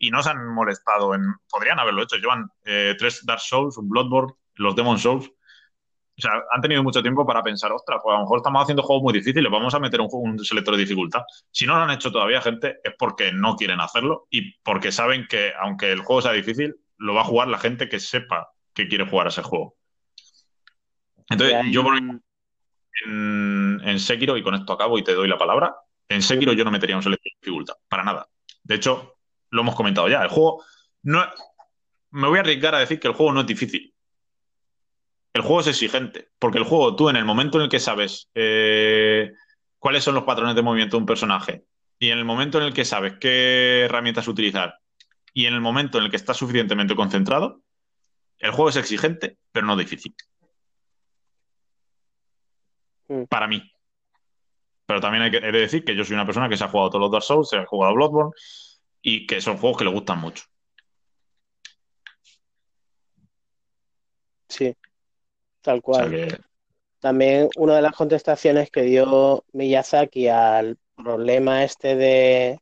y 0.00 0.10
no 0.10 0.22
se 0.22 0.30
han 0.30 0.48
molestado 0.48 1.14
en. 1.14 1.22
Podrían 1.48 1.78
haberlo 1.78 2.02
hecho. 2.02 2.16
Llevan 2.16 2.48
eh, 2.64 2.96
tres 2.98 3.24
Dark 3.24 3.40
Souls, 3.40 3.76
un 3.76 3.88
Bloodborne, 3.88 4.32
los 4.54 4.74
Demon 4.74 4.98
Souls. 4.98 5.28
O 5.28 6.22
sea, 6.22 6.32
han 6.52 6.60
tenido 6.60 6.82
mucho 6.82 7.02
tiempo 7.02 7.26
para 7.26 7.42
pensar, 7.42 7.72
ostras, 7.72 8.00
pues 8.02 8.12
a 8.12 8.18
lo 8.18 8.24
mejor 8.24 8.38
estamos 8.38 8.62
haciendo 8.62 8.82
juegos 8.82 9.02
muy 9.02 9.14
difíciles, 9.14 9.50
vamos 9.50 9.72
a 9.74 9.78
meter 9.78 10.00
un 10.02 10.38
selector 10.44 10.74
de 10.74 10.82
dificultad. 10.82 11.22
Si 11.50 11.66
no 11.66 11.76
lo 11.76 11.82
han 11.82 11.90
hecho 11.90 12.12
todavía, 12.12 12.42
gente, 12.42 12.78
es 12.84 12.92
porque 12.98 13.32
no 13.32 13.56
quieren 13.56 13.80
hacerlo 13.80 14.26
y 14.30 14.52
porque 14.60 14.92
saben 14.92 15.26
que, 15.28 15.52
aunque 15.58 15.92
el 15.92 16.00
juego 16.00 16.20
sea 16.20 16.32
difícil, 16.32 16.76
lo 16.98 17.14
va 17.14 17.22
a 17.22 17.24
jugar 17.24 17.48
la 17.48 17.58
gente 17.58 17.88
que 17.88 18.00
sepa 18.00 18.50
que 18.74 18.88
quiere 18.88 19.08
jugar 19.08 19.26
a 19.26 19.30
ese 19.30 19.42
juego. 19.42 19.76
Entonces, 21.28 21.56
yo 21.70 21.82
por 21.82 21.96
en, 21.96 23.80
en 23.84 24.00
Sekiro, 24.00 24.36
y 24.36 24.42
con 24.42 24.54
esto 24.54 24.72
acabo 24.72 24.98
y 24.98 25.04
te 25.04 25.14
doy 25.14 25.28
la 25.28 25.38
palabra, 25.38 25.74
en 26.08 26.22
Sekiro 26.22 26.52
yo 26.52 26.64
no 26.64 26.70
metería 26.70 26.96
un 26.96 27.02
selector 27.02 27.32
de 27.32 27.38
dificultad, 27.40 27.74
para 27.88 28.04
nada. 28.04 28.28
De 28.64 28.74
hecho, 28.74 29.16
lo 29.50 29.62
hemos 29.62 29.74
comentado 29.74 30.08
ya. 30.08 30.22
El 30.22 30.28
juego 30.28 30.64
no. 31.02 31.24
Me 32.10 32.28
voy 32.28 32.38
a 32.38 32.40
arriesgar 32.40 32.74
a 32.74 32.80
decir 32.80 32.98
que 32.98 33.08
el 33.08 33.14
juego 33.14 33.32
no 33.32 33.40
es 33.40 33.46
difícil. 33.46 33.94
El 35.32 35.42
juego 35.42 35.60
es 35.60 35.68
exigente. 35.68 36.28
Porque 36.38 36.58
el 36.58 36.64
juego, 36.64 36.96
tú 36.96 37.08
en 37.08 37.16
el 37.16 37.24
momento 37.24 37.58
en 37.58 37.64
el 37.64 37.70
que 37.70 37.78
sabes 37.78 38.28
eh, 38.34 39.32
cuáles 39.78 40.02
son 40.02 40.14
los 40.14 40.24
patrones 40.24 40.56
de 40.56 40.62
movimiento 40.62 40.96
de 40.96 41.00
un 41.02 41.06
personaje 41.06 41.64
y 41.98 42.10
en 42.10 42.18
el 42.18 42.24
momento 42.24 42.58
en 42.58 42.64
el 42.64 42.74
que 42.74 42.84
sabes 42.84 43.14
qué 43.20 43.82
herramientas 43.82 44.26
utilizar 44.26 44.78
y 45.32 45.46
en 45.46 45.54
el 45.54 45.60
momento 45.60 45.98
en 45.98 46.04
el 46.04 46.10
que 46.10 46.16
estás 46.16 46.36
suficientemente 46.36 46.96
concentrado, 46.96 47.62
el 48.40 48.50
juego 48.50 48.70
es 48.70 48.76
exigente, 48.76 49.36
pero 49.52 49.66
no 49.66 49.76
difícil. 49.76 50.14
Mm. 53.08 53.24
Para 53.24 53.46
mí. 53.46 53.62
Pero 54.86 55.00
también 55.00 55.22
hay 55.22 55.30
que 55.30 55.36
he 55.36 55.52
de 55.52 55.60
decir 55.60 55.84
que 55.84 55.94
yo 55.94 56.04
soy 56.04 56.14
una 56.14 56.26
persona 56.26 56.48
que 56.48 56.56
se 56.56 56.64
ha 56.64 56.68
jugado 56.68 56.90
todos 56.90 57.02
los 57.02 57.12
Dark 57.12 57.22
Souls, 57.22 57.48
se 57.48 57.58
ha 57.58 57.66
jugado 57.66 57.94
Bloodborne, 57.94 58.32
y 59.02 59.26
que 59.26 59.40
son 59.40 59.56
juegos 59.56 59.78
que 59.78 59.84
le 59.84 59.92
gustan 59.92 60.18
mucho. 60.18 60.44
Sí, 64.48 64.74
tal 65.60 65.80
cual. 65.80 66.42
También 66.98 67.48
una 67.56 67.76
de 67.76 67.82
las 67.82 67.94
contestaciones 67.94 68.70
que 68.70 68.82
dio 68.82 69.44
Miyazaki 69.52 70.28
al 70.28 70.76
problema 70.96 71.64
este 71.64 71.96
de, 71.96 72.60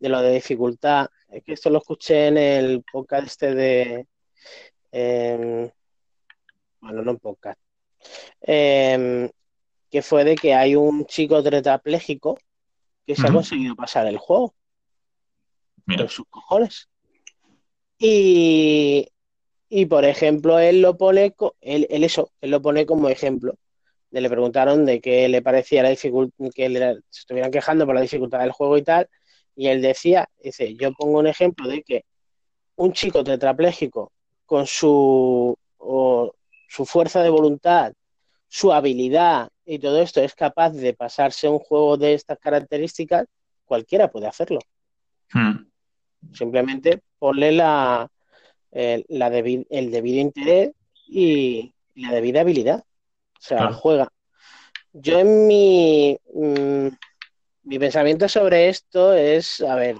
lo 0.00 0.20
de 0.20 0.34
dificultad, 0.34 1.08
es 1.28 1.44
que 1.44 1.52
esto 1.52 1.70
lo 1.70 1.78
escuché 1.78 2.28
en 2.28 2.38
el 2.38 2.82
podcast 2.90 3.26
este 3.26 3.54
de... 3.54 4.06
Em, 4.92 5.70
bueno, 6.80 7.02
no 7.02 7.10
en 7.12 7.18
podcast. 7.18 7.60
Em, 8.40 9.28
que 9.90 10.02
fue 10.02 10.24
de 10.24 10.36
que 10.36 10.54
hay 10.54 10.76
un 10.76 11.06
chico 11.06 11.42
tetrapléjico 11.42 12.38
que 13.06 13.16
se 13.16 13.26
ha 13.26 13.32
conseguido 13.32 13.74
pasar 13.74 14.06
el 14.06 14.18
juego 14.18 14.54
sus 16.08 16.26
cojones. 16.28 16.88
Y, 17.98 19.06
por 19.88 20.04
ejemplo, 20.04 20.58
él 20.58 20.82
lo 20.82 20.96
pone, 20.96 21.34
él, 21.60 21.86
eso, 21.90 22.30
él 22.40 22.50
lo 22.50 22.62
pone 22.62 22.86
como 22.86 23.08
ejemplo. 23.08 23.54
Le 24.10 24.28
preguntaron 24.28 24.86
de 24.86 25.00
qué 25.00 25.28
le 25.28 25.42
parecía 25.42 25.82
la 25.82 25.90
dificultad, 25.90 26.50
que 26.54 26.68
se 27.10 27.20
estuvieran 27.20 27.50
quejando 27.50 27.84
por 27.84 27.94
la 27.94 28.00
dificultad 28.00 28.40
del 28.40 28.52
juego 28.52 28.78
y 28.78 28.82
tal, 28.82 29.08
y 29.54 29.68
él 29.68 29.82
decía, 29.82 30.28
dice, 30.42 30.74
yo 30.74 30.92
pongo 30.92 31.18
un 31.18 31.26
ejemplo 31.26 31.68
de 31.68 31.82
que 31.82 32.04
un 32.76 32.92
chico 32.92 33.24
tetrapléjico 33.24 34.12
con 34.48 34.66
su, 34.66 35.54
su 36.68 36.86
fuerza 36.86 37.22
de 37.22 37.28
voluntad, 37.28 37.92
su 38.48 38.72
habilidad 38.72 39.50
y 39.66 39.78
todo 39.78 40.00
esto 40.00 40.22
es 40.22 40.34
capaz 40.34 40.70
de 40.70 40.94
pasarse 40.94 41.50
un 41.50 41.58
juego 41.58 41.98
de 41.98 42.14
estas 42.14 42.38
características, 42.38 43.26
cualquiera 43.66 44.10
puede 44.10 44.26
hacerlo. 44.26 44.60
Hmm. 45.34 45.68
Simplemente 46.32 47.02
ponle 47.18 47.52
la, 47.52 48.10
el 48.70 49.04
debido 49.90 50.18
interés 50.18 50.70
y 51.06 51.74
la 51.94 52.12
debida 52.12 52.40
habilidad. 52.40 52.78
O 53.38 53.40
sea, 53.42 53.70
juega. 53.70 54.10
Yo 54.94 55.18
en 55.18 55.46
mi, 55.46 56.18
mm, 56.32 56.88
mi 57.64 57.78
pensamiento 57.78 58.30
sobre 58.30 58.70
esto 58.70 59.12
es, 59.12 59.60
a 59.60 59.74
ver, 59.74 59.98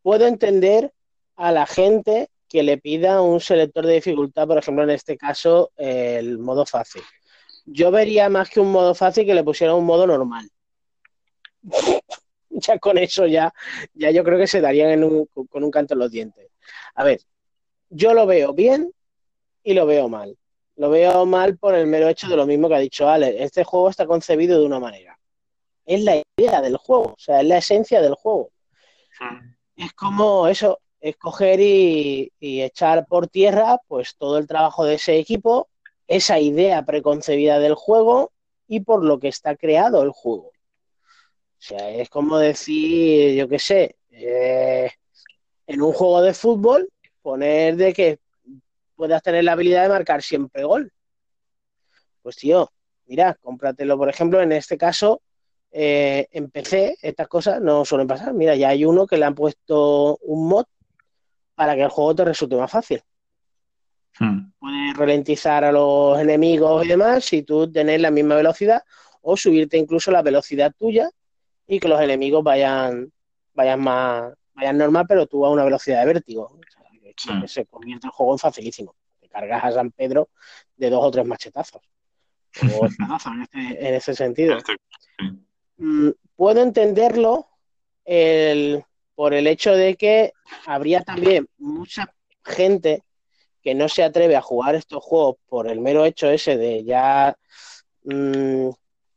puedo 0.00 0.26
entender 0.26 0.94
a 1.36 1.52
la 1.52 1.66
gente 1.66 2.30
que 2.48 2.62
le 2.62 2.78
pida 2.78 3.20
un 3.20 3.40
selector 3.40 3.86
de 3.86 3.94
dificultad, 3.94 4.46
por 4.46 4.58
ejemplo, 4.58 4.84
en 4.84 4.90
este 4.90 5.16
caso, 5.16 5.72
el 5.76 6.38
modo 6.38 6.64
fácil. 6.66 7.02
Yo 7.64 7.90
vería 7.90 8.28
más 8.28 8.48
que 8.48 8.60
un 8.60 8.70
modo 8.70 8.94
fácil 8.94 9.26
que 9.26 9.34
le 9.34 9.42
pusiera 9.42 9.74
un 9.74 9.84
modo 9.84 10.06
normal. 10.06 10.48
ya 12.50 12.78
con 12.78 12.98
eso 12.98 13.26
ya, 13.26 13.52
ya 13.94 14.10
yo 14.10 14.24
creo 14.24 14.38
que 14.38 14.46
se 14.46 14.60
darían 14.60 15.00
con 15.26 15.64
un 15.64 15.70
canto 15.70 15.94
en 15.94 16.00
los 16.00 16.10
dientes. 16.10 16.48
A 16.94 17.04
ver, 17.04 17.20
yo 17.90 18.14
lo 18.14 18.26
veo 18.26 18.52
bien 18.52 18.92
y 19.62 19.74
lo 19.74 19.86
veo 19.86 20.08
mal. 20.08 20.36
Lo 20.76 20.90
veo 20.90 21.24
mal 21.26 21.56
por 21.56 21.74
el 21.74 21.86
mero 21.86 22.08
hecho 22.08 22.28
de 22.28 22.36
lo 22.36 22.46
mismo 22.46 22.68
que 22.68 22.74
ha 22.74 22.80
dicho 22.80 23.08
Ale. 23.08 23.42
Este 23.42 23.64
juego 23.64 23.90
está 23.90 24.06
concebido 24.06 24.60
de 24.60 24.66
una 24.66 24.78
manera. 24.78 25.18
Es 25.84 26.02
la 26.02 26.22
idea 26.36 26.60
del 26.60 26.76
juego, 26.76 27.14
o 27.14 27.18
sea, 27.18 27.40
es 27.40 27.46
la 27.46 27.58
esencia 27.58 28.00
del 28.00 28.14
juego. 28.14 28.50
Es 29.76 29.92
como 29.92 30.48
eso, 30.48 30.80
escoger 31.00 31.60
y, 31.60 32.32
y 32.40 32.62
echar 32.62 33.06
por 33.06 33.28
tierra 33.28 33.78
pues 33.88 34.16
todo 34.16 34.38
el 34.38 34.46
trabajo 34.46 34.84
de 34.84 34.94
ese 34.94 35.18
equipo, 35.18 35.68
esa 36.08 36.38
idea 36.38 36.84
preconcebida 36.84 37.58
del 37.58 37.74
juego 37.74 38.32
y 38.68 38.80
por 38.80 39.04
lo 39.04 39.18
que 39.18 39.28
está 39.28 39.56
creado 39.56 40.02
el 40.02 40.10
juego. 40.10 40.52
O 41.58 41.62
sea, 41.68 41.90
es 41.90 42.08
como 42.10 42.38
decir, 42.38 43.34
yo 43.34 43.48
qué 43.48 43.58
sé, 43.58 43.96
eh, 44.10 44.90
en 45.66 45.82
un 45.82 45.92
juego 45.92 46.22
de 46.22 46.34
fútbol, 46.34 46.88
poner 47.22 47.76
de 47.76 47.92
que 47.92 48.18
puedas 48.94 49.22
tener 49.22 49.44
la 49.44 49.52
habilidad 49.52 49.82
de 49.82 49.88
marcar 49.88 50.22
siempre 50.22 50.64
gol. 50.64 50.92
Pues 52.22 52.36
tío, 52.36 52.70
mira, 53.06 53.34
cómpratelo, 53.40 53.96
por 53.96 54.08
ejemplo, 54.08 54.40
en 54.40 54.52
este 54.52 54.76
caso, 54.76 55.22
eh, 55.72 56.28
en 56.30 56.50
PC, 56.50 56.96
estas 57.02 57.28
cosas 57.28 57.60
no 57.60 57.84
suelen 57.84 58.06
pasar. 58.06 58.32
Mira, 58.32 58.54
ya 58.54 58.68
hay 58.68 58.84
uno 58.84 59.06
que 59.06 59.16
le 59.16 59.24
han 59.24 59.34
puesto 59.34 60.18
un 60.22 60.48
mod 60.48 60.66
para 61.56 61.74
que 61.74 61.82
el 61.82 61.88
juego 61.88 62.14
te 62.14 62.24
resulte 62.24 62.54
más 62.54 62.70
fácil. 62.70 63.02
Hmm. 64.20 64.52
Puedes 64.58 64.96
ralentizar 64.96 65.64
a 65.64 65.72
los 65.72 66.20
enemigos 66.20 66.84
y 66.84 66.88
demás 66.88 67.24
si 67.24 67.42
tú 67.42 67.70
tienes 67.70 68.00
la 68.00 68.10
misma 68.10 68.36
velocidad 68.36 68.82
o 69.22 69.36
subirte 69.36 69.76
incluso 69.76 70.10
la 70.12 70.22
velocidad 70.22 70.72
tuya 70.78 71.10
y 71.66 71.80
que 71.80 71.88
los 71.88 72.00
enemigos 72.00 72.44
vayan, 72.44 73.12
vayan 73.54 73.80
más, 73.80 74.32
vayan 74.54 74.78
normal, 74.78 75.06
pero 75.08 75.26
tú 75.26 75.44
a 75.44 75.50
una 75.50 75.64
velocidad 75.64 76.00
de 76.00 76.12
vértigo. 76.12 76.60
que 77.16 77.48
se 77.48 77.66
convierte 77.66 78.06
el 78.06 78.12
juego 78.12 78.34
en 78.34 78.38
facilísimo. 78.38 78.94
Te 79.18 79.28
cargas 79.28 79.64
a 79.64 79.72
San 79.72 79.90
Pedro 79.90 80.28
de 80.76 80.90
dos 80.90 81.02
o 81.02 81.10
tres 81.10 81.26
machetazos. 81.26 81.82
O 82.78 82.86
en, 83.32 83.42
este, 83.42 83.88
en 83.88 83.94
ese 83.94 84.14
sentido. 84.14 84.58
Este, 84.58 84.76
mm, 85.78 86.10
puedo 86.36 86.62
entenderlo 86.62 87.48
por 89.16 89.34
el 89.34 89.48
hecho 89.48 89.72
de 89.72 89.96
que 89.96 90.32
habría 90.66 91.02
también 91.02 91.48
mucha 91.58 92.14
gente 92.44 93.02
que 93.62 93.74
no 93.74 93.88
se 93.88 94.04
atreve 94.04 94.36
a 94.36 94.42
jugar 94.42 94.76
estos 94.76 95.02
juegos 95.02 95.36
por 95.48 95.68
el 95.68 95.80
mero 95.80 96.04
hecho 96.04 96.30
ese 96.30 96.56
de 96.56 96.84
ya 96.84 97.36
mm, 98.04 98.68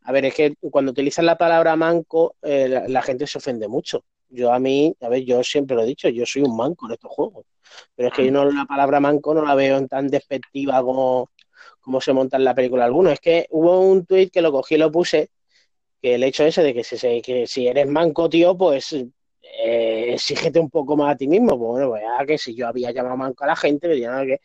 a 0.09 0.11
ver, 0.11 0.25
es 0.25 0.33
que 0.33 0.55
cuando 0.71 0.89
utilizan 0.89 1.27
la 1.27 1.37
palabra 1.37 1.75
manco, 1.75 2.35
eh, 2.41 2.83
la, 2.87 3.01
gente 3.03 3.27
se 3.27 3.37
ofende 3.37 3.67
mucho. 3.67 4.03
Yo 4.27 4.51
a 4.51 4.57
mí, 4.57 4.95
a 5.01 5.07
ver, 5.07 5.23
yo 5.23 5.43
siempre 5.43 5.75
lo 5.75 5.83
he 5.83 5.85
dicho, 5.85 6.09
yo 6.09 6.25
soy 6.25 6.41
un 6.41 6.57
manco 6.57 6.87
en 6.87 6.93
estos 6.93 7.11
juegos. 7.11 7.45
Pero 7.95 8.07
es 8.09 8.15
que 8.15 8.25
yo 8.25 8.31
no 8.31 8.45
la 8.45 8.65
palabra 8.65 8.99
manco 8.99 9.35
no 9.35 9.45
la 9.45 9.53
veo 9.53 9.77
en 9.77 9.87
tan 9.87 10.07
despectiva 10.07 10.81
como, 10.81 11.29
como 11.79 12.01
se 12.01 12.11
monta 12.11 12.37
en 12.37 12.43
la 12.43 12.55
película 12.55 12.85
alguno. 12.85 13.11
Es 13.11 13.19
que 13.19 13.45
hubo 13.51 13.81
un 13.81 14.03
tuit 14.07 14.33
que 14.33 14.41
lo 14.41 14.51
cogí 14.51 14.73
y 14.75 14.77
lo 14.79 14.91
puse, 14.91 15.29
que 16.01 16.15
el 16.15 16.23
hecho 16.23 16.43
ese 16.43 16.63
de 16.63 16.73
que 16.73 16.83
si, 16.83 17.21
que 17.21 17.45
si 17.45 17.67
eres 17.67 17.85
manco, 17.85 18.29
tío, 18.29 18.57
pues 18.57 18.95
eh, 19.63 20.13
exígete 20.13 20.59
un 20.59 20.69
poco 20.69 20.95
más 20.97 21.13
a 21.15 21.17
ti 21.17 21.27
mismo. 21.27 21.57
Bueno, 21.57 21.89
pues 21.89 22.03
ya 22.03 22.25
que 22.25 22.37
si 22.37 22.55
yo 22.55 22.67
había 22.67 22.91
llamado 22.91 23.17
manco 23.17 23.43
a 23.43 23.47
la 23.47 23.55
gente, 23.55 23.87
me 23.87 23.95
dirían 23.95 24.25
que, 24.27 24.41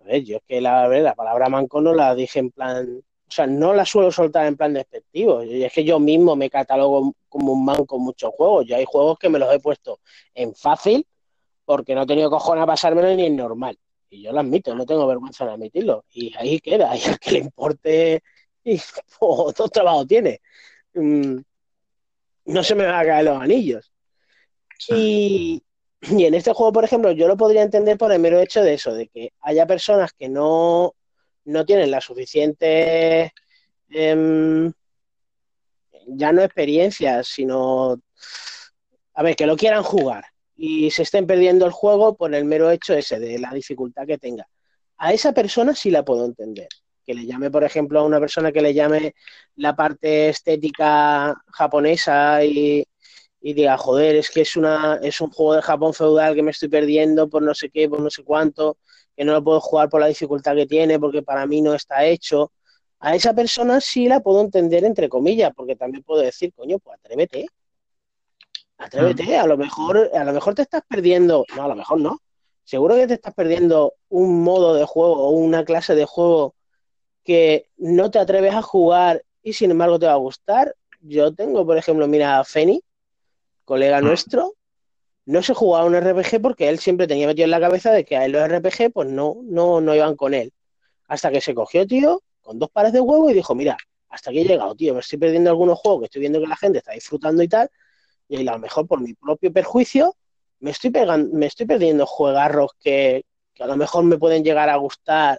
a 0.00 0.04
ver, 0.04 0.24
yo 0.24 0.36
es 0.38 0.42
que 0.46 0.60
la, 0.60 0.88
la 0.88 1.14
palabra 1.14 1.48
manco 1.48 1.80
no 1.80 1.94
la 1.94 2.14
dije 2.14 2.38
en 2.40 2.50
plan 2.50 3.02
o 3.28 3.30
sea, 3.30 3.46
no 3.46 3.74
la 3.74 3.84
suelo 3.84 4.10
soltar 4.10 4.46
en 4.46 4.56
plan 4.56 4.72
despectivo. 4.72 5.42
Y 5.44 5.62
es 5.62 5.72
que 5.72 5.84
yo 5.84 5.98
mismo 6.00 6.34
me 6.34 6.48
catalogo 6.48 7.14
como 7.28 7.52
un 7.52 7.64
manco 7.64 7.98
muchos 7.98 8.32
juegos. 8.34 8.64
Yo 8.66 8.76
hay 8.76 8.86
juegos 8.86 9.18
que 9.18 9.28
me 9.28 9.38
los 9.38 9.52
he 9.54 9.60
puesto 9.60 10.00
en 10.34 10.54
fácil 10.54 11.06
porque 11.66 11.94
no 11.94 12.02
he 12.02 12.06
tenido 12.06 12.30
cojones 12.30 12.64
a 12.64 12.66
pasármelo 12.66 13.14
ni 13.14 13.26
en 13.26 13.36
normal. 13.36 13.78
Y 14.08 14.22
yo 14.22 14.32
lo 14.32 14.40
admito, 14.40 14.74
no 14.74 14.86
tengo 14.86 15.06
vergüenza 15.06 15.44
en 15.44 15.50
admitirlo. 15.50 16.04
Y 16.10 16.34
ahí 16.38 16.58
queda, 16.60 16.96
y 16.96 17.02
al 17.02 17.18
que 17.18 17.32
le 17.32 17.38
importe, 17.40 18.22
y 18.64 18.80
todo 19.20 19.68
trabajo 19.68 20.06
tiene. 20.06 20.40
Mm, 20.94 21.36
no 22.46 22.62
se 22.62 22.74
me 22.74 22.86
van 22.86 22.94
a 22.94 23.04
caer 23.04 23.24
los 23.26 23.42
anillos. 23.42 23.92
Y, 24.88 25.62
y 26.02 26.24
en 26.24 26.34
este 26.34 26.52
juego, 26.52 26.72
por 26.72 26.84
ejemplo, 26.84 27.12
yo 27.12 27.26
lo 27.28 27.36
podría 27.36 27.62
entender 27.62 27.98
por 27.98 28.12
el 28.12 28.20
mero 28.20 28.40
hecho 28.40 28.62
de 28.62 28.74
eso, 28.74 28.94
de 28.94 29.08
que 29.08 29.32
haya 29.40 29.66
personas 29.66 30.12
que 30.12 30.28
no 30.28 30.94
no 31.48 31.64
tienen 31.64 31.90
la 31.90 32.00
suficiente, 32.00 33.32
em, 33.90 34.72
ya 36.06 36.32
no 36.32 36.42
experiencia, 36.42 37.22
sino, 37.24 38.00
a 39.14 39.22
ver, 39.22 39.34
que 39.34 39.46
lo 39.46 39.56
quieran 39.56 39.82
jugar 39.82 40.26
y 40.56 40.90
se 40.90 41.02
estén 41.02 41.26
perdiendo 41.26 41.64
el 41.66 41.72
juego 41.72 42.16
por 42.16 42.34
el 42.34 42.44
mero 42.44 42.70
hecho 42.70 42.94
ese 42.94 43.18
de 43.18 43.38
la 43.38 43.50
dificultad 43.50 44.06
que 44.06 44.18
tenga. 44.18 44.46
A 44.98 45.12
esa 45.12 45.32
persona 45.32 45.74
sí 45.74 45.90
la 45.90 46.04
puedo 46.04 46.24
entender. 46.26 46.68
Que 47.04 47.14
le 47.14 47.24
llame, 47.24 47.50
por 47.50 47.64
ejemplo, 47.64 48.00
a 48.00 48.04
una 48.04 48.20
persona 48.20 48.52
que 48.52 48.60
le 48.60 48.74
llame 48.74 49.14
la 49.56 49.74
parte 49.74 50.28
estética 50.28 51.34
japonesa 51.46 52.44
y, 52.44 52.84
y 53.40 53.54
diga, 53.54 53.76
joder, 53.76 54.16
es 54.16 54.30
que 54.30 54.40
es, 54.40 54.56
una, 54.56 54.98
es 55.02 55.20
un 55.20 55.30
juego 55.30 55.54
de 55.54 55.62
Japón 55.62 55.94
feudal 55.94 56.34
que 56.34 56.42
me 56.42 56.50
estoy 56.50 56.68
perdiendo 56.68 57.28
por 57.28 57.42
no 57.42 57.54
sé 57.54 57.70
qué, 57.70 57.88
por 57.88 58.00
no 58.00 58.10
sé 58.10 58.24
cuánto, 58.24 58.78
que 59.16 59.24
no 59.24 59.32
lo 59.32 59.44
puedo 59.44 59.60
jugar 59.60 59.88
por 59.88 60.00
la 60.00 60.08
dificultad 60.08 60.56
que 60.56 60.66
tiene, 60.66 60.98
porque 60.98 61.22
para 61.22 61.46
mí 61.46 61.60
no 61.60 61.74
está 61.74 62.04
hecho. 62.04 62.52
A 63.00 63.14
esa 63.14 63.32
persona 63.34 63.80
sí 63.80 64.08
la 64.08 64.20
puedo 64.20 64.40
entender 64.40 64.84
entre 64.84 65.08
comillas, 65.08 65.52
porque 65.54 65.76
también 65.76 66.02
puedo 66.02 66.20
decir, 66.20 66.52
coño, 66.54 66.78
pues 66.78 66.98
atrévete. 66.98 67.46
Atrévete, 68.78 69.36
a 69.36 69.46
lo 69.46 69.56
mejor, 69.56 70.10
a 70.12 70.24
lo 70.24 70.32
mejor 70.32 70.54
te 70.54 70.62
estás 70.62 70.82
perdiendo, 70.88 71.44
no, 71.56 71.64
a 71.64 71.68
lo 71.68 71.74
mejor 71.74 72.00
no. 72.00 72.20
Seguro 72.64 72.96
que 72.96 73.06
te 73.06 73.14
estás 73.14 73.34
perdiendo 73.34 73.94
un 74.08 74.42
modo 74.42 74.74
de 74.74 74.84
juego 74.84 75.14
o 75.14 75.30
una 75.30 75.64
clase 75.64 75.94
de 75.94 76.04
juego 76.04 76.54
que 77.24 77.68
no 77.76 78.10
te 78.10 78.18
atreves 78.18 78.54
a 78.54 78.62
jugar 78.62 79.24
y 79.42 79.52
sin 79.52 79.70
embargo 79.70 79.98
te 79.98 80.06
va 80.06 80.12
a 80.12 80.16
gustar. 80.16 80.74
Yo 81.00 81.34
tengo, 81.34 81.64
por 81.64 81.76
ejemplo, 81.76 82.06
mira, 82.06 82.38
a 82.38 82.44
Feni, 82.44 82.82
colega 83.68 84.00
nuestro, 84.00 84.54
no 85.26 85.42
se 85.42 85.52
jugaba 85.52 85.84
un 85.84 85.94
RPG 85.94 86.40
porque 86.40 86.70
él 86.70 86.78
siempre 86.78 87.06
tenía 87.06 87.26
metido 87.26 87.44
en 87.44 87.50
la 87.50 87.60
cabeza 87.60 87.92
de 87.92 88.02
que 88.06 88.16
a 88.16 88.24
él 88.24 88.32
los 88.32 88.48
RPG 88.48 88.90
pues 88.94 89.10
no, 89.10 89.36
no, 89.44 89.82
no 89.82 89.94
iban 89.94 90.16
con 90.16 90.32
él. 90.32 90.54
Hasta 91.06 91.30
que 91.30 91.42
se 91.42 91.54
cogió, 91.54 91.86
tío, 91.86 92.22
con 92.40 92.58
dos 92.58 92.70
pares 92.70 92.94
de 92.94 93.00
huevo 93.00 93.28
y 93.28 93.34
dijo, 93.34 93.54
mira, 93.54 93.76
hasta 94.08 94.30
aquí 94.30 94.40
he 94.40 94.44
llegado, 94.44 94.74
tío, 94.74 94.94
me 94.94 95.00
estoy 95.00 95.18
perdiendo 95.18 95.50
algunos 95.50 95.78
juegos 95.78 96.00
que 96.00 96.04
estoy 96.06 96.20
viendo 96.20 96.40
que 96.40 96.46
la 96.46 96.56
gente 96.56 96.78
está 96.78 96.92
disfrutando 96.92 97.42
y 97.42 97.48
tal, 97.48 97.68
y 98.26 98.48
a 98.48 98.52
lo 98.52 98.58
mejor 98.58 98.86
por 98.86 99.02
mi 99.02 99.12
propio 99.12 99.52
perjuicio 99.52 100.16
me 100.60 100.70
estoy, 100.70 100.88
pegando, 100.88 101.36
me 101.36 101.44
estoy 101.44 101.66
perdiendo 101.66 102.06
juegarros 102.06 102.70
que, 102.80 103.26
que 103.52 103.62
a 103.62 103.66
lo 103.66 103.76
mejor 103.76 104.04
me 104.04 104.16
pueden 104.16 104.42
llegar 104.42 104.70
a 104.70 104.76
gustar 104.76 105.38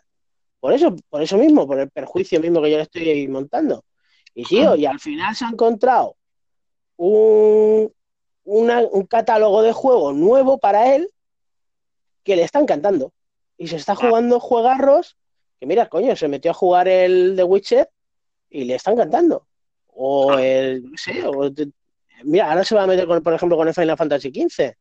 por 0.60 0.72
eso, 0.74 0.96
por 1.10 1.24
eso 1.24 1.36
mismo, 1.38 1.66
por 1.66 1.80
el 1.80 1.90
perjuicio 1.90 2.40
mismo 2.40 2.62
que 2.62 2.70
yo 2.70 2.78
le 2.78 2.84
estoy 2.84 3.28
montando. 3.28 3.86
Y 4.36 4.44
tío, 4.44 4.76
y 4.76 4.86
al 4.86 5.00
final 5.00 5.36
se 5.36 5.46
ha 5.46 5.50
encontrado 5.50 6.16
un, 6.98 7.92
un 8.50 9.06
catálogo 9.06 9.62
de 9.62 9.74
juegos 9.74 10.16
nuevo 10.16 10.58
para 10.58 10.96
él 10.96 11.10
que 12.24 12.36
le 12.36 12.44
está 12.44 12.60
encantando. 12.60 13.14
Y 13.58 13.68
se 13.68 13.76
está 13.76 13.96
jugando 13.96 14.40
juegarros 14.40 15.18
que, 15.60 15.66
mira, 15.66 15.90
coño, 15.90 16.16
se 16.16 16.28
metió 16.28 16.52
a 16.52 16.54
jugar 16.54 16.88
el 16.88 17.34
The 17.36 17.44
Witcher 17.44 17.90
y 18.50 18.64
le 18.64 18.76
está 18.76 18.92
encantando. 18.92 19.46
O 19.88 20.34
el, 20.34 20.84
no 20.84 20.98
sé, 20.98 21.24
mira, 22.24 22.50
ahora 22.50 22.64
se 22.64 22.76
va 22.76 22.84
a 22.84 22.88
meter, 22.88 23.06
con, 23.06 23.22
por 23.22 23.34
ejemplo, 23.34 23.58
con 23.58 23.68
el 23.68 23.74
Final 23.74 23.98
Fantasy 23.98 24.30
XV. 24.30 24.74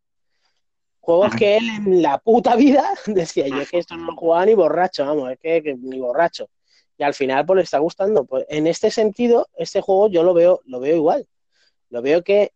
Juegos 1.01 1.35
que 1.37 1.57
él 1.57 1.69
en 1.69 2.03
la 2.03 2.19
puta 2.19 2.55
vida 2.55 2.89
decía, 3.07 3.49
yo 3.49 3.61
es 3.61 3.71
que 3.71 3.79
esto 3.79 3.97
no 3.97 4.07
lo 4.07 4.17
jugaba 4.17 4.47
ni 4.47 4.55
borracho, 4.55 5.05
vamos, 5.05 5.33
es 5.33 5.39
que, 5.41 5.75
ni 5.81 5.99
borracho. 5.99 6.49
Y 6.97 7.03
al 7.03 7.15
final, 7.15 7.45
pues 7.45 7.57
le 7.57 7.63
está 7.63 7.79
gustando. 7.79 8.25
Pues 8.25 8.45
en 8.49 8.67
este 8.67 8.91
sentido, 8.91 9.49
este 9.57 9.81
juego 9.81 10.09
yo 10.09 10.23
lo 10.23 10.35
veo, 10.35 10.61
lo 10.65 10.81
veo 10.81 10.97
igual. 10.97 11.27
Lo 11.91 12.03
veo 12.03 12.23
que 12.23 12.53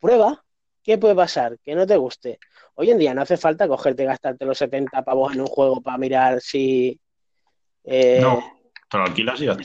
prueba, 0.00 0.44
¿Qué 0.86 0.98
puede 0.98 1.16
pasar? 1.16 1.58
Que 1.58 1.74
no 1.74 1.84
te 1.84 1.96
guste. 1.96 2.38
Hoy 2.76 2.92
en 2.92 2.98
día 2.98 3.12
no 3.12 3.22
hace 3.22 3.36
falta 3.36 3.66
cogerte 3.66 4.04
y 4.04 4.06
gastarte 4.06 4.44
los 4.44 4.56
70 4.56 5.02
pavos 5.02 5.34
en 5.34 5.40
un 5.40 5.48
juego 5.48 5.80
para 5.80 5.98
mirar 5.98 6.40
si. 6.40 6.96
Eh, 7.82 8.20
no, 8.22 8.40
te 8.88 8.96
lo 8.96 9.04
alquilas 9.04 9.40
y 9.40 9.46
ya 9.46 9.56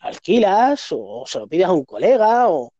Alquilas 0.00 0.88
o 0.90 1.22
se 1.24 1.38
lo 1.38 1.46
pides 1.46 1.66
a 1.66 1.72
un 1.72 1.84
colega 1.84 2.48
o. 2.48 2.72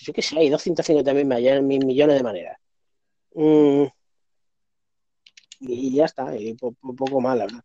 Yo 0.00 0.14
qué 0.14 0.22
sé, 0.22 0.38
hay 0.38 0.48
250 0.48 1.12
mil 1.12 1.84
millones 1.84 2.16
de 2.16 2.22
maneras. 2.22 2.58
Mm, 3.34 3.84
y 5.60 5.94
ya 5.96 6.06
está, 6.06 6.34
y 6.34 6.56
un 6.58 6.96
poco 6.96 7.20
más, 7.20 7.36
la 7.36 7.44
verdad. 7.44 7.64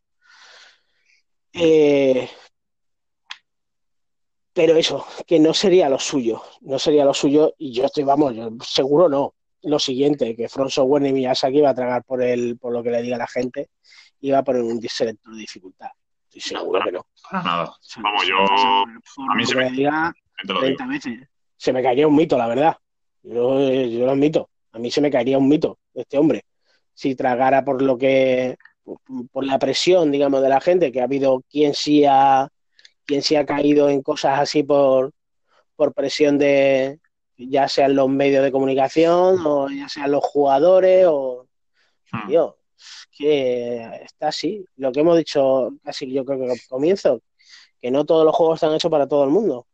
Eh, 1.54 2.30
pero 4.54 4.76
eso, 4.76 5.06
que 5.26 5.40
no 5.40 5.54
sería 5.54 5.90
lo 5.90 6.00
suyo, 6.00 6.44
no 6.62 6.78
sería 6.78 7.06
lo 7.06 7.14
suyo, 7.14 7.54
y 7.58 7.72
yo 7.72 7.86
estoy, 7.86 8.04
vamos, 8.04 8.36
seguro 8.66 9.10
no. 9.10 9.34
Lo 9.64 9.80
siguiente, 9.80 10.36
que 10.36 10.50
Front 10.50 10.72
Software 10.72 11.02
ni 11.02 11.14
Miyazaki 11.14 11.62
va 11.62 11.70
a 11.70 11.76
tragar 11.76 12.04
por 12.04 12.22
el, 12.22 12.58
por 12.58 12.74
lo 12.74 12.84
que 12.84 12.92
le 12.92 13.02
diga 13.02 13.18
la 13.18 13.28
gente, 13.28 13.70
y 14.20 14.30
va 14.30 14.40
a 14.40 14.44
poner 14.44 14.62
un 14.62 14.82
selector 14.82 15.34
de 15.34 15.40
dificultad. 15.40 15.90
Estoy 16.28 16.42
seguro 16.42 16.82
que 16.84 16.92
no. 16.92 17.06
Para 17.30 17.44
nada. 17.44 17.74
vamos, 17.98 18.28
yo. 18.28 18.36
A 18.38 19.36
mí 19.36 19.46
se 19.46 19.56
me, 19.56 19.72
diga 19.72 20.14
30 20.48 20.88
veces. 20.88 21.28
Se 21.56 21.72
me 21.72 21.82
caería 21.82 22.08
un 22.08 22.16
mito, 22.16 22.38
la 22.38 22.48
verdad. 22.48 22.76
Yo, 23.24 23.60
yo 23.60 24.06
lo 24.06 24.12
admito. 24.12 24.50
A 24.72 24.80
mí 24.80 24.92
se 24.92 25.02
me 25.02 25.10
caería 25.10 25.38
un 25.38 25.48
mito 25.48 25.80
este 25.94 26.18
hombre. 26.18 26.44
Si 26.94 27.16
tragara 27.16 27.64
por 27.64 27.82
lo 27.82 27.98
que. 27.98 28.58
por 29.32 29.46
la 29.46 29.60
presión, 29.60 30.12
digamos, 30.12 30.42
de 30.42 30.50
la 30.50 30.62
gente, 30.62 30.92
que 30.92 31.02
ha 31.02 31.06
habido 31.06 31.42
quien 31.50 31.74
sí 31.74 32.04
ha 32.06 32.50
quien 33.06 33.22
se 33.22 33.38
ha 33.38 33.46
caído 33.46 33.90
en 33.90 34.02
cosas 34.02 34.40
así 34.40 34.64
por, 34.64 35.12
por 35.76 35.94
presión 35.94 36.38
de 36.38 37.00
ya 37.38 37.68
sean 37.68 37.96
los 37.96 38.10
medios 38.10 38.44
de 38.44 38.52
comunicación 38.52 39.46
o 39.46 39.70
ya 39.70 39.90
sean 39.90 40.12
los 40.12 40.24
jugadores 40.24 41.06
o 41.10 41.48
hmm. 42.12 42.32
que 43.12 43.82
está 44.04 44.30
así. 44.30 44.66
Lo 44.78 44.92
que 44.92 45.02
hemos 45.02 45.18
dicho 45.18 45.72
casi 45.84 46.12
yo 46.12 46.24
creo 46.26 46.40
que 46.40 46.62
comienzo 46.70 47.22
que 47.82 47.92
no 47.92 48.06
todos 48.06 48.26
los 48.26 48.36
juegos 48.36 48.58
están 48.58 48.74
hechos 48.74 48.92
para 48.92 49.08
todo 49.08 49.24
el 49.24 49.30
mundo. 49.30 49.68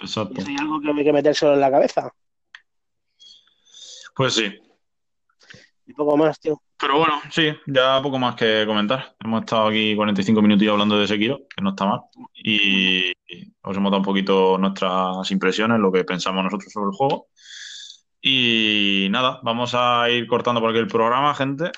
Exacto. 0.00 0.40
hay 0.46 0.56
algo 0.58 0.80
que 0.80 0.90
hay 0.90 1.04
que 1.04 1.12
metérselo 1.12 1.54
en 1.54 1.60
la 1.60 1.70
cabeza. 1.70 2.12
Pues 4.14 4.34
sí. 4.34 4.52
Y 5.86 5.92
poco 5.94 6.16
más 6.16 6.38
tío 6.38 6.60
pero 6.80 6.98
bueno, 6.98 7.20
sí, 7.30 7.52
ya 7.66 8.00
poco 8.02 8.18
más 8.18 8.34
que 8.36 8.64
comentar. 8.66 9.14
Hemos 9.22 9.42
estado 9.42 9.68
aquí 9.68 9.94
45 9.94 10.40
minutos 10.40 10.66
hablando 10.68 10.98
de 10.98 11.06
Sekiro, 11.06 11.40
que 11.54 11.62
no 11.62 11.70
está 11.70 11.84
mal. 11.84 12.00
Y 12.34 13.12
os 13.62 13.76
hemos 13.76 13.90
dado 13.90 13.98
un 13.98 14.04
poquito 14.04 14.56
nuestras 14.58 15.30
impresiones, 15.30 15.78
lo 15.78 15.92
que 15.92 16.04
pensamos 16.04 16.42
nosotros 16.42 16.72
sobre 16.72 16.88
el 16.90 16.96
juego. 16.96 17.28
Y 18.22 19.08
nada, 19.10 19.40
vamos 19.42 19.74
a 19.74 20.08
ir 20.10 20.26
cortando 20.26 20.60
por 20.60 20.70
aquí 20.70 20.78
el 20.78 20.86
programa, 20.86 21.34
gente. 21.34 21.70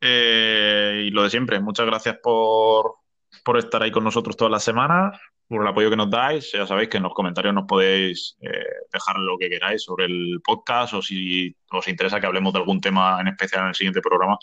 Eh, 0.00 1.04
y 1.06 1.10
lo 1.10 1.24
de 1.24 1.30
siempre, 1.30 1.60
muchas 1.60 1.86
gracias 1.86 2.18
por, 2.22 2.96
por 3.44 3.58
estar 3.58 3.82
ahí 3.82 3.90
con 3.90 4.04
nosotros 4.04 4.36
todas 4.36 4.52
las 4.52 4.62
semanas 4.62 5.20
por 5.50 5.62
el 5.62 5.68
apoyo 5.68 5.90
que 5.90 5.96
nos 5.96 6.08
dais. 6.08 6.52
Ya 6.52 6.64
sabéis 6.64 6.88
que 6.88 6.98
en 6.98 7.02
los 7.02 7.12
comentarios 7.12 7.52
nos 7.52 7.66
podéis 7.66 8.36
eh, 8.40 8.86
dejar 8.92 9.16
lo 9.16 9.36
que 9.36 9.50
queráis 9.50 9.82
sobre 9.82 10.04
el 10.04 10.40
podcast 10.44 10.94
o 10.94 11.02
si 11.02 11.56
os 11.72 11.88
interesa 11.88 12.20
que 12.20 12.26
hablemos 12.26 12.52
de 12.52 12.60
algún 12.60 12.80
tema 12.80 13.20
en 13.20 13.26
especial 13.26 13.62
en 13.62 13.68
el 13.70 13.74
siguiente 13.74 14.00
programa, 14.00 14.38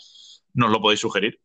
nos 0.52 0.70
lo 0.70 0.82
podéis 0.82 1.00
sugerir. 1.00 1.40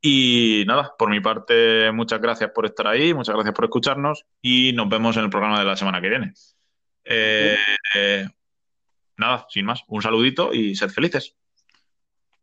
Y 0.00 0.64
nada, 0.66 0.94
por 0.98 1.10
mi 1.10 1.20
parte, 1.20 1.92
muchas 1.92 2.18
gracias 2.18 2.50
por 2.54 2.64
estar 2.64 2.86
ahí, 2.86 3.12
muchas 3.12 3.34
gracias 3.34 3.54
por 3.54 3.66
escucharnos 3.66 4.24
y 4.40 4.72
nos 4.72 4.88
vemos 4.88 5.18
en 5.18 5.24
el 5.24 5.30
programa 5.30 5.58
de 5.58 5.66
la 5.66 5.76
semana 5.76 6.00
que 6.00 6.08
viene. 6.08 6.32
Eh, 7.04 7.58
eh, 7.94 8.26
nada, 9.18 9.46
sin 9.50 9.66
más, 9.66 9.82
un 9.86 10.00
saludito 10.00 10.54
y 10.54 10.74
sed 10.76 10.88
felices. 10.88 11.36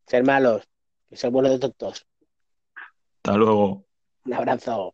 Ser 0.05 0.23
malos, 0.23 0.69
que 1.09 1.17
ser 1.17 1.31
buenos 1.31 1.59
de 1.59 1.71
todos. 1.71 2.05
Hasta 3.23 3.35
luego. 3.35 3.87
Un 4.25 4.33
abrazo. 4.35 4.93